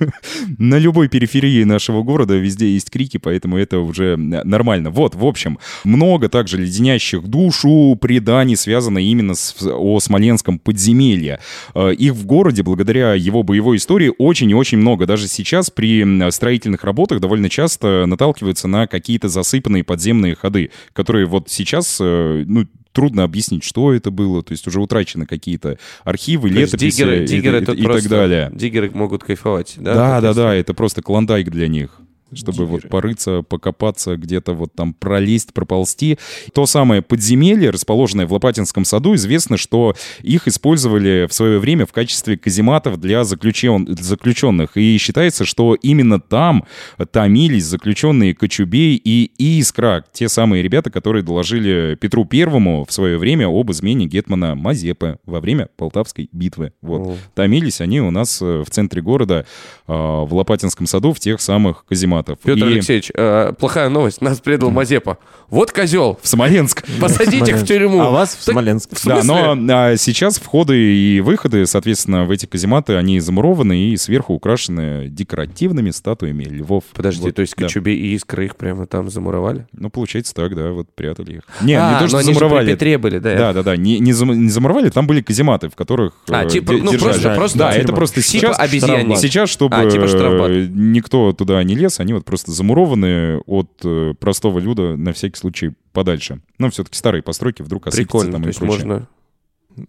На 0.58 0.78
любой 0.78 1.08
периферии 1.08 1.62
нашего 1.64 2.02
города 2.02 2.32
везде 2.34 2.72
есть 2.72 2.88
крики, 2.88 3.18
поэтому 3.18 3.58
это 3.58 3.80
уже 3.80 4.14
э, 4.14 4.16
нормально. 4.16 4.88
Вот, 4.88 5.14
в 5.14 5.26
общем, 5.26 5.58
много 5.84 6.30
также 6.30 6.56
леденящих 6.56 7.24
душу 7.24 7.98
преданий 8.00 8.56
связано 8.56 8.96
именно 8.96 9.34
с, 9.34 9.54
о 9.62 10.00
Смоленском 10.00 10.58
подземелье. 10.58 11.38
Э, 11.74 11.92
Их 11.92 12.14
в 12.14 12.24
городе, 12.24 12.62
благодаря 12.62 13.12
его 13.12 13.42
боевой 13.42 13.76
истории, 13.76 14.10
очень 14.16 14.50
и 14.50 14.54
очень 14.54 14.78
много. 14.78 15.04
Даже 15.04 15.28
сейчас 15.28 15.68
при 15.68 16.00
м, 16.00 16.32
строительных 16.46 16.84
работах 16.84 17.18
довольно 17.20 17.48
часто 17.50 18.06
наталкиваются 18.06 18.68
на 18.68 18.86
какие-то 18.86 19.28
засыпанные 19.28 19.82
подземные 19.82 20.36
ходы, 20.36 20.70
которые 20.92 21.26
вот 21.26 21.50
сейчас, 21.50 21.98
э, 22.00 22.44
ну, 22.46 22.66
трудно 22.92 23.24
объяснить, 23.24 23.64
что 23.64 23.92
это 23.92 24.12
было, 24.12 24.44
то 24.44 24.52
есть 24.52 24.64
уже 24.68 24.80
утрачены 24.80 25.26
какие-то 25.26 25.76
архивы, 26.04 26.48
То 26.48 26.54
летописи 26.54 26.96
диггеры, 26.98 27.24
и, 27.24 27.26
диггеры 27.26 27.62
и- 27.62 27.64
тут 27.64 27.78
и 27.78 27.82
так 27.82 28.08
далее. 28.08 28.50
Диггеры 28.54 28.90
могут 28.94 29.24
кайфовать, 29.24 29.74
да? 29.78 29.94
Да, 29.94 30.20
да, 30.20 30.34
да, 30.34 30.54
это 30.54 30.72
просто 30.72 31.02
клондайк 31.02 31.50
для 31.50 31.66
них 31.66 31.90
чтобы 32.32 32.58
Диггеры. 32.58 32.82
вот 32.82 32.88
порыться, 32.88 33.42
покопаться, 33.42 34.16
где-то 34.16 34.52
вот 34.52 34.72
там 34.74 34.94
пролезть, 34.94 35.52
проползти. 35.52 36.18
То 36.52 36.66
самое 36.66 37.02
подземелье, 37.02 37.70
расположенное 37.70 38.26
в 38.26 38.32
Лопатинском 38.32 38.84
саду, 38.84 39.14
известно, 39.14 39.56
что 39.56 39.94
их 40.22 40.48
использовали 40.48 41.26
в 41.28 41.32
свое 41.32 41.58
время 41.58 41.86
в 41.86 41.92
качестве 41.92 42.36
казематов 42.36 42.98
для 43.00 43.22
заключен- 43.22 43.86
заключенных. 44.00 44.76
И 44.76 44.98
считается, 44.98 45.44
что 45.44 45.74
именно 45.74 46.20
там 46.20 46.64
томились 47.12 47.64
заключенные 47.64 48.34
Кочубей 48.34 49.00
и 49.02 49.30
Искра, 49.38 50.04
те 50.12 50.28
самые 50.28 50.62
ребята, 50.62 50.90
которые 50.90 51.22
доложили 51.22 51.96
Петру 52.00 52.24
Первому 52.24 52.84
в 52.84 52.92
свое 52.92 53.18
время 53.18 53.46
об 53.46 53.70
измене 53.70 54.06
Гетмана 54.06 54.54
Мазепы 54.54 55.18
во 55.24 55.40
время 55.40 55.68
Полтавской 55.76 56.28
битвы. 56.32 56.72
Вот. 56.80 57.00
О. 57.00 57.16
Томились 57.34 57.80
они 57.80 58.00
у 58.00 58.10
нас 58.10 58.40
э, 58.42 58.64
в 58.66 58.70
центре 58.70 59.02
города, 59.02 59.46
э, 59.86 59.92
в 59.92 60.28
Лопатинском 60.32 60.86
саду, 60.86 61.12
в 61.12 61.20
тех 61.20 61.40
самых 61.40 61.84
казематов. 62.16 62.38
Петр 62.42 62.58
И 62.66 62.72
Алексеевич, 62.74 63.10
э, 63.14 63.52
плохая 63.58 63.88
новость, 63.88 64.20
нас 64.20 64.40
предал 64.40 64.70
Мазепа. 64.70 65.18
Вот 65.48 65.70
козел, 65.70 66.18
в 66.22 66.26
Смоленск. 66.28 66.84
посадите 67.00 67.54
в 67.54 67.64
тюрьму. 67.64 68.00
А 68.00 68.10
вас 68.10 68.36
в 68.36 68.42
Смоленск. 68.42 68.90
Да, 69.04 69.22
но 69.22 69.56
а, 69.70 69.96
сейчас 69.96 70.38
входы 70.38 70.76
и 70.76 71.20
выходы, 71.20 71.66
соответственно, 71.66 72.24
в 72.24 72.30
эти 72.30 72.46
казематы, 72.46 72.96
они 72.96 73.20
замурованы 73.20 73.90
и 73.90 73.96
сверху 73.96 74.34
украшены 74.34 75.06
декоративными 75.08 75.90
статуями 75.90 76.44
львов. 76.44 76.84
Подожди, 76.94 77.22
Вот, 77.22 77.34
то 77.36 77.42
есть 77.42 77.54
да. 77.56 77.64
Кочубей 77.66 77.96
и 77.96 78.16
Искры 78.16 78.46
их 78.46 78.56
прямо 78.56 78.86
там 78.86 79.10
замуровали? 79.10 79.66
Ну, 79.72 79.90
получается 79.90 80.34
так, 80.34 80.54
да, 80.56 80.70
вот 80.70 80.88
прятали 80.94 81.36
их. 81.36 81.42
Не, 81.60 81.74
а, 81.74 81.92
не 81.94 81.98
то, 82.00 82.08
что 82.08 82.22
замуровали. 82.22 82.72
Петре 82.72 82.98
были, 82.98 83.18
да? 83.18 83.36
Да, 83.36 83.52
да, 83.52 83.62
да, 83.62 83.76
не, 83.76 83.98
не, 84.00 84.12
зам- 84.12 84.34
не 84.34 84.48
замуровали, 84.48 84.88
там 84.88 85.06
были 85.06 85.20
казематы, 85.20 85.68
в 85.68 85.76
которых 85.76 86.14
А, 86.28 86.44
э, 86.44 86.48
типа, 86.48 86.72
ну, 86.72 86.90
держали. 86.92 87.12
просто- 87.12 87.34
просто 87.34 87.58
Да, 87.58 87.72
это 87.72 87.92
просто 87.92 88.22
Типа 88.22 88.26
сейчас... 88.32 88.58
обезьянник. 88.58 89.18
Сейчас, 89.18 89.50
чтобы 89.50 89.76
А, 89.76 89.88
типа 89.90 90.06
э, 90.06 90.66
никто 90.70 91.32
туда 91.32 91.62
не 91.62 91.74
лез, 91.74 92.00
они 92.06 92.14
вот 92.14 92.24
просто 92.24 92.52
замурованы 92.52 93.38
от 93.46 93.80
э, 93.84 94.14
простого 94.18 94.60
люда 94.60 94.96
на 94.96 95.12
всякий 95.12 95.36
случай 95.36 95.72
подальше. 95.92 96.40
Но 96.58 96.70
все-таки 96.70 96.96
старые 96.96 97.22
постройки 97.22 97.62
вдруг 97.62 97.88
осыпятся 97.88 98.04
Прикольно, 98.06 98.32
там 98.32 98.42
то 98.42 98.48
и 98.48 98.50
есть 98.50 98.60
прочее. 98.60 98.86
можно... 98.86 99.08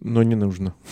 Но 0.00 0.22
не 0.22 0.34
нужно. 0.34 0.74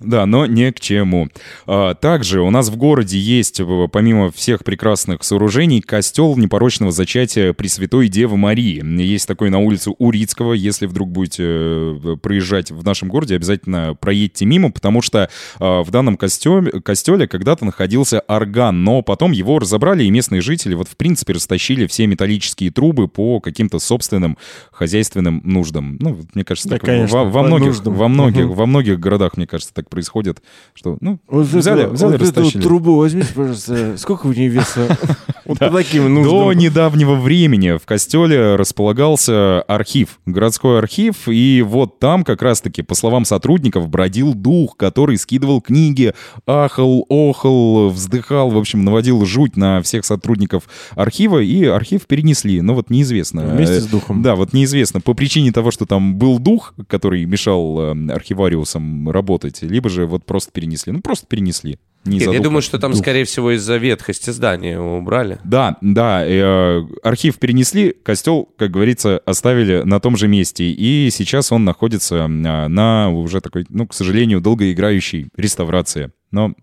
Да, 0.00 0.26
но 0.26 0.46
не 0.46 0.72
к 0.72 0.80
чему. 0.80 1.28
А, 1.66 1.94
Также 1.94 2.40
у 2.40 2.50
нас 2.50 2.68
в 2.68 2.76
городе 2.76 3.18
есть, 3.18 3.60
помимо 3.92 4.30
всех 4.30 4.64
прекрасных 4.64 5.22
сооружений, 5.22 5.80
костел 5.80 6.36
непорочного 6.36 6.92
зачатия 6.92 7.52
Пресвятой 7.52 8.08
Девы 8.08 8.36
Марии. 8.36 8.82
Есть 9.02 9.26
такой 9.26 9.50
на 9.50 9.58
улице 9.58 9.90
Урицкого. 9.98 10.52
Если 10.54 10.86
вдруг 10.86 11.10
будете 11.10 11.42
э, 11.44 12.16
проезжать 12.22 12.70
в 12.70 12.84
нашем 12.84 13.08
городе, 13.08 13.36
обязательно 13.36 13.96
проедьте 13.98 14.46
мимо, 14.46 14.70
потому 14.70 15.02
что 15.02 15.28
а, 15.58 15.82
в 15.82 15.90
данном 15.90 16.16
костеле, 16.16 16.80
костеле 16.80 17.28
когда-то 17.28 17.64
находился 17.64 18.20
орган, 18.20 18.84
но 18.84 19.02
потом 19.02 19.32
его 19.32 19.58
разобрали, 19.58 20.04
и 20.04 20.10
местные 20.10 20.40
жители 20.40 20.74
вот 20.74 20.88
в 20.88 20.96
принципе 20.96 21.34
растащили 21.34 21.86
все 21.86 22.06
металлические 22.06 22.70
трубы 22.70 23.08
по 23.08 23.40
каким-то 23.40 23.78
собственным 23.78 24.38
хозяйственным 24.70 25.40
нуждам. 25.44 25.96
Ну, 26.00 26.18
мне 26.34 26.44
кажется, 26.44 26.68
Да, 26.68 26.76
так 26.76 26.86
конечно, 26.86 27.18
во, 27.18 27.24
во 27.24 27.42
многих, 27.42 27.84
во 27.84 28.08
многих, 28.08 28.27
Мгм. 28.30 28.52
во 28.54 28.66
многих 28.66 28.98
городах, 29.00 29.36
мне 29.36 29.46
кажется, 29.46 29.72
так 29.74 29.88
происходит, 29.90 30.42
что, 30.74 30.96
ну, 31.00 31.18
Вот 31.28 31.46
взяли, 31.46 31.84
эту- 31.84 31.92
взяли, 31.94 32.12
вот 32.12 32.22
эту 32.22 32.40
растащили. 32.40 32.62
трубу 32.62 32.96
возьмите, 32.96 33.28
пожалуйста. 33.34 33.96
Сколько 33.98 34.26
у 34.26 34.32
нее 34.32 34.48
веса? 34.48 34.96
Вот 35.48 35.58
таким 35.60 36.22
До 36.24 36.52
недавнего 36.52 37.14
времени 37.14 37.78
в 37.78 37.86
костеле 37.86 38.56
располагался 38.56 39.62
архив, 39.62 40.20
городской 40.26 40.78
архив, 40.78 41.26
и 41.26 41.62
вот 41.66 41.98
там 41.98 42.22
как 42.24 42.42
раз-таки, 42.42 42.82
по 42.82 42.94
словам 42.94 43.24
сотрудников, 43.24 43.88
бродил 43.88 44.34
дух, 44.34 44.76
который 44.76 45.16
скидывал 45.16 45.62
книги, 45.62 46.12
ахал, 46.46 47.06
охал, 47.08 47.88
вздыхал, 47.88 48.50
в 48.50 48.58
общем, 48.58 48.84
наводил 48.84 49.24
жуть 49.24 49.56
на 49.56 49.80
всех 49.80 50.04
сотрудников 50.04 50.64
архива, 50.94 51.38
и 51.38 51.64
архив 51.64 52.06
перенесли, 52.06 52.60
но 52.60 52.74
вот 52.74 52.90
неизвестно. 52.90 53.46
Вместе 53.46 53.80
с 53.80 53.86
Э, 53.86 53.90
духом. 53.90 54.20
Да, 54.22 54.34
вот 54.36 54.52
неизвестно, 54.52 55.00
по 55.00 55.14
причине 55.14 55.50
того, 55.50 55.70
что 55.70 55.86
там 55.86 56.16
был 56.16 56.38
дух, 56.38 56.74
который 56.88 57.24
мешал 57.24 57.94
архивариусам 58.18 59.10
работать, 59.10 59.62
либо 59.62 59.88
же 59.88 60.06
вот 60.06 60.24
просто 60.24 60.52
перенесли. 60.52 60.92
Ну, 60.92 61.00
просто 61.00 61.26
перенесли. 61.26 61.78
Не 62.04 62.18
Нет, 62.18 62.32
я 62.32 62.40
думаю, 62.40 62.62
что 62.62 62.78
там, 62.78 62.92
Дух. 62.92 63.00
скорее 63.00 63.24
всего, 63.24 63.50
из-за 63.52 63.76
ветхости 63.76 64.30
здания 64.30 64.72
его 64.72 64.98
убрали. 64.98 65.38
Да, 65.44 65.76
да, 65.80 66.24
э, 66.24 66.82
архив 67.02 67.38
перенесли, 67.38 67.94
костел, 68.02 68.48
как 68.56 68.70
говорится, 68.70 69.18
оставили 69.26 69.82
на 69.82 70.00
том 70.00 70.16
же 70.16 70.28
месте, 70.28 70.64
и 70.64 71.10
сейчас 71.10 71.52
он 71.52 71.64
находится 71.64 72.24
а, 72.24 72.28
на 72.28 73.10
уже 73.10 73.40
такой, 73.40 73.66
ну, 73.68 73.86
к 73.86 73.94
сожалению, 73.94 74.40
долгоиграющей 74.40 75.28
реставрации. 75.36 76.12
Но 76.30 76.54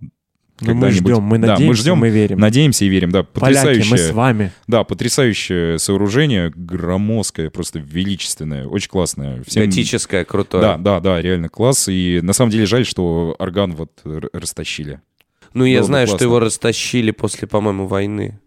Но 0.61 0.73
мы 0.73 0.91
ждем, 0.91 1.21
мы 1.21 1.37
Да, 1.37 1.47
надеемся, 1.49 1.67
мы 1.67 1.75
ждем, 1.75 1.97
мы 1.97 2.09
верим. 2.09 2.39
надеемся 2.39 2.85
и 2.85 2.87
верим, 2.87 3.11
да, 3.11 3.23
Поляки, 3.23 3.55
потрясающее, 3.55 3.91
мы 3.91 3.97
с 3.97 4.11
вами. 4.11 4.51
да, 4.67 4.83
потрясающее 4.85 5.77
сооружение, 5.79 6.51
громоздкое, 6.55 7.49
просто 7.49 7.79
величественное, 7.79 8.65
очень 8.65 8.89
классное. 8.89 9.43
Всем- 9.45 9.65
Готическое, 9.65 10.23
крутое. 10.23 10.61
Да, 10.61 10.77
да, 10.77 10.99
да, 11.01 11.21
реально 11.21 11.49
класс, 11.49 11.87
и 11.89 12.19
на 12.23 12.31
самом 12.33 12.51
деле 12.51 12.65
жаль, 12.65 12.85
что 12.85 13.35
орган 13.37 13.73
вот 13.75 13.91
растащили. 14.33 15.01
Ну, 15.53 15.65
я 15.65 15.79
Было 15.79 15.87
знаю, 15.87 16.07
что 16.07 16.23
его 16.23 16.39
растащили 16.39 17.11
после, 17.11 17.47
по-моему, 17.47 17.87
войны. 17.87 18.39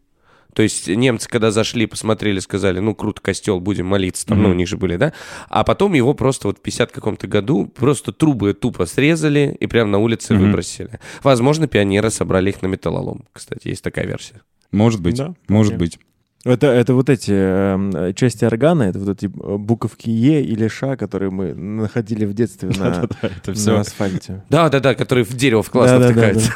То 0.58 0.62
есть 0.64 0.88
немцы, 0.88 1.28
когда 1.28 1.52
зашли, 1.52 1.86
посмотрели, 1.86 2.40
сказали, 2.40 2.80
ну, 2.80 2.92
круто, 2.92 3.20
костел, 3.22 3.60
будем 3.60 3.86
молиться, 3.86 4.26
там, 4.26 4.42
ну, 4.42 4.50
у 4.50 4.54
них 4.54 4.66
же 4.66 4.76
были, 4.76 4.96
да? 4.96 5.12
А 5.48 5.62
потом 5.62 5.94
его 5.94 6.14
просто 6.14 6.48
вот 6.48 6.58
в 6.58 6.62
50 6.62 6.90
каком-то 6.90 7.28
году 7.28 7.66
просто 7.68 8.10
трубы 8.10 8.54
тупо 8.54 8.84
срезали 8.86 9.56
и 9.60 9.68
прямо 9.68 9.92
на 9.92 9.98
улице 9.98 10.34
Мгм. 10.34 10.46
выбросили. 10.46 10.98
Возможно, 11.22 11.68
пионеры 11.68 12.10
собрали 12.10 12.50
их 12.50 12.60
на 12.60 12.66
металлолом, 12.66 13.24
кстати, 13.32 13.68
есть 13.68 13.84
такая 13.84 14.04
версия. 14.04 14.40
Может 14.72 15.00
быть, 15.00 15.14
Да, 15.14 15.32
может 15.46 15.74
вполне. 15.74 15.90
быть. 15.90 16.00
Это, 16.44 16.66
это 16.66 16.94
вот 16.94 17.08
эти 17.08 17.30
эм, 17.30 18.14
части 18.14 18.44
органа, 18.44 18.82
это 18.82 18.98
вот 18.98 19.10
эти 19.10 19.26
э, 19.26 19.56
буковки 19.58 20.10
Е 20.10 20.42
или 20.42 20.66
Ш, 20.66 20.96
которые 20.96 21.30
мы 21.30 21.54
находили 21.54 22.24
в 22.24 22.34
детстве 22.34 22.70
на, 22.78 23.08
это 23.22 23.52
на 23.52 23.80
асфальте. 23.80 24.44
Да-да-да, 24.50 24.96
который 24.96 25.22
в 25.22 25.34
дерево 25.36 25.62
классно 25.62 26.00
Да-да-да, 26.00 26.12
втыкается. 26.14 26.52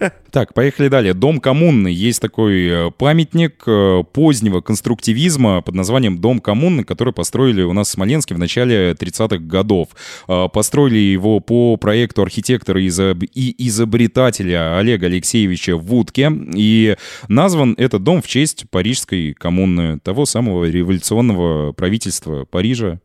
Так, 0.30 0.54
поехали 0.54 0.88
далее. 0.88 1.14
Дом 1.14 1.40
коммуны. 1.40 1.88
Есть 1.88 2.20
такой 2.20 2.68
э, 2.68 2.90
памятник 2.90 3.62
э, 3.66 4.02
позднего 4.12 4.60
конструктивизма 4.60 5.60
под 5.62 5.74
названием 5.74 6.18
Дом 6.18 6.40
коммуны, 6.40 6.84
который 6.84 7.12
построили 7.12 7.62
у 7.62 7.72
нас 7.72 7.88
в 7.88 7.92
Смоленске 7.92 8.34
в 8.34 8.38
начале 8.38 8.92
30-х 8.92 9.38
годов. 9.38 9.88
Э, 10.28 10.48
Построили 10.52 10.98
его 10.98 11.40
по 11.40 11.76
проекту 11.76 12.22
архитектора 12.22 12.80
и 12.80 12.88
изобретателя 12.88 14.78
Олега 14.78 15.06
Алексеевича 15.06 15.76
Вудке. 15.76 16.30
И 16.54 16.96
назван 17.28 17.74
этот 17.76 18.02
дом 18.02 18.22
в 18.22 18.26
честь 18.26 18.66
Парижской 18.70 19.34
коммуны, 19.34 19.98
того 20.00 20.26
самого 20.26 20.64
революционного 20.64 21.72
правительства 21.72 22.44
Парижа, 22.44 23.00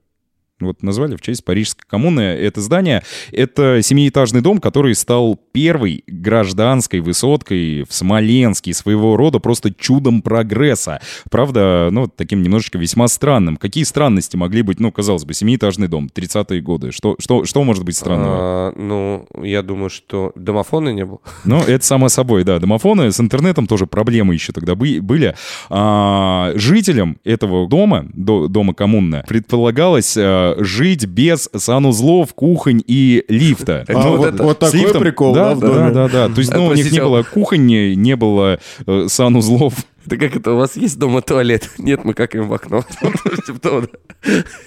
вот 0.61 0.83
назвали 0.83 1.15
в 1.15 1.21
честь 1.21 1.43
Парижской 1.43 1.83
коммуны. 1.87 2.21
Это 2.21 2.61
здание— 2.61 3.03
это 3.31 3.81
семиэтажный 3.81 4.39
дом, 4.41 4.59
который 4.59 4.95
стал 4.95 5.37
первой 5.51 6.03
гражданской 6.07 7.01
высоткой 7.01 7.83
в 7.83 7.93
Смоленске, 7.93 8.73
своего 8.73 9.17
рода 9.17 9.39
просто 9.39 9.73
чудом 9.73 10.21
прогресса. 10.21 11.01
Правда, 11.29 11.89
ну, 11.91 12.07
таким 12.07 12.41
немножечко 12.41 12.77
весьма 12.77 13.07
странным. 13.09 13.57
Какие 13.57 13.83
странности 13.83 14.37
могли 14.37 14.61
быть, 14.61 14.79
ну, 14.79 14.91
казалось 14.91 15.25
бы, 15.25 15.33
семиэтажный 15.33 15.87
дом, 15.89 16.09
30-е 16.13 16.61
годы? 16.61 16.91
Что, 16.91 17.15
что, 17.19 17.43
что 17.43 17.63
может 17.63 17.83
быть 17.83 17.97
странного? 17.97 18.35
А, 18.37 18.73
ну, 18.77 19.27
я 19.43 19.61
думаю, 19.61 19.89
что 19.89 20.31
домофона 20.35 20.89
не 20.89 21.05
было. 21.05 21.19
Ну, 21.43 21.61
это 21.61 21.85
само 21.85 22.09
собой, 22.09 22.43
да. 22.43 22.59
Домофоны 22.59 23.11
с 23.11 23.19
интернетом 23.19 23.67
тоже 23.67 23.85
проблемы 23.87 24.33
еще 24.33 24.51
тогда 24.51 24.75
бы- 24.75 24.99
были. 25.01 25.35
А, 25.69 26.51
жителям 26.55 27.17
этого 27.23 27.67
дома, 27.67 28.05
до- 28.13 28.47
дома 28.47 28.73
коммуны, 28.73 29.23
предполагалось 29.27 30.15
жить 30.57 31.05
без 31.05 31.49
санузлов, 31.55 32.33
кухонь 32.33 32.81
и 32.85 33.23
лифта. 33.27 33.85
А, 33.95 34.09
вот 34.09 34.17
вот, 34.19 34.33
это- 34.33 34.43
вот 34.43 34.59
такой 34.59 34.79
лифтом. 34.81 35.01
прикол, 35.01 35.33
да, 35.33 35.55
да, 35.55 35.67
да, 35.69 35.89
да, 35.89 36.07
да. 36.09 36.29
То 36.29 36.39
есть, 36.39 36.53
ну, 36.53 36.67
у 36.67 36.73
них 36.73 36.91
не 36.91 37.01
было 37.01 37.23
кухонь, 37.23 37.65
не 37.65 38.15
было 38.15 38.59
э, 38.85 39.05
санузлов. 39.07 39.73
Это 40.05 40.17
как 40.17 40.35
это, 40.35 40.51
у 40.53 40.57
вас 40.57 40.75
есть 40.75 40.99
дома 40.99 41.21
туалет? 41.21 41.69
Нет, 41.77 42.03
мы 42.03 42.13
какаем 42.13 42.47
в 42.47 42.53
окно. 42.53 42.83
Типа 43.45 43.59
да. 43.63 43.81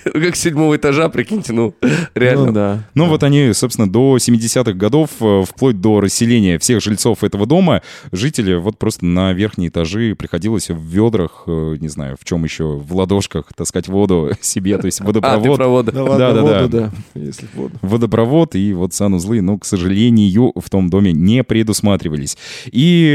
Ну, 0.05 0.13
Как 0.13 0.37
с 0.37 0.41
седьмого 0.41 0.77
этажа, 0.77 1.09
прикиньте, 1.09 1.53
ну, 1.53 1.75
Ну 1.81 1.89
реально. 2.15 2.53
да. 2.53 2.89
Ну, 2.95 3.07
вот 3.07 3.23
они, 3.23 3.53
собственно, 3.53 3.91
до 3.91 4.17
70-х 4.17 4.73
годов, 4.73 5.11
э, 5.21 5.45
вплоть 5.49 5.81
до 5.81 6.01
расселения 6.01 6.59
всех 6.59 6.81
жильцов 6.83 7.25
этого 7.25 7.47
дома, 7.47 7.83
жители 8.13 8.55
вот 8.55 8.79
просто 8.79 9.05
на 9.07 9.33
верхние 9.33 9.69
этажи 9.69 10.15
приходилось 10.17 10.71
в 10.71 10.81
ведрах, 10.81 11.45
э, 11.47 11.77
не 11.81 11.89
знаю, 11.89 12.17
в 12.21 12.25
чем 12.25 12.45
еще, 12.45 12.65
в 12.77 12.95
ладошках 12.95 13.53
таскать 13.55 13.89
воду 13.89 14.31
себе, 14.41 14.79
то 14.79 14.87
есть 14.87 15.01
А, 15.01 15.05
водопровод. 15.05 15.57
провода. 15.57 15.93
Да 15.93 16.03
ладно, 16.05 16.19
Да-да-да. 16.19 16.63
воду, 16.63 16.69
да. 17.15 17.21
Если 17.21 17.47
воду. 17.55 17.75
водопровод 17.83 18.55
и 18.55 18.73
вот 18.73 18.95
санузлы, 18.95 19.41
ну, 19.41 19.59
к 19.59 19.65
сожалению, 19.65 20.53
в 20.55 20.71
том 20.71 20.91
доме 20.91 21.13
не 21.13 21.43
предусматривались. 21.45 22.37
И 22.71 23.09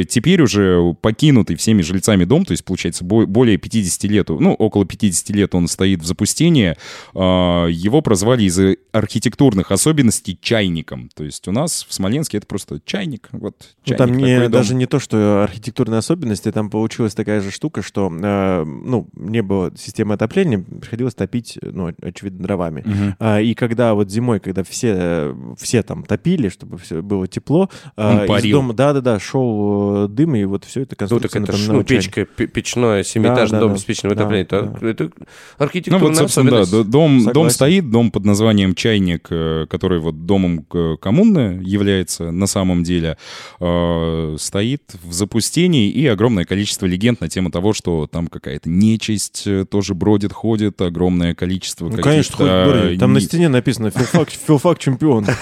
э, 0.00 0.04
теперь 0.08 0.42
уже 0.42 0.94
покинутый 1.00 1.56
в 1.56 1.62
всеми 1.66 1.82
жильцами 1.82 2.24
дом, 2.24 2.44
то 2.44 2.52
есть, 2.52 2.64
получается, 2.64 3.04
бо- 3.04 3.26
более 3.26 3.56
50 3.58 4.04
лет, 4.04 4.28
ну, 4.28 4.54
около 4.54 4.86
50 4.86 5.30
лет 5.30 5.52
он 5.56 5.66
стоит 5.66 6.00
в 6.00 6.06
запустении, 6.06 6.76
а, 7.12 7.66
его 7.66 8.02
прозвали 8.02 8.44
из-за 8.44 8.76
архитектурных 8.92 9.72
особенностей 9.72 10.38
чайником. 10.40 11.10
То 11.16 11.24
есть 11.24 11.48
у 11.48 11.52
нас 11.52 11.84
в 11.88 11.92
Смоленске 11.92 12.38
это 12.38 12.46
просто 12.46 12.80
чайник. 12.84 13.28
Вот, 13.32 13.56
Ну, 13.84 13.96
чайник 13.96 13.98
там 13.98 14.16
не, 14.16 14.38
дом. 14.42 14.50
даже 14.52 14.74
не 14.76 14.86
то, 14.86 15.00
что 15.00 15.42
архитектурные 15.42 15.98
особенности, 15.98 16.52
там 16.52 16.70
получилась 16.70 17.14
такая 17.14 17.40
же 17.40 17.50
штука, 17.50 17.82
что 17.82 18.12
э, 18.16 18.64
ну, 18.64 19.08
не 19.16 19.42
было 19.42 19.72
системы 19.76 20.14
отопления, 20.14 20.58
приходилось 20.60 21.16
топить, 21.16 21.58
ну, 21.60 21.92
очевидно, 22.00 22.44
дровами. 22.44 23.16
А, 23.18 23.40
и 23.40 23.54
когда 23.54 23.94
вот 23.94 24.08
зимой, 24.08 24.38
когда 24.38 24.62
все, 24.62 24.94
э, 24.96 25.34
все 25.58 25.82
там 25.82 26.04
топили, 26.04 26.48
чтобы 26.48 26.78
все 26.78 27.02
было 27.02 27.26
тепло, 27.26 27.68
а, 27.96 28.24
Он 28.28 28.38
из 28.38 28.52
дома, 28.52 28.72
да-да-да, 28.72 29.18
шел 29.18 30.04
э, 30.04 30.08
дым, 30.08 30.36
и 30.36 30.44
вот 30.44 30.64
все 30.64 30.82
это 30.82 30.92
Ну, 30.92 30.96
конструкция 31.08 31.42
это 31.42 31.52
ну, 31.68 31.82
печка, 31.84 32.24
пе- 32.24 32.46
печное, 32.46 33.02
семиэтажный 33.04 33.56
Да, 33.58 33.60
дом 33.60 33.70
да, 33.70 33.74
без 33.76 33.84
печного 33.84 34.14
да, 34.14 34.22
отопления. 34.22 34.46
да. 34.50 34.88
Это, 34.88 35.04
это 35.04 35.10
Ну 35.18 35.26
архитектурная 35.58 36.08
вот, 36.08 36.16
собственно, 36.16 36.64
да, 36.64 36.82
дом, 36.84 37.24
дом 37.32 37.50
стоит, 37.50 37.90
дом 37.90 38.10
под 38.10 38.24
названием 38.24 38.74
Чайник, 38.74 39.26
э, 39.30 39.66
который 39.68 39.98
вот 40.00 40.26
домом 40.26 40.64
э, 40.72 40.96
коммуны 41.00 41.60
является 41.64 42.30
на 42.30 42.46
самом 42.46 42.82
деле, 42.82 43.16
э, 43.60 44.36
стоит 44.38 44.82
в 45.02 45.12
запустении, 45.12 45.90
и 45.90 46.06
огромное 46.06 46.44
количество 46.44 46.86
легенд 46.86 47.20
на 47.20 47.28
тему 47.28 47.50
того, 47.50 47.72
что 47.72 48.06
там 48.06 48.28
какая-то 48.28 48.68
нечисть 48.70 49.44
э, 49.46 49.64
тоже 49.68 49.94
бродит, 49.94 50.32
ходит, 50.32 50.80
огромное 50.80 51.34
количество 51.34 51.84
Ну, 51.86 51.90
каких-то... 51.90 52.10
конечно, 52.10 52.36
хоть 52.36 52.46
Боря, 52.46 52.98
там 52.98 53.12
на 53.12 53.18
не- 53.18 53.24
стене 53.24 53.48
написано 53.48 53.90
«Филфак, 53.90 54.30
Филфак 54.30 54.78
чемпион». 54.78 55.26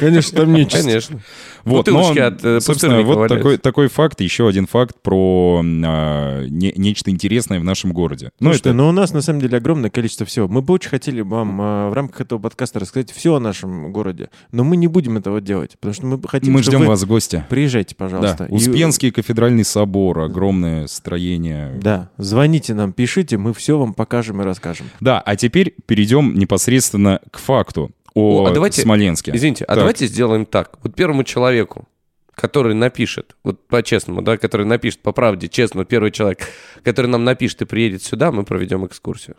Конечно, 0.00 0.38
там 0.38 0.52
нечисть. 0.52 0.84
Конечно. 0.84 1.20
Вот, 1.64 1.86
Бутылочки 1.86 2.18
но, 2.18 2.26
от, 2.26 2.44
э, 2.44 2.60
собственно, 2.60 3.02
вот 3.02 3.16
валяются. 3.16 3.36
такой, 3.36 3.58
такой 3.58 3.88
факт, 3.88 4.20
еще 4.22 4.48
один 4.48 4.66
факт 4.66 4.96
про 5.02 5.62
а, 5.62 6.44
не- 6.46 6.72
нечто 6.76 7.10
интересное 7.10 7.60
в 7.60 7.64
нашем 7.64 7.92
городе. 7.92 8.30
Ну, 8.40 8.46
Слушайте, 8.48 8.70
это 8.70 8.78
но 8.78 8.88
у 8.88 8.92
нас 8.92 9.12
на 9.12 9.20
самом 9.20 9.40
деле 9.40 9.58
огромное 9.58 9.90
количество 9.90 10.24
всего. 10.24 10.48
Мы 10.48 10.62
бы 10.62 10.72
очень 10.72 10.88
хотели 10.88 11.20
вам 11.20 11.58
а, 11.60 11.90
в 11.90 11.92
рамках 11.92 12.22
этого 12.22 12.38
подкаста 12.38 12.80
рассказать 12.80 13.12
все 13.12 13.34
о 13.34 13.40
нашем 13.40 13.92
городе, 13.92 14.30
но 14.52 14.64
мы 14.64 14.76
не 14.76 14.86
будем 14.86 15.18
этого 15.18 15.40
делать, 15.40 15.72
потому 15.78 15.92
что 15.94 16.06
мы 16.06 16.20
хотим, 16.26 16.52
мы 16.54 16.62
чтобы 16.62 16.76
ждем 16.76 16.80
вы 16.80 16.86
вас 16.88 17.02
в 17.02 17.06
гости. 17.06 17.44
приезжайте, 17.50 17.94
Да, 17.98 18.04
пожалуйста. 18.06 18.44
И- 18.44 18.52
Успенский 18.54 19.10
кафедральный 19.10 19.64
собор, 19.64 20.20
огромное 20.20 20.86
строение. 20.86 21.78
Да, 21.82 22.08
звоните 22.16 22.72
нам, 22.74 22.92
пишите, 22.94 23.36
мы 23.36 23.52
все 23.52 23.78
вам 23.78 23.92
покажем 23.94 24.40
и 24.40 24.44
расскажем. 24.44 24.86
Да, 25.00 25.20
а 25.20 25.36
теперь 25.36 25.74
перейдем 25.86 26.34
непосредственно 26.38 27.20
к 27.30 27.38
факту 27.38 27.90
о, 28.14 28.42
О, 28.42 28.46
а 28.46 28.50
давайте- 28.52 28.82
Смоленске. 28.82 29.32
Извините, 29.34 29.64
а 29.64 29.68
Так. 29.68 29.78
давайте 29.78 30.06
сделаем 30.06 30.46
так. 30.46 30.78
Вот 30.82 30.94
первому 30.94 31.24
человеку, 31.24 31.88
который 32.34 32.74
напишет, 32.74 33.36
вот 33.44 33.66
по-честному, 33.68 34.22
да, 34.22 34.36
который 34.36 34.66
напишет 34.66 35.00
по 35.00 35.12
правде, 35.12 35.48
честно, 35.48 35.84
первый 35.84 36.10
человек, 36.10 36.46
который 36.82 37.06
нам 37.06 37.24
напишет 37.24 37.62
и 37.62 37.64
приедет 37.66 38.02
сюда, 38.02 38.32
мы 38.32 38.44
проведем 38.44 38.84
экскурсию. 38.86 39.36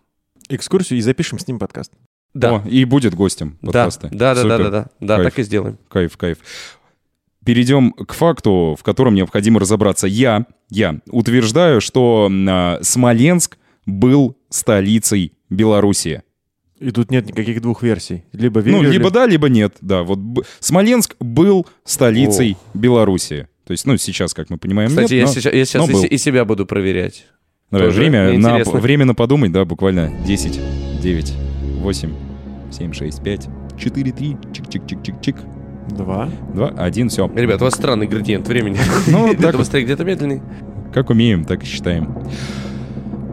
Экскурсию 0.50 1.00
и 1.00 1.02
запишем 1.02 1.40
с 1.40 1.48
ним 1.48 1.60
подкаст. 1.60 1.92
Да. 2.34 2.56
О, 2.58 2.68
и 2.68 2.86
будет 2.86 3.14
гостем 3.14 3.58
Да, 3.62 3.68
подкаста. 3.68 4.10
да, 4.12 4.34
да, 4.36 4.36
да, 4.36 4.42
Супер. 4.42 4.58
да, 4.58 4.70
да, 4.70 4.90
да, 5.00 5.16
Кайф. 5.18 5.30
так 5.30 5.40
и 5.40 5.44
сделаем. 5.44 5.78
Кайф, 5.90 6.18
кайф. 6.18 6.38
Перейдем 7.44 7.92
к 7.94 8.14
факту, 8.14 8.76
в 8.80 8.84
котором 8.84 9.16
необходимо 9.16 9.60
разобраться. 9.60 10.06
Я, 10.08 10.46
я 10.70 11.00
утверждаю, 11.10 11.82
что 11.82 12.30
а, 12.32 12.80
Смоленск 12.84 13.58
был 13.88 14.38
столицей 14.50 15.34
Белоруссии. 15.50 16.22
И 16.82 16.90
тут 16.90 17.12
нет 17.12 17.28
никаких 17.28 17.62
двух 17.62 17.84
версий. 17.84 18.24
Либо 18.34 18.60
верю, 18.60 18.78
Ну, 18.78 18.84
либо 18.84 19.12
да, 19.12 19.28
либо 19.28 19.50
нет. 19.50 19.76
Да, 19.82 20.02
вот 20.02 20.20
Смоленск 20.60 21.16
был 21.20 21.68
столицей 21.86 22.58
Белоруссии. 22.74 23.48
То 23.68 23.72
есть, 23.72 23.86
ну, 23.86 23.96
сейчас, 23.98 24.34
как 24.34 24.50
мы 24.50 24.58
понимаем, 24.58 24.90
Кстати, 24.90 25.14
нет, 25.14 25.20
я 25.20 25.26
но- 25.28 25.32
сейчас, 25.32 25.54
я 25.54 25.66
сейчас 25.66 25.88
но 25.88 26.04
и, 26.04 26.08
и 26.08 26.18
себя 26.18 26.44
буду 26.44 26.66
проверять. 26.66 27.28
Давай, 27.70 27.88
тоже 27.88 28.00
время, 28.00 28.38
на, 28.38 29.06
на 29.06 29.14
подумать, 29.14 29.52
да, 29.52 29.64
буквально 29.64 30.12
10, 30.26 30.60
9, 31.02 31.34
8, 31.82 32.14
7, 32.72 32.94
6, 32.94 33.24
5, 33.24 33.50
4, 33.78 34.12
3, 34.12 34.38
чик-чик-чик-чик-чик, 34.52 35.38
Два. 35.96 36.30
2, 36.56 36.70
1, 36.70 37.10
все. 37.10 37.32
Ребят, 37.36 37.62
у 37.62 37.66
вас 37.66 37.76
странный 37.76 38.08
градиент 38.08 38.48
времени. 38.48 38.78
Ну, 39.08 39.28
так 39.30 39.38
где-то 39.38 39.58
быстрее, 39.60 39.84
где-то 39.84 40.04
медленнее. 40.04 40.42
Как 40.94 41.12
умеем, 41.12 41.46
так 41.46 41.62
и 41.62 41.66
считаем. 41.66 42.28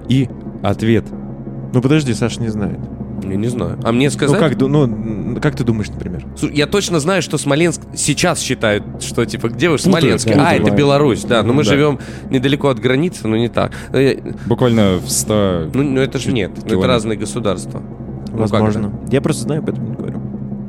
И 0.09 0.29
ответ. 0.63 1.07
Ну 1.73 1.81
подожди, 1.81 2.13
Саша 2.15 2.41
не 2.41 2.49
знает. 2.49 2.79
Я 3.23 3.37
не 3.37 3.49
знаю. 3.49 3.79
А 3.83 3.93
мне 3.93 4.11
сказать? 4.11 4.41
Ну 4.41 4.49
как, 4.49 4.57
ду- 4.59 4.69
ну, 4.69 5.39
как 5.41 5.57
ты 5.57 5.65
думаешь, 5.65 5.89
например? 5.91 6.25
Я 6.53 6.67
точно 6.67 7.01
знаю, 7.01 7.21
что 7.23 7.37
Смоленск 7.39 7.81
сейчас 7.95 8.41
считают, 8.41 8.85
что 9.03 9.25
типа 9.25 9.49
где 9.49 9.69
вы 9.69 9.77
в 9.79 9.83
Путают, 9.83 10.21
Смоленске? 10.23 10.35
да, 10.35 10.49
а, 10.49 10.53
это 10.53 10.61
путают. 10.63 10.79
Беларусь, 10.79 11.25
да. 11.25 11.43
Но 11.43 11.53
мы 11.53 11.65
Да. 11.65 11.71
живем 11.71 11.99
недалеко 12.31 12.69
от 12.69 12.79
границы, 12.79 13.27
но 13.29 13.37
не 13.37 13.49
так. 13.49 13.73
Ну, 13.93 13.99
я- 13.99 14.17
Буквально 14.47 14.97
в 14.99 15.09
100... 15.11 15.71
Ну, 15.75 15.83
ну, 15.83 16.01
это 16.01 16.19
же 16.19 16.33
нет. 16.33 16.51
Ну, 16.55 16.59
Это 16.61 16.69
Километр. 16.71 16.89
разные 16.89 17.19
государства. 17.19 17.81
Ну, 17.81 18.33
как 18.39 18.51
Возможно. 18.51 18.93
Я 19.11 19.21
просто 19.21 19.43
знаю, 19.43 19.63
поэтому 19.65 19.89
не 19.89 19.95
говорю. 19.97 20.21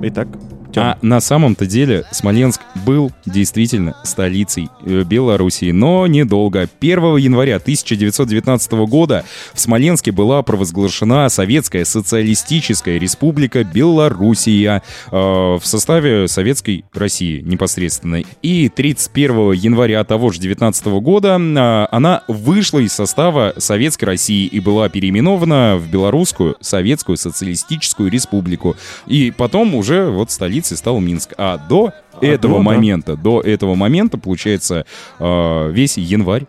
Итак, 0.03 0.27
Тём. 0.71 0.83
А 0.83 0.97
на 1.01 1.19
самом-то 1.19 1.65
деле 1.65 2.05
Смоленск 2.11 2.61
был 2.85 3.11
действительно 3.25 3.95
столицей 4.03 4.69
э, 4.85 5.03
Белоруссии, 5.03 5.71
но 5.71 6.05
недолго. 6.07 6.69
1 6.79 7.15
января 7.17 7.55
1919 7.57 8.71
года 8.87 9.25
в 9.53 9.59
Смоленске 9.59 10.11
была 10.11 10.41
провозглашена 10.43 11.29
Советская 11.29 11.85
Социалистическая 11.85 12.99
Республика 12.99 13.63
Белоруссия 13.63 14.83
э, 15.11 15.15
в 15.15 15.61
составе 15.63 16.27
Советской 16.27 16.85
России 16.93 17.41
непосредственно. 17.41 18.21
И 18.41 18.69
31 18.69 19.53
января 19.53 20.03
того 20.03 20.31
же 20.31 20.39
19 20.39 20.85
года 20.85 21.39
э, 21.39 21.87
она 21.91 22.23
вышла 22.27 22.79
из 22.79 22.93
состава 22.93 23.53
Советской 23.57 24.05
России 24.05 24.45
и 24.45 24.59
была 24.59 24.89
переименована 24.89 25.77
в 25.77 25.89
Белорусскую 25.89 26.57
Советскую 26.61 27.17
Социалистическую 27.17 28.11
Республику. 28.11 28.75
И 29.07 29.31
потом 29.35 29.75
уже 29.75 30.09
вот 30.09 30.31
столицей 30.59 30.77
стал 30.77 30.99
Минск. 30.99 31.33
А 31.37 31.57
до 31.57 31.93
этого 32.21 32.57
до, 32.57 32.57
да. 32.57 32.63
момента, 32.63 33.15
до 33.15 33.41
этого 33.41 33.75
момента, 33.75 34.17
получается, 34.17 34.85
э, 35.19 35.71
весь 35.71 35.97
январь, 35.97 36.45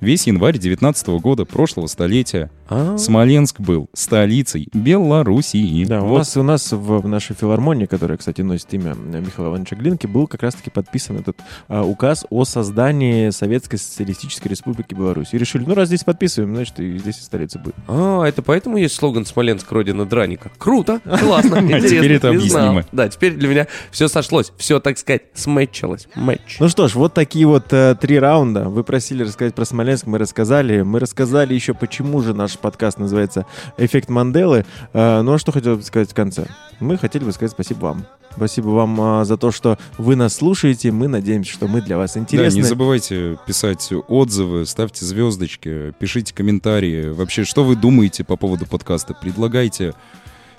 весь 0.00 0.26
январь 0.26 0.58
19 0.58 1.08
года, 1.20 1.44
прошлого 1.44 1.86
столетия, 1.86 2.50
А, 2.70 2.98
Смоленск 2.98 3.60
был 3.60 3.88
столицей 3.94 4.68
Белоруссии. 4.74 5.84
Да, 5.84 6.02
у 6.02 6.06
Вот. 6.08 6.18
нас, 6.18 6.36
у 6.36 6.42
нас 6.42 6.72
в, 6.72 7.00
в 7.00 7.08
нашей 7.08 7.34
филармонии, 7.34 7.86
которая, 7.86 8.18
кстати, 8.18 8.42
носит 8.42 8.72
имя 8.74 8.92
э, 8.94 9.20
Михаила 9.20 9.50
Ивановича 9.50 9.76
Глинки, 9.76 10.06
был 10.06 10.26
как 10.26 10.42
раз-таки 10.42 10.68
подписан 10.70 11.16
этот 11.16 11.38
а, 11.68 11.82
указ 11.82 12.26
о 12.30 12.44
создании 12.44 13.30
Советской 13.30 13.78
Социалистической 13.78 14.48
Республики 14.50 14.94
Беларусь. 14.94 15.28
И 15.32 15.38
решили, 15.38 15.64
ну 15.66 15.74
раз 15.74 15.88
здесь 15.88 16.04
подписываем, 16.04 16.54
значит, 16.54 16.78
и 16.78 16.98
здесь 16.98 17.18
и 17.18 17.22
столица 17.22 17.58
будет. 17.58 17.74
а, 17.88 18.24
это 18.24 18.42
поэтому 18.42 18.76
есть 18.76 18.94
слоган 18.94 19.24
«Смоленск, 19.24 19.70
родина 19.72 20.04
драника». 20.04 20.50
Круто, 20.58 21.00
классно, 21.00 21.56
интересно. 21.60 21.88
теперь 21.88 22.12
это 22.12 22.28
объяснимо. 22.28 22.84
Да, 22.92 23.08
теперь 23.08 23.34
для 23.34 23.48
меня 23.48 23.66
все 23.90 24.08
сошлось, 24.08 24.52
все, 24.58 24.78
так 24.78 24.98
сказать, 24.98 25.22
смэтчилось. 25.34 26.06
Матч. 26.14 26.58
Ну 26.60 26.68
что 26.68 26.86
ж, 26.88 26.94
вот 26.96 27.14
такие 27.14 27.46
вот 27.46 27.72
э, 27.72 27.96
три 28.00 28.18
раунда. 28.18 28.68
Вы 28.68 28.84
просили 28.84 29.22
рассказать 29.22 29.54
про 29.54 29.64
Смоленск, 29.64 29.87
мы 30.06 30.18
рассказали. 30.18 30.82
Мы 30.82 30.98
рассказали 30.98 31.54
еще, 31.54 31.74
почему 31.74 32.20
же 32.22 32.34
наш 32.34 32.58
подкаст 32.58 32.98
называется 32.98 33.46
«Эффект 33.76 34.08
Манделы». 34.08 34.64
Э, 34.92 35.22
ну 35.22 35.32
а 35.32 35.38
что 35.38 35.52
хотел 35.52 35.76
бы 35.76 35.82
сказать 35.82 36.10
в 36.10 36.14
конце? 36.14 36.46
Мы 36.80 36.96
хотели 36.98 37.24
бы 37.24 37.32
сказать 37.32 37.52
спасибо 37.52 37.78
вам. 37.80 38.06
Спасибо 38.36 38.68
вам 38.68 39.00
а, 39.00 39.24
за 39.24 39.36
то, 39.36 39.50
что 39.50 39.78
вы 39.96 40.14
нас 40.14 40.34
слушаете. 40.36 40.92
Мы 40.92 41.08
надеемся, 41.08 41.52
что 41.52 41.66
мы 41.66 41.80
для 41.80 41.96
вас 41.96 42.14
Да, 42.14 42.20
интересны. 42.20 42.56
не 42.56 42.62
забывайте 42.62 43.36
писать 43.46 43.90
отзывы, 44.06 44.64
ставьте 44.66 45.04
звездочки, 45.04 45.92
пишите 45.98 46.34
комментарии. 46.34 47.08
Вообще, 47.08 47.44
что 47.44 47.64
вы 47.64 47.74
думаете 47.74 48.22
по 48.22 48.36
поводу 48.36 48.66
подкаста? 48.66 49.14
Предлагайте 49.14 49.94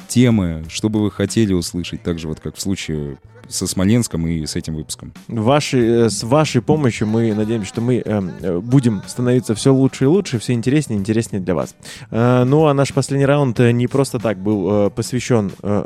темы, 0.10 0.65
что 0.68 0.90
бы 0.90 1.02
вы 1.02 1.11
хотели 1.11 1.53
услышать, 1.53 2.03
так 2.03 2.19
же 2.19 2.27
вот 2.27 2.40
как 2.40 2.56
в 2.56 2.61
случае 2.61 3.18
со 3.49 3.68
Смоленском 3.68 4.27
и 4.27 4.45
с 4.45 4.56
этим 4.56 4.76
выпуском. 4.76 5.11
Ваши, 5.27 6.06
э, 6.06 6.10
с 6.10 6.23
вашей 6.23 6.61
помощью 6.61 7.07
мы 7.07 7.34
надеемся, 7.34 7.68
что 7.68 7.81
мы 7.81 7.98
эм, 7.98 8.31
э, 8.40 8.60
будем 8.60 9.02
становиться 9.07 9.56
все 9.56 9.73
лучше 9.73 10.06
и 10.06 10.07
лучше, 10.07 10.40
все 10.40 10.53
интереснее 10.53 10.98
и 10.98 10.99
интереснее 10.99 11.41
для 11.41 11.56
вас. 11.56 11.76
Э, 12.11 12.44
ну 12.45 12.68
а 12.68 12.73
наш 12.73 12.94
последний 12.94 13.26
раунд 13.26 13.60
э, 13.60 13.72
не 13.72 13.88
просто 13.88 14.19
так 14.19 14.38
был 14.38 14.88
э, 14.88 14.90
посвящен 14.91 15.52
э, 15.64 15.86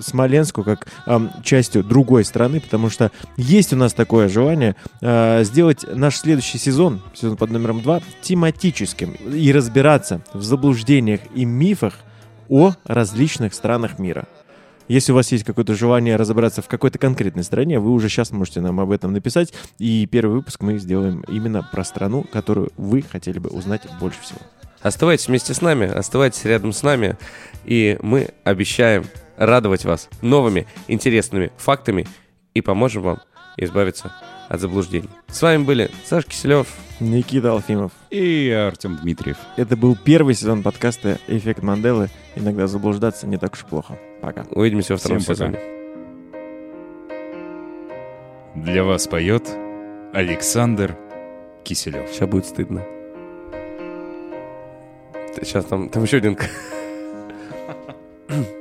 Смоленску 0.00 0.64
как 0.64 0.88
эм, 1.06 1.30
частью 1.44 1.84
другой 1.84 2.24
страны, 2.24 2.60
потому 2.60 2.90
что 2.90 3.12
есть 3.36 3.72
у 3.72 3.76
нас 3.76 3.92
такое 3.92 4.28
желание 4.28 4.74
э, 5.00 5.44
сделать 5.44 5.84
наш 5.94 6.16
следующий 6.16 6.58
сезон, 6.58 7.00
сезон 7.14 7.36
под 7.36 7.50
номером 7.50 7.80
2, 7.80 8.00
тематическим 8.22 9.12
и 9.12 9.52
разбираться 9.52 10.20
в 10.32 10.42
заблуждениях 10.42 11.20
и 11.34 11.44
мифах 11.44 11.94
о 12.48 12.74
различных 12.84 13.54
странах 13.54 13.98
мира. 13.98 14.26
Если 14.88 15.12
у 15.12 15.14
вас 15.14 15.30
есть 15.32 15.44
какое-то 15.44 15.74
желание 15.74 16.16
разобраться 16.16 16.62
в 16.62 16.68
какой-то 16.68 16.98
конкретной 16.98 17.44
стране, 17.44 17.78
вы 17.78 17.90
уже 17.90 18.08
сейчас 18.08 18.30
можете 18.30 18.62
нам 18.62 18.80
об 18.80 18.90
этом 18.90 19.12
написать. 19.12 19.52
И 19.78 20.06
первый 20.06 20.36
выпуск 20.36 20.62
мы 20.62 20.78
сделаем 20.78 21.20
именно 21.28 21.62
про 21.62 21.84
страну, 21.84 22.24
которую 22.24 22.70
вы 22.78 23.02
хотели 23.02 23.38
бы 23.38 23.50
узнать 23.50 23.82
больше 24.00 24.20
всего. 24.22 24.40
Оставайтесь 24.80 25.28
вместе 25.28 25.52
с 25.52 25.60
нами, 25.60 25.86
оставайтесь 25.86 26.44
рядом 26.44 26.72
с 26.72 26.82
нами, 26.82 27.18
и 27.64 27.98
мы 28.00 28.30
обещаем 28.44 29.04
радовать 29.36 29.84
вас 29.84 30.08
новыми 30.22 30.66
интересными 30.86 31.52
фактами 31.58 32.06
и 32.54 32.60
поможем 32.62 33.02
вам 33.02 33.20
избавиться 33.56 34.12
от 34.48 34.60
заблуждений. 34.60 35.10
С 35.30 35.42
вами 35.42 35.62
были 35.62 35.90
Саш 36.04 36.24
Киселев. 36.24 36.66
Никита 37.00 37.52
Алфимов. 37.52 37.92
И 38.10 38.50
Артем 38.50 38.96
Дмитриев. 38.96 39.36
Это 39.56 39.76
был 39.76 39.94
первый 39.94 40.34
сезон 40.34 40.62
подкаста 40.62 41.18
«Эффект 41.28 41.62
Манделы». 41.62 42.08
Иногда 42.34 42.66
заблуждаться 42.66 43.26
не 43.26 43.36
так 43.36 43.52
уж 43.52 43.64
плохо. 43.64 43.98
Пока. 44.22 44.46
Увидимся 44.50 44.94
во 44.94 44.98
втором 44.98 45.18
Всем 45.20 45.36
пока. 45.36 45.46
сезоне. 45.52 45.58
Для 48.56 48.82
вас 48.82 49.06
поет 49.06 49.48
Александр 50.12 50.96
Киселев. 51.62 52.08
Сейчас 52.10 52.28
будет 52.28 52.46
стыдно. 52.46 52.84
Сейчас 55.42 55.66
там, 55.66 55.88
там 55.90 56.02
еще 56.04 56.16
один... 56.16 56.36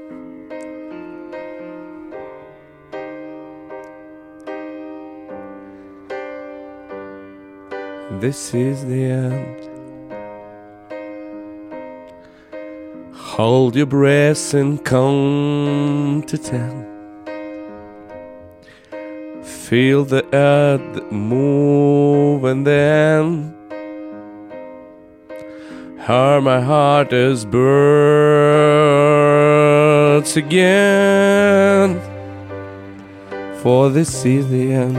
This 8.20 8.54
is 8.56 8.84
the 8.86 9.04
end. 9.06 9.62
Hold 13.14 13.76
your 13.76 13.86
breath 13.86 14.56
and 14.56 14.84
count 14.84 16.28
to 16.30 16.38
ten. 16.40 16.86
Feel 19.44 20.04
the 20.04 20.26
earth 20.34 21.12
move 21.12 22.44
and 22.46 22.66
then 22.66 23.54
how 26.00 26.40
my 26.40 26.60
heart 26.60 27.14
is 27.14 27.46
burns 27.46 27.68
again. 30.36 32.02
For 33.62 33.92
this 33.92 34.26
is 34.26 34.50
the 34.50 34.74
end. 34.74 34.98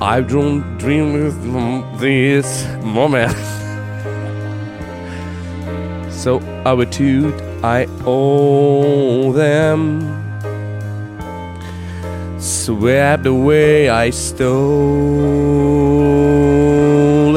I've 0.00 0.28
dreamed 0.28 0.78
dream 0.78 1.12
this 1.98 2.64
moment. 2.84 3.36
so 6.12 6.40
attitude 6.64 7.34
I 7.64 7.88
owe 8.06 9.32
them. 9.32 10.14
Swept 12.38 13.26
away 13.26 13.88
I 13.88 14.10
stole 14.10 14.56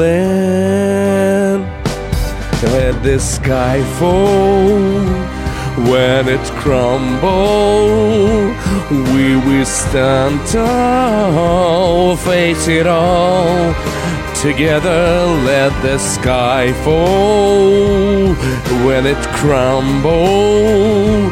and 0.00 1.64
let 2.62 3.02
the 3.02 3.18
sky 3.18 3.82
fall 3.98 4.78
when 5.90 6.28
it 6.28 6.44
crumble 6.60 8.52
we 9.13 9.35
will 9.35 9.65
stand 9.65 10.39
tall 10.47 12.15
face 12.15 12.67
it 12.67 12.87
all 12.87 13.73
together 14.35 15.25
let 15.45 15.71
the 15.81 15.97
sky 15.97 16.71
fall 16.83 18.33
when 18.85 19.05
it 19.05 19.21
crumble 19.39 21.29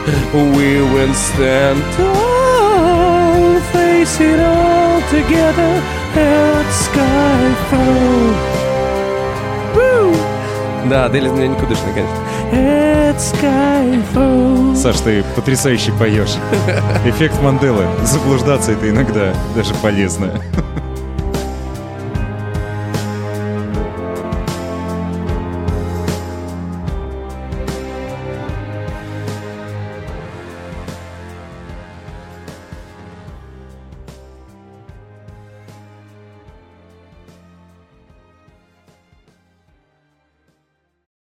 we 0.58 0.82
will 0.94 1.14
stand 1.14 1.82
tall 1.96 3.60
face 3.74 4.20
it 4.20 4.40
all 4.40 5.02
together 5.10 5.72
let 6.16 6.72
sky 6.72 7.54
fall 7.70 8.34
Woo! 9.76 10.16
Да, 10.90 11.10
Дели 11.10 11.28
меня 11.30 11.48
никудышный, 11.48 11.94
конечно. 11.94 12.16
Саш, 14.77 15.01
ты 15.01 15.25
потрясающе 15.37 15.93
поешь. 15.93 16.37
Эффект 17.05 17.41
Манделы. 17.43 17.87
Заблуждаться 18.05 18.73
это 18.73 18.89
иногда 18.89 19.35
даже 19.55 19.75
полезно. 19.75 20.41